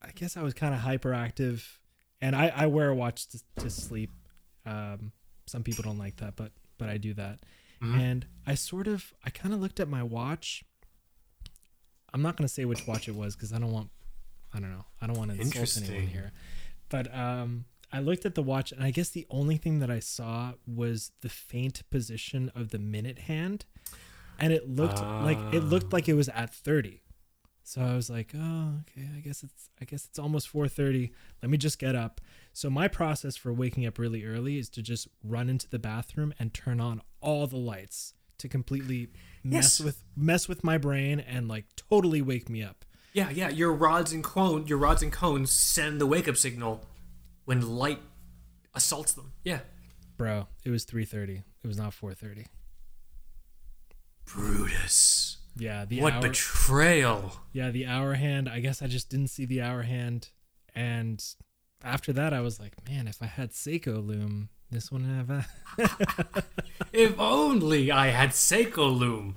I 0.00 0.10
guess 0.12 0.36
I 0.36 0.42
was 0.42 0.54
kind 0.54 0.74
of 0.74 0.80
hyperactive 0.80 1.78
and 2.22 2.34
I 2.34 2.48
I 2.48 2.66
wear 2.68 2.88
a 2.88 2.94
watch 2.94 3.28
to, 3.28 3.38
to 3.56 3.68
sleep. 3.70 4.10
Um 4.64 5.12
some 5.46 5.62
people 5.62 5.82
don't 5.82 5.98
like 5.98 6.16
that, 6.16 6.36
but 6.36 6.52
but 6.78 6.88
I 6.88 6.96
do 6.96 7.12
that. 7.14 7.40
Mhm. 7.82 7.98
And 8.00 8.26
I 8.46 8.54
sort 8.54 8.86
of 8.88 9.12
I 9.24 9.30
kind 9.30 9.52
of 9.52 9.60
looked 9.60 9.80
at 9.80 9.88
my 9.88 10.02
watch. 10.02 10.64
I'm 12.14 12.22
not 12.22 12.36
going 12.36 12.46
to 12.46 12.52
say 12.52 12.64
which 12.64 12.86
watch 12.86 13.08
it 13.08 13.14
was 13.14 13.34
cuz 13.36 13.52
I 13.52 13.58
don't 13.58 13.72
want 13.72 13.90
I 14.54 14.60
don't 14.60 14.70
know. 14.70 14.84
I 15.00 15.06
don't 15.06 15.16
want 15.18 15.30
to 15.32 15.36
insult 15.40 15.76
anyone 15.90 16.06
here. 16.08 16.32
But 16.88 17.12
um 17.14 17.64
I 17.94 18.00
looked 18.00 18.24
at 18.24 18.34
the 18.34 18.42
watch 18.42 18.72
and 18.72 18.82
I 18.82 18.90
guess 18.90 19.10
the 19.10 19.26
only 19.28 19.58
thing 19.58 19.80
that 19.80 19.90
I 19.90 19.98
saw 20.00 20.54
was 20.66 21.12
the 21.20 21.28
faint 21.28 21.82
position 21.90 22.50
of 22.54 22.70
the 22.70 22.78
minute 22.78 23.18
hand. 23.30 23.66
and 24.38 24.50
it 24.52 24.66
looked 24.68 24.98
like 25.00 25.38
it 25.52 25.60
looked 25.60 25.92
like 25.92 26.08
it 26.08 26.14
was 26.14 26.28
at 26.30 26.54
30. 26.54 27.01
So 27.64 27.80
I 27.80 27.94
was 27.94 28.10
like, 28.10 28.32
"Oh, 28.34 28.80
okay, 28.80 29.08
I 29.16 29.20
guess 29.20 29.42
it's 29.44 29.70
I 29.80 29.84
guess 29.84 30.04
it's 30.04 30.18
almost 30.18 30.48
4:30. 30.52 31.12
Let 31.42 31.50
me 31.50 31.56
just 31.58 31.78
get 31.78 31.94
up." 31.94 32.20
So 32.52 32.68
my 32.68 32.88
process 32.88 33.36
for 33.36 33.52
waking 33.52 33.86
up 33.86 33.98
really 33.98 34.24
early 34.24 34.58
is 34.58 34.68
to 34.70 34.82
just 34.82 35.08
run 35.22 35.48
into 35.48 35.68
the 35.68 35.78
bathroom 35.78 36.34
and 36.38 36.52
turn 36.52 36.80
on 36.80 37.02
all 37.20 37.46
the 37.46 37.56
lights 37.56 38.14
to 38.38 38.48
completely 38.48 39.10
mess 39.44 39.78
Yes. 39.78 39.80
with 39.80 40.04
mess 40.16 40.48
with 40.48 40.64
my 40.64 40.76
brain 40.76 41.20
and 41.20 41.46
like 41.48 41.66
totally 41.76 42.20
wake 42.20 42.48
me 42.48 42.62
up. 42.62 42.84
Yeah, 43.12 43.30
yeah. 43.30 43.48
Your 43.50 43.72
rods 43.72 44.12
and 44.12 44.24
cone, 44.24 44.66
your 44.66 44.78
rods 44.78 45.02
and 45.02 45.12
cones 45.12 45.50
send 45.52 46.00
the 46.00 46.06
wake 46.06 46.26
up 46.26 46.36
signal 46.36 46.84
when 47.44 47.60
light 47.76 48.00
assaults 48.74 49.12
them. 49.12 49.32
Yeah. 49.44 49.60
Bro, 50.16 50.48
it 50.64 50.70
was 50.70 50.84
3:30. 50.84 51.42
It 51.62 51.66
was 51.68 51.76
not 51.76 51.92
4:30. 51.94 52.46
Brutus. 54.24 55.36
Yeah, 55.56 55.84
the 55.84 56.00
what 56.00 56.14
hour 56.14 56.22
betrayal. 56.22 57.32
Yeah, 57.52 57.70
the 57.70 57.86
hour 57.86 58.14
hand. 58.14 58.48
I 58.48 58.60
guess 58.60 58.82
I 58.82 58.86
just 58.86 59.08
didn't 59.10 59.28
see 59.28 59.44
the 59.44 59.60
hour 59.60 59.82
hand 59.82 60.30
and 60.74 61.22
after 61.84 62.12
that 62.14 62.32
I 62.32 62.40
was 62.40 62.58
like, 62.58 62.72
"Man, 62.88 63.06
if 63.08 63.22
I 63.22 63.26
had 63.26 63.50
Seiko 63.50 64.04
Loom, 64.04 64.48
this 64.70 64.90
wouldn't 64.90 65.28
have 65.28 65.46
If 66.92 67.18
only 67.18 67.90
I 67.90 68.08
had 68.08 68.30
Seiko 68.30 68.96
Loom. 68.96 69.36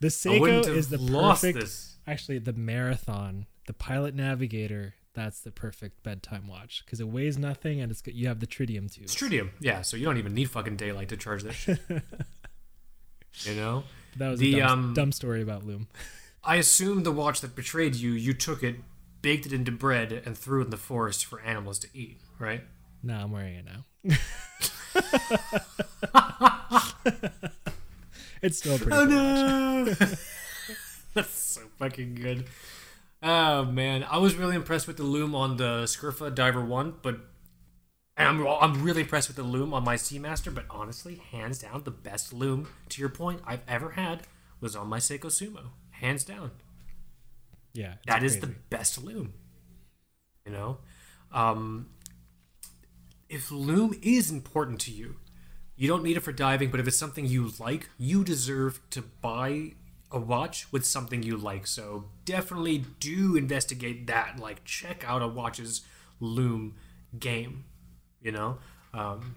The 0.00 0.08
Seiko 0.08 0.66
is 0.66 0.90
the 0.90 0.98
lost 0.98 1.42
perfect 1.42 1.60
this. 1.60 1.96
actually 2.06 2.38
the 2.38 2.52
marathon, 2.52 3.46
the 3.66 3.72
Pilot 3.72 4.14
Navigator, 4.14 4.94
that's 5.14 5.40
the 5.40 5.50
perfect 5.50 6.02
bedtime 6.02 6.48
watch 6.48 6.82
because 6.84 7.00
it 7.00 7.08
weighs 7.08 7.38
nothing 7.38 7.80
and 7.80 7.90
it's 7.90 8.02
good. 8.02 8.14
You 8.14 8.28
have 8.28 8.40
the 8.40 8.46
tritium 8.46 8.92
too. 8.92 9.02
It's 9.04 9.14
tritium. 9.14 9.50
Yeah, 9.60 9.82
so 9.82 9.96
you 9.96 10.04
don't 10.04 10.18
even 10.18 10.34
need 10.34 10.50
fucking 10.50 10.76
daylight 10.76 11.08
to 11.10 11.16
charge 11.16 11.44
this 11.44 11.54
shit. 11.54 11.80
you 13.44 13.54
know? 13.54 13.84
That 14.16 14.30
was 14.30 14.40
The, 14.40 14.60
a 14.60 14.62
dumb, 14.62 14.70
um, 14.70 14.94
dumb 14.94 15.12
story 15.12 15.42
about 15.42 15.64
Loom. 15.66 15.88
I 16.44 16.56
assume 16.56 17.02
the 17.04 17.12
watch 17.12 17.40
that 17.40 17.56
betrayed 17.56 17.94
you, 17.94 18.12
you 18.12 18.34
took 18.34 18.62
it, 18.62 18.76
baked 19.22 19.46
it 19.46 19.52
into 19.52 19.72
bread, 19.72 20.22
and 20.26 20.36
threw 20.36 20.60
it 20.60 20.64
in 20.64 20.70
the 20.70 20.76
forest 20.76 21.24
for 21.24 21.40
animals 21.40 21.78
to 21.80 21.88
eat, 21.94 22.20
right? 22.38 22.62
No, 23.02 23.14
I'm 23.14 23.32
wearing 23.32 23.54
it 23.56 23.64
now. 23.64 23.84
it's 28.42 28.58
still 28.58 28.78
pretty. 28.78 28.92
Oh 28.92 29.04
no! 29.04 29.84
That's 31.14 31.30
so 31.30 31.62
fucking 31.78 32.14
good. 32.16 32.46
Oh 33.22 33.64
man, 33.64 34.04
I 34.04 34.18
was 34.18 34.34
really 34.36 34.56
impressed 34.56 34.86
with 34.86 34.98
the 34.98 35.02
loom 35.02 35.34
on 35.34 35.56
the 35.56 35.84
Scurfa 35.84 36.34
Diver 36.34 36.62
One, 36.64 36.94
but 37.02 37.20
and 38.16 38.28
I'm 38.28 38.46
I'm 38.46 38.82
really 38.82 39.02
impressed 39.02 39.28
with 39.28 39.36
the 39.36 39.42
loom 39.42 39.74
on 39.74 39.84
my 39.84 39.96
Seamaster. 39.96 40.54
But 40.54 40.66
honestly, 40.70 41.16
hands 41.16 41.58
down, 41.58 41.84
the 41.84 41.90
best 41.90 42.32
loom 42.32 42.68
to 42.90 43.00
your 43.00 43.08
point 43.08 43.40
I've 43.46 43.62
ever 43.66 43.90
had 43.90 44.22
was 44.60 44.76
on 44.76 44.88
my 44.88 44.98
Seiko 44.98 45.26
Sumo. 45.26 45.70
Hands 45.90 46.22
down, 46.24 46.50
Yeah, 47.72 47.94
that 48.06 48.22
is 48.22 48.40
the 48.40 48.48
best 48.70 49.02
loom. 49.02 49.34
You 50.46 50.52
know, 50.52 50.78
um, 51.32 51.88
if 53.28 53.50
loom 53.50 53.98
is 54.02 54.30
important 54.30 54.80
to 54.82 54.90
you, 54.90 55.16
you 55.76 55.88
don't 55.88 56.04
need 56.04 56.16
it 56.16 56.20
for 56.20 56.32
diving, 56.32 56.70
but 56.70 56.80
if 56.80 56.86
it's 56.86 56.96
something 56.96 57.26
you 57.26 57.52
like, 57.58 57.88
you 57.98 58.22
deserve 58.22 58.80
to 58.90 59.02
buy 59.02 59.72
a 60.10 60.20
watch 60.20 60.72
with 60.72 60.86
something 60.86 61.22
you 61.22 61.36
like. 61.36 61.66
So 61.66 62.04
definitely 62.24 62.84
do 63.00 63.36
investigate 63.36 64.06
that. 64.06 64.38
Like 64.38 64.64
check 64.64 65.04
out 65.06 65.22
a 65.22 65.26
watch's 65.26 65.82
loom 66.20 66.76
game. 67.18 67.64
You 68.24 68.32
know, 68.32 68.58
um, 68.92 69.36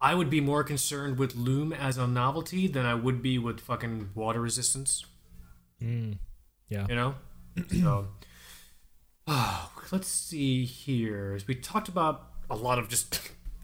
I 0.00 0.14
would 0.16 0.28
be 0.30 0.40
more 0.40 0.64
concerned 0.64 1.18
with 1.18 1.36
loom 1.36 1.72
as 1.72 1.96
a 1.98 2.06
novelty 2.08 2.66
than 2.66 2.84
I 2.86 2.94
would 2.94 3.22
be 3.22 3.38
with 3.38 3.60
fucking 3.60 4.10
water 4.14 4.40
resistance. 4.40 5.04
Yeah, 5.80 6.86
You 6.88 6.94
know, 6.94 7.14
so 7.70 8.08
oh, 9.26 9.70
let's 9.90 10.08
see 10.08 10.64
here. 10.64 11.38
We 11.46 11.54
talked 11.54 11.88
about 11.88 12.28
a 12.48 12.56
lot 12.56 12.78
of 12.78 12.88
just 12.88 13.20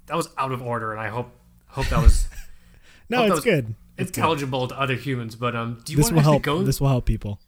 that 0.07 0.17
was 0.17 0.29
out 0.37 0.53
of 0.53 0.61
order, 0.63 0.93
and 0.93 1.01
I 1.01 1.09
hope 1.09 1.31
hope 1.69 1.87
that 1.87 2.03
was 2.03 2.29
no, 3.09 3.25
it's 3.25 3.35
was 3.37 3.45
good. 3.45 3.75
It's 3.97 4.11
intelligible 4.11 4.69
to 4.69 4.79
other 4.79 4.95
humans. 4.95 5.35
But 5.37 5.57
um, 5.57 5.81
do 5.85 5.93
you 5.93 5.97
This 5.97 6.07
want 6.07 6.17
to 6.17 6.23
help. 6.23 6.43
go? 6.43 6.63
This 6.63 6.81
will 6.81 6.89
help 6.89 7.07
people. 7.07 7.41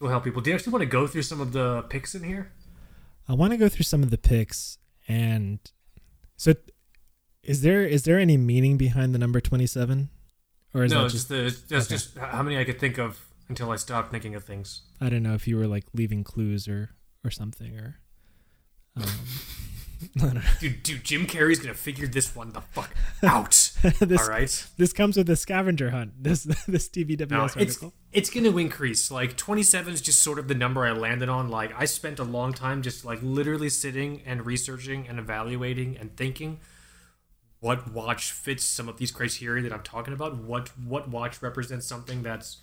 will 0.00 0.08
help 0.08 0.24
people. 0.24 0.40
Do 0.42 0.50
you 0.50 0.56
actually 0.56 0.72
want 0.72 0.82
to 0.82 0.86
go 0.86 1.06
through 1.06 1.22
some 1.22 1.40
of 1.40 1.52
the 1.52 1.82
picks 1.88 2.14
in 2.14 2.22
here? 2.22 2.52
I 3.28 3.34
want 3.34 3.52
to 3.52 3.56
go 3.56 3.68
through 3.68 3.84
some 3.84 4.02
of 4.02 4.10
the 4.10 4.18
picks 4.18 4.78
and 5.08 5.58
so 6.40 6.54
is 7.42 7.60
there 7.60 7.84
is 7.84 8.04
there 8.04 8.18
any 8.18 8.38
meaning 8.38 8.78
behind 8.78 9.14
the 9.14 9.18
number 9.18 9.42
27 9.42 10.08
or 10.72 10.84
is 10.84 10.92
no, 10.92 11.02
that 11.02 11.10
just 11.10 11.14
just 11.14 11.28
the, 11.28 11.44
it's 11.44 11.60
that's 11.62 11.86
okay. 11.86 11.94
just 11.96 12.16
how 12.16 12.42
many 12.42 12.58
I 12.58 12.64
could 12.64 12.80
think 12.80 12.96
of 12.96 13.20
until 13.50 13.70
I 13.70 13.76
stopped 13.76 14.10
thinking 14.10 14.34
of 14.34 14.44
things. 14.44 14.80
I 15.02 15.10
don't 15.10 15.22
know 15.22 15.34
if 15.34 15.46
you 15.46 15.58
were 15.58 15.66
like 15.66 15.84
leaving 15.92 16.24
clues 16.24 16.66
or 16.66 16.92
or 17.22 17.30
something 17.30 17.76
or 17.76 17.98
um, 18.96 19.02
I 19.02 19.04
don't 19.04 19.08
know. 19.16 19.22
Dude, 20.60 20.82
dude, 20.82 21.04
Jim 21.04 21.26
Carrey's 21.26 21.58
gonna 21.58 21.74
figure 21.74 22.06
this 22.06 22.34
one 22.34 22.52
the 22.52 22.60
fuck 22.60 22.94
out. 23.22 23.50
this 24.00 24.22
all 24.22 24.28
right. 24.28 24.66
this 24.78 24.92
comes 24.92 25.16
with 25.16 25.28
a 25.28 25.36
scavenger 25.36 25.90
hunt. 25.90 26.12
This 26.22 26.44
this 26.68 26.88
TBWS 26.88 27.30
No, 27.30 27.48
it's 27.56 27.84
it's 28.12 28.30
gonna 28.30 28.56
increase. 28.56 29.10
Like 29.10 29.36
27 29.36 29.92
is 29.92 30.00
just 30.00 30.22
sort 30.22 30.38
of 30.38 30.48
the 30.48 30.54
number 30.54 30.86
I 30.86 30.92
landed 30.92 31.28
on. 31.28 31.48
Like 31.50 31.72
I 31.76 31.84
spent 31.84 32.18
a 32.18 32.24
long 32.24 32.52
time 32.52 32.82
just 32.82 33.04
like 33.04 33.18
literally 33.22 33.68
sitting 33.68 34.22
and 34.24 34.46
researching 34.46 35.06
and 35.06 35.18
evaluating 35.18 35.96
and 35.98 36.16
thinking 36.16 36.60
what 37.60 37.92
watch 37.92 38.32
fits 38.32 38.64
some 38.64 38.88
of 38.88 38.96
these 38.96 39.10
criteria 39.10 39.62
that 39.62 39.72
I'm 39.72 39.82
talking 39.82 40.14
about. 40.14 40.36
What 40.36 40.70
what 40.78 41.08
watch 41.08 41.42
represents 41.42 41.86
something 41.86 42.22
that's 42.22 42.58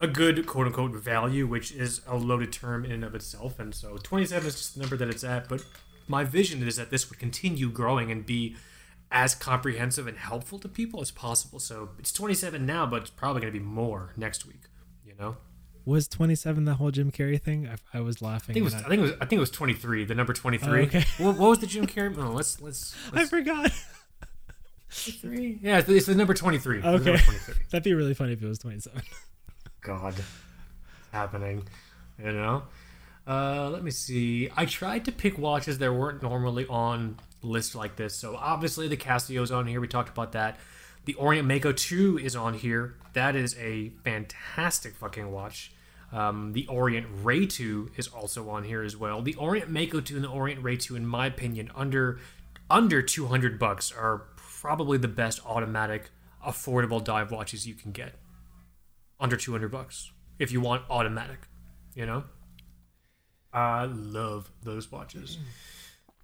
a 0.00 0.08
good 0.08 0.46
quote 0.46 0.66
unquote 0.66 0.92
value, 0.92 1.46
which 1.46 1.72
is 1.72 2.00
a 2.06 2.16
loaded 2.16 2.52
term 2.52 2.84
in 2.84 2.90
and 2.90 3.04
of 3.04 3.14
itself. 3.14 3.58
And 3.58 3.74
so 3.74 3.96
27 4.02 4.48
is 4.48 4.54
just 4.56 4.74
the 4.74 4.80
number 4.80 4.96
that 4.96 5.08
it's 5.08 5.24
at. 5.24 5.48
But 5.48 5.64
my 6.10 6.24
vision 6.24 6.66
is 6.66 6.76
that 6.76 6.90
this 6.90 7.08
would 7.08 7.18
continue 7.18 7.70
growing 7.70 8.10
and 8.10 8.26
be 8.26 8.56
as 9.12 9.34
comprehensive 9.34 10.06
and 10.06 10.18
helpful 10.18 10.58
to 10.58 10.68
people 10.68 11.00
as 11.00 11.10
possible. 11.10 11.58
So 11.58 11.90
it's 11.98 12.12
27 12.12 12.64
now, 12.66 12.86
but 12.86 13.02
it's 13.02 13.10
probably 13.10 13.40
going 13.42 13.52
to 13.52 13.58
be 13.58 13.64
more 13.64 14.12
next 14.16 14.46
week. 14.46 14.62
You 15.06 15.14
know, 15.18 15.36
Was 15.84 16.06
27 16.08 16.64
the 16.64 16.74
whole 16.74 16.90
Jim 16.90 17.10
Carrey 17.10 17.40
thing? 17.40 17.68
I, 17.68 17.98
I 17.98 18.00
was 18.00 18.20
laughing. 18.22 18.52
I 18.52 18.54
think 18.54 18.62
it 18.62 18.64
was. 18.64 18.74
and 18.74 18.84
I 18.84 18.88
think 18.88 18.98
it 18.98 19.02
was. 19.02 19.12
I 19.12 19.24
think 19.26 19.32
it 19.32 19.40
was 19.40 19.50
23. 19.50 20.04
The 20.04 20.14
number 20.14 20.32
23. 20.32 20.68
Oh, 20.68 20.82
okay. 20.82 21.04
What, 21.18 21.36
what 21.38 21.48
was 21.50 21.58
the 21.60 21.66
Jim 21.66 21.86
Carrey? 21.86 22.16
Oh, 22.18 22.30
let's 22.32 22.60
let's. 22.60 22.94
I 23.12 23.16
let's 23.16 23.30
forgot. 23.30 23.70
three. 24.90 25.58
Yeah, 25.62 25.78
it's 25.78 25.86
the, 25.88 25.96
it's 25.96 26.06
the 26.06 26.14
number 26.14 26.34
23. 26.34 26.78
Okay. 26.78 26.86
number 26.88 27.00
23. 27.18 27.54
That'd 27.70 27.84
be 27.84 27.94
really 27.94 28.14
funny 28.14 28.32
if 28.32 28.42
it 28.42 28.46
was 28.48 28.58
27. 28.58 29.02
God, 29.80 30.14
it's 30.18 30.28
happening. 31.12 31.64
You 32.22 32.32
know. 32.32 32.62
Uh, 33.30 33.70
let 33.70 33.84
me 33.84 33.92
see. 33.92 34.50
I 34.56 34.66
tried 34.66 35.04
to 35.04 35.12
pick 35.12 35.38
watches 35.38 35.78
that 35.78 35.92
weren't 35.92 36.20
normally 36.20 36.66
on 36.66 37.16
lists 37.42 37.76
like 37.76 37.94
this. 37.94 38.12
So 38.12 38.34
obviously 38.34 38.88
the 38.88 38.96
Casio's 38.96 39.52
on 39.52 39.68
here. 39.68 39.80
We 39.80 39.86
talked 39.86 40.08
about 40.08 40.32
that. 40.32 40.58
The 41.04 41.14
Orient 41.14 41.46
Mako 41.46 41.70
2 41.70 42.18
is 42.18 42.34
on 42.34 42.54
here. 42.54 42.96
That 43.12 43.36
is 43.36 43.56
a 43.56 43.90
fantastic 44.02 44.96
fucking 44.96 45.30
watch. 45.30 45.70
Um, 46.10 46.54
the 46.54 46.66
Orient 46.66 47.06
Ray 47.22 47.46
2 47.46 47.92
is 47.96 48.08
also 48.08 48.50
on 48.50 48.64
here 48.64 48.82
as 48.82 48.96
well. 48.96 49.22
The 49.22 49.36
Orient 49.36 49.70
Mako 49.70 50.00
2 50.00 50.16
and 50.16 50.24
the 50.24 50.28
Orient 50.28 50.64
Ray 50.64 50.76
2, 50.76 50.96
in 50.96 51.06
my 51.06 51.26
opinion, 51.26 51.70
under 51.76 52.18
under 52.68 53.00
200 53.00 53.60
bucks, 53.60 53.92
are 53.92 54.26
probably 54.36 54.98
the 54.98 55.08
best 55.08 55.40
automatic, 55.46 56.10
affordable 56.44 57.02
dive 57.02 57.30
watches 57.30 57.64
you 57.64 57.74
can 57.74 57.92
get 57.92 58.14
under 59.20 59.36
200 59.36 59.70
bucks 59.70 60.10
if 60.40 60.50
you 60.50 60.60
want 60.60 60.82
automatic 60.90 61.40
you 61.94 62.06
know 62.06 62.24
i 63.52 63.84
love 63.84 64.50
those 64.62 64.90
watches 64.92 65.38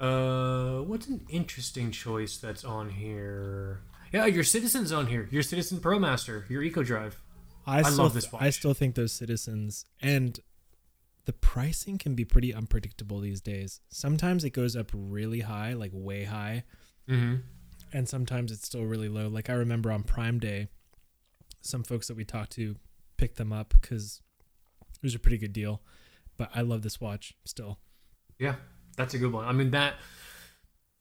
uh 0.01 0.79
what's 0.79 1.07
an 1.07 1.25
interesting 1.29 1.91
choice 1.91 2.37
that's 2.37 2.65
on 2.65 2.91
here 2.91 3.81
yeah 4.13 4.27
your 4.27 4.45
citizen's 4.45 4.93
on 4.93 5.07
here 5.07 5.29
your 5.31 5.43
citizen 5.43 5.81
pro 5.81 5.99
master 5.99 6.45
your 6.49 6.63
eco 6.63 6.83
drive 6.83 7.21
I, 7.69 7.83
still 7.83 8.05
love 8.05 8.15
this 8.15 8.29
th- 8.29 8.41
I 8.41 8.51
still 8.51 8.75
think 8.75 8.95
those 8.95 9.13
citizens 9.13 9.87
and 10.01 10.39
the 11.27 11.33
pricing 11.33 11.99
can 11.99 12.15
be 12.15 12.25
pretty 12.25 12.55
unpredictable 12.55 13.19
these 13.19 13.41
days. 13.41 13.81
Sometimes 13.89 14.45
it 14.45 14.51
goes 14.51 14.77
up 14.77 14.91
really 14.95 15.41
high, 15.41 15.73
like 15.73 15.91
way 15.93 16.25
high, 16.25 16.63
mm-hmm. 17.09 17.37
and 17.93 18.09
sometimes 18.09 18.53
it's 18.53 18.65
still 18.65 18.85
really 18.85 19.09
low. 19.09 19.27
Like 19.27 19.51
I 19.51 19.55
remember 19.55 19.91
on 19.91 20.05
Prime 20.05 20.39
Day, 20.39 20.69
some 21.63 21.83
folks 21.83 22.07
that 22.07 22.17
we 22.17 22.25
talked 22.25 22.53
to 22.53 22.77
picked 23.17 23.39
them 23.39 23.53
up 23.53 23.75
because 23.81 24.23
it 24.95 25.03
was 25.03 25.17
a 25.17 25.19
pretty 25.19 25.39
good 25.39 25.53
deal. 25.53 25.83
But 26.37 26.51
I 26.55 26.63
love 26.63 26.83
this 26.83 27.01
watch 27.01 27.35
still. 27.45 27.79
Yeah, 28.39 28.57
that's 28.97 29.15
a 29.15 29.19
good 29.19 29.33
one. 29.33 29.47
I 29.47 29.53
mean 29.53 29.71
that 29.71 29.95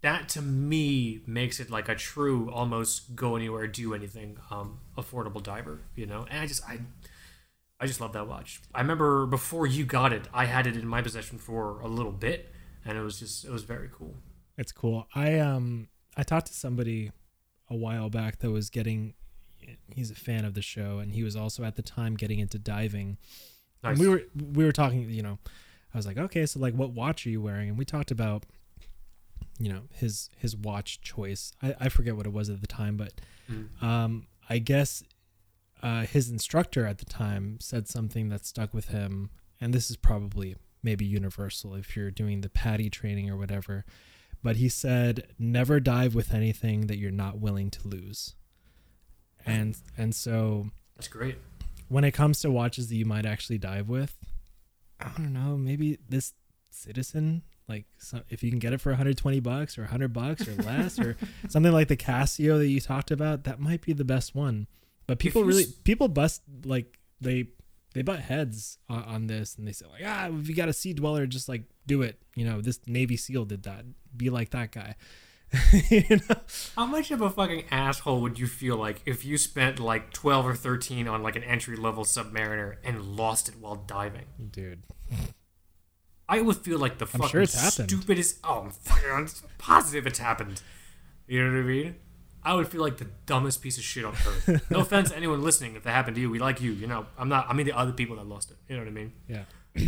that 0.00 0.28
to 0.30 0.42
me 0.42 1.20
makes 1.26 1.60
it 1.60 1.70
like 1.70 1.88
a 1.88 1.94
true 1.94 2.50
almost 2.50 3.16
go 3.16 3.36
anywhere, 3.36 3.66
do 3.66 3.94
anything, 3.94 4.38
um, 4.50 4.80
affordable 4.96 5.42
diver, 5.42 5.80
you 5.94 6.06
know? 6.06 6.26
And 6.30 6.40
I 6.40 6.46
just 6.46 6.62
I 6.68 6.80
I 7.80 7.86
just 7.86 8.00
love 8.00 8.12
that 8.12 8.28
watch. 8.28 8.60
I 8.74 8.80
remember 8.80 9.26
before 9.26 9.66
you 9.66 9.84
got 9.84 10.12
it, 10.12 10.28
I 10.32 10.46
had 10.46 10.66
it 10.66 10.76
in 10.76 10.86
my 10.86 11.02
possession 11.02 11.38
for 11.38 11.80
a 11.80 11.88
little 11.88 12.12
bit 12.12 12.52
and 12.84 12.96
it 12.96 13.02
was 13.02 13.18
just 13.18 13.44
it 13.44 13.50
was 13.50 13.64
very 13.64 13.88
cool. 13.92 14.14
It's 14.56 14.72
cool. 14.72 15.06
I 15.14 15.38
um 15.38 15.88
I 16.16 16.22
talked 16.22 16.46
to 16.48 16.54
somebody 16.54 17.12
a 17.68 17.76
while 17.76 18.08
back 18.08 18.38
that 18.38 18.50
was 18.50 18.70
getting 18.70 19.14
he's 19.94 20.10
a 20.10 20.14
fan 20.14 20.44
of 20.44 20.54
the 20.54 20.62
show 20.62 20.98
and 20.98 21.12
he 21.12 21.22
was 21.22 21.36
also 21.36 21.64
at 21.64 21.76
the 21.76 21.82
time 21.82 22.14
getting 22.14 22.38
into 22.38 22.58
diving. 22.58 23.18
Nice. 23.82 23.92
And 23.92 23.98
we 23.98 24.08
were 24.08 24.22
we 24.52 24.64
were 24.64 24.72
talking, 24.72 25.10
you 25.10 25.22
know, 25.22 25.38
I 25.92 25.96
was 25.96 26.06
like, 26.06 26.18
"Okay, 26.18 26.46
so 26.46 26.58
like 26.60 26.74
what 26.74 26.90
watch 26.90 27.26
are 27.26 27.30
you 27.30 27.40
wearing?" 27.40 27.68
And 27.68 27.78
we 27.78 27.84
talked 27.84 28.10
about 28.10 28.44
you 29.58 29.68
know, 29.72 29.82
his 29.92 30.30
his 30.36 30.56
watch 30.56 31.00
choice. 31.00 31.52
I 31.62 31.74
I 31.80 31.88
forget 31.88 32.16
what 32.16 32.26
it 32.26 32.32
was 32.32 32.48
at 32.50 32.60
the 32.60 32.66
time, 32.66 32.96
but 32.96 33.12
Mm. 33.50 33.82
um 33.82 34.26
I 34.50 34.58
guess 34.58 35.02
uh 35.82 36.02
his 36.02 36.28
instructor 36.30 36.84
at 36.86 36.98
the 36.98 37.04
time 37.06 37.58
said 37.60 37.88
something 37.88 38.28
that 38.28 38.44
stuck 38.44 38.74
with 38.74 38.88
him 38.88 39.30
and 39.60 39.72
this 39.72 39.90
is 39.90 39.96
probably 39.96 40.56
maybe 40.82 41.04
universal 41.06 41.74
if 41.74 41.96
you're 41.96 42.10
doing 42.10 42.40
the 42.42 42.50
PADI 42.50 42.90
training 42.90 43.30
or 43.30 43.36
whatever 43.38 43.84
but 44.42 44.56
he 44.56 44.68
said 44.68 45.28
never 45.38 45.80
dive 45.80 46.14
with 46.14 46.34
anything 46.34 46.88
that 46.88 46.98
you're 46.98 47.10
not 47.10 47.38
willing 47.38 47.70
to 47.70 47.88
lose 47.88 48.34
and 49.46 49.76
and 49.96 50.14
so 50.14 50.68
That's 50.96 51.08
great. 51.08 51.38
when 51.88 52.04
it 52.04 52.12
comes 52.12 52.40
to 52.40 52.50
watches 52.50 52.88
that 52.88 52.96
you 52.96 53.06
might 53.06 53.24
actually 53.26 53.58
dive 53.58 53.88
with 53.88 54.16
i 55.00 55.08
don't 55.16 55.32
know 55.32 55.56
maybe 55.56 55.98
this 56.08 56.34
citizen 56.70 57.42
like 57.68 57.84
so 57.98 58.20
if 58.30 58.42
you 58.42 58.50
can 58.50 58.58
get 58.58 58.72
it 58.72 58.80
for 58.80 58.90
120 58.90 59.40
bucks 59.40 59.78
or 59.78 59.82
100 59.82 60.12
bucks 60.12 60.48
or 60.48 60.54
less 60.62 60.98
or 60.98 61.16
something 61.48 61.72
like 61.72 61.88
the 61.88 61.96
casio 61.96 62.58
that 62.58 62.68
you 62.68 62.80
talked 62.80 63.10
about 63.10 63.44
that 63.44 63.60
might 63.60 63.82
be 63.82 63.92
the 63.92 64.04
best 64.04 64.34
one. 64.34 64.66
But 65.06 65.18
people 65.18 65.44
really 65.44 65.66
people 65.84 66.08
bust 66.08 66.42
like 66.64 66.98
they 67.20 67.48
they 67.94 68.02
butt 68.02 68.20
heads 68.20 68.78
on, 68.88 69.02
on 69.04 69.26
this 69.26 69.56
and 69.56 69.66
they 69.66 69.72
say 69.72 69.86
like 69.90 70.02
ah 70.04 70.28
if 70.40 70.48
you 70.48 70.54
got 70.54 70.68
a 70.68 70.72
sea 70.72 70.92
dweller 70.92 71.26
just 71.26 71.48
like 71.48 71.62
do 71.86 72.02
it. 72.02 72.20
You 72.34 72.44
know 72.44 72.60
this 72.60 72.80
navy 72.86 73.16
seal 73.16 73.44
did 73.44 73.64
that. 73.64 73.84
Be 74.16 74.30
like 74.30 74.50
that 74.50 74.72
guy. 74.72 74.96
You 75.90 76.20
know? 76.28 76.36
How 76.76 76.84
much 76.84 77.10
of 77.10 77.22
a 77.22 77.30
fucking 77.30 77.64
asshole 77.70 78.20
would 78.20 78.38
you 78.38 78.46
feel 78.46 78.76
like 78.76 79.00
if 79.06 79.24
you 79.24 79.38
spent 79.38 79.80
like 79.80 80.12
12 80.12 80.46
or 80.46 80.54
13 80.54 81.08
on 81.08 81.22
like 81.22 81.36
an 81.36 81.42
entry 81.42 81.74
level 81.74 82.04
submariner 82.04 82.76
and 82.84 83.16
lost 83.16 83.48
it 83.48 83.54
while 83.58 83.76
diving? 83.76 84.26
dude 84.50 84.82
I 86.28 86.40
would 86.42 86.56
feel 86.56 86.78
like 86.78 86.98
the 86.98 87.06
I'm 87.06 87.20
fucking 87.20 87.28
sure 87.28 87.46
stupidest. 87.46 88.38
Oh, 88.44 88.62
I'm 88.64 88.70
fucking 88.70 89.10
I'm 89.10 89.28
positive 89.56 90.06
it's 90.06 90.18
happened. 90.18 90.62
You 91.26 91.44
know 91.44 91.52
what 91.52 91.64
I 91.64 91.66
mean? 91.66 91.96
I 92.42 92.54
would 92.54 92.68
feel 92.68 92.80
like 92.82 92.98
the 92.98 93.08
dumbest 93.26 93.62
piece 93.62 93.78
of 93.78 93.84
shit 93.84 94.04
on 94.04 94.12
earth. 94.12 94.62
No 94.70 94.80
offense 94.80 95.10
to 95.10 95.16
anyone 95.16 95.42
listening 95.42 95.76
if 95.76 95.82
that 95.82 95.92
happened 95.92 96.14
to 96.16 96.20
you. 96.20 96.30
We 96.30 96.38
like 96.38 96.60
you. 96.60 96.72
You 96.72 96.86
know, 96.86 97.06
I'm 97.18 97.28
not. 97.28 97.46
I 97.48 97.52
mean 97.52 97.66
the 97.66 97.76
other 97.76 97.92
people 97.92 98.16
that 98.16 98.26
lost 98.26 98.50
it. 98.50 98.56
You 98.68 98.76
know 98.76 98.82
what 98.82 98.88
I 98.88 98.92
mean? 98.92 99.12
yeah 99.26 99.44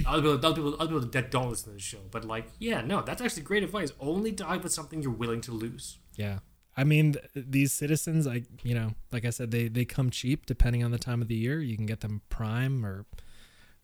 Other 0.07 0.23
people, 0.23 0.33
other 0.33 0.55
people, 0.55 0.75
other 0.79 0.87
people 0.95 1.01
that 1.09 1.31
don't 1.31 1.51
listen 1.51 1.71
to 1.71 1.75
the 1.77 1.81
show. 1.81 1.99
But 2.11 2.25
like, 2.25 2.47
yeah, 2.59 2.81
no, 2.81 3.03
that's 3.03 3.23
actually 3.23 3.43
great 3.43 3.63
advice. 3.63 3.93
Only 4.01 4.31
dive 4.31 4.63
with 4.63 4.73
something 4.73 5.03
you're 5.03 5.13
willing 5.13 5.41
to 5.43 5.53
lose. 5.53 5.99
Yeah. 6.17 6.41
I 6.77 6.85
mean, 6.85 7.17
these 7.35 7.73
citizens, 7.73 8.27
I 8.27 8.43
you 8.63 8.75
know, 8.75 8.95
like 9.13 9.25
I 9.25 9.31
said, 9.31 9.51
they 9.51 9.69
they 9.69 9.85
come 9.85 10.11
cheap 10.11 10.47
depending 10.47 10.85
on 10.85 10.91
the 10.91 10.99
time 10.99 11.21
of 11.23 11.29
the 11.29 11.35
year. 11.35 11.61
You 11.61 11.77
can 11.77 11.87
get 11.87 12.01
them 12.01 12.23
prime 12.29 12.85
or 12.87 13.05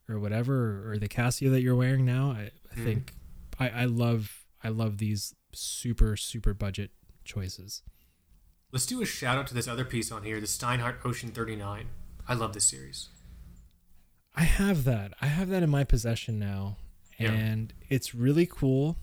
or 0.09 0.19
whatever, 0.19 0.91
or 0.91 0.99
the 0.99 1.09
Casio 1.09 1.51
that 1.51 1.63
you're 1.63 1.75
wearing 1.77 2.05
now. 2.05 2.31
I, 2.33 2.51
I 2.73 2.75
Mhm. 2.77 2.85
think 2.85 3.15
I 3.59 3.69
I 3.71 3.85
love 3.87 4.47
I 4.63 4.69
love 4.69 4.99
these 4.99 5.35
super 5.53 6.17
super 6.17 6.55
budget 6.55 6.91
choices. 7.25 7.83
Let's 8.73 8.87
do 8.87 9.01
a 9.01 9.07
shout 9.07 9.39
out 9.39 9.47
to 9.49 9.55
this 9.55 9.69
other 9.69 9.85
piece 9.85 10.11
on 10.13 10.23
here, 10.25 10.41
the 10.41 10.47
Steinhart 10.47 11.05
Ocean 11.05 11.31
39. 11.31 11.89
I 12.29 12.35
love 12.35 12.53
this 12.53 12.65
series. 12.65 13.09
I 14.35 14.43
have 14.43 14.85
that. 14.85 15.13
I 15.21 15.27
have 15.29 15.49
that 15.49 15.63
in 15.63 15.71
my 15.71 15.85
possession 15.85 16.39
now, 16.39 16.77
Yeah. 17.19 17.33
and 17.33 17.73
it's 17.89 18.15
really 18.15 18.47
cool. 18.47 18.99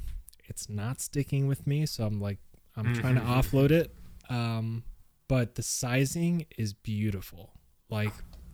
It's 0.45 0.69
not 0.69 1.01
sticking 1.01 1.47
with 1.47 1.65
me, 1.65 1.85
so 1.85 2.05
I'm 2.05 2.19
like 2.21 2.39
I'm 2.75 2.93
trying 2.95 3.15
to 3.15 3.21
offload 3.21 3.71
it. 3.71 3.95
Um, 4.29 4.83
but 5.27 5.55
the 5.55 5.63
sizing 5.63 6.45
is 6.57 6.73
beautiful. 6.73 7.53
Like 7.89 8.13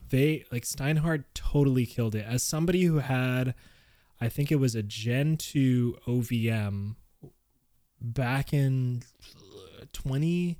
they 0.09 0.45
like 0.51 0.63
Steinhart 0.65 1.25
totally 1.33 1.85
killed 1.85 2.15
it. 2.15 2.25
As 2.25 2.43
somebody 2.43 2.83
who 2.83 2.99
had, 2.99 3.53
I 4.19 4.29
think 4.29 4.51
it 4.51 4.57
was 4.57 4.75
a 4.75 4.83
Gen 4.83 5.37
two 5.37 5.97
OVM 6.07 6.95
back 8.01 8.53
in 8.53 9.03
uh, 9.79 9.85
twenty 9.93 10.59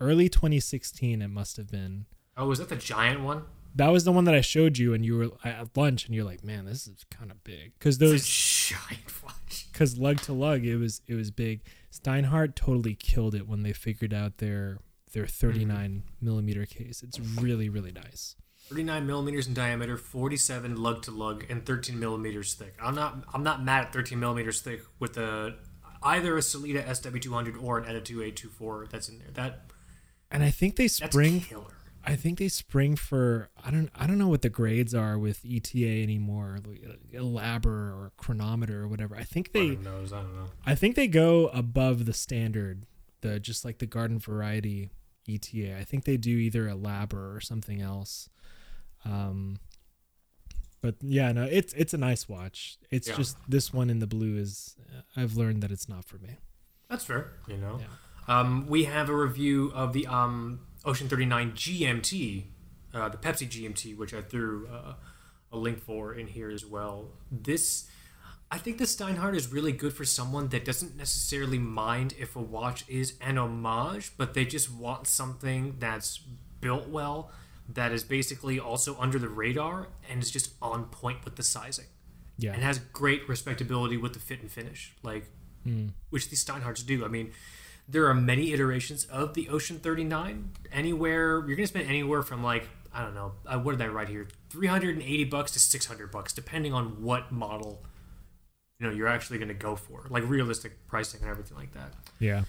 early 0.00 0.28
2016 0.28 1.20
it 1.20 1.26
must 1.26 1.56
have 1.56 1.66
been 1.68 2.06
Oh, 2.36 2.46
was 2.46 2.60
that 2.60 2.68
the 2.68 2.76
giant 2.76 3.20
one? 3.22 3.42
that 3.74 3.88
was 3.88 4.04
the 4.04 4.12
one 4.12 4.24
that 4.24 4.34
I 4.34 4.40
showed 4.40 4.78
you, 4.78 4.94
and 4.94 5.04
you 5.04 5.16
were 5.16 5.30
at 5.44 5.76
lunch, 5.76 6.06
and 6.06 6.14
you're 6.14 6.24
like, 6.24 6.42
"Man, 6.42 6.64
this 6.64 6.86
is 6.86 7.04
kind 7.10 7.30
of 7.30 7.42
big." 7.44 7.72
Because 7.78 7.98
those, 7.98 8.26
giant 8.26 9.00
because 9.72 9.98
lug 9.98 10.20
to 10.22 10.32
lug, 10.32 10.64
it 10.64 10.76
was 10.76 11.00
it 11.06 11.14
was 11.14 11.30
big. 11.30 11.62
Steinhart 11.90 12.56
totally 12.56 12.94
killed 12.94 13.34
it 13.34 13.48
when 13.48 13.62
they 13.62 13.72
figured 13.72 14.14
out 14.14 14.38
their 14.38 14.78
their 15.12 15.26
39 15.26 16.04
millimeter 16.20 16.66
case. 16.66 17.02
It's 17.02 17.18
really 17.20 17.68
really 17.68 17.92
nice. 17.92 18.36
39 18.68 19.06
millimeters 19.06 19.46
in 19.46 19.54
diameter, 19.54 19.96
47 19.96 20.76
lug 20.76 21.02
to 21.02 21.10
lug, 21.10 21.44
and 21.48 21.64
13 21.64 21.98
millimeters 21.98 22.54
thick. 22.54 22.74
I'm 22.82 22.94
not 22.94 23.24
I'm 23.32 23.42
not 23.42 23.62
mad 23.64 23.86
at 23.86 23.92
13 23.92 24.20
millimeters 24.20 24.60
thick 24.60 24.82
with 24.98 25.16
a 25.16 25.56
either 26.02 26.36
a 26.36 26.40
Sellita 26.40 26.84
SW200 26.84 27.62
or 27.62 27.78
an 27.78 27.84
ETA 27.84 28.00
2824 28.00 28.88
that's 28.90 29.08
in 29.08 29.18
there. 29.18 29.28
That 29.32 29.70
And 30.30 30.42
I 30.42 30.50
think 30.50 30.76
they 30.76 30.84
that's 30.84 30.96
spring. 30.96 31.40
killer. 31.40 31.74
I 32.04 32.16
think 32.16 32.38
they 32.38 32.48
spring 32.48 32.96
for 32.96 33.50
I 33.62 33.70
don't 33.70 33.90
I 33.94 34.06
don't 34.06 34.18
know 34.18 34.28
what 34.28 34.42
the 34.42 34.48
grades 34.48 34.94
are 34.94 35.18
with 35.18 35.44
ETA 35.44 36.02
anymore, 36.02 36.58
like, 36.66 36.84
Elaboré 37.12 37.66
or 37.66 38.12
Chronometer 38.16 38.82
or 38.82 38.88
whatever. 38.88 39.16
I 39.16 39.24
think 39.24 39.52
they 39.52 39.76
knows? 39.76 40.12
I 40.12 40.22
don't 40.22 40.36
know. 40.36 40.46
I 40.64 40.74
think 40.74 40.94
they 40.94 41.08
go 41.08 41.48
above 41.48 42.06
the 42.06 42.14
standard, 42.14 42.84
the 43.20 43.40
just 43.40 43.64
like 43.64 43.78
the 43.78 43.86
garden 43.86 44.18
variety 44.18 44.90
ETA. 45.28 45.76
I 45.78 45.84
think 45.84 46.04
they 46.04 46.16
do 46.16 46.30
either 46.30 46.68
a 46.68 46.74
Labor 46.74 47.34
or 47.34 47.40
something 47.40 47.82
else. 47.82 48.28
Um, 49.04 49.58
but 50.80 50.96
yeah, 51.00 51.32
no, 51.32 51.44
it's 51.44 51.72
it's 51.74 51.92
a 51.94 51.98
nice 51.98 52.28
watch. 52.28 52.78
It's 52.90 53.08
Yeah. 53.08 53.16
just 53.16 53.36
this 53.48 53.72
one 53.72 53.90
in 53.90 53.98
the 53.98 54.06
blue 54.06 54.36
is 54.36 54.76
I've 55.16 55.34
learned 55.36 55.62
that 55.62 55.70
it's 55.72 55.88
not 55.88 56.04
for 56.04 56.18
me. 56.18 56.36
That's 56.88 57.04
fair. 57.04 57.32
You 57.48 57.56
know. 57.56 57.78
Yeah. 57.80 58.40
Um, 58.40 58.66
we 58.68 58.84
have 58.84 59.08
a 59.08 59.16
review 59.16 59.72
of 59.74 59.92
the 59.92 60.06
um, 60.06 60.60
Ocean 60.84 61.08
39 61.08 61.52
GMT, 61.52 62.44
uh, 62.94 63.08
the 63.08 63.16
Pepsi 63.16 63.48
GMT, 63.48 63.96
which 63.96 64.12
I 64.12 64.20
threw 64.20 64.68
uh, 64.68 64.94
a 65.50 65.56
link 65.56 65.80
for 65.80 66.12
in 66.14 66.26
here 66.26 66.50
as 66.50 66.64
well. 66.66 67.12
This, 67.32 67.88
I 68.50 68.58
think 68.58 68.76
the 68.76 68.84
Steinhart 68.86 69.34
is 69.34 69.50
really 69.50 69.72
good 69.72 69.94
for 69.94 70.04
someone 70.04 70.48
that 70.48 70.64
doesn't 70.66 70.94
necessarily 70.94 71.58
mind 71.58 72.12
if 72.18 72.36
a 72.36 72.40
watch 72.40 72.84
is 72.86 73.14
an 73.22 73.38
homage, 73.38 74.12
but 74.18 74.34
they 74.34 74.44
just 74.44 74.70
want 74.70 75.06
something 75.06 75.76
that's 75.78 76.18
built 76.60 76.86
well, 76.88 77.30
that 77.68 77.92
is 77.92 78.02
basically 78.04 78.58
also 78.58 78.96
under 78.98 79.18
the 79.18 79.28
radar, 79.28 79.88
and 80.10 80.22
is 80.22 80.30
just 80.30 80.52
on 80.62 80.86
point 80.86 81.24
with 81.24 81.36
the 81.36 81.42
sizing. 81.42 81.86
Yeah. 82.38 82.52
And 82.54 82.62
has 82.62 82.78
great 82.78 83.28
respectability 83.28 83.96
with 83.96 84.12
the 84.14 84.20
fit 84.20 84.40
and 84.40 84.50
finish. 84.50 84.94
Like, 85.02 85.26
Mm. 85.66 85.90
which 86.10 86.30
these 86.30 86.42
Steinharts 86.42 86.86
do. 86.86 87.04
I 87.04 87.08
mean, 87.08 87.32
there 87.88 88.06
are 88.06 88.14
many 88.14 88.52
iterations 88.52 89.04
of 89.06 89.34
the 89.34 89.48
Ocean 89.48 89.78
39. 89.80 90.52
Anywhere 90.72 91.44
you're 91.46 91.56
gonna 91.56 91.66
spend 91.66 91.88
anywhere 91.88 92.22
from 92.22 92.42
like 92.42 92.68
I 92.92 93.02
don't 93.02 93.14
know, 93.14 93.32
uh, 93.44 93.58
what 93.58 93.76
did 93.76 93.82
I 93.84 93.88
write 93.88 94.08
here? 94.08 94.28
380 94.50 95.24
bucks 95.24 95.50
to 95.52 95.58
600 95.58 96.10
bucks, 96.10 96.32
depending 96.32 96.72
on 96.72 97.02
what 97.02 97.30
model 97.32 97.84
you 98.78 98.86
know 98.86 98.92
you're 98.94 99.08
actually 99.08 99.38
gonna 99.38 99.52
go 99.52 99.74
for, 99.76 100.06
like 100.08 100.26
realistic 100.28 100.86
pricing 100.86 101.20
and 101.22 101.28
everything 101.30 101.56
like 101.56 101.72
that. 101.74 101.92
Yeah. 102.20 102.44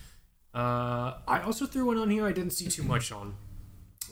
Uh, 0.54 1.18
I 1.28 1.42
also 1.42 1.66
threw 1.66 1.86
one 1.88 1.98
on 1.98 2.10
here 2.10 2.26
I 2.28 2.32
didn't 2.32 2.54
see 2.54 2.68
too 2.70 2.84
much 2.84 3.12
on. 3.12 3.36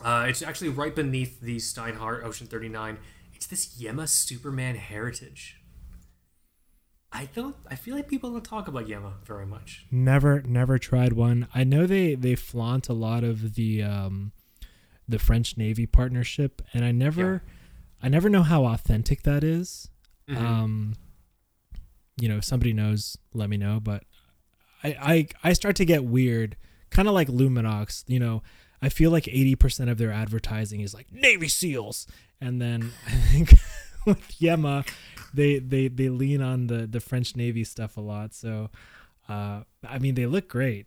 Uh, 0.03 0.26
it's 0.28 0.41
actually 0.41 0.69
right 0.69 0.95
beneath 0.95 1.40
the 1.41 1.57
Steinhart 1.60 2.24
Ocean 2.24 2.48
39. 2.48 2.98
It's 3.34 3.45
this 3.48 3.80
Yema 3.82 4.07
Superman 4.07 4.76
Heritage. 4.76 5.61
I 7.11 7.30
don't. 7.34 7.56
I 7.69 7.76
feel 7.76 7.95
like 7.95 8.07
people 8.07 8.32
don't 8.32 8.44
talk 8.44 8.68
about 8.68 8.88
Yema 8.88 9.14
very 9.26 9.45
much. 9.45 9.86
Never 9.90 10.41
never 10.41 10.78
tried 10.78 11.14
one. 11.14 11.48
I 11.56 11.64
know 11.64 11.88
they 11.88 12.15
they 12.15 12.36
flaunt 12.36 12.90
a 12.90 12.94
lot 12.94 13.24
of 13.24 13.56
the 13.56 13.82
um 13.82 14.34
the 15.07 15.18
French 15.18 15.57
Navy 15.57 15.86
partnership 15.86 16.61
and 16.74 16.84
I 16.84 16.91
never 16.91 17.44
I 18.03 18.10
never 18.10 18.30
know 18.30 18.44
how 18.44 18.65
authentic 18.65 19.24
that 19.24 19.44
is. 19.44 19.90
Mhm. 20.30 20.38
Um 20.38 20.95
you 22.19 22.28
know, 22.28 22.38
if 22.38 22.44
somebody 22.44 22.74
knows, 22.74 23.18
let 23.34 23.49
me 23.49 23.57
know, 23.57 23.80
but 23.80 24.03
I 24.84 25.28
I 25.44 25.49
I 25.49 25.53
start 25.53 25.76
to 25.78 25.86
get 25.86 26.03
weird, 26.03 26.57
kind 26.90 27.07
of 27.07 27.14
like 27.14 27.30
Luminox, 27.30 28.03
you 28.07 28.19
know, 28.19 28.44
I 28.81 28.89
feel 28.89 29.09
like 29.11 29.23
80% 29.25 29.89
of 29.89 29.97
their 29.97 30.11
advertising 30.11 30.81
is 30.81 30.93
like 30.93 31.11
Navy 31.11 31.47
SEALs 31.47 32.05
and 32.39 32.61
then 32.61 32.91
I 33.07 33.11
think 33.31 33.53
with 34.05 34.19
Yema 34.39 34.87
they 35.33 35.59
they 35.59 35.87
they 35.87 36.09
lean 36.09 36.41
on 36.41 36.67
the 36.67 36.87
the 36.87 36.99
French 36.99 37.35
Navy 37.35 37.63
stuff 37.63 37.97
a 37.97 38.01
lot. 38.01 38.33
So 38.33 38.69
Uh, 39.29 39.63
I 39.85 39.99
mean, 39.99 40.15
they 40.15 40.25
look 40.25 40.47
great. 40.47 40.85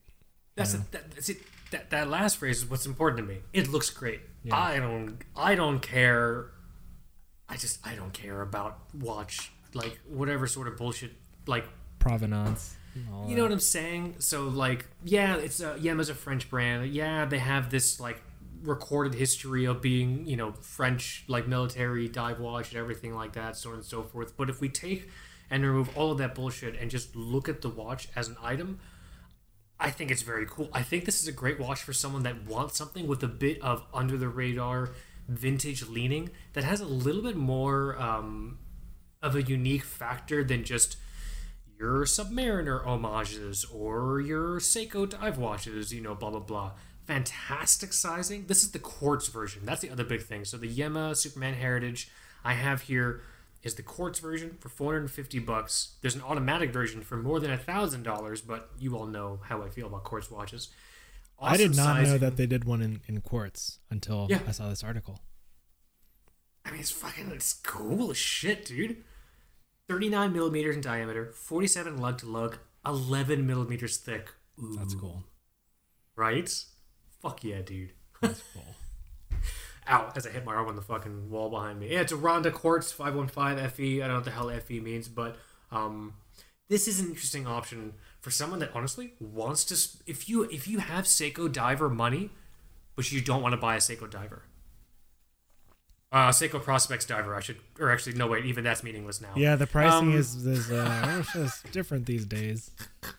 That's 0.57 0.73
Yeah. 0.75 0.81
it. 0.81 0.93
That, 0.93 1.11
that's 1.11 1.29
it. 1.29 1.39
That, 1.73 1.91
that 1.91 2.09
last 2.09 2.39
phrase 2.39 2.63
is 2.63 2.71
what's 2.71 2.87
important 2.87 3.19
to 3.21 3.35
me. 3.35 3.41
It 3.53 3.69
looks 3.69 3.91
great. 3.91 4.23
Yeah. 4.45 4.57
I 4.57 4.79
don't. 4.79 5.19
I 5.37 5.55
don't 5.55 5.81
care. 5.81 6.51
I 7.51 7.57
just. 7.57 7.87
I 7.87 7.95
don't 7.95 8.15
care 8.15 8.41
about 8.41 8.79
watch 8.95 9.53
like 9.75 10.01
whatever 10.09 10.47
sort 10.47 10.69
of 10.69 10.79
bullshit. 10.79 11.13
Like 11.47 11.67
Provenance. 11.99 12.77
You 12.95 13.37
know 13.37 13.43
what 13.43 13.53
I'm 13.53 13.61
saying? 13.61 14.17
So 14.19 14.49
like, 14.49 14.87
yeah, 15.05 15.37
it's 15.37 15.61
a 15.61 15.77
Yema's 15.79 16.09
a 16.09 16.15
French 16.15 16.51
brand. 16.51 16.91
Yeah, 16.93 17.25
they 17.25 17.39
have 17.39 17.71
this 17.71 18.01
like 18.01 18.23
recorded 18.63 19.15
history 19.15 19.65
of 19.65 19.81
being 19.81 20.27
you 20.27 20.37
know 20.37 20.53
French 20.53 21.25
like 21.29 21.49
military 21.49 22.09
dive 22.09 22.41
watch 22.41 22.71
and 22.71 22.79
everything 22.79 23.15
like 23.15 23.33
that, 23.35 23.57
so 23.57 23.71
on 23.71 23.77
and 23.77 23.85
so 23.85 24.03
forth. 24.03 24.37
But 24.37 24.51
if 24.51 24.61
we 24.61 24.69
take 24.69 25.09
and 25.51 25.65
remove 25.65 25.97
all 25.97 26.13
of 26.13 26.19
that 26.19 26.35
bullshit 26.35 26.77
and 26.77 26.91
just 26.91 27.15
look 27.17 27.49
at 27.49 27.63
the 27.63 27.69
watch 27.69 28.09
as 28.17 28.29
an 28.29 28.37
item, 28.43 28.81
I 29.79 29.91
think 29.91 30.11
it's 30.11 30.23
very 30.23 30.47
cool. 30.47 30.69
I 30.73 30.83
think 30.83 31.05
this 31.05 31.23
is 31.23 31.29
a 31.29 31.33
great 31.33 31.59
watch 31.59 31.83
for 31.83 31.93
someone 31.93 32.23
that 32.25 32.45
wants 32.47 32.77
something 32.77 33.07
with 33.07 33.23
a 33.23 33.29
bit 33.29 33.61
of 33.63 33.85
under 33.95 34.17
the 34.17 34.29
radar 34.29 34.91
vintage 35.29 35.89
leaning 35.89 36.31
that 36.53 36.65
has 36.65 36.81
a 36.81 36.87
little 36.87 37.23
bit 37.23 37.37
more 37.37 37.97
um, 38.01 38.59
of 39.23 39.37
a 39.37 39.43
unique 39.43 39.85
factor 39.85 40.43
than 40.45 40.65
just 40.65 40.97
your 41.81 42.05
Submariner 42.05 42.85
homages 42.85 43.65
or 43.65 44.21
your 44.21 44.61
Seiko 44.61 45.09
dive 45.09 45.39
watches, 45.39 45.93
you 45.95 46.03
know, 46.03 46.15
blah 46.15 46.31
blah 46.31 46.41
blah. 46.41 46.73
Fantastic 47.07 47.93
sizing. 47.95 48.45
This 48.47 48.63
is 48.63 48.73
the 48.73 48.79
quartz 48.79 49.29
version. 49.29 49.63
That's 49.65 49.81
the 49.81 49.91
other 49.91 50.05
big 50.05 50.23
thing. 50.23 50.45
So 50.45 50.59
the 50.59 50.69
Yema 50.73 51.17
Superman 51.17 51.55
Heritage 51.55 52.11
I 52.45 52.53
have 52.53 52.83
here 52.83 53.23
is 53.63 53.75
the 53.75 53.83
quartz 53.83 54.19
version 54.19 54.57
for 54.61 54.69
450 54.69 55.39
bucks. 55.41 55.97
There's 56.03 56.15
an 56.15 56.23
automatic 56.23 56.71
version 56.73 57.01
for 57.01 57.17
more 57.17 57.41
than 57.41 57.51
a 57.51 57.59
thousand 57.59 58.03
dollars, 58.03 58.43
but 58.43 58.71
you 58.79 58.97
all 58.97 59.07
know 59.07 59.41
how 59.45 59.63
I 59.63 59.71
feel 59.71 59.87
about 59.87 60.05
quartz 60.05 60.31
watches. 60.31 60.69
I 61.43 61.57
did 61.57 61.71
Awesome 61.71 61.85
not 61.85 62.03
know 62.03 62.19
that 62.19 62.37
they 62.37 62.47
did 62.47 62.65
one 62.65 62.83
in, 62.83 63.01
in 63.07 63.23
quartz 63.23 63.79
until 63.91 64.27
Yeah. 64.29 64.41
I 64.47 64.51
saw 64.51 64.69
this 64.69 64.85
article. 64.85 65.21
I 66.65 66.71
mean, 66.71 66.81
it's 66.81 66.91
fucking, 66.91 67.31
it's 67.31 67.55
cool 67.55 68.11
as 68.11 68.19
shit, 68.19 68.67
dude. 68.67 69.03
39 69.91 70.33
millimeters 70.33 70.77
in 70.77 70.81
diameter, 70.83 71.33
47 71.35 71.97
lug 72.01 72.19
to 72.19 72.27
lug, 72.27 72.59
11 72.87 73.45
millimeters 73.47 73.97
thick. 73.97 74.31
Ooh, 74.63 74.77
That's 74.79 74.95
cool. 74.95 75.25
right? 76.15 76.49
Fuck 77.21 77.43
yeah, 77.43 77.61
dude. 77.63 77.91
That's 78.21 78.43
cool. 78.55 78.63
Ow, 79.89 80.13
as 80.15 80.27
I 80.27 80.31
hit 80.31 80.45
my 80.45 80.55
arm 80.55 80.69
on 80.69 80.77
the 80.77 80.83
fucking 80.83 81.29
wall 81.31 81.51
behind 81.51 81.81
me. 81.81 81.91
Yeah, 81.93 82.03
it's 82.03 82.13
a 82.13 82.17
Ronda 82.17 82.53
Quartz 82.53 82.93
515 82.93 83.69
FE. 83.71 84.03
I 84.03 84.07
don't 84.07 84.09
know 84.09 84.15
what 84.17 84.25
the 84.25 84.31
hell 84.31 84.51
FE 84.61 84.79
means, 84.81 85.09
but 85.09 85.37
um, 85.73 86.15
this 86.69 86.87
is 86.87 87.01
an 87.01 87.09
interesting 87.09 87.47
option 87.49 87.95
for 88.21 88.31
someone 88.31 88.61
that 88.61 88.71
honestly 88.75 89.15
wants 89.19 89.65
to. 89.65 89.75
s- 89.75 90.01
If 90.07 90.29
you 90.29 90.45
if 90.45 90.69
you 90.69 90.79
have 90.79 91.07
Seiko 91.07 91.51
diver 91.51 91.89
money, 91.89 92.31
but 92.95 93.11
you 93.11 93.21
don't 93.21 93.43
want 93.43 93.55
to 93.55 93.57
buy 93.61 93.75
a 93.75 93.79
Seiko 93.79 94.09
diver, 94.09 94.43
uh, 96.13 96.29
Seiko 96.31 96.63
Prospects 96.63 97.05
diver, 97.07 97.35
I 97.37 97.41
should, 97.41 97.59
or 97.79 97.91
actually, 97.91 98.15
no 98.17 98.27
wait, 98.27 98.45
even 98.47 98.65
that's 98.65 98.83
meaningless 98.83 99.21
now. 99.21 99.29
Yeah, 99.37 99.57
the 99.57 99.67
pricing 99.67 100.13
Um, 100.13 100.17
is 100.19 100.45
is 100.47 100.71
uh, 100.71 101.23
it's 101.35 101.63
different 101.73 102.07
these 102.07 102.25
days. 102.27 102.71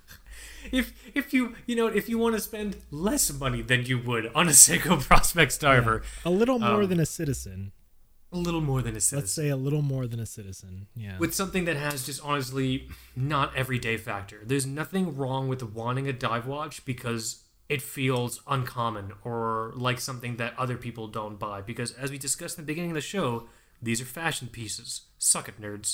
If 0.71 0.93
if 1.15 1.33
you 1.33 1.55
you 1.65 1.75
know 1.75 1.87
if 1.87 2.07
you 2.07 2.19
want 2.19 2.35
to 2.35 2.39
spend 2.41 2.77
less 2.91 3.33
money 3.33 3.63
than 3.63 3.85
you 3.87 3.97
would 3.97 4.31
on 4.35 4.47
a 4.47 4.51
Seiko 4.63 5.01
Prospects 5.01 5.57
diver, 5.57 6.03
A 6.23 6.29
little 6.29 6.59
more 6.59 6.83
Um, 6.83 6.89
than 6.89 6.99
a 6.99 7.05
citizen. 7.05 7.71
a 8.31 8.37
little 8.37 8.61
more 8.61 8.81
than 8.83 8.95
a 8.95 9.01
citizen. 9.01 9.17
Let's 9.19 9.31
say 9.33 9.49
a 9.49 9.55
little 9.55 9.81
more 9.81 10.05
than 10.07 10.19
a 10.19 10.25
citizen. 10.27 10.85
Yeah. 10.95 11.17
with 11.17 11.33
something 11.33 11.65
that 11.65 11.77
has 11.77 12.05
just 12.05 12.21
honestly 12.23 12.89
not 13.15 13.55
everyday 13.57 13.97
factor. 13.97 14.41
There's 14.45 14.67
nothing 14.67 15.17
wrong 15.17 15.47
with 15.47 15.63
wanting 15.63 16.07
a 16.07 16.13
dive 16.13 16.45
watch 16.45 16.85
because 16.85 17.40
it 17.71 17.81
feels 17.81 18.41
uncommon 18.47 19.13
or 19.23 19.71
like 19.75 19.99
something 19.99 20.35
that 20.37 20.51
other 20.57 20.75
people 20.85 21.07
don't 21.07 21.37
buy. 21.39 21.61
Because 21.61 21.91
as 21.93 22.11
we 22.11 22.17
discussed 22.17 22.57
in 22.57 22.63
the 22.65 22.67
beginning 22.71 22.91
of 22.91 22.95
the 22.95 23.01
show, 23.15 23.47
these 23.81 24.01
are 24.01 24.05
fashion 24.05 24.47
pieces. 24.49 24.89
Suck 25.17 25.47
it, 25.47 25.59
nerds. 25.61 25.89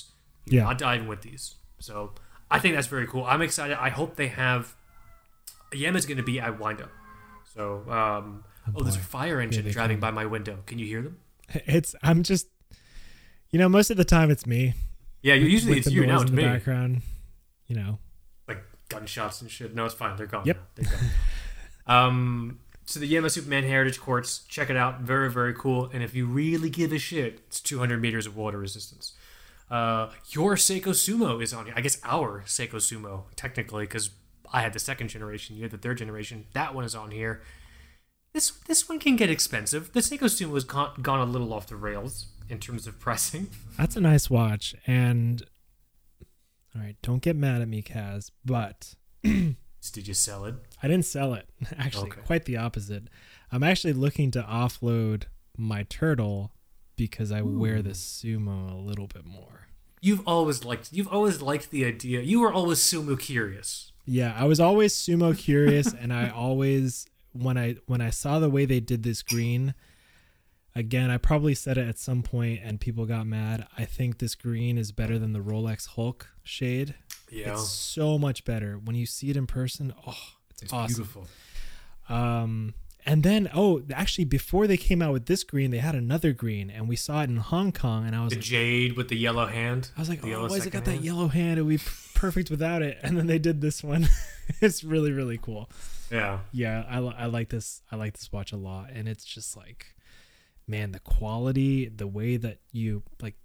You're 0.46 0.62
Yeah. 0.62 0.68
not 0.70 0.78
diving 0.80 1.08
with 1.08 1.22
these. 1.22 1.56
So 1.80 2.14
I 2.50 2.58
think 2.60 2.74
that's 2.76 2.88
very 2.88 3.06
cool. 3.08 3.24
I'm 3.26 3.42
excited. 3.44 3.78
I 3.80 3.90
hope 3.90 4.16
they 4.16 4.30
have. 4.30 4.76
Yema's 5.74 6.06
going 6.06 6.18
to 6.18 6.24
be 6.24 6.40
at 6.40 6.60
Windup. 6.60 6.90
So, 7.54 7.84
um, 7.92 8.44
oh, 8.76 8.82
there's 8.84 8.96
a 8.96 9.00
fire 9.00 9.40
engine 9.42 9.66
they 9.66 9.72
driving 9.72 9.98
come. 9.98 10.02
by 10.02 10.12
my 10.12 10.26
window. 10.26 10.60
Can 10.66 10.80
you 10.80 10.86
hear 10.88 11.02
them? 11.04 11.18
It's 11.66 11.96
I'm 12.04 12.24
just 12.24 12.48
you 13.52 13.60
know, 13.60 13.70
most 13.70 13.90
of 13.92 13.98
the 13.98 14.06
time 14.06 14.30
it's 14.32 14.46
me. 14.46 14.74
Yeah, 15.22 15.36
usually 15.36 15.76
with 15.76 15.88
it's 15.88 15.92
you 15.96 16.06
now. 16.06 16.18
in 16.18 16.22
It's 16.24 16.32
the 16.32 16.38
me. 16.38 16.44
background. 16.44 17.02
You 17.68 17.76
know. 17.76 18.00
like 18.48 18.64
gunshots 18.90 19.42
and 19.42 19.52
shit. 19.52 19.76
No, 19.76 19.86
it's 19.86 19.94
fine. 19.94 20.16
They're 20.18 20.26
gone. 20.26 20.46
Yep. 20.46 20.58
now. 20.58 20.64
They're 20.76 20.92
gone. 20.98 21.10
um, 21.88 22.60
so 22.86 23.00
the 23.00 23.12
Yema 23.12 23.30
Superman 23.30 23.64
Heritage 23.64 24.00
Quartz, 24.00 24.40
check 24.48 24.70
it 24.70 24.78
out. 24.78 25.02
Very, 25.02 25.30
very 25.30 25.54
cool. 25.54 25.90
And 25.94 26.02
if 26.02 26.16
you 26.16 26.26
really 26.26 26.70
give 26.70 26.94
a 26.94 26.98
shit, 26.98 27.42
it's 27.48 27.60
200 27.60 28.02
meters 28.02 28.26
of 28.26 28.36
water 28.36 28.58
resistance. 28.58 29.14
Uh, 29.70 30.10
your 30.30 30.56
Seiko 30.56 30.92
Sumo 30.94 31.42
is 31.44 31.54
on 31.54 31.66
here. 31.66 31.74
I 31.76 31.82
guess 31.82 32.00
our 32.06 32.44
Seiko 32.46 32.76
Sumo, 32.76 33.24
technically, 33.36 33.84
because 33.84 34.12
I 34.54 34.62
had 34.62 34.72
the 34.72 34.80
second 34.80 35.10
generation, 35.10 35.58
you 35.58 35.64
had 35.64 35.72
the 35.72 35.78
third 35.78 35.98
generation. 35.98 36.46
That 36.54 36.74
one 36.74 36.86
is 36.86 36.96
on 36.96 37.12
here. 37.12 37.42
This 38.32 38.52
this 38.52 38.88
one 38.88 39.00
can 39.00 39.16
get 39.16 39.30
expensive. 39.30 39.92
The 39.92 40.00
Seiko 40.00 40.26
Sumo 40.26 40.54
has 40.54 40.64
gone, 40.64 41.02
gone 41.02 41.20
a 41.20 41.26
little 41.26 41.54
off 41.54 41.68
the 41.68 41.76
rails 41.76 42.28
in 42.48 42.60
terms 42.60 42.88
of 42.88 43.00
pricing. 43.02 43.50
That's 43.78 43.98
a 43.98 44.02
nice 44.02 44.30
watch 44.30 44.76
and 44.86 45.44
all 46.78 46.82
right, 46.82 46.96
don't 47.02 47.22
get 47.22 47.36
mad 47.36 47.62
at 47.62 47.68
me, 47.68 47.82
Kaz, 47.82 48.30
but 48.46 48.94
Did 49.24 50.08
you 50.08 50.14
sell 50.14 50.46
it? 50.46 50.56
I 50.82 50.88
didn't 50.88 51.06
sell 51.06 51.34
it. 51.34 51.50
Actually, 51.78 52.12
Okay. 52.12 52.22
quite 52.26 52.46
the 52.46 52.58
opposite. 52.58 53.04
I'm 53.52 53.64
actually 53.64 53.94
looking 53.94 54.32
to 54.32 54.42
offload 54.44 55.24
my 55.58 55.84
turtle 55.84 56.52
because 56.96 57.32
I 57.32 57.42
wear 57.42 57.82
the 57.82 57.90
hmm. 57.90 57.94
sumo 57.94 58.74
a 58.74 58.78
little 58.78 59.08
bit 59.08 59.26
more. 59.26 59.68
You've 60.02 60.28
always 60.28 60.64
liked. 60.64 60.92
You've 60.92 61.08
always 61.08 61.42
liked 61.42 61.72
the 61.72 61.86
idea. 61.86 62.22
You 62.22 62.42
were 62.42 62.54
always 62.54 62.80
sumo 62.80 63.20
curious. 63.20 63.92
Yeah, 64.06 64.34
I 64.38 64.46
was 64.46 64.60
always 64.60 64.94
sumo 64.94 65.38
curious, 65.38 65.94
and 65.94 66.14
I 66.14 66.30
always 66.30 67.08
when 67.34 67.58
I 67.58 67.76
when 67.88 68.02
I 68.02 68.10
saw 68.10 68.40
the 68.40 68.50
way 68.50 68.66
they 68.66 68.80
did 68.80 69.04
this 69.04 69.22
green. 69.22 69.74
Again, 70.76 71.10
I 71.10 71.18
probably 71.18 71.56
said 71.56 71.80
it 71.80 71.88
at 71.88 71.98
some 71.98 72.22
point, 72.22 72.60
and 72.64 72.80
people 72.80 73.08
got 73.08 73.26
mad. 73.26 73.66
I 73.76 73.86
think 73.86 74.20
this 74.20 74.36
green 74.36 74.78
is 74.78 74.92
better 74.92 75.18
than 75.18 75.34
the 75.34 75.40
Rolex 75.40 75.88
Hulk 75.88 76.28
shade. 76.44 76.94
Yeah, 77.32 77.54
It's 77.54 77.68
so 77.68 78.20
much 78.20 78.46
better 78.46 78.78
when 78.78 78.96
you 78.96 79.08
see 79.08 79.32
it 79.32 79.38
in 79.38 79.48
person. 79.48 79.92
Oh, 80.06 80.14
it's, 80.62 80.74
awesome. 80.74 80.96
beautiful. 80.96 81.28
Um, 82.10 82.74
and 83.06 83.24
then 83.24 83.50
oh, 83.56 83.84
actually, 83.94 84.26
before 84.26 84.68
they 84.68 84.76
came 84.76 85.02
out 85.02 85.14
with 85.14 85.28
this 85.28 85.46
green, 85.46 85.72
they 85.72 85.78
had 85.78 85.96
another 85.96 86.34
green, 86.34 86.70
and 86.70 86.90
we 86.90 86.98
saw 86.98 87.22
it 87.22 87.30
in 87.30 87.38
Hong 87.38 87.72
Kong, 87.72 88.06
and 88.06 88.14
I 88.14 88.24
was 88.24 88.34
The 88.34 88.40
jade 88.40 88.98
with 88.98 89.08
the 89.08 89.16
yellow 89.16 89.46
hand. 89.46 89.92
I 89.96 90.02
was 90.02 90.10
like, 90.10 90.22
the 90.22 90.36
oh, 90.36 90.48
why 90.48 90.56
has 90.56 90.66
it 90.66 90.72
got 90.72 90.84
that 90.86 91.02
yellow 91.02 91.30
hand? 91.30 91.58
It 91.58 91.64
would 91.64 91.80
be 91.80 91.84
perfect 92.16 92.50
without 92.50 92.82
it. 92.82 92.98
And 93.02 93.18
then 93.18 93.28
they 93.28 93.40
did 93.40 93.62
this 93.62 93.82
one. 93.82 94.10
it's 94.62 94.84
really 94.84 95.14
really 95.14 95.38
cool. 95.38 95.70
Yeah, 96.12 96.40
Yeah, 96.52 96.86
I, 96.90 96.98
I 96.98 97.26
like 97.28 97.50
this. 97.50 97.82
I 97.92 97.96
like 97.96 98.14
this 98.14 98.32
watch 98.32 98.52
a 98.52 98.58
lot, 98.58 98.90
and 98.94 99.08
it's 99.08 99.24
just 99.24 99.56
like, 99.56 99.96
man, 100.68 100.92
the 100.92 101.00
quality, 101.00 101.88
the 101.88 102.08
way 102.08 102.36
that 102.36 102.60
you 102.74 103.04
like, 103.22 103.36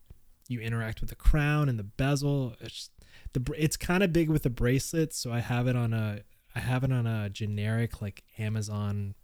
you 0.49 0.61
interact 0.61 1.01
with 1.01 1.11
the 1.11 1.17
crown 1.17 1.69
and 1.69 1.79
the 1.79 1.85
bezel. 1.85 2.55
It's 2.61 2.75
just, 2.75 2.91
the 3.33 3.53
it's 3.57 3.77
kind 3.77 4.03
of 4.03 4.13
big 4.13 4.29
with 4.29 4.43
the 4.43 4.51
bracelet, 4.51 5.13
so 5.13 5.33
I 5.33 5.39
have 5.39 5.69
it 5.69 5.77
on 5.77 5.93
a 5.93 6.23
I 6.55 6.61
have 6.61 6.85
it 6.85 6.93
on 6.93 7.07
a 7.07 7.31
generic 7.31 8.03
like 8.03 8.25
Amazon 8.39 9.15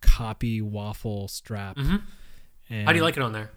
copy 0.00 0.60
waffle 0.60 1.28
strap. 1.28 1.76
Mhm. 1.76 2.02
And 2.68 2.86
How 2.86 2.92
do 2.92 2.98
you 2.98 3.04
like 3.04 3.16
it 3.16 3.22
on 3.22 3.32
there? 3.32 3.50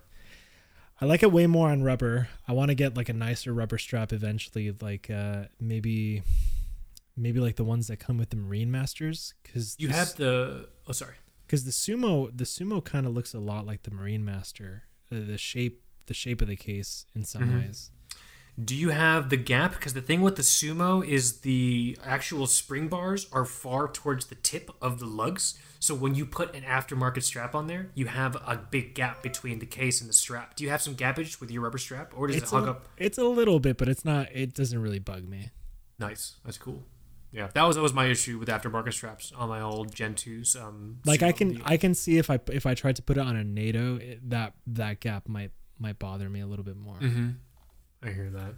I 1.02 1.06
like 1.06 1.24
it 1.24 1.32
way 1.32 1.48
more 1.48 1.70
on 1.70 1.82
rubber. 1.84 2.28
I 2.48 2.54
want 2.54 2.70
to 2.70 2.76
get 2.76 2.96
like 2.96 3.10
a 3.10 3.14
nicer 3.14 3.54
rubber 3.54 3.78
strap 3.78 4.12
eventually, 4.12 4.72
like 4.82 5.10
uh 5.10 5.46
maybe 5.60 6.24
maybe 7.16 7.40
like 7.40 7.56
the 7.56 7.64
ones 7.64 7.88
that 7.88 7.98
come 7.98 8.18
with 8.18 8.30
the 8.30 8.36
Marine 8.38 8.72
Masters 8.72 9.34
cuz 9.44 9.76
You 9.80 9.90
have 9.90 10.16
the. 10.16 10.70
Oh, 10.88 10.91
sorry. 10.91 11.16
cuz 11.48 11.64
the 11.64 11.72
Sumo 11.72 12.30
the 12.36 12.44
Sumo 12.44 12.84
kind 12.84 13.06
of 13.08 13.14
looks 13.14 13.34
a 13.34 13.40
lot 13.40 13.66
like 13.66 13.84
the 13.84 13.91
Marine 13.91 14.24
Master. 14.26 14.84
The, 15.10 15.22
the 15.22 15.38
shape 15.38 15.84
the 16.06 16.14
shape 16.14 16.41
of 16.41 16.48
the 16.48 16.56
case 16.56 17.06
in 17.16 17.24
some 17.24 17.44
Mhm. 17.50 17.62
ways. 17.66 17.91
Do 18.61 18.76
you 18.76 18.90
have 18.90 19.30
the 19.30 19.38
gap? 19.38 19.72
Because 19.73 19.94
the 19.94 20.02
thing 20.02 20.22
with 20.22 20.36
the 20.36 20.41
sumo 20.41 21.06
is 21.06 21.41
the 21.41 21.98
actual 22.03 22.45
spring 22.48 22.88
bars 22.88 23.27
are 23.31 23.45
far 23.45 23.88
towards 23.88 24.26
the 24.26 24.36
tip 24.36 24.69
of 24.81 24.99
the 24.99 25.06
lugs. 25.06 25.57
So 25.80 25.95
when 25.95 26.14
you 26.14 26.26
put 26.26 26.53
an 26.53 26.64
aftermarket 26.64 27.23
strap 27.23 27.56
on 27.56 27.68
there, 27.68 27.90
you 27.95 28.07
have 28.07 28.36
a 28.36 28.60
big 28.69 28.95
gap 28.95 29.23
between 29.23 29.60
the 29.60 29.65
case 29.65 30.02
and 30.02 30.10
the 30.10 30.14
strap. 30.14 30.56
Do 30.56 30.65
you 30.65 30.69
have 30.72 30.81
some 30.81 30.95
gappage 30.95 31.40
with 31.40 31.52
your 31.52 31.61
rubber 31.61 31.77
strap, 31.77 32.11
or 32.18 32.27
does 32.27 32.36
It's 32.36 32.52
it 32.52 32.56
hug 32.56 32.68
a, 32.68 32.72
up? 32.72 32.88
it's 32.98 33.18
a 33.18 33.23
little 33.23 33.61
bit, 33.61 33.77
but 33.77 33.88
it's 33.88 34.03
not 34.03 34.27
it 34.34 34.53
doesn't 34.53 34.81
really 34.81 34.99
bug 34.99 35.27
me. 35.30 35.52
Nice. 35.98 36.36
That's 36.44 36.57
cool. 36.57 36.84
Yeah, 37.31 37.48
that 37.53 37.64
was 37.64 37.77
always 37.77 37.94
my 37.94 38.07
issue 38.07 38.40
with 38.40 38.49
aftermarket 38.49 38.91
straps 38.94 39.31
on 39.38 39.49
my 39.49 39.61
old 39.61 39.94
Gen 39.94 40.15
2s. 40.15 40.60
Um, 40.60 40.98
Like 41.06 41.22
I 41.22 41.31
can 41.31 41.61
I 41.64 41.77
can 41.77 41.94
see 41.94 42.18
if 42.18 42.30
I 42.30 42.40
if 42.52 42.65
I 42.65 42.73
tried 42.73 42.95
to 42.98 43.03
put 43.03 43.18
it 43.18 43.22
on 43.22 43.36
a 43.36 43.44
NATO, 43.44 43.98
it, 43.98 44.30
that 44.31 44.53
that 44.68 44.99
gap 44.99 45.30
might 45.30 45.52
might 45.77 45.99
bother 45.99 46.30
me 46.30 46.41
a 46.41 46.48
little 46.48 46.65
bit 46.65 46.76
more. 46.76 46.95
Mm-hmm. 46.98 47.30
I 48.03 48.09
hear 48.09 48.30
that. 48.30 48.55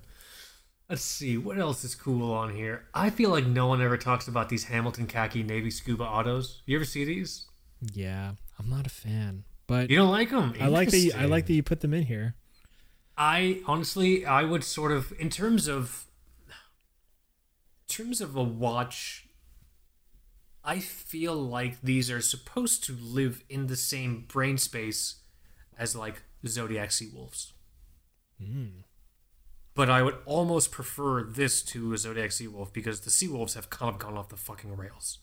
Let's 0.90 1.04
see 1.04 1.38
what 1.38 1.58
else 1.58 1.84
is 1.84 1.96
cool 1.96 2.34
on 2.34 2.54
here. 2.54 2.86
I 2.94 3.10
feel 3.10 3.30
like 3.30 3.46
no 3.46 3.68
one 3.68 3.82
ever 3.82 3.98
talks 3.98 4.28
about 4.28 4.50
these 4.50 4.66
Hamilton 4.66 5.08
khaki 5.08 5.42
navy 5.42 5.72
scuba 5.72 6.04
autos. 6.04 6.62
You 6.66 6.76
ever 6.76 6.86
see 6.86 7.06
these? 7.06 7.46
Yeah, 7.94 8.34
I'm 8.60 8.70
not 8.70 8.86
a 8.86 8.90
fan, 8.90 9.46
but 9.68 9.90
You 9.90 9.96
don't 9.96 10.12
like 10.12 10.30
them? 10.30 10.54
I 10.60 10.68
like 10.68 10.92
that. 10.92 11.00
You, 11.00 11.14
I 11.18 11.26
like 11.26 11.48
that 11.48 11.54
you 11.54 11.64
put 11.64 11.80
them 11.80 11.94
in 11.94 12.04
here. 12.04 12.36
I 13.18 13.62
honestly, 13.66 14.26
I 14.26 14.44
would 14.44 14.64
sort 14.64 14.92
of, 14.92 15.14
in 15.20 15.30
terms 15.30 15.68
of, 15.68 16.06
in 16.48 17.88
terms 17.88 18.22
of 18.22 18.36
a 18.36 18.44
watch, 18.44 19.28
I 20.64 20.80
feel 20.80 21.36
like 21.36 21.82
these 21.82 22.12
are 22.12 22.22
supposed 22.22 22.84
to 22.86 22.98
live 23.00 23.44
in 23.50 23.68
the 23.68 23.76
same 23.76 24.26
brain 24.28 24.58
space 24.58 25.22
as 25.78 25.96
like 25.96 26.24
Zodiac 26.46 26.92
Sea 26.92 27.10
Wolves. 27.14 27.54
Hmm. 28.40 28.82
But 29.74 29.90
I 29.90 30.02
would 30.02 30.18
almost 30.26 30.72
prefer 30.72 31.24
this 31.24 31.62
to 31.64 31.94
a 31.94 31.98
Zodiac 31.98 32.32
Sea 32.34 32.48
Wolf 32.48 32.74
because 32.74 33.02
the 33.02 33.10
Sea 33.10 33.30
Wolves 33.30 33.54
have 33.54 33.70
kind 33.70 33.94
of 33.94 34.00
gone 34.00 34.18
off 34.18 34.30
the 34.30 34.36
fucking 34.36 34.76
rails. 34.76 35.20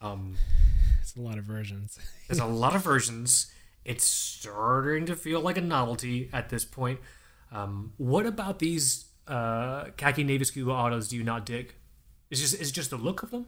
Um, 0.00 0.36
It's 1.00 1.14
a 1.16 1.20
lot 1.20 1.38
of 1.38 1.44
versions. 1.44 1.98
there's 2.28 2.40
a 2.40 2.46
lot 2.46 2.74
of 2.74 2.82
versions. 2.82 3.52
It's 3.84 4.04
starting 4.04 5.06
to 5.06 5.14
feel 5.14 5.40
like 5.40 5.56
a 5.58 5.60
novelty 5.60 6.28
at 6.32 6.48
this 6.48 6.64
point. 6.64 7.00
Um, 7.52 7.92
what 7.96 8.26
about 8.26 8.58
these 8.58 9.06
uh, 9.28 9.86
khaki 9.96 10.24
navy 10.24 10.44
scuba 10.44 10.70
autos 10.70 11.08
do 11.08 11.16
you 11.16 11.22
not 11.22 11.46
dig? 11.46 11.74
Is 12.30 12.40
just 12.40 12.60
is 12.60 12.72
just 12.72 12.90
the 12.90 12.96
look 12.96 13.22
of 13.22 13.30
them? 13.30 13.46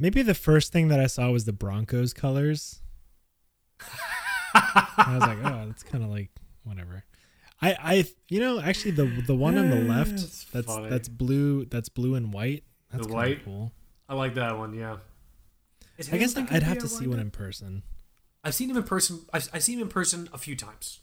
Maybe 0.00 0.22
the 0.22 0.34
first 0.34 0.72
thing 0.72 0.88
that 0.88 1.00
I 1.00 1.06
saw 1.06 1.30
was 1.30 1.44
the 1.44 1.52
Broncos 1.52 2.12
colors. 2.12 2.80
I 4.54 5.14
was 5.14 5.20
like, 5.20 5.38
oh, 5.44 5.66
that's 5.66 5.82
kind 5.82 6.02
of 6.02 6.10
like 6.10 6.30
whatever. 6.64 7.04
I, 7.60 7.76
I, 7.80 8.04
you 8.28 8.40
know, 8.40 8.60
actually 8.60 8.92
the 8.92 9.06
the 9.26 9.34
one 9.34 9.58
on 9.58 9.70
the 9.70 9.80
left 9.80 10.12
That's 10.12 10.44
that's 10.44 10.76
that's 10.88 11.08
blue 11.08 11.64
that's 11.64 11.88
blue 11.88 12.14
and 12.14 12.32
white. 12.32 12.64
That's 12.92 13.06
The 13.06 13.12
white? 13.12 13.44
cool. 13.44 13.72
I 14.08 14.14
like 14.14 14.34
that 14.34 14.56
one. 14.56 14.74
Yeah. 14.74 14.98
Is 15.96 16.12
I 16.12 16.18
guess 16.18 16.34
Hamilton 16.34 16.56
I'd 16.56 16.62
have 16.62 16.78
to 16.78 16.88
see 16.88 17.06
one 17.06 17.18
in 17.18 17.30
person. 17.30 17.82
I've 18.44 18.54
seen 18.54 18.70
him 18.70 18.76
in 18.76 18.84
person. 18.84 19.22
I've, 19.32 19.48
I've 19.52 19.62
seen 19.64 19.78
him 19.78 19.82
in 19.82 19.88
person 19.88 20.28
a 20.32 20.38
few 20.38 20.54
times, 20.54 21.00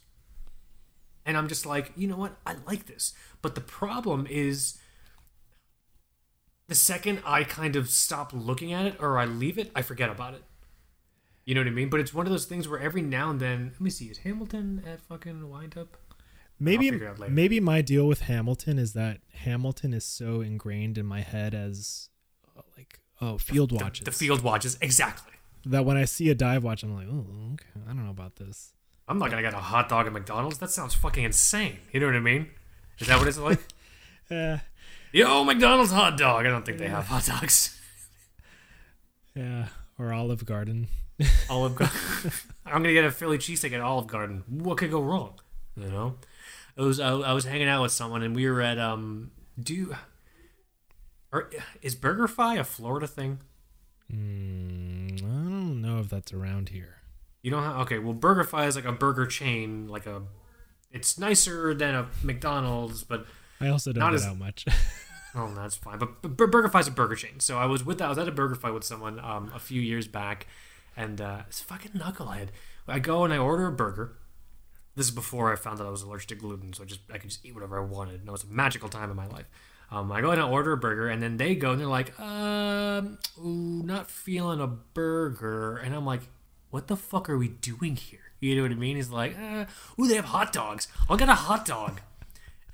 and 1.26 1.36
I'm 1.36 1.48
just 1.48 1.66
like, 1.66 1.92
you 1.94 2.08
know 2.08 2.16
what? 2.16 2.36
I 2.46 2.54
like 2.66 2.86
this, 2.86 3.12
but 3.42 3.54
the 3.54 3.60
problem 3.60 4.26
is, 4.28 4.78
the 6.66 6.74
second 6.74 7.20
I 7.26 7.44
kind 7.44 7.76
of 7.76 7.90
stop 7.90 8.32
looking 8.32 8.72
at 8.72 8.86
it 8.86 8.96
or 8.98 9.18
I 9.18 9.26
leave 9.26 9.58
it, 9.58 9.70
I 9.76 9.82
forget 9.82 10.08
about 10.08 10.32
it. 10.32 10.42
You 11.44 11.54
know 11.54 11.60
what 11.60 11.68
I 11.68 11.70
mean? 11.70 11.90
But 11.90 12.00
it's 12.00 12.14
one 12.14 12.26
of 12.26 12.32
those 12.32 12.46
things 12.46 12.66
where 12.66 12.80
every 12.80 13.02
now 13.02 13.30
and 13.30 13.38
then, 13.38 13.70
let 13.74 13.80
me 13.80 13.90
see, 13.90 14.06
is 14.06 14.18
Hamilton 14.18 14.82
at 14.84 15.00
fucking 15.02 15.48
wind 15.48 15.76
up? 15.78 15.96
Maybe 16.58 16.90
figure 16.90 17.06
it 17.06 17.10
out 17.10 17.18
later. 17.18 17.32
maybe 17.32 17.60
my 17.60 17.82
deal 17.82 18.06
with 18.08 18.22
Hamilton 18.22 18.78
is 18.78 18.92
that 18.94 19.18
Hamilton 19.44 19.92
is 19.92 20.04
so 20.04 20.40
ingrained 20.40 20.96
in 20.98 21.04
my 21.06 21.20
head 21.20 21.54
as 21.54 22.08
uh, 22.56 22.62
like 22.76 23.00
oh 23.20 23.36
field 23.38 23.70
The- 23.70 23.76
watches 23.76 24.04
The, 24.04 24.12
field 24.12 24.42
watches, 24.42 24.78
exactly. 24.80 25.34
that 25.66 25.84
when 25.84 25.96
I 25.96 26.04
see 26.06 26.30
a 26.30 26.34
dive 26.34 26.64
watch 26.64 26.82
I'm 26.82 26.94
like 26.94 27.08
oh 27.10 27.26
okay 27.54 27.66
I 27.84 27.92
don't 27.92 28.04
know 28.04 28.10
about 28.10 28.36
this. 28.36 28.72
I'm 29.08 29.18
not 29.18 29.30
gonna 29.30 29.42
get 29.42 29.54
a 29.54 29.58
hot 29.58 29.88
dog 29.88 30.06
at 30.06 30.12
McDonald's. 30.12 30.58
That 30.58 30.70
sounds 30.70 30.94
fucking 30.94 31.22
insane. 31.24 31.78
You 31.92 32.00
know 32.00 32.06
what 32.06 32.16
I 32.16 32.20
mean? 32.20 32.48
Is 32.98 33.06
that 33.08 33.18
what 33.18 33.28
it's 33.28 33.38
like? 33.38 33.60
Yeah, 34.30 34.58
Yo, 35.12 35.44
McDonald's 35.44 35.92
hot 35.92 36.18
dog. 36.18 36.44
I 36.46 36.48
don't 36.48 36.66
think 36.66 36.78
they 36.78 36.88
have 36.88 37.06
hot 37.06 37.24
dogs. 37.26 37.78
yeah, 39.36 39.68
or 39.98 40.12
Olive 40.12 40.44
Garden. 40.44 40.88
Olive 41.48 41.76
Garden. 41.76 41.96
I'm 42.66 42.82
gonna 42.82 42.92
get 42.92 43.04
a 43.04 43.10
Philly 43.12 43.38
cheesesteak 43.38 43.72
at 43.72 43.80
Olive 43.80 44.06
Garden. 44.08 44.42
What 44.48 44.78
could 44.78 44.90
go 44.90 45.00
wrong? 45.00 45.34
You 45.76 45.88
know, 45.88 46.14
it 46.76 46.82
was 46.82 47.00
I, 47.00 47.10
I 47.10 47.32
was 47.32 47.44
hanging 47.44 47.68
out 47.68 47.82
with 47.82 47.92
someone 47.92 48.22
and 48.22 48.34
we 48.34 48.48
were 48.48 48.60
at 48.62 48.78
um. 48.78 49.30
Do 49.58 49.96
or 51.32 51.50
is 51.82 51.96
BurgerFi 51.96 52.58
a 52.60 52.64
Florida 52.64 53.06
thing? 53.06 53.38
Mm, 54.12 55.16
I 55.18 55.26
don't 55.26 55.80
know 55.82 55.98
if 55.98 56.08
that's 56.08 56.32
around 56.32 56.68
here. 56.70 56.96
You 57.42 57.50
don't 57.50 57.62
have 57.62 57.76
okay. 57.82 57.98
Well, 57.98 58.14
BurgerFi 58.14 58.66
is 58.66 58.76
like 58.76 58.84
a 58.84 58.92
burger 58.92 59.26
chain, 59.26 59.88
like 59.88 60.06
a. 60.06 60.22
It's 60.92 61.18
nicer 61.18 61.74
than 61.74 61.94
a 61.94 62.06
McDonald's, 62.22 63.02
but 63.02 63.26
I 63.60 63.68
also 63.68 63.92
don't 63.92 64.00
Not 64.00 64.10
get 64.10 64.16
as- 64.20 64.26
out 64.26 64.38
much. 64.38 64.66
Oh, 65.38 65.52
that's 65.54 65.76
fine. 65.76 65.98
But, 65.98 66.22
but 66.22 66.34
Bur- 66.34 66.48
BurgerFi's 66.48 66.88
a 66.88 66.90
burger 66.90 67.14
chain. 67.14 67.40
So 67.40 67.58
I 67.58 67.66
was 67.66 67.84
with 67.84 68.00
I 68.00 68.08
was 68.08 68.16
at 68.16 68.26
a 68.26 68.32
BurgerFi 68.32 68.72
with 68.72 68.84
someone 68.84 69.20
um, 69.20 69.52
a 69.54 69.58
few 69.58 69.82
years 69.82 70.08
back, 70.08 70.46
and 70.96 71.20
uh, 71.20 71.42
it's 71.46 71.60
fucking 71.60 71.92
knucklehead. 71.92 72.48
I 72.88 73.00
go 73.00 73.22
and 73.22 73.34
I 73.34 73.36
order 73.36 73.66
a 73.66 73.72
burger. 73.72 74.16
This 74.96 75.06
is 75.06 75.12
before 75.12 75.52
I 75.52 75.56
found 75.56 75.80
out 75.80 75.86
I 75.86 75.90
was 75.90 76.02
allergic 76.02 76.28
to 76.28 76.34
gluten, 76.34 76.72
so 76.72 76.82
I 76.82 76.86
just 76.86 77.00
I 77.12 77.18
could 77.18 77.30
just 77.30 77.44
eat 77.44 77.54
whatever 77.54 77.78
I 77.78 77.84
wanted. 77.84 78.20
And 78.20 78.28
it 78.28 78.32
was 78.32 78.44
a 78.44 78.48
magical 78.48 78.88
time 78.88 79.10
in 79.10 79.16
my 79.16 79.26
life. 79.26 79.46
Um, 79.90 80.10
I 80.10 80.20
go 80.20 80.32
in 80.32 80.40
and 80.40 80.50
order 80.50 80.72
a 80.72 80.76
burger, 80.76 81.08
and 81.08 81.22
then 81.22 81.36
they 81.36 81.54
go 81.54 81.70
and 81.70 81.80
they're 81.80 81.86
like, 81.86 82.18
um, 82.18 83.18
ooh, 83.38 83.82
not 83.84 84.10
feeling 84.10 84.60
a 84.60 84.66
burger. 84.66 85.76
And 85.76 85.94
I'm 85.94 86.04
like, 86.04 86.22
what 86.70 86.88
the 86.88 86.96
fuck 86.96 87.30
are 87.30 87.38
we 87.38 87.48
doing 87.48 87.94
here? 87.94 88.32
You 88.40 88.56
know 88.56 88.62
what 88.62 88.72
I 88.72 88.74
mean? 88.74 88.96
He's 88.96 89.10
like, 89.10 89.36
uh, 89.38 89.66
ooh, 90.00 90.08
they 90.08 90.16
have 90.16 90.26
hot 90.26 90.52
dogs. 90.52 90.88
I'll 91.08 91.16
get 91.16 91.28
a 91.28 91.34
hot 91.34 91.64
dog. 91.64 92.00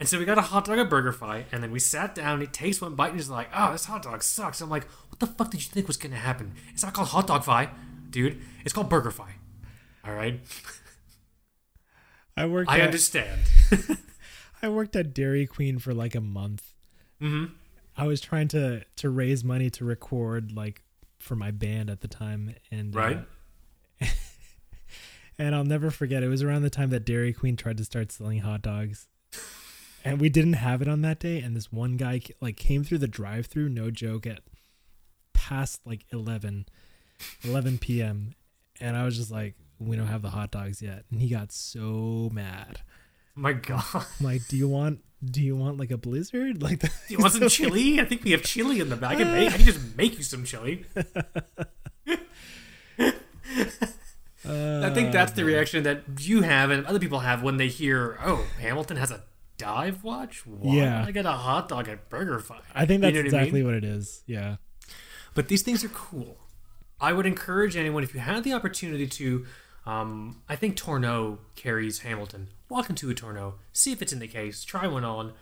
And 0.01 0.09
so 0.09 0.19
we 0.19 0.25
got 0.25 0.39
a 0.39 0.43
hot 0.43 0.65
dog 0.65 0.79
at 0.79 0.91
Burger 0.91 1.13
BurgerFi, 1.13 1.45
and 1.53 1.63
then 1.63 1.71
we 1.71 1.79
sat 1.79 2.15
down. 2.15 2.41
He 2.41 2.49
takes 2.49 2.81
one 2.81 2.97
bite 2.97 3.11
and 3.11 3.21
he's 3.21 3.29
like, 3.29 3.49
"Oh, 3.55 3.71
this 3.71 3.85
hot 3.85 4.03
dog 4.03 4.25
sucks." 4.25 4.61
I'm 4.61 4.69
like, 4.69 4.85
"What 5.11 5.21
the 5.21 5.29
fuck 5.29 5.53
did 5.53 5.63
you 5.63 5.71
think 5.71 5.87
was 5.87 5.97
gonna 5.97 6.17
happen? 6.17 6.55
It's 6.73 6.83
not 6.83 6.93
called 6.93 7.09
Hot 7.09 7.29
Dog 7.29 7.45
Fi, 7.45 7.71
dude. 8.11 8.43
It's 8.65 8.75
called 8.75 8.89
Burger 8.89 9.13
BurgerFi." 9.13 9.29
All 10.05 10.15
right, 10.15 10.41
I 12.37 12.47
worked. 12.47 12.71
I 12.71 12.79
at, 12.79 12.87
understand. 12.87 13.41
I 14.63 14.69
worked 14.69 14.97
at 14.97 15.13
Dairy 15.13 15.47
Queen 15.47 15.79
for 15.79 15.93
like 15.93 16.15
a 16.15 16.21
month. 16.21 16.73
Mm-hmm. 17.21 17.53
I 17.97 18.07
was 18.07 18.21
trying 18.21 18.49
to 18.49 18.85
to 18.97 19.11
raise 19.11 19.45
money 19.45 19.71
to 19.71 19.85
record 19.85 20.53
like 20.53 20.83
for 21.19 21.37
my 21.37 21.51
band 21.51 21.91
at 21.91 22.01
the 22.01 22.09
time, 22.09 22.55
and 22.71 22.95
uh, 22.95 22.99
Right. 22.99 23.19
and 25.39 25.55
I'll 25.55 25.65
never 25.65 25.91
forget. 25.91 26.23
It 26.23 26.29
was 26.29 26.43
around 26.43 26.63
the 26.63 26.71
time 26.71 26.91
that 26.91 27.05
Dairy 27.05 27.33
Queen 27.33 27.57
tried 27.57 27.77
to 27.79 27.85
start 27.85 28.11
selling 28.13 28.41
hot 28.41 28.63
dogs, 28.63 29.09
and 30.05 30.21
we 30.21 30.29
didn't 30.29 30.55
have 30.55 30.83
it 30.83 30.89
on 30.89 31.03
that 31.03 31.21
day. 31.21 31.41
And 31.41 31.55
this 31.55 31.71
one 31.71 31.97
guy 31.97 32.21
like 32.41 32.57
came 32.57 32.83
through 32.83 32.99
the 32.99 33.09
drive-through, 33.09 33.69
no 33.69 33.91
joke, 33.91 34.27
at 34.27 34.41
past 35.33 35.81
like 35.87 36.05
11, 36.13 36.67
11 37.45 37.79
p.m. 37.79 38.35
And 38.81 38.97
I 38.97 39.05
was 39.05 39.17
just 39.17 39.31
like, 39.31 39.55
"We 39.79 39.97
don't 39.97 40.07
have 40.09 40.23
the 40.23 40.31
hot 40.31 40.51
dogs 40.51 40.81
yet," 40.83 41.05
and 41.11 41.21
he 41.21 41.29
got 41.29 41.53
so 41.53 42.31
mad. 42.33 42.81
My 43.35 43.53
God, 43.55 43.85
I'm 43.95 44.05
like, 44.21 44.47
"Do 44.49 44.57
you 44.57 44.69
want? 44.69 45.01
Do 45.25 45.41
you 45.41 45.55
want 45.57 45.79
like 45.79 45.91
a 45.91 45.97
blizzard? 45.97 46.63
Like, 46.67 46.81
the, 46.81 46.91
you 47.09 47.19
want 47.19 47.33
some 47.39 47.49
chili? 47.49 48.01
I 48.01 48.05
think 48.05 48.25
we 48.25 48.33
have 48.33 48.43
chili 48.43 48.81
in 48.81 48.89
the 48.89 48.97
bag. 48.97 49.13
I 49.13 49.23
can, 49.23 49.33
make, 49.33 49.53
I 49.53 49.57
can 49.57 49.67
just 49.73 49.97
make 49.97 50.17
you 50.19 50.25
some 50.25 50.45
chili. 50.45 50.85
I 54.45 54.91
think 54.91 55.09
uh, 55.09 55.13
that's 55.13 55.33
the 55.33 55.45
reaction 55.45 55.85
that 55.85 56.03
you 56.21 56.43
have 56.43 56.71
and 56.71 56.85
other 56.87 56.99
people 56.99 57.21
have 57.21 57.43
when 57.43 57.57
they 57.57 57.69
hear, 57.69 58.19
"Oh, 58.25 58.45
Hamilton 58.61 58.97
has 58.97 59.11
a 59.11 59.23
dive 59.57 60.03
watch. 60.03 60.45
Why 60.47 60.75
Yeah. 60.75 61.05
I 61.07 61.13
get 61.13 61.25
a 61.27 61.33
hot 61.33 61.69
dog 61.69 61.89
at 61.89 62.11
BurgerFi?" 62.11 62.59
I 62.75 62.85
think 62.87 63.03
You 63.03 63.03
that's 63.03 63.03
know 63.03 63.07
what 63.07 63.07
I 63.07 63.13
mean? 63.13 63.27
exactly 63.27 63.63
what 63.63 63.75
it 63.75 63.85
is. 63.85 64.23
Yeah. 64.27 64.57
But 65.35 65.49
these 65.49 65.63
things 65.63 65.85
are 65.85 65.89
cool. 65.89 66.39
I 67.01 67.13
would 67.13 67.27
encourage 67.27 67.77
anyone 67.77 68.03
if 68.03 68.13
you 68.15 68.21
had 68.21 68.43
the 68.45 68.53
opportunity 68.53 69.07
to. 69.07 69.47
Um, 69.85 70.43
I 70.49 70.57
think 70.57 70.77
Tourneau 70.77 71.39
carries 71.57 72.01
Hamilton. 72.01 72.49
Walk 72.69 72.89
into 72.89 73.11
a 73.11 73.15
Tourneau, 73.15 73.55
see 73.73 73.93
if 73.93 74.01
it's 74.01 74.13
in 74.13 74.19
the 74.19 74.29
case, 74.29 74.65
try 74.65 74.87
one 74.87 75.05
on. 75.05 75.33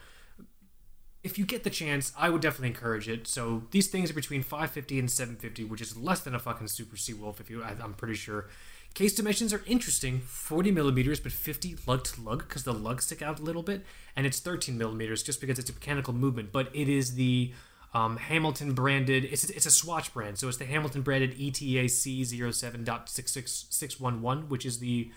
If 1.23 1.39
you 1.39 1.45
get 1.45 1.65
the 1.65 1.71
chance, 1.71 2.13
I 2.17 2.31
would 2.31 2.41
definitely 2.41 2.69
encourage 2.69 3.07
it. 3.07 3.27
So 3.27 3.65
these 3.73 3.89
things 3.89 4.11
are 4.11 4.15
between 4.15 4.43
550 4.43 4.99
and 4.99 5.11
750, 5.11 5.65
which 5.65 5.83
is 5.83 5.97
less 5.97 6.21
than 6.21 6.35
a 6.35 6.39
fucking 6.39 6.69
Super 6.69 6.97
Seawolf. 6.97 7.41
If 7.41 7.51
you, 7.51 7.63
I, 7.63 7.75
I'm 7.83 7.93
pretty 7.93 8.15
sure. 8.15 8.49
Case 8.95 9.15
dimensions 9.15 9.53
are 9.53 9.63
interesting, 9.67 10.21
40 10.21 10.73
millimeters, 10.73 11.21
but 11.21 11.31
50 11.31 11.77
lug 11.87 12.05
to 12.05 12.21
lug 12.23 12.49
because 12.49 12.65
the 12.65 12.73
lugs 12.73 13.05
stick 13.05 13.23
out 13.23 13.39
a 13.39 13.43
little 13.43 13.63
bit, 13.63 13.85
and 14.17 14.27
it's 14.27 14.41
13 14.41 14.77
millimeters 14.77 15.23
just 15.23 15.41
because 15.41 15.59
it's 15.61 15.71
a 15.71 15.75
mechanical 15.75 16.13
movement. 16.13 16.51
But 16.51 16.75
it 16.75 16.89
is 16.89 17.15
the 17.15 17.53
um, 17.93 18.19
Hamilton 18.19 18.73
branded. 18.73 19.25
It's 19.25 19.43
it's 19.45 19.67
a 19.67 19.71
Swatch 19.71 20.15
brand, 20.15 20.39
so 20.39 20.49
it's 20.49 20.59
the 20.59 20.65
Hamilton 20.65 21.03
branded 21.03 21.35
E 21.37 21.51
ETAC 21.51 22.23
07.66611, 22.23 24.49
which 24.49 24.65
is 24.65 24.79
the 24.79 25.11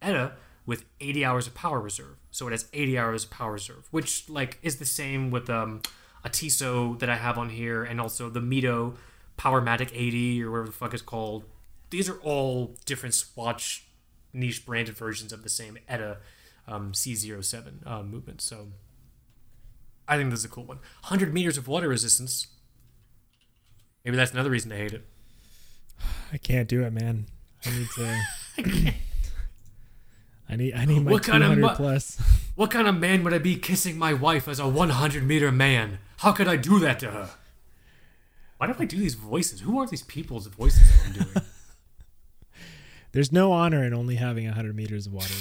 ETA 0.00 0.32
with 0.66 0.84
80 1.00 1.24
hours 1.24 1.46
of 1.46 1.54
power 1.54 1.80
reserve. 1.80 2.16
So 2.30 2.46
it 2.48 2.50
has 2.52 2.66
80 2.72 2.98
hours 2.98 3.24
of 3.24 3.30
power 3.30 3.52
reserve, 3.52 3.86
which 3.90 4.28
like 4.28 4.58
is 4.62 4.76
the 4.76 4.86
same 4.86 5.30
with 5.30 5.50
um, 5.50 5.82
a 6.24 6.30
Tissot 6.30 6.98
that 7.00 7.10
I 7.10 7.16
have 7.16 7.36
on 7.36 7.50
here, 7.50 7.84
and 7.84 8.00
also 8.00 8.30
the 8.30 8.40
Mido 8.40 8.96
Powermatic 9.38 9.90
80 9.92 10.42
or 10.42 10.50
whatever 10.50 10.68
the 10.68 10.72
fuck 10.72 10.94
it's 10.94 11.02
called. 11.02 11.44
These 11.90 12.08
are 12.08 12.18
all 12.20 12.74
different 12.86 13.14
Swatch 13.14 13.84
niche 14.32 14.64
branded 14.64 14.96
versions 14.96 15.32
of 15.32 15.42
the 15.42 15.48
same 15.48 15.78
ETA 15.88 16.18
um, 16.66 16.92
C07 16.92 17.86
uh, 17.86 18.02
movement. 18.02 18.40
So 18.40 18.68
I 20.06 20.16
think 20.16 20.30
this 20.30 20.40
is 20.40 20.44
a 20.44 20.48
cool 20.48 20.64
one. 20.64 20.78
100 21.02 21.32
meters 21.32 21.56
of 21.56 21.66
water 21.68 21.88
resistance. 21.88 22.48
Maybe 24.04 24.16
that's 24.16 24.32
another 24.32 24.50
reason 24.50 24.70
to 24.70 24.76
hate 24.76 24.92
it. 24.92 25.04
I 26.32 26.36
can't 26.36 26.68
do 26.68 26.82
it, 26.82 26.92
man. 26.92 27.26
I 27.64 27.70
need 27.70 27.88
to. 27.96 28.20
I 28.58 28.94
I 30.48 30.56
need 30.56 30.74
I 30.74 30.84
need 30.84 31.00
my 31.04 31.12
What 31.12 31.22
kind 31.22 31.42
of 31.42 31.54
200 31.54 31.76
plus. 31.76 32.20
What 32.54 32.70
kind 32.70 32.86
of 32.86 32.96
man 32.96 33.24
would 33.24 33.34
I 33.34 33.38
be 33.38 33.56
kissing 33.56 33.98
my 33.98 34.14
wife 34.14 34.46
as 34.46 34.60
a 34.60 34.68
100 34.68 35.24
meter 35.24 35.50
man? 35.50 35.98
How 36.18 36.30
could 36.30 36.46
I 36.46 36.54
do 36.54 36.78
that 36.78 37.00
to 37.00 37.10
her? 37.10 37.30
Why 38.58 38.68
do 38.68 38.74
I 38.78 38.84
do 38.84 38.96
these 38.96 39.14
voices? 39.14 39.60
Who 39.62 39.80
are 39.80 39.88
these 39.88 40.02
people's 40.02 40.46
voices 40.46 40.88
that 40.88 41.06
I'm 41.06 41.12
doing? 41.14 41.46
There's 43.10 43.32
no 43.32 43.50
honor 43.50 43.82
in 43.84 43.92
only 43.92 44.14
having 44.14 44.44
100 44.44 44.76
meters 44.76 45.08
of 45.08 45.14
water. 45.14 45.34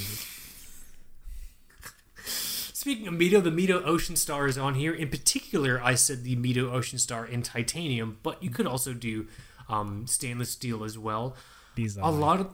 Speaking 2.84 3.08
of 3.08 3.14
Mido, 3.14 3.42
the 3.42 3.50
Mido 3.50 3.82
Ocean 3.86 4.18
Star 4.18 4.46
is 4.46 4.58
on 4.58 4.74
here. 4.76 4.94
In 4.94 5.08
particular, 5.08 5.82
I 5.82 5.96
said 5.96 6.26
the 6.26 6.36
Mido 6.36 6.70
Ocean 6.70 7.00
Star 7.00 7.26
in 7.26 7.42
titanium, 7.42 8.18
but 8.24 8.44
you 8.44 8.50
could 8.50 8.68
also 8.68 8.92
do 8.92 9.28
um, 9.70 10.06
stainless 10.06 10.50
steel 10.50 10.84
as 10.84 10.98
well. 10.98 11.38
These 11.76 11.96
A 11.96 12.08
lot 12.08 12.42
of. 12.42 12.54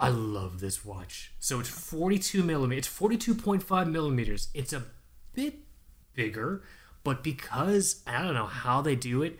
I 0.00 0.08
love 0.08 0.60
this 0.60 0.82
watch. 0.82 1.32
So 1.40 1.60
it's 1.60 1.68
42 1.68 2.42
millimeters. 2.42 2.86
It's 2.86 2.98
42.5 2.98 3.90
millimeters. 3.90 4.48
It's 4.54 4.72
a 4.72 4.84
bit 5.34 5.56
bigger, 6.14 6.62
but 7.04 7.22
because 7.22 8.02
I 8.06 8.22
don't 8.22 8.32
know 8.32 8.46
how 8.46 8.80
they 8.80 8.96
do 8.96 9.22
it, 9.22 9.38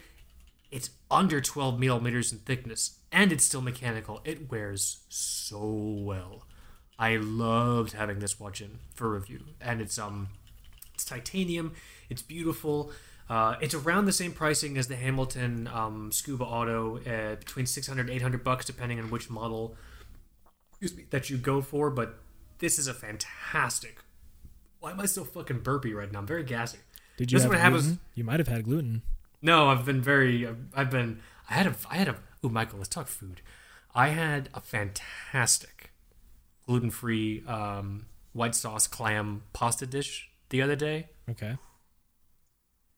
it's 0.71 0.91
under 1.11 1.41
12 1.41 1.81
millimeters 1.81 2.31
in 2.31 2.41
thickness, 2.41 2.99
and 3.11 3.33
it's 3.33 3.45
still 3.45 3.63
mechanical. 3.63 4.21
It 4.27 4.51
wears 4.51 4.99
so 5.09 5.65
well. 5.65 6.45
I 7.01 7.17
loved 7.17 7.93
having 7.93 8.19
this 8.19 8.39
watch 8.39 8.61
in 8.61 8.79
for 8.95 9.09
review, 9.09 9.41
and 9.59 9.81
it's 9.81 9.99
um, 9.99 10.29
it's 10.95 11.05
titanium. 11.05 11.73
It's 12.11 12.21
beautiful. 12.21 12.93
Uh, 13.29 13.57
it's 13.63 13.75
around 13.75 14.05
the 14.05 14.13
same 14.13 14.33
pricing 14.33 14.77
as 14.77 14.89
the 14.89 14.97
Hamilton 14.97 15.67
um, 15.73 16.13
Scuba 16.13 16.45
Auto, 16.45 16.99
uh, 16.99 17.37
between 17.37 17.65
600 17.65 18.11
800 18.11 18.45
bucks, 18.45 18.67
depending 18.67 18.99
on 18.99 19.09
which 19.11 19.31
model 19.31 19.77
excuse 20.73 20.95
me, 20.95 21.07
that 21.09 21.31
you 21.31 21.39
go 21.39 21.63
for. 21.63 21.89
But 21.89 22.19
this 22.59 22.79
is 22.79 22.87
a 22.87 22.93
fantastic. 22.93 24.01
Why 24.81 24.91
am 24.91 25.01
I 25.01 25.07
so 25.07 25.25
fucking 25.25 25.61
burpy 25.61 25.95
right 25.95 26.13
now? 26.13 26.19
I'm 26.19 26.27
very 26.27 26.45
gassy. 26.45 26.79
Did 27.17 27.33
you 27.33 27.39
This 27.39 27.45
have 27.45 27.53
I 27.53 27.59
have? 27.59 27.99
You 28.15 28.25
might 28.25 28.41
have 28.41 28.49
had 28.49 28.65
gluten. 28.65 29.01
No, 29.41 29.69
I've 29.69 29.87
been 29.87 30.03
very. 30.03 30.47
I've 30.75 30.91
been. 30.91 31.21
I 31.49 31.55
had 31.55 31.67
a. 31.67 31.75
I 31.89 31.97
had 31.97 32.09
a. 32.09 32.17
Ooh, 32.45 32.51
Michael, 32.51 32.77
let's 32.77 32.91
talk 32.91 33.07
food. 33.09 33.41
I 33.95 34.09
had 34.09 34.51
a 34.53 34.61
fantastic 34.61 35.90
gluten-free 36.71 37.43
um, 37.49 38.07
white 38.33 38.55
sauce 38.55 38.87
clam 38.87 39.43
pasta 39.53 39.87
dish 39.87 40.31
the 40.51 40.63
other 40.63 40.77
day. 40.77 41.09
Okay. 41.29 41.57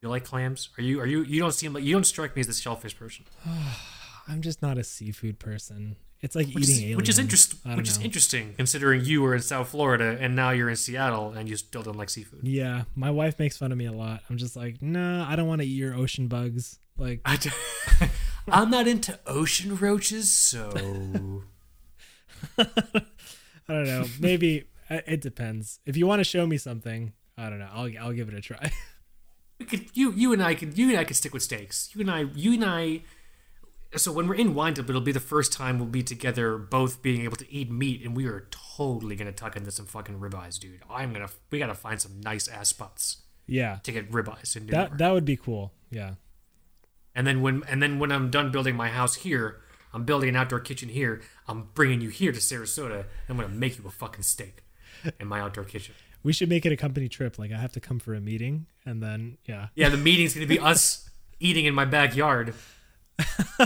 You 0.03 0.11
like 0.11 0.25
clams? 0.25 0.69
Are 0.77 0.83
you? 0.83 1.01
Are 1.01 1.07
you? 1.07 1.23
You 1.23 1.41
don't 1.41 1.53
seem 1.55 1.73
like 1.73 1.85
you 1.85 1.93
don't 1.95 2.05
strike 2.05 2.37
me 2.37 2.41
as 2.41 2.49
a 2.49 2.55
shellfish 2.55 2.99
person. 2.99 3.25
I'm 4.29 4.43
just 4.43 4.61
not 4.61 4.77
a 4.77 4.85
seafood 4.85 5.39
person. 5.39 5.97
It's 6.21 6.37
like 6.37 6.47
Which 6.49 6.65
eating 6.65 6.75
is, 6.77 6.81
aliens. 6.83 6.97
which 6.99 7.09
is 7.09 7.19
interesting. 7.19 7.77
Which 7.77 7.89
is 7.89 7.99
interesting 8.01 8.55
considering 8.57 9.05
you 9.05 9.23
were 9.23 9.35
in 9.35 9.41
South 9.43 9.71
Florida 9.71 10.17
and 10.21 10.37
now 10.37 10.51
you're 10.51 10.69
in 10.69 10.77
Seattle 10.77 11.31
and 11.31 11.49
you 11.49 11.57
still 11.57 11.83
don't 11.83 11.97
like 11.97 12.11
seafood. 12.11 12.41
Yeah, 12.47 12.83
my 12.95 13.11
wife 13.11 13.39
makes 13.39 13.57
fun 13.57 13.73
of 13.73 13.79
me 13.79 13.87
a 13.87 13.93
lot. 13.93 14.21
I'm 14.29 14.37
just 14.37 14.55
like, 14.55 14.81
nah, 14.83 15.29
I 15.29 15.35
don't 15.35 15.49
want 15.49 15.63
to 15.63 15.67
eat 15.67 15.71
your 15.77 15.95
ocean 15.95 16.29
bugs. 16.29 16.79
Like, 16.97 17.23
I 17.25 17.39
am 18.49 18.71
not 18.77 18.87
into 18.87 19.19
ocean 19.27 19.77
roaches, 19.77 20.31
so 20.31 20.71
I 23.69 23.73
don't 23.73 23.87
know. 23.87 24.05
Maybe 24.21 24.65
uh, 24.91 25.01
it 25.07 25.21
depends. 25.21 25.81
If 25.87 25.97
you 25.97 26.07
want 26.07 26.21
to 26.21 26.25
show 26.25 26.47
me 26.47 26.59
something, 26.59 27.13
I 27.37 27.49
don't 27.49 27.59
know. 27.59 27.69
I'll 27.73 27.91
I'll 28.01 28.13
give 28.13 28.29
it 28.29 28.35
a 28.35 28.41
try. 28.41 28.73
we 29.59 29.67
could 29.67 29.97
you 29.97 30.13
you 30.13 30.33
and 30.33 30.43
I 30.43 30.55
could 30.55 30.77
you 30.77 30.89
and 30.91 30.99
I 30.99 31.05
could 31.05 31.17
stick 31.17 31.33
with 31.33 31.43
steaks. 31.43 31.91
You 31.95 32.01
and 32.03 32.11
I 32.11 32.21
you 32.35 32.55
and 32.55 32.65
I. 32.65 33.03
So 33.95 34.11
when 34.11 34.27
we're 34.27 34.37
in 34.37 34.55
windup, 34.55 34.89
it'll 34.89 35.03
be 35.03 35.13
the 35.13 35.21
first 35.21 35.53
time 35.53 35.79
we'll 35.79 35.87
be 35.87 36.03
together, 36.03 36.57
both 36.57 37.03
being 37.03 37.23
able 37.25 37.37
to 37.37 37.53
eat 37.53 37.71
meat, 37.71 38.03
and 38.03 38.17
we 38.17 38.25
are 38.25 38.49
totally 38.51 39.17
gonna 39.17 39.33
tuck 39.33 39.55
into 39.55 39.71
some 39.71 39.85
fucking 39.85 40.19
ribeyes, 40.19 40.59
dude. 40.59 40.81
I'm 40.91 41.13
gonna 41.13 41.29
we 41.51 41.59
gotta 41.59 41.75
find 41.75 42.01
some 42.01 42.21
nice 42.21 42.49
ass 42.49 42.69
spots 42.69 43.19
yeah, 43.47 43.79
to 43.83 43.93
get 43.93 44.11
ribeyes 44.11 44.57
in 44.57 44.67
New 44.67 44.73
that 44.73 44.89
York. 44.89 44.99
that 44.99 45.11
would 45.11 45.25
be 45.25 45.37
cool. 45.37 45.73
Yeah. 45.91 46.15
And 47.15 47.27
then 47.27 47.43
when 47.43 47.63
and 47.69 47.83
then 47.83 47.99
when 47.99 48.11
I'm 48.11 48.31
done 48.31 48.51
building 48.51 48.77
my 48.77 48.89
house 48.89 49.17
here, 49.17 49.61
I'm 49.93 50.05
building 50.05 50.29
an 50.29 50.37
outdoor 50.37 50.61
kitchen 50.61 50.89
here. 50.89 51.21
I'm 51.47 51.69
bringing 51.75 52.01
you 52.01 52.09
here 52.09 52.33
to 52.33 52.39
Sarasota. 52.39 53.05
I'm 53.29 53.37
gonna 53.37 53.49
make 53.49 53.79
you 53.79 53.85
a 53.87 53.91
fucking 53.91 54.23
steak 54.23 54.63
in 55.21 55.27
my 55.27 55.41
outdoor 55.41 55.65
kitchen. 55.65 55.95
We 56.23 56.33
should 56.33 56.49
make 56.49 56.65
it 56.65 56.73
a 56.73 56.77
company 56.77 57.09
trip. 57.09 57.39
Like 57.39 57.53
I 57.53 57.59
have 57.59 57.73
to 57.73 57.81
come 57.81 57.99
for 57.99 58.15
a 58.15 58.21
meeting, 58.21 58.67
and 58.87 59.03
then 59.03 59.39
yeah, 59.45 59.69
Yeah, 59.75 59.89
the 59.89 59.97
meeting's 59.97 60.35
gonna 60.35 60.47
be 60.47 60.59
us 60.59 61.09
eating 61.41 61.67
in 61.67 61.75
my 61.75 61.85
backyard. 61.85 62.55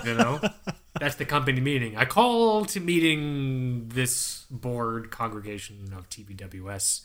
You 0.05 0.15
know, 0.15 0.41
that's 1.01 1.15
the 1.17 1.25
company 1.25 1.61
meeting. 1.61 1.97
I 1.97 2.05
call 2.05 2.65
to 2.67 2.81
meeting 2.81 3.89
this 3.89 4.45
board 4.51 5.11
congregation 5.11 5.93
of 5.97 6.09
TBWS. 6.09 7.03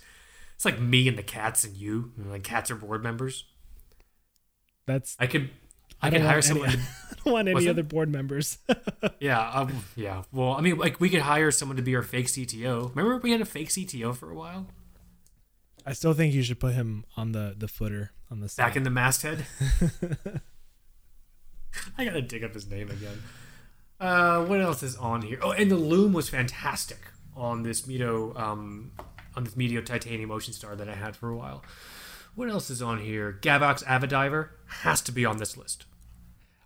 It's 0.55 0.65
like 0.65 0.79
me 0.79 1.07
and 1.07 1.17
the 1.17 1.23
cats 1.23 1.63
and 1.63 1.75
you. 1.75 2.11
And 2.17 2.31
like 2.31 2.43
cats 2.43 2.69
are 2.71 2.75
board 2.75 3.03
members. 3.03 3.45
that's. 4.85 5.15
I 5.19 5.27
could. 5.27 5.49
I, 6.01 6.07
I 6.07 6.09
could 6.09 6.21
hire 6.21 6.41
someone. 6.41 6.69
any, 6.69 6.81
I 7.11 7.15
don't 7.23 7.33
want 7.33 7.47
any 7.47 7.67
other 7.67 7.83
board 7.83 8.09
members. 8.09 8.57
Yeah, 9.19 9.49
um, 9.51 9.83
yeah. 9.95 10.23
Well, 10.31 10.53
I 10.53 10.61
mean, 10.61 10.77
like 10.77 10.99
we 10.99 11.09
could 11.09 11.21
hire 11.21 11.51
someone 11.51 11.77
to 11.77 11.83
be 11.83 11.95
our 11.95 12.01
fake 12.01 12.25
CTO. 12.27 12.89
Remember 12.89 13.17
we 13.17 13.31
had 13.31 13.41
a 13.41 13.45
fake 13.45 13.69
CTO 13.69 14.15
for 14.15 14.31
a 14.31 14.35
while 14.35 14.65
I 15.85 15.93
still 15.93 16.13
think 16.13 16.33
you 16.33 16.43
should 16.43 16.59
put 16.59 16.73
him 16.73 17.05
on 17.17 17.31
the 17.31 17.55
the 17.57 17.67
footer 17.67 18.11
on 18.29 18.39
the 18.39 18.49
side. 18.49 18.63
back 18.63 18.75
in 18.75 18.83
the 18.83 18.89
masthead. 18.89 19.45
I 21.97 22.05
gotta 22.05 22.21
dig 22.21 22.43
up 22.43 22.53
his 22.53 22.69
name 22.69 22.89
again. 22.89 23.21
Uh, 23.99 24.43
what 24.45 24.61
else 24.61 24.83
is 24.83 24.95
on 24.95 25.21
here? 25.21 25.39
Oh, 25.41 25.51
and 25.51 25.69
the 25.69 25.75
loom 25.75 26.13
was 26.13 26.29
fantastic 26.29 26.99
on 27.35 27.63
this 27.63 27.83
Mido, 27.83 28.37
um, 28.39 28.91
on 29.35 29.43
this 29.43 29.53
Mido 29.53 29.85
Titanium 29.85 30.31
Ocean 30.31 30.53
Star 30.53 30.75
that 30.75 30.89
I 30.89 30.95
had 30.95 31.15
for 31.15 31.29
a 31.29 31.37
while. 31.37 31.63
What 32.35 32.49
else 32.49 32.69
is 32.69 32.81
on 32.81 32.99
here? 32.99 33.37
Gavox 33.41 33.83
Avidiver 33.85 34.49
has 34.67 35.01
to 35.01 35.11
be 35.11 35.25
on 35.25 35.37
this 35.37 35.55
list. 35.55 35.85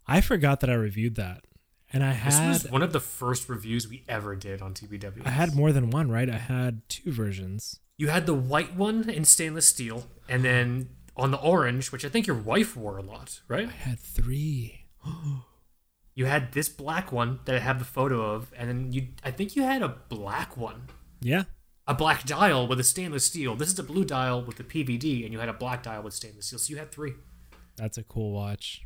I 0.07 0.21
forgot 0.21 0.59
that 0.59 0.69
I 0.69 0.73
reviewed 0.75 1.15
that, 1.15 1.45
and 1.91 2.03
I 2.03 2.13
This 2.13 2.37
had 2.37 2.49
was 2.49 2.69
one 2.71 2.81
of 2.83 2.93
the 2.93 2.99
first 2.99 3.49
reviews 3.49 3.87
we 3.87 4.03
ever 4.07 4.35
did 4.35 4.61
on 4.61 4.73
TBW. 4.73 5.25
I 5.25 5.29
had 5.29 5.55
more 5.55 5.71
than 5.71 5.89
one. 5.89 6.11
Right, 6.11 6.29
I 6.29 6.37
had 6.37 6.81
two 6.89 7.11
versions. 7.11 7.79
You 7.97 8.09
had 8.09 8.25
the 8.25 8.33
white 8.33 8.75
one 8.75 9.09
in 9.09 9.25
stainless 9.25 9.67
steel, 9.67 10.05
and 10.29 10.43
then 10.43 10.89
on 11.17 11.31
the 11.31 11.39
orange, 11.39 11.91
which 11.91 12.03
I 12.03 12.09
think 12.09 12.27
your 12.27 12.35
wife 12.35 12.75
wore 12.75 12.97
a 12.97 13.01
lot, 13.01 13.41
right? 13.47 13.67
I 13.69 13.71
had 13.71 13.99
three. 13.99 14.85
You 16.17 16.27
had 16.27 16.53
this 16.53 16.69
black 16.69 17.11
one 17.11 17.41
that 17.43 17.55
I 17.55 17.59
have 17.59 17.77
the 17.77 17.83
photo 17.83 18.21
of, 18.35 18.49
and 18.55 18.69
then 18.69 18.93
you 18.93 19.09
I 19.25 19.31
think 19.31 19.57
you 19.57 19.63
had 19.63 19.81
a 19.81 19.89
black 20.07 20.55
one. 20.55 20.83
Yeah, 21.19 21.43
A 21.87 21.93
black 21.93 22.23
dial 22.23 22.67
with 22.69 22.79
a 22.79 22.85
stainless 22.85 23.25
steel. 23.25 23.55
This 23.57 23.67
is 23.69 23.77
a 23.79 23.83
blue 23.83 24.05
dial 24.05 24.41
with 24.41 24.55
the 24.55 24.63
PVD, 24.63 25.25
and 25.25 25.33
you 25.33 25.39
had 25.39 25.49
a 25.49 25.53
black 25.53 25.83
dial 25.83 26.03
with 26.03 26.13
stainless 26.13 26.45
steel. 26.47 26.59
So 26.59 26.71
you 26.71 26.77
had 26.77 26.89
three. 26.89 27.15
that's 27.75 27.97
a 27.97 28.03
cool 28.03 28.31
watch. 28.31 28.84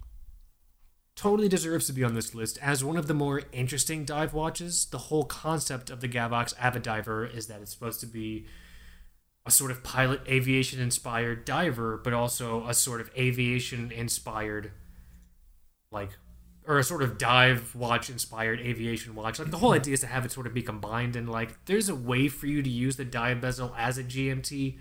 Totally 1.19 1.49
deserves 1.49 1.85
to 1.87 1.91
be 1.91 2.05
on 2.05 2.13
this 2.13 2.33
list 2.33 2.57
as 2.61 2.81
one 2.81 2.95
of 2.95 3.07
the 3.07 3.13
more 3.13 3.41
interesting 3.51 4.05
dive 4.05 4.33
watches. 4.33 4.85
The 4.85 4.97
whole 4.97 5.25
concept 5.25 5.89
of 5.89 5.99
the 5.99 6.07
Gavox 6.07 6.55
Avidiver 6.55 7.35
is 7.35 7.47
that 7.47 7.61
it's 7.61 7.73
supposed 7.73 7.99
to 7.99 8.05
be 8.05 8.45
a 9.45 9.51
sort 9.51 9.69
of 9.69 9.83
pilot 9.83 10.21
aviation 10.29 10.79
inspired 10.79 11.43
diver, 11.43 11.99
but 12.01 12.13
also 12.13 12.65
a 12.67 12.73
sort 12.73 13.01
of 13.01 13.11
aviation 13.17 13.91
inspired, 13.91 14.71
like, 15.91 16.11
or 16.65 16.79
a 16.79 16.85
sort 16.85 17.03
of 17.03 17.17
dive 17.17 17.75
watch 17.75 18.09
inspired 18.09 18.61
aviation 18.61 19.13
watch. 19.13 19.39
Like, 19.39 19.51
the 19.51 19.57
whole 19.57 19.73
idea 19.73 19.95
is 19.95 19.99
to 19.99 20.07
have 20.07 20.23
it 20.23 20.31
sort 20.31 20.47
of 20.47 20.53
be 20.53 20.61
combined, 20.61 21.17
and 21.17 21.27
like, 21.27 21.65
there's 21.65 21.89
a 21.89 21.95
way 21.95 22.29
for 22.29 22.47
you 22.47 22.63
to 22.63 22.69
use 22.69 22.95
the 22.95 23.03
dive 23.03 23.41
bezel 23.41 23.75
as 23.77 23.97
a 23.97 24.05
GMT. 24.05 24.77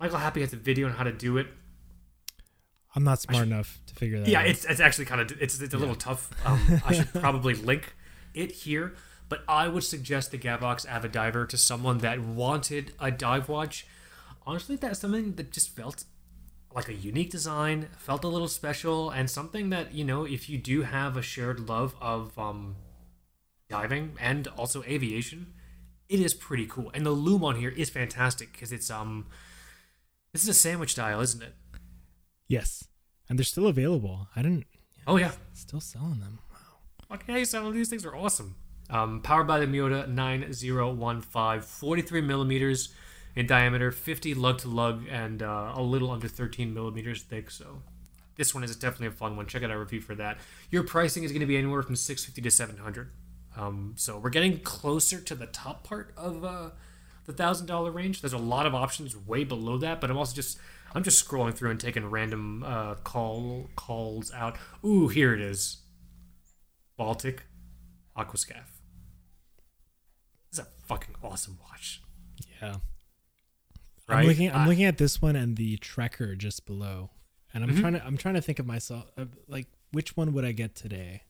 Michael 0.00 0.18
Happé 0.18 0.40
has 0.40 0.54
a 0.54 0.56
video 0.56 0.86
on 0.86 0.94
how 0.94 1.04
to 1.04 1.12
do 1.12 1.36
it. 1.36 1.48
I'm 2.94 3.04
not 3.04 3.20
smart 3.20 3.46
enough 3.46 3.78
to 3.86 3.94
figure 3.94 4.20
that 4.20 4.28
Yeah, 4.28 4.40
out. 4.40 4.46
it's 4.48 4.64
it's 4.64 4.80
actually 4.80 5.04
kind 5.04 5.20
of 5.20 5.40
it's 5.40 5.60
it's 5.60 5.74
a 5.74 5.78
little 5.78 5.94
tough. 5.94 6.30
Um, 6.46 6.80
I 6.84 6.94
should 6.94 7.12
probably 7.14 7.54
link 7.54 7.94
it 8.34 8.50
here, 8.52 8.94
but 9.28 9.42
I 9.48 9.68
would 9.68 9.84
suggest 9.84 10.30
the 10.30 10.38
Gavox 10.38 10.86
Avidiver 10.86 11.48
to 11.48 11.58
someone 11.58 11.98
that 11.98 12.20
wanted 12.20 12.92
a 12.98 13.10
dive 13.10 13.48
watch. 13.48 13.86
Honestly, 14.46 14.76
that's 14.76 15.00
something 15.00 15.34
that 15.34 15.50
just 15.52 15.76
felt 15.76 16.04
like 16.74 16.88
a 16.88 16.94
unique 16.94 17.30
design, 17.30 17.88
felt 17.98 18.24
a 18.24 18.28
little 18.28 18.48
special, 18.48 19.10
and 19.10 19.28
something 19.30 19.70
that 19.70 19.92
you 19.94 20.04
know, 20.04 20.24
if 20.24 20.48
you 20.48 20.58
do 20.58 20.82
have 20.82 21.16
a 21.16 21.22
shared 21.22 21.68
love 21.68 21.94
of 22.00 22.38
um, 22.38 22.76
diving 23.68 24.12
and 24.20 24.48
also 24.48 24.82
aviation, 24.84 25.52
it 26.08 26.20
is 26.20 26.32
pretty 26.34 26.66
cool. 26.66 26.90
And 26.94 27.04
the 27.04 27.10
loom 27.10 27.44
on 27.44 27.56
here 27.56 27.70
is 27.70 27.90
fantastic 27.90 28.52
because 28.52 28.72
it's 28.72 28.90
um, 28.90 29.26
this 30.32 30.42
is 30.42 30.48
a 30.48 30.54
sandwich 30.54 30.94
dial, 30.94 31.20
isn't 31.20 31.42
it? 31.42 31.54
Yes, 32.48 32.84
and 33.28 33.38
they're 33.38 33.44
still 33.44 33.66
available. 33.66 34.28
I 34.34 34.42
didn't. 34.42 34.66
Oh 35.06 35.16
yeah. 35.16 35.32
Still 35.52 35.80
selling 35.80 36.20
them. 36.20 36.40
Wow. 36.50 37.16
Okay, 37.16 37.42
of 37.42 37.74
these 37.74 37.88
things 37.88 38.04
are 38.04 38.16
awesome. 38.16 38.56
Um, 38.90 39.20
powered 39.20 39.46
by 39.46 39.60
the 39.60 39.66
Miyota 39.66 40.08
9015, 40.08 41.60
43 41.60 42.20
millimeters 42.22 42.94
in 43.36 43.46
diameter, 43.46 43.92
50 43.92 44.34
lug 44.34 44.58
to 44.58 44.68
lug, 44.68 45.04
and 45.10 45.42
uh, 45.42 45.72
a 45.74 45.82
little 45.82 46.10
under 46.10 46.26
13 46.26 46.72
millimeters 46.72 47.22
thick. 47.22 47.50
So 47.50 47.82
this 48.36 48.54
one 48.54 48.64
is 48.64 48.74
definitely 48.76 49.08
a 49.08 49.12
fun 49.12 49.36
one. 49.36 49.46
Check 49.46 49.62
out 49.62 49.70
our 49.70 49.78
review 49.78 50.00
for 50.00 50.14
that. 50.14 50.38
Your 50.70 50.84
pricing 50.84 51.24
is 51.24 51.32
going 51.32 51.40
to 51.40 51.46
be 51.46 51.56
anywhere 51.56 51.82
from 51.82 51.96
650 51.96 52.40
to 52.42 52.50
700. 52.50 53.10
Um, 53.56 53.94
so 53.96 54.18
we're 54.18 54.30
getting 54.30 54.60
closer 54.60 55.20
to 55.20 55.34
the 55.34 55.46
top 55.46 55.84
part 55.84 56.12
of 56.16 56.44
uh, 56.44 56.70
the 57.26 57.32
thousand 57.32 57.66
dollar 57.66 57.90
range. 57.90 58.22
There's 58.22 58.32
a 58.32 58.38
lot 58.38 58.66
of 58.66 58.74
options 58.74 59.16
way 59.16 59.44
below 59.44 59.76
that, 59.78 60.00
but 60.00 60.10
I'm 60.10 60.16
also 60.16 60.34
just 60.34 60.58
I'm 60.94 61.02
just 61.02 61.26
scrolling 61.26 61.54
through 61.54 61.70
and 61.70 61.78
taking 61.80 62.06
random 62.10 62.62
uh, 62.62 62.94
call 62.96 63.68
calls 63.76 64.32
out. 64.32 64.56
Ooh, 64.84 65.08
here 65.08 65.34
it 65.34 65.40
is. 65.40 65.78
Baltic 66.96 67.44
Aquascaphe. 68.16 68.80
This 70.50 70.54
is 70.54 70.58
a 70.60 70.66
fucking 70.86 71.14
awesome 71.22 71.58
watch. 71.62 72.00
Yeah. 72.60 72.76
Right? 74.08 74.20
I'm 74.20 74.26
looking. 74.26 74.50
I'm 74.50 74.62
I- 74.62 74.66
looking 74.66 74.84
at 74.84 74.98
this 74.98 75.20
one 75.20 75.36
and 75.36 75.56
the 75.56 75.76
Trekker 75.78 76.36
just 76.38 76.64
below, 76.66 77.10
and 77.52 77.62
I'm 77.62 77.70
Mhm. 77.70 77.80
trying 77.80 77.92
to. 77.92 78.04
I'm 78.06 78.16
trying 78.16 78.34
to 78.34 78.40
think 78.42 78.58
of 78.58 78.66
myself. 78.66 79.04
Of, 79.16 79.36
like, 79.46 79.66
which 79.92 80.16
one 80.16 80.32
would 80.32 80.44
I 80.44 80.52
get 80.52 80.74
today? 80.74 81.22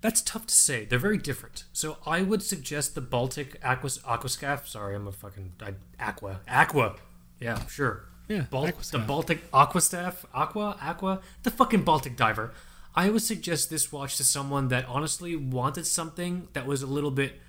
That's 0.00 0.20
tough 0.20 0.46
to 0.46 0.54
say. 0.54 0.84
They're 0.84 0.98
very 0.98 1.18
different. 1.18 1.64
So 1.72 1.98
I 2.06 2.22
would 2.22 2.42
suggest 2.42 2.94
the 2.94 3.00
Baltic 3.00 3.58
Aquas 3.62 3.98
Aquascaphe. 3.98 4.66
Sorry, 4.66 4.96
I'm 4.96 5.06
a 5.06 5.12
fucking 5.12 5.52
I, 5.60 5.74
Aqua 6.00 6.40
Aqua. 6.48 6.96
Yeah, 7.42 7.66
sure. 7.66 8.04
Yeah, 8.28 8.42
Bal- 8.50 8.70
the. 8.90 8.98
Baltic 8.98 9.50
Aquastaff, 9.50 10.24
Aqua, 10.32 10.76
Aqua, 10.80 11.20
the 11.42 11.50
fucking 11.50 11.82
Baltic 11.82 12.16
Diver. 12.16 12.52
I 12.94 13.10
would 13.10 13.22
suggest 13.22 13.68
this 13.68 13.90
watch 13.90 14.16
to 14.18 14.24
someone 14.24 14.68
that 14.68 14.86
honestly 14.86 15.34
wanted 15.34 15.86
something 15.86 16.48
that 16.52 16.66
was 16.66 16.82
a 16.82 16.86
little 16.86 17.10
bit 17.10 17.40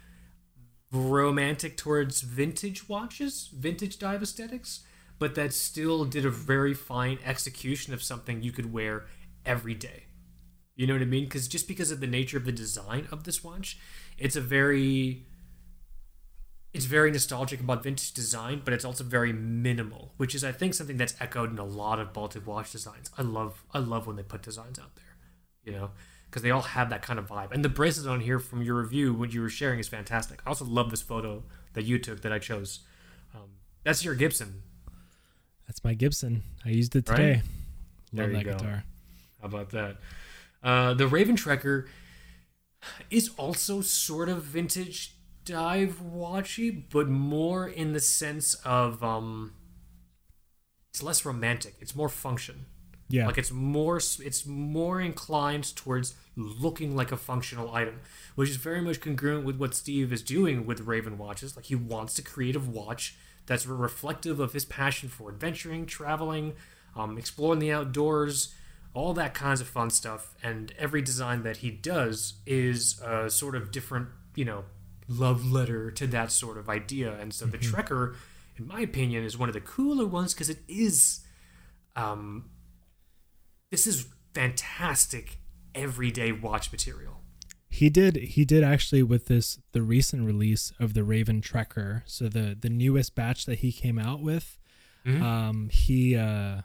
romantic 0.92 1.76
towards 1.76 2.22
vintage 2.22 2.88
watches, 2.88 3.50
vintage 3.54 4.00
dive 4.00 4.24
aesthetics, 4.24 4.82
but 5.20 5.36
that 5.36 5.54
still 5.54 6.06
did 6.06 6.26
a 6.26 6.30
very 6.30 6.74
fine 6.74 7.20
execution 7.26 7.94
of 7.94 8.02
something 8.02 8.42
you 8.42 8.52
could 8.52 8.72
wear 8.72 9.06
every 9.46 9.74
day. 9.74 10.04
You 10.76 10.88
know 10.88 10.94
what 10.94 11.02
I 11.02 11.06
mean? 11.06 11.26
Because 11.26 11.48
just 11.48 11.68
because 11.68 11.92
of 11.92 12.00
the 12.00 12.08
nature 12.08 12.38
of 12.38 12.46
the 12.46 12.52
design 12.52 13.08
of 13.12 13.26
this 13.26 13.44
watch, 13.44 13.78
it's 14.18 14.36
a 14.36 14.42
very 14.42 15.26
it's 16.74 16.86
very 16.86 17.12
nostalgic 17.12 17.60
about 17.60 17.84
vintage 17.84 18.14
design, 18.14 18.62
but 18.66 18.74
it's 18.74 18.84
also 18.86 19.04
very 19.04 19.32
minimal, 19.32 20.14
which 20.18 20.34
is 20.34 20.44
I 20.44 20.52
think 20.52 20.74
something 20.74 20.98
that's 20.98 21.16
echoed 21.20 21.52
in 21.52 21.60
a 21.60 21.64
lot 21.66 22.00
of 22.00 22.14
Baltic 22.14 22.48
watch 22.48 22.72
designs. 22.72 23.12
I 23.18 23.22
love 23.22 23.64
I 23.74 23.80
love 23.80 24.08
when 24.08 24.16
they 24.16 24.24
put 24.24 24.42
designs 24.42 24.80
out 24.80 24.96
there, 24.96 25.16
you 25.64 25.72
know, 25.72 25.92
because 26.26 26.42
they 26.42 26.52
all 26.52 26.62
have 26.62 26.90
that 26.90 27.02
kind 27.02 27.20
of 27.20 27.28
vibe. 27.28 27.52
And 27.52 27.64
the 27.64 27.70
bracelet 27.70 28.08
on 28.08 28.22
here 28.22 28.40
from 28.40 28.62
your 28.64 28.76
review, 28.82 29.14
what 29.14 29.34
you 29.34 29.42
were 29.42 29.50
sharing, 29.50 29.80
is 29.80 29.88
fantastic. 29.88 30.42
I 30.46 30.50
also 30.50 30.66
love 30.66 30.90
this 30.90 31.02
photo 31.02 31.44
that 31.74 31.84
you 31.84 32.00
took 32.00 32.22
that 32.22 32.32
I 32.34 32.40
chose. 32.40 32.80
Um, 33.36 33.50
that's 33.84 34.04
your 34.04 34.16
Gibson. 34.16 34.64
That's 35.68 35.84
my 35.84 35.94
Gibson. 35.94 36.44
I 36.66 36.70
used 36.70 36.96
it 36.96 37.08
Right? 37.10 37.18
today. 37.18 37.42
There 38.12 38.26
Love 38.28 38.32
you 38.32 38.38
that 38.38 38.46
go. 38.46 38.52
guitar. 38.58 38.84
How 39.42 39.48
about 39.48 39.70
that? 39.72 39.98
Uh, 40.62 40.94
the 40.94 41.08
Raven 41.08 41.36
Trekker 41.36 41.88
is 43.10 43.30
also 43.38 43.82
sort 43.82 44.30
of 44.30 44.44
vintage 44.44 45.13
dive 45.46 46.02
watchy, 46.02 46.84
but 46.90 47.08
more 47.08 47.68
in 47.68 47.94
the 47.94 48.00
sense 48.00 48.56
of 48.66 49.04
um, 49.04 49.54
it's 50.94 51.04
less 51.04 51.26
romantic. 51.26 51.76
It's 51.80 51.96
more 51.96 52.10
function. 52.10 52.66
Yeah. 53.10 53.28
Like 53.28 53.38
it's 53.38 53.52
more 53.52 53.98
it's 53.98 54.46
more 54.46 55.00
inclined 55.00 55.76
towards 55.76 56.16
looking 56.36 56.96
like 56.96 57.12
a 57.12 57.18
functional 57.18 57.74
item, 57.74 58.00
which 58.36 58.50
is 58.50 58.56
very 58.56 58.82
much 58.82 59.02
congruent 59.02 59.46
with 59.46 59.58
what 59.58 59.76
Steve 59.76 60.12
is 60.12 60.22
doing 60.22 60.66
with 60.66 60.82
Raven 60.82 61.18
watches. 61.18 61.56
Like 61.56 61.66
he 61.66 61.76
wants 61.76 62.14
to 62.16 62.22
create 62.22 62.56
a 62.56 62.60
watch 62.60 63.16
that's 63.46 63.66
reflective 63.66 64.40
of 64.40 64.54
his 64.54 64.66
passion 64.66 65.10
for 65.10 65.30
adventuring, 65.30 65.86
traveling, 65.86 66.54
um, 66.96 67.18
exploring 67.18 67.60
the 67.60 67.72
outdoors, 67.72 68.54
all 68.94 69.14
that 69.14 69.34
kinds 69.34 69.62
of 69.62 69.68
fun 69.68 69.90
stuff. 69.90 70.36
And 70.42 70.74
every 70.78 71.02
design 71.02 71.44
that 71.44 71.58
he 71.58 71.70
does 71.70 72.36
is 72.46 73.00
a 73.02 73.30
sort 73.30 73.56
of 73.56 73.72
different, 73.72 74.10
you 74.36 74.46
know, 74.46 74.64
love 75.08 75.52
letter 75.52 75.92
to 75.92 76.08
that 76.08 76.32
sort 76.32 76.58
of 76.58 76.70
idea. 76.70 77.18
And 77.20 77.34
so 77.34 77.46
the 77.46 77.58
Trekker, 77.58 78.16
in 78.58 78.68
my 78.68 78.82
opinion, 78.82 79.24
is 79.24 79.38
one 79.38 79.50
of 79.50 79.54
the 79.54 79.62
cooler 79.62 80.06
ones 80.06 80.34
because 80.34 80.50
it 80.50 80.60
is 80.68 81.22
um, 81.96 82.50
this 83.72 83.86
is 83.88 84.08
fantastic 84.34 85.38
everyday 85.76 86.32
watch 86.32 86.72
material. 86.72 87.20
He 87.70 87.90
did 87.90 88.16
he 88.18 88.46
did 88.46 88.64
actually 88.64 89.02
with 89.04 89.26
this 89.28 89.60
the 89.72 89.82
recent 89.82 90.26
release 90.26 90.72
of 90.80 90.94
the 90.94 91.04
Raven 91.04 91.42
Trekker, 91.42 92.04
so 92.06 92.28
the 92.30 92.56
the 92.60 92.70
newest 92.70 93.16
batch 93.16 93.46
that 93.46 93.60
he 93.60 93.72
came 93.72 93.98
out 93.98 94.22
with. 94.22 94.60
Mhm. 95.06 95.22
Um 95.22 95.70
he 95.70 96.16
uh 96.16 96.62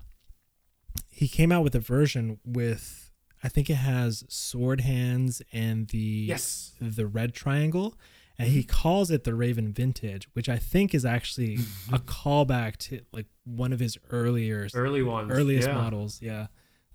he 1.10 1.26
came 1.28 1.50
out 1.50 1.64
with 1.64 1.74
a 1.74 1.80
version 1.80 2.38
with 2.44 3.10
I 3.42 3.48
think 3.48 3.70
it 3.70 3.76
has 3.76 4.24
sword 4.28 4.82
hands 4.82 5.40
and 5.52 5.88
the 5.88 5.98
Yes. 6.28 6.72
the 6.80 7.06
red 7.06 7.32
triangle 7.34 7.96
and 8.38 8.48
he 8.48 8.62
calls 8.62 9.10
it 9.10 9.24
the 9.24 9.34
Raven 9.34 9.72
Vintage, 9.72 10.28
which 10.32 10.48
I 10.48 10.56
think 10.56 10.94
is 10.94 11.04
actually 11.04 11.58
a 11.92 11.98
callback 11.98 12.76
to 12.88 13.00
like 13.12 13.26
one 13.44 13.72
of 13.72 13.80
his 13.80 13.98
earlier 14.10 14.68
Early 14.74 15.02
ones. 15.02 15.30
earliest 15.32 15.68
yeah. 15.68 15.74
models. 15.74 16.20
Yeah. 16.22 16.46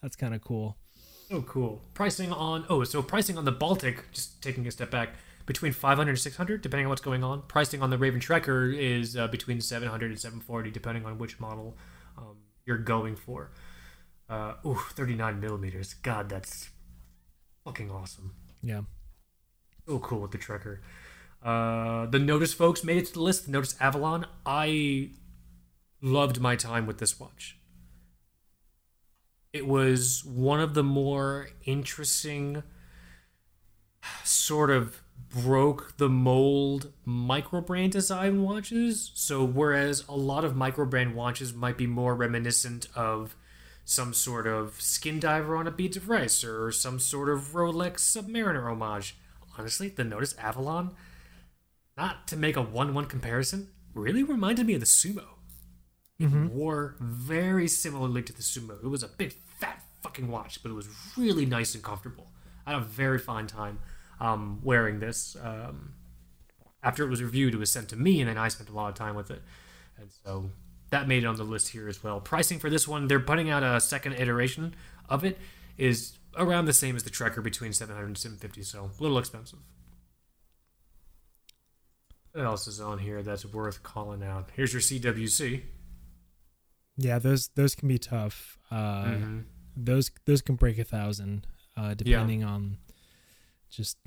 That's 0.02 0.16
kind 0.16 0.34
of 0.34 0.42
cool. 0.42 0.78
Oh, 1.32 1.42
cool. 1.42 1.82
Pricing 1.94 2.32
on 2.32 2.66
oh, 2.70 2.84
so 2.84 3.02
pricing 3.02 3.38
on 3.38 3.46
the 3.46 3.52
Baltic, 3.52 4.12
just 4.12 4.42
taking 4.42 4.68
a 4.68 4.72
step 4.72 4.92
back, 4.92 5.16
between 5.46 5.74
500 5.74 6.12
and 6.12 6.20
600, 6.20 6.62
depending 6.62 6.86
on 6.86 6.90
what's 6.90 7.02
going 7.02 7.24
on. 7.24 7.42
Pricing 7.44 7.82
on 7.82 7.90
the 7.90 7.98
Raven 7.98 8.20
Trekker 8.20 8.76
is 8.76 9.18
uh, 9.18 9.28
between 9.28 9.60
700 9.62 10.12
and 10.12 10.20
740, 10.20 10.72
depending 10.72 11.06
on 11.06 11.18
which 11.18 11.40
model 11.40 11.78
um, 12.18 12.38
you're 12.66 12.78
going 12.78 13.16
for. 13.16 13.52
Uh, 14.30 14.54
ooh, 14.66 14.80
39 14.92 15.40
millimeters. 15.40 15.96
God, 15.96 16.30
that's 16.30 16.70
fucking 17.66 17.92
awesome. 17.92 18.36
Yeah. 18.62 18.82
So 19.88 20.00
cool 20.00 20.22
with 20.22 20.32
the 20.32 20.38
Trekker. 20.38 20.80
Uh, 21.44 22.06
the 22.06 22.20
Nodus 22.20 22.54
folks 22.54 22.84
made 22.84 22.98
it 22.98 23.08
to 23.08 23.14
the 23.14 23.22
list. 23.22 23.46
The 23.46 23.52
Nodus 23.52 23.76
Avalon. 23.80 24.26
I 24.46 25.10
loved 26.02 26.40
my 26.40 26.56
time 26.56 26.86
with 26.86 27.00
this 27.00 27.20
watch. 27.20 27.58
It 29.52 29.68
was 29.68 30.24
one 30.26 30.60
of 30.60 30.74
the 30.74 30.84
more 30.84 31.50
interesting, 31.66 32.64
sort 34.24 34.72
of 34.72 35.02
broke 35.30 35.98
the 35.98 36.10
mold 36.10 36.92
micro 37.06 37.62
brand 37.62 37.92
design 37.92 38.42
watches. 38.42 39.12
So, 39.14 39.44
whereas 39.44 40.04
a 40.08 40.16
lot 40.16 40.44
of 40.44 40.56
micro 40.56 40.86
brand 40.86 41.14
watches 41.14 41.54
might 41.54 41.78
be 41.78 41.88
more 41.88 42.16
reminiscent 42.16 42.88
of 42.96 43.36
some 43.86 44.14
sort 44.14 44.48
of 44.48 44.82
skin 44.82 45.20
diver 45.20 45.56
on 45.56 45.68
a 45.68 45.72
beach 45.72 45.98
of 45.98 46.10
rice 46.10 46.44
or 46.44 46.72
some 46.72 47.00
sort 47.00 47.30
of 47.30 47.54
Rolex 47.54 47.98
Submariner 47.98 48.70
homage. 48.70 49.18
Honestly, 49.58 49.90
the 49.90 50.04
Nodus 50.04 50.36
Avalon, 50.38 50.96
not 51.98 52.28
to 52.28 52.38
make 52.38 52.56
a 52.56 52.62
one-one 52.62 53.06
comparison, 53.06 53.70
really 53.94 54.24
reminded 54.24 54.66
me 54.66 54.74
of 54.74 54.80
the 54.80 54.86
Sumo. 54.86 55.26
It 56.46 56.52
wore 56.52 56.96
very 57.00 57.68
similarly 57.68 58.24
to 58.24 58.34
the 58.34 58.42
Sumo. 58.42 58.84
It 58.84 58.88
was 58.88 59.04
a 59.04 59.08
big 59.08 59.34
fat 59.60 59.84
fucking 60.02 60.30
watch, 60.30 60.62
but 60.62 60.70
it 60.70 60.76
was 60.76 60.88
really 61.18 61.46
nice 61.46 61.76
and 61.76 61.84
comfortable. 61.84 62.28
I 62.66 62.74
had 62.74 62.82
a 62.82 62.86
very 62.86 63.20
fine 63.20 63.48
time 63.48 63.80
um, 64.20 64.62
wearing 64.64 65.00
this. 65.00 65.36
Um, 65.42 65.94
after 66.82 67.04
it 67.04 67.10
was 67.10 67.22
reviewed, 67.22 67.54
it 67.54 67.58
was 67.58 67.72
sent 67.72 67.90
to 67.90 67.96
me, 67.96 68.20
and 68.22 68.30
then 68.30 68.38
I 68.38 68.48
spent 68.50 68.70
a 68.70 68.74
lot 68.74 68.90
of 68.90 68.96
time 68.96 69.16
with 69.16 69.32
it. 69.32 69.42
And 69.98 70.10
so 70.24 70.50
that 70.90 71.08
made 71.08 71.24
it 71.24 71.28
on 71.28 71.36
the 71.36 71.44
list 71.44 71.70
here 71.70 71.88
as 71.88 72.04
well. 72.04 72.20
Pricing 72.20 72.60
for 72.60 72.70
this 72.70 72.88
one, 72.88 73.08
they're 73.08 73.20
putting 73.20 73.50
out 73.50 73.64
a 73.64 73.80
second 73.80 74.14
iteration 74.14 74.76
of 75.10 75.24
it, 75.24 75.40
is 75.78 76.18
around 76.38 76.66
the 76.66 76.74
same 76.74 76.96
as 76.96 77.04
the 77.04 77.10
Trekker, 77.10 77.44
between 77.44 77.74
700 77.74 78.06
and 78.06 78.18
750, 78.18 78.64
so 78.64 78.92
a 78.98 79.04
little 79.04 79.18
expensive. 79.18 79.60
Else 82.36 82.68
is 82.68 82.80
on 82.80 82.98
here 82.98 83.22
that's 83.22 83.46
worth 83.46 83.84
calling 83.84 84.24
out? 84.24 84.50
Here's 84.56 84.74
your 84.74 84.82
CWC. 84.82 85.62
Yeah, 86.98 87.20
those 87.20 87.50
those 87.50 87.76
can 87.76 87.88
be 87.88 87.98
tough. 88.00 88.58
Uh, 88.72 89.04
Mhm. 89.06 89.44
Those 89.76 90.12
those 90.26 90.42
can 90.42 90.56
break 90.56 90.78
a 90.80 90.84
thousand, 90.84 91.46
uh, 91.78 91.94
depending 91.94 92.44
on 92.44 92.78
just 93.70 93.98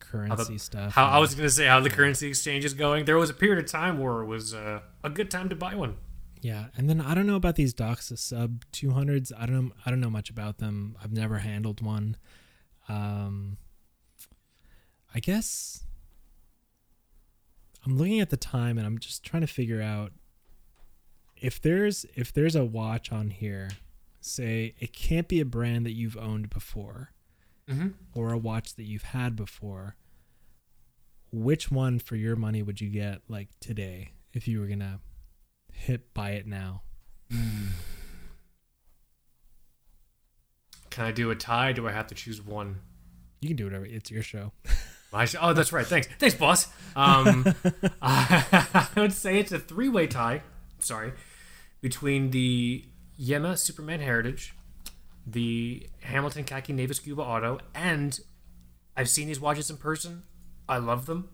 currency 0.00 0.58
stuff. 0.58 0.92
How, 0.94 1.06
I 1.06 1.18
was 1.18 1.34
going 1.34 1.46
to 1.46 1.50
say 1.54 1.66
how 1.66 1.80
the 1.80 1.90
currency 1.90 2.28
exchange 2.28 2.64
is 2.64 2.74
going. 2.74 3.04
There 3.04 3.16
was 3.18 3.30
a 3.30 3.34
period 3.34 3.64
of 3.64 3.70
time 3.70 3.98
where 3.98 4.20
it 4.22 4.26
was 4.26 4.52
uh, 4.54 4.80
a 5.04 5.10
good 5.10 5.30
time 5.30 5.48
to 5.48 5.56
buy 5.56 5.74
one. 5.74 5.96
yeah, 6.42 6.66
and 6.76 6.88
then 6.88 7.00
I 7.00 7.14
don't 7.14 7.26
know 7.26 7.36
about 7.36 7.54
these 7.56 7.72
docs, 7.72 8.10
Doxa 8.10 8.18
sub 8.18 8.64
two 8.72 8.90
hundreds. 8.92 9.32
I 9.36 9.46
don't 9.46 9.72
I 9.84 9.90
don't 9.90 10.00
know 10.00 10.10
much 10.10 10.30
about 10.30 10.58
them. 10.58 10.96
I've 11.02 11.12
never 11.12 11.38
handled 11.38 11.80
one. 11.80 12.16
Um, 12.88 13.58
I 15.14 15.20
guess 15.20 15.84
I'm 17.86 17.96
looking 17.96 18.20
at 18.20 18.30
the 18.30 18.36
time 18.36 18.78
and 18.78 18.86
I'm 18.86 18.98
just 18.98 19.22
trying 19.24 19.42
to 19.42 19.46
figure 19.46 19.80
out 19.80 20.12
if 21.36 21.60
there's 21.60 22.04
if 22.14 22.32
there's 22.32 22.56
a 22.56 22.64
watch 22.64 23.12
on 23.12 23.30
here, 23.30 23.70
say 24.20 24.74
it 24.78 24.92
can't 24.92 25.28
be 25.28 25.40
a 25.40 25.44
brand 25.44 25.86
that 25.86 25.92
you've 25.92 26.16
owned 26.16 26.50
before. 26.50 27.12
Mm-hmm. 27.68 27.88
or 28.14 28.32
a 28.32 28.38
watch 28.38 28.76
that 28.76 28.84
you've 28.84 29.02
had 29.02 29.34
before, 29.34 29.96
which 31.32 31.68
one 31.68 31.98
for 31.98 32.14
your 32.14 32.36
money 32.36 32.62
would 32.62 32.80
you 32.80 32.88
get 32.88 33.22
like 33.26 33.48
today 33.58 34.12
if 34.32 34.46
you 34.46 34.60
were 34.60 34.68
gonna 34.68 35.00
hit 35.72 36.14
buy 36.14 36.30
it 36.30 36.46
now? 36.46 36.82
Can 40.90 41.04
I 41.06 41.10
do 41.10 41.32
a 41.32 41.34
tie? 41.34 41.72
Do 41.72 41.88
I 41.88 41.90
have 41.92 42.06
to 42.06 42.14
choose 42.14 42.40
one? 42.40 42.82
You 43.40 43.48
can 43.48 43.56
do 43.56 43.64
whatever. 43.64 43.84
It's 43.84 44.10
your 44.12 44.22
show. 44.22 44.52
I 45.16 45.24
sh- 45.24 45.36
oh, 45.40 45.52
that's 45.52 45.72
right. 45.72 45.86
Thanks, 45.86 46.08
thanks, 46.18 46.34
boss. 46.34 46.68
Um, 46.94 47.54
I 48.02 48.86
would 48.96 49.12
say 49.12 49.38
it's 49.38 49.52
a 49.52 49.58
three-way 49.58 50.06
tie. 50.06 50.42
Sorry, 50.78 51.12
between 51.80 52.30
the 52.30 52.84
Yema 53.20 53.58
Superman 53.58 54.00
Heritage, 54.00 54.54
the 55.26 55.88
Hamilton 56.00 56.44
Khaki 56.44 56.72
Navy 56.72 56.94
Scuba 56.94 57.22
Auto, 57.22 57.58
and 57.74 58.20
I've 58.96 59.08
seen 59.08 59.26
these 59.26 59.40
watches 59.40 59.70
in 59.70 59.76
person. 59.76 60.22
I 60.68 60.78
love 60.78 61.06
them. 61.06 61.28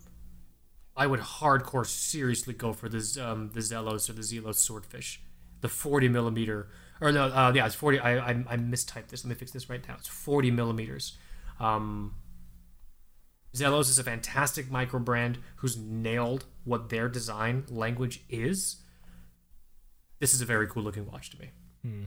I 0.97 1.07
would 1.07 1.21
hardcore 1.21 1.87
seriously 1.87 2.55
go 2.55 2.73
for 2.73 2.89
this 2.89 3.17
um, 3.17 3.51
the 3.55 3.61
Zelos 3.61 4.09
or 4.09 4.13
the 4.13 4.23
Zelos 4.23 4.57
Swordfish, 4.57 5.21
the 5.61 5.69
40 5.69 6.09
millimeter 6.09 6.69
or 7.03 7.11
no, 7.11 7.25
uh, 7.25 7.53
yeah, 7.53 7.67
it's 7.67 7.75
40. 7.75 7.99
I, 7.99 8.19
I 8.19 8.31
I 8.31 8.57
mistyped 8.57 9.09
this. 9.09 9.25
Let 9.25 9.31
me 9.31 9.35
fix 9.35 9.51
this 9.51 9.69
right 9.69 9.87
now. 9.87 9.97
It's 9.99 10.07
40 10.07 10.53
millimeters. 10.53 11.19
Um, 11.59 12.15
Zelos 13.55 13.91
is 13.91 13.99
a 13.99 14.05
fantastic 14.05 14.71
micro 14.71 14.99
brand 14.99 15.39
who's 15.57 15.77
nailed 15.77 16.45
what 16.65 16.89
their 16.89 17.09
design 17.09 17.65
language 17.69 18.23
is. 18.29 18.77
This 20.21 20.33
is 20.33 20.41
a 20.41 20.47
very 20.47 20.67
cool 20.67 20.83
looking 20.83 21.11
watch 21.11 21.31
to 21.31 21.39
me. 21.39 21.51
Hmm. 21.83 22.05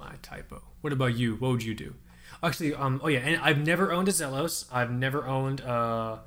My 0.00 0.14
typo. 0.22 0.62
What 0.80 0.92
about 0.92 1.16
you? 1.16 1.34
What 1.36 1.50
would 1.50 1.62
you 1.62 1.74
do? 1.74 1.94
Actually, 2.42 2.74
um, 2.74 3.00
oh 3.02 3.08
yeah, 3.08 3.20
and 3.20 3.40
I've 3.42 3.58
never 3.58 3.92
owned 3.92 4.08
a 4.08 4.12
Zelos. 4.12 4.66
I've 4.72 4.92
never 4.92 5.26
owned 5.26 5.60
a 5.60 6.20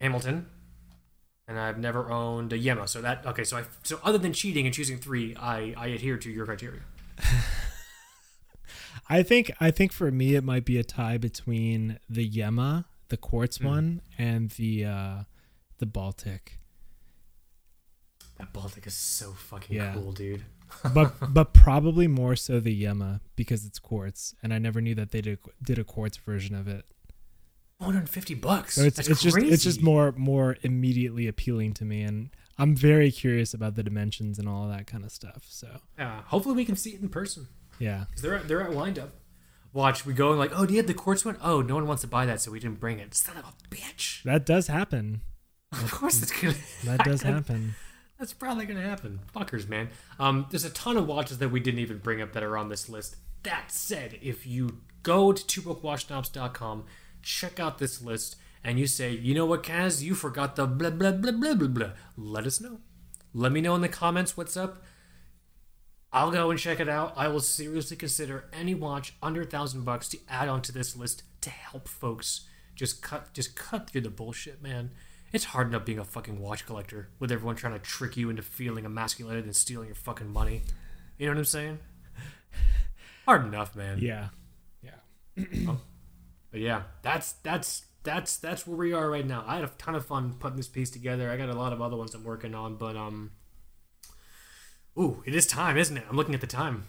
Hamilton, 0.00 0.46
and 1.46 1.58
I've 1.58 1.78
never 1.78 2.10
owned 2.10 2.52
a 2.52 2.58
Yema. 2.58 2.88
So 2.88 3.00
that 3.00 3.24
okay. 3.24 3.44
So 3.44 3.56
I 3.56 3.64
so 3.82 3.98
other 4.04 4.18
than 4.18 4.32
cheating 4.32 4.66
and 4.66 4.74
choosing 4.74 4.98
three, 4.98 5.34
I 5.36 5.74
I 5.76 5.86
adhere 5.88 6.18
to 6.18 6.30
your 6.30 6.44
criteria. 6.44 6.82
I 9.08 9.22
think 9.22 9.50
I 9.60 9.70
think 9.70 9.92
for 9.92 10.10
me 10.10 10.34
it 10.34 10.44
might 10.44 10.64
be 10.64 10.78
a 10.78 10.84
tie 10.84 11.18
between 11.18 11.98
the 12.08 12.28
Yema, 12.28 12.84
the 13.08 13.16
quartz 13.16 13.60
one, 13.60 14.02
and 14.18 14.50
the 14.50 14.84
uh 14.84 15.16
the 15.78 15.86
Baltic. 15.86 16.58
That 18.38 18.52
Baltic 18.52 18.86
is 18.86 18.94
so 18.94 19.32
fucking 19.32 19.76
Yeah. 19.76 19.94
cool, 19.94 20.12
dude. 20.12 20.44
But 20.94 21.14
but 21.32 21.54
probably 21.54 22.06
more 22.06 22.36
so 22.36 22.60
the 22.60 22.82
Yema 22.84 23.20
because 23.36 23.64
it's 23.64 23.78
quartz 23.78 24.34
and 24.42 24.52
I 24.52 24.58
never 24.58 24.80
knew 24.82 24.94
that 24.96 25.10
they 25.12 25.22
did 25.22 25.38
did 25.62 25.78
a 25.78 25.84
quartz 25.84 26.18
version 26.18 26.54
of 26.54 26.68
it. 26.68 26.84
150 27.78 28.34
bucks. 28.34 28.74
So 28.74 28.82
it's 28.82 28.96
That's 28.96 29.08
it's 29.08 29.22
just 29.22 29.38
it's 29.38 29.64
just 29.64 29.80
more 29.82 30.12
more 30.12 30.56
immediately 30.62 31.26
appealing 31.26 31.72
to 31.74 31.84
me 31.86 32.02
and 32.02 32.30
I'm 32.58 32.74
very 32.74 33.10
curious 33.12 33.54
about 33.54 33.76
the 33.76 33.82
dimensions 33.84 34.38
and 34.38 34.48
all 34.48 34.68
that 34.68 34.86
kind 34.88 35.04
of 35.04 35.12
stuff. 35.12 35.44
So, 35.48 35.68
Yeah, 35.96 36.22
hopefully 36.26 36.56
we 36.56 36.64
can 36.64 36.74
see 36.74 36.90
it 36.90 37.00
in 37.00 37.08
person. 37.08 37.46
Yeah. 37.78 38.04
Because 38.08 38.22
they're 38.22 38.36
at, 38.36 38.48
they're 38.48 38.62
at 38.62 38.72
wind 38.72 38.98
up. 38.98 39.10
Watch, 39.72 40.06
we 40.06 40.14
go 40.14 40.30
and 40.30 40.38
like, 40.38 40.50
oh, 40.54 40.66
do 40.66 40.72
you 40.72 40.78
have 40.78 40.86
the 40.86 40.94
quartz 40.94 41.24
one? 41.24 41.36
Oh, 41.42 41.60
no 41.60 41.74
one 41.74 41.86
wants 41.86 42.02
to 42.02 42.08
buy 42.08 42.26
that, 42.26 42.40
so 42.40 42.50
we 42.50 42.58
didn't 42.58 42.80
bring 42.80 42.98
it. 42.98 43.14
Son 43.14 43.36
of 43.36 43.44
a 43.44 43.74
bitch. 43.74 44.22
That 44.22 44.46
does 44.46 44.66
happen. 44.66 45.20
Of 45.72 45.90
course 45.90 46.22
it's 46.22 46.32
gonna. 46.32 46.54
That 46.84 47.04
does 47.04 47.22
happen. 47.22 47.74
That's 48.18 48.32
probably 48.32 48.66
gonna 48.66 48.82
happen. 48.82 49.20
Fuckers, 49.34 49.68
man. 49.68 49.90
Um, 50.18 50.46
there's 50.50 50.64
a 50.64 50.70
ton 50.70 50.96
of 50.96 51.06
watches 51.06 51.38
that 51.38 51.50
we 51.50 51.60
didn't 51.60 51.80
even 51.80 51.98
bring 51.98 52.22
up 52.22 52.32
that 52.32 52.42
are 52.42 52.56
on 52.56 52.68
this 52.70 52.88
list. 52.88 53.16
That 53.42 53.70
said, 53.70 54.18
if 54.22 54.46
you 54.46 54.80
go 55.02 55.32
to 55.32 55.60
twobrokewatchsnobs.com, 55.60 56.84
check 57.22 57.60
out 57.60 57.78
this 57.78 58.02
list, 58.02 58.36
and 58.64 58.78
you 58.78 58.86
say, 58.86 59.12
you 59.12 59.34
know 59.34 59.46
what, 59.46 59.62
Kaz, 59.62 60.02
you 60.02 60.14
forgot 60.14 60.56
the 60.56 60.66
blah 60.66 60.90
blah 60.90 61.12
blah 61.12 61.32
blah 61.32 61.54
blah 61.54 61.68
blah. 61.68 61.90
Let 62.16 62.46
us 62.46 62.60
know. 62.60 62.78
Let 63.34 63.52
me 63.52 63.60
know 63.60 63.74
in 63.74 63.82
the 63.82 63.88
comments 63.88 64.36
what's 64.36 64.56
up. 64.56 64.82
I'll 66.12 66.30
go 66.30 66.50
and 66.50 66.58
check 66.58 66.80
it 66.80 66.88
out. 66.88 67.12
I 67.16 67.28
will 67.28 67.40
seriously 67.40 67.96
consider 67.96 68.46
any 68.52 68.74
watch 68.74 69.14
under 69.22 69.42
a 69.42 69.46
thousand 69.46 69.84
bucks 69.84 70.08
to 70.10 70.18
add 70.28 70.48
onto 70.48 70.72
this 70.72 70.96
list 70.96 71.22
to 71.42 71.50
help 71.50 71.86
folks 71.88 72.46
just 72.74 73.02
cut 73.02 73.32
just 73.34 73.54
cut 73.56 73.90
through 73.90 74.02
the 74.02 74.10
bullshit, 74.10 74.62
man. 74.62 74.90
It's 75.32 75.44
hard 75.44 75.68
enough 75.68 75.84
being 75.84 75.98
a 75.98 76.04
fucking 76.04 76.40
watch 76.40 76.64
collector 76.64 77.10
with 77.18 77.30
everyone 77.30 77.56
trying 77.56 77.74
to 77.74 77.78
trick 77.78 78.16
you 78.16 78.30
into 78.30 78.42
feeling 78.42 78.86
emasculated 78.86 79.44
and 79.44 79.54
stealing 79.54 79.86
your 79.86 79.94
fucking 79.94 80.32
money. 80.32 80.62
You 81.18 81.26
know 81.26 81.32
what 81.32 81.38
I'm 81.38 81.44
saying? 81.44 81.78
Hard 83.26 83.44
enough, 83.44 83.76
man. 83.76 83.98
Yeah. 84.00 84.28
Yeah. 84.82 85.74
But 86.50 86.60
yeah, 86.60 86.82
that's 87.02 87.32
that's 87.32 87.84
that's 88.02 88.38
that's 88.38 88.66
where 88.66 88.76
we 88.76 88.92
are 88.92 89.10
right 89.10 89.26
now. 89.26 89.44
I 89.46 89.56
had 89.56 89.64
a 89.64 89.70
ton 89.78 89.94
of 89.94 90.06
fun 90.06 90.32
putting 90.38 90.56
this 90.56 90.68
piece 90.68 90.90
together. 90.90 91.30
I 91.30 91.36
got 91.36 91.50
a 91.50 91.54
lot 91.54 91.72
of 91.72 91.82
other 91.82 91.96
ones 91.96 92.14
I'm 92.14 92.24
working 92.24 92.54
on, 92.54 92.76
but 92.76 92.96
um, 92.96 93.32
ooh, 94.98 95.22
it 95.26 95.34
is 95.34 95.46
time, 95.46 95.76
isn't 95.76 95.96
it? 95.96 96.04
I'm 96.08 96.16
looking 96.16 96.34
at 96.34 96.40
the 96.40 96.46
time. 96.46 96.84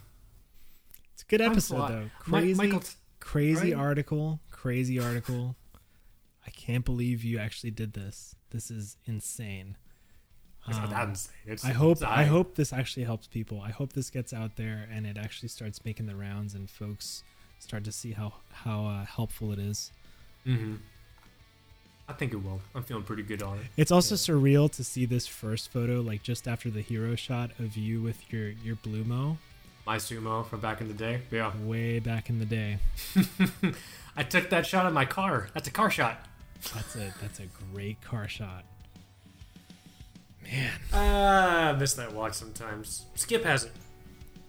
It's 1.14 1.24
a 1.24 1.26
good 1.26 1.42
episode 1.42 1.88
though. 1.90 2.10
Crazy 2.20 2.54
Michael, 2.54 2.82
crazy 3.20 3.74
right? 3.74 3.80
article, 3.80 4.40
crazy 4.52 5.00
article. 5.00 5.56
I 6.46 6.50
can't 6.52 6.86
believe 6.86 7.24
you 7.24 7.38
actually 7.40 7.72
did 7.72 7.94
this. 7.94 8.36
This 8.52 8.72
is 8.72 8.98
insane. 9.06 9.76
it's 10.68 10.78
not 10.78 10.90
that 10.90 11.04
Um, 11.04 11.10
insane. 11.10 11.34
It's, 11.46 11.66
I 11.66 11.72
hope 11.74 11.92
it's 11.98 12.04
I 12.04 12.24
hope 12.24 12.56
this 12.56 12.72
actually 12.74 13.04
helps 13.04 13.28
people. 13.28 13.62
I 13.62 13.72
hope 13.72 13.94
this 13.94 14.10
gets 14.10 14.34
out 14.34 14.56
there 14.56 14.88
and 14.92 15.06
it 15.06 15.18
actually 15.18 15.50
starts 15.50 15.84
making 15.86 16.06
the 16.08 16.16
rounds 16.16 16.56
and 16.56 16.70
folks 16.70 17.24
start 17.60 17.84
to 17.84 17.92
see 17.92 18.14
how 18.14 18.34
how 18.52 18.86
uh, 18.86 19.06
helpful 19.06 19.52
it 19.52 19.60
is. 19.60 19.92
Mm-hmm. 20.48 20.76
I 22.10 22.14
think 22.14 22.34
it 22.34 22.38
will. 22.44 22.60
I'm 22.74 22.82
feeling 22.84 23.04
pretty 23.04 23.22
good 23.24 23.44
on 23.44 23.60
it. 23.60 23.66
It's 23.78 23.92
also 23.92 24.16
surreal 24.16 24.70
to 24.72 24.84
see 24.84 25.06
this 25.06 25.28
first 25.28 25.72
photo 25.72 26.02
like 26.02 26.24
just 26.24 26.48
after 26.48 26.70
the 26.72 26.82
hero 26.82 27.16
shot 27.16 27.52
of 27.60 27.78
you 27.78 28.02
with 28.02 28.34
your 28.34 28.50
your 28.50 28.76
blue 28.78 29.04
mo 29.04 29.38
My 29.86 29.98
sumo 29.98 30.46
from 30.46 30.60
back 30.60 30.82
in 30.82 30.88
the 30.88 30.94
day. 30.96 31.22
Yeah. 31.32 31.52
way 31.64 32.00
back 32.00 32.30
in 32.30 32.40
the 32.40 32.46
day. 32.46 32.80
I 34.18 34.24
took 34.24 34.50
that 34.50 34.66
shot 34.66 34.86
of 34.88 34.94
my 34.94 35.06
car. 35.06 35.50
That's 35.54 35.68
a 35.68 35.72
car 35.72 35.92
shot. 35.92 36.26
That's 36.74 36.96
a 36.96 37.14
that's 37.22 37.40
a 37.40 37.46
great 37.74 38.02
car 38.02 38.28
shot. 38.28 38.66
Man, 40.44 40.72
Ah, 40.92 41.70
I 41.70 41.74
miss 41.74 41.94
that 41.94 42.12
watch 42.14 42.34
sometimes. 42.34 43.06
Skip 43.16 43.44
has 43.44 43.66
it. 43.66 43.72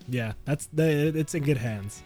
yeah, 0.09 0.32
that's 0.47 0.66
the 0.73 1.12
it's 1.15 1.35
in 1.35 1.43
good 1.43 1.59
hands. 1.59 2.03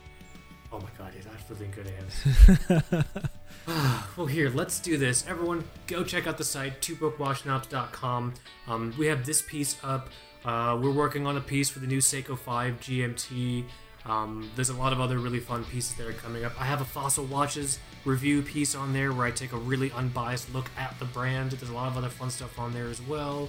Oh 0.72 0.80
my 0.80 0.88
god, 0.98 1.12
yeah, 1.16 1.22
that's 1.30 1.48
really 1.48 1.66
in 1.66 1.70
good 1.70 1.86
hands. 1.86 3.04
well, 4.16 4.26
here, 4.26 4.50
let's 4.50 4.78
do 4.80 4.98
this. 4.98 5.26
Everyone, 5.26 5.64
go 5.86 6.04
check 6.04 6.26
out 6.26 6.36
the 6.36 6.44
site, 6.44 6.80
twobrokewatchsnobs.com. 6.82 8.34
Um, 8.68 8.94
we 8.98 9.06
have 9.06 9.24
this 9.24 9.42
piece 9.42 9.76
up. 9.82 10.08
Uh, 10.44 10.78
we're 10.80 10.90
working 10.92 11.26
on 11.26 11.36
a 11.36 11.40
piece 11.40 11.70
for 11.70 11.78
the 11.78 11.86
new 11.86 11.98
Seiko 11.98 12.38
5 12.38 12.78
GMT. 12.80 13.64
Um, 14.04 14.50
there's 14.54 14.68
a 14.68 14.74
lot 14.74 14.92
of 14.92 15.00
other 15.00 15.18
really 15.18 15.40
fun 15.40 15.64
pieces 15.64 15.94
that 15.96 16.06
are 16.06 16.12
coming 16.12 16.44
up. 16.44 16.60
I 16.60 16.64
have 16.64 16.82
a 16.82 16.84
Fossil 16.84 17.24
Watches 17.24 17.78
review 18.04 18.42
piece 18.42 18.74
on 18.74 18.92
there 18.92 19.14
where 19.14 19.26
I 19.26 19.30
take 19.30 19.52
a 19.54 19.56
really 19.56 19.90
unbiased 19.92 20.52
look 20.52 20.70
at 20.76 20.98
the 20.98 21.06
brand. 21.06 21.52
There's 21.52 21.70
a 21.70 21.74
lot 21.74 21.88
of 21.88 21.96
other 21.96 22.10
fun 22.10 22.28
stuff 22.28 22.58
on 22.58 22.74
there 22.74 22.88
as 22.88 23.00
well. 23.00 23.48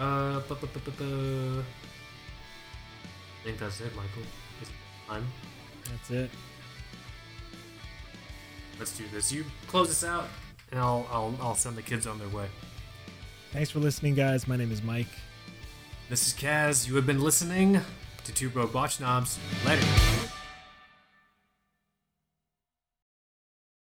Uh, 0.00 0.40
bu- 0.40 0.56
bu- 0.56 0.90
bu- 0.90 1.60
I 1.60 3.44
think 3.44 3.58
that's 3.60 3.80
it, 3.80 3.94
Michael. 3.94 4.22
It's 4.60 4.70
it 4.70 4.76
time? 5.08 5.26
That's 5.88 6.10
it. 6.10 6.30
Let's 8.78 8.96
do 8.96 9.04
this. 9.12 9.32
You 9.32 9.44
close 9.68 9.88
this 9.88 10.04
out, 10.04 10.28
and 10.70 10.80
I'll 10.80 11.06
I'll, 11.10 11.34
I'll 11.40 11.54
send 11.54 11.76
the 11.76 11.82
kids 11.82 12.06
on 12.06 12.18
their 12.18 12.28
way. 12.28 12.46
Thanks 13.52 13.70
for 13.70 13.78
listening, 13.78 14.14
guys. 14.14 14.46
My 14.46 14.56
name 14.56 14.70
is 14.70 14.82
Mike. 14.82 15.06
This 16.10 16.26
is 16.26 16.34
Kaz. 16.34 16.86
You 16.86 16.94
have 16.96 17.06
been 17.06 17.20
listening 17.20 17.80
to 18.24 18.32
Two 18.32 18.50
Broke 18.50 18.74
Watch 18.74 18.96
Snobs. 18.96 19.38
Later. 19.64 19.86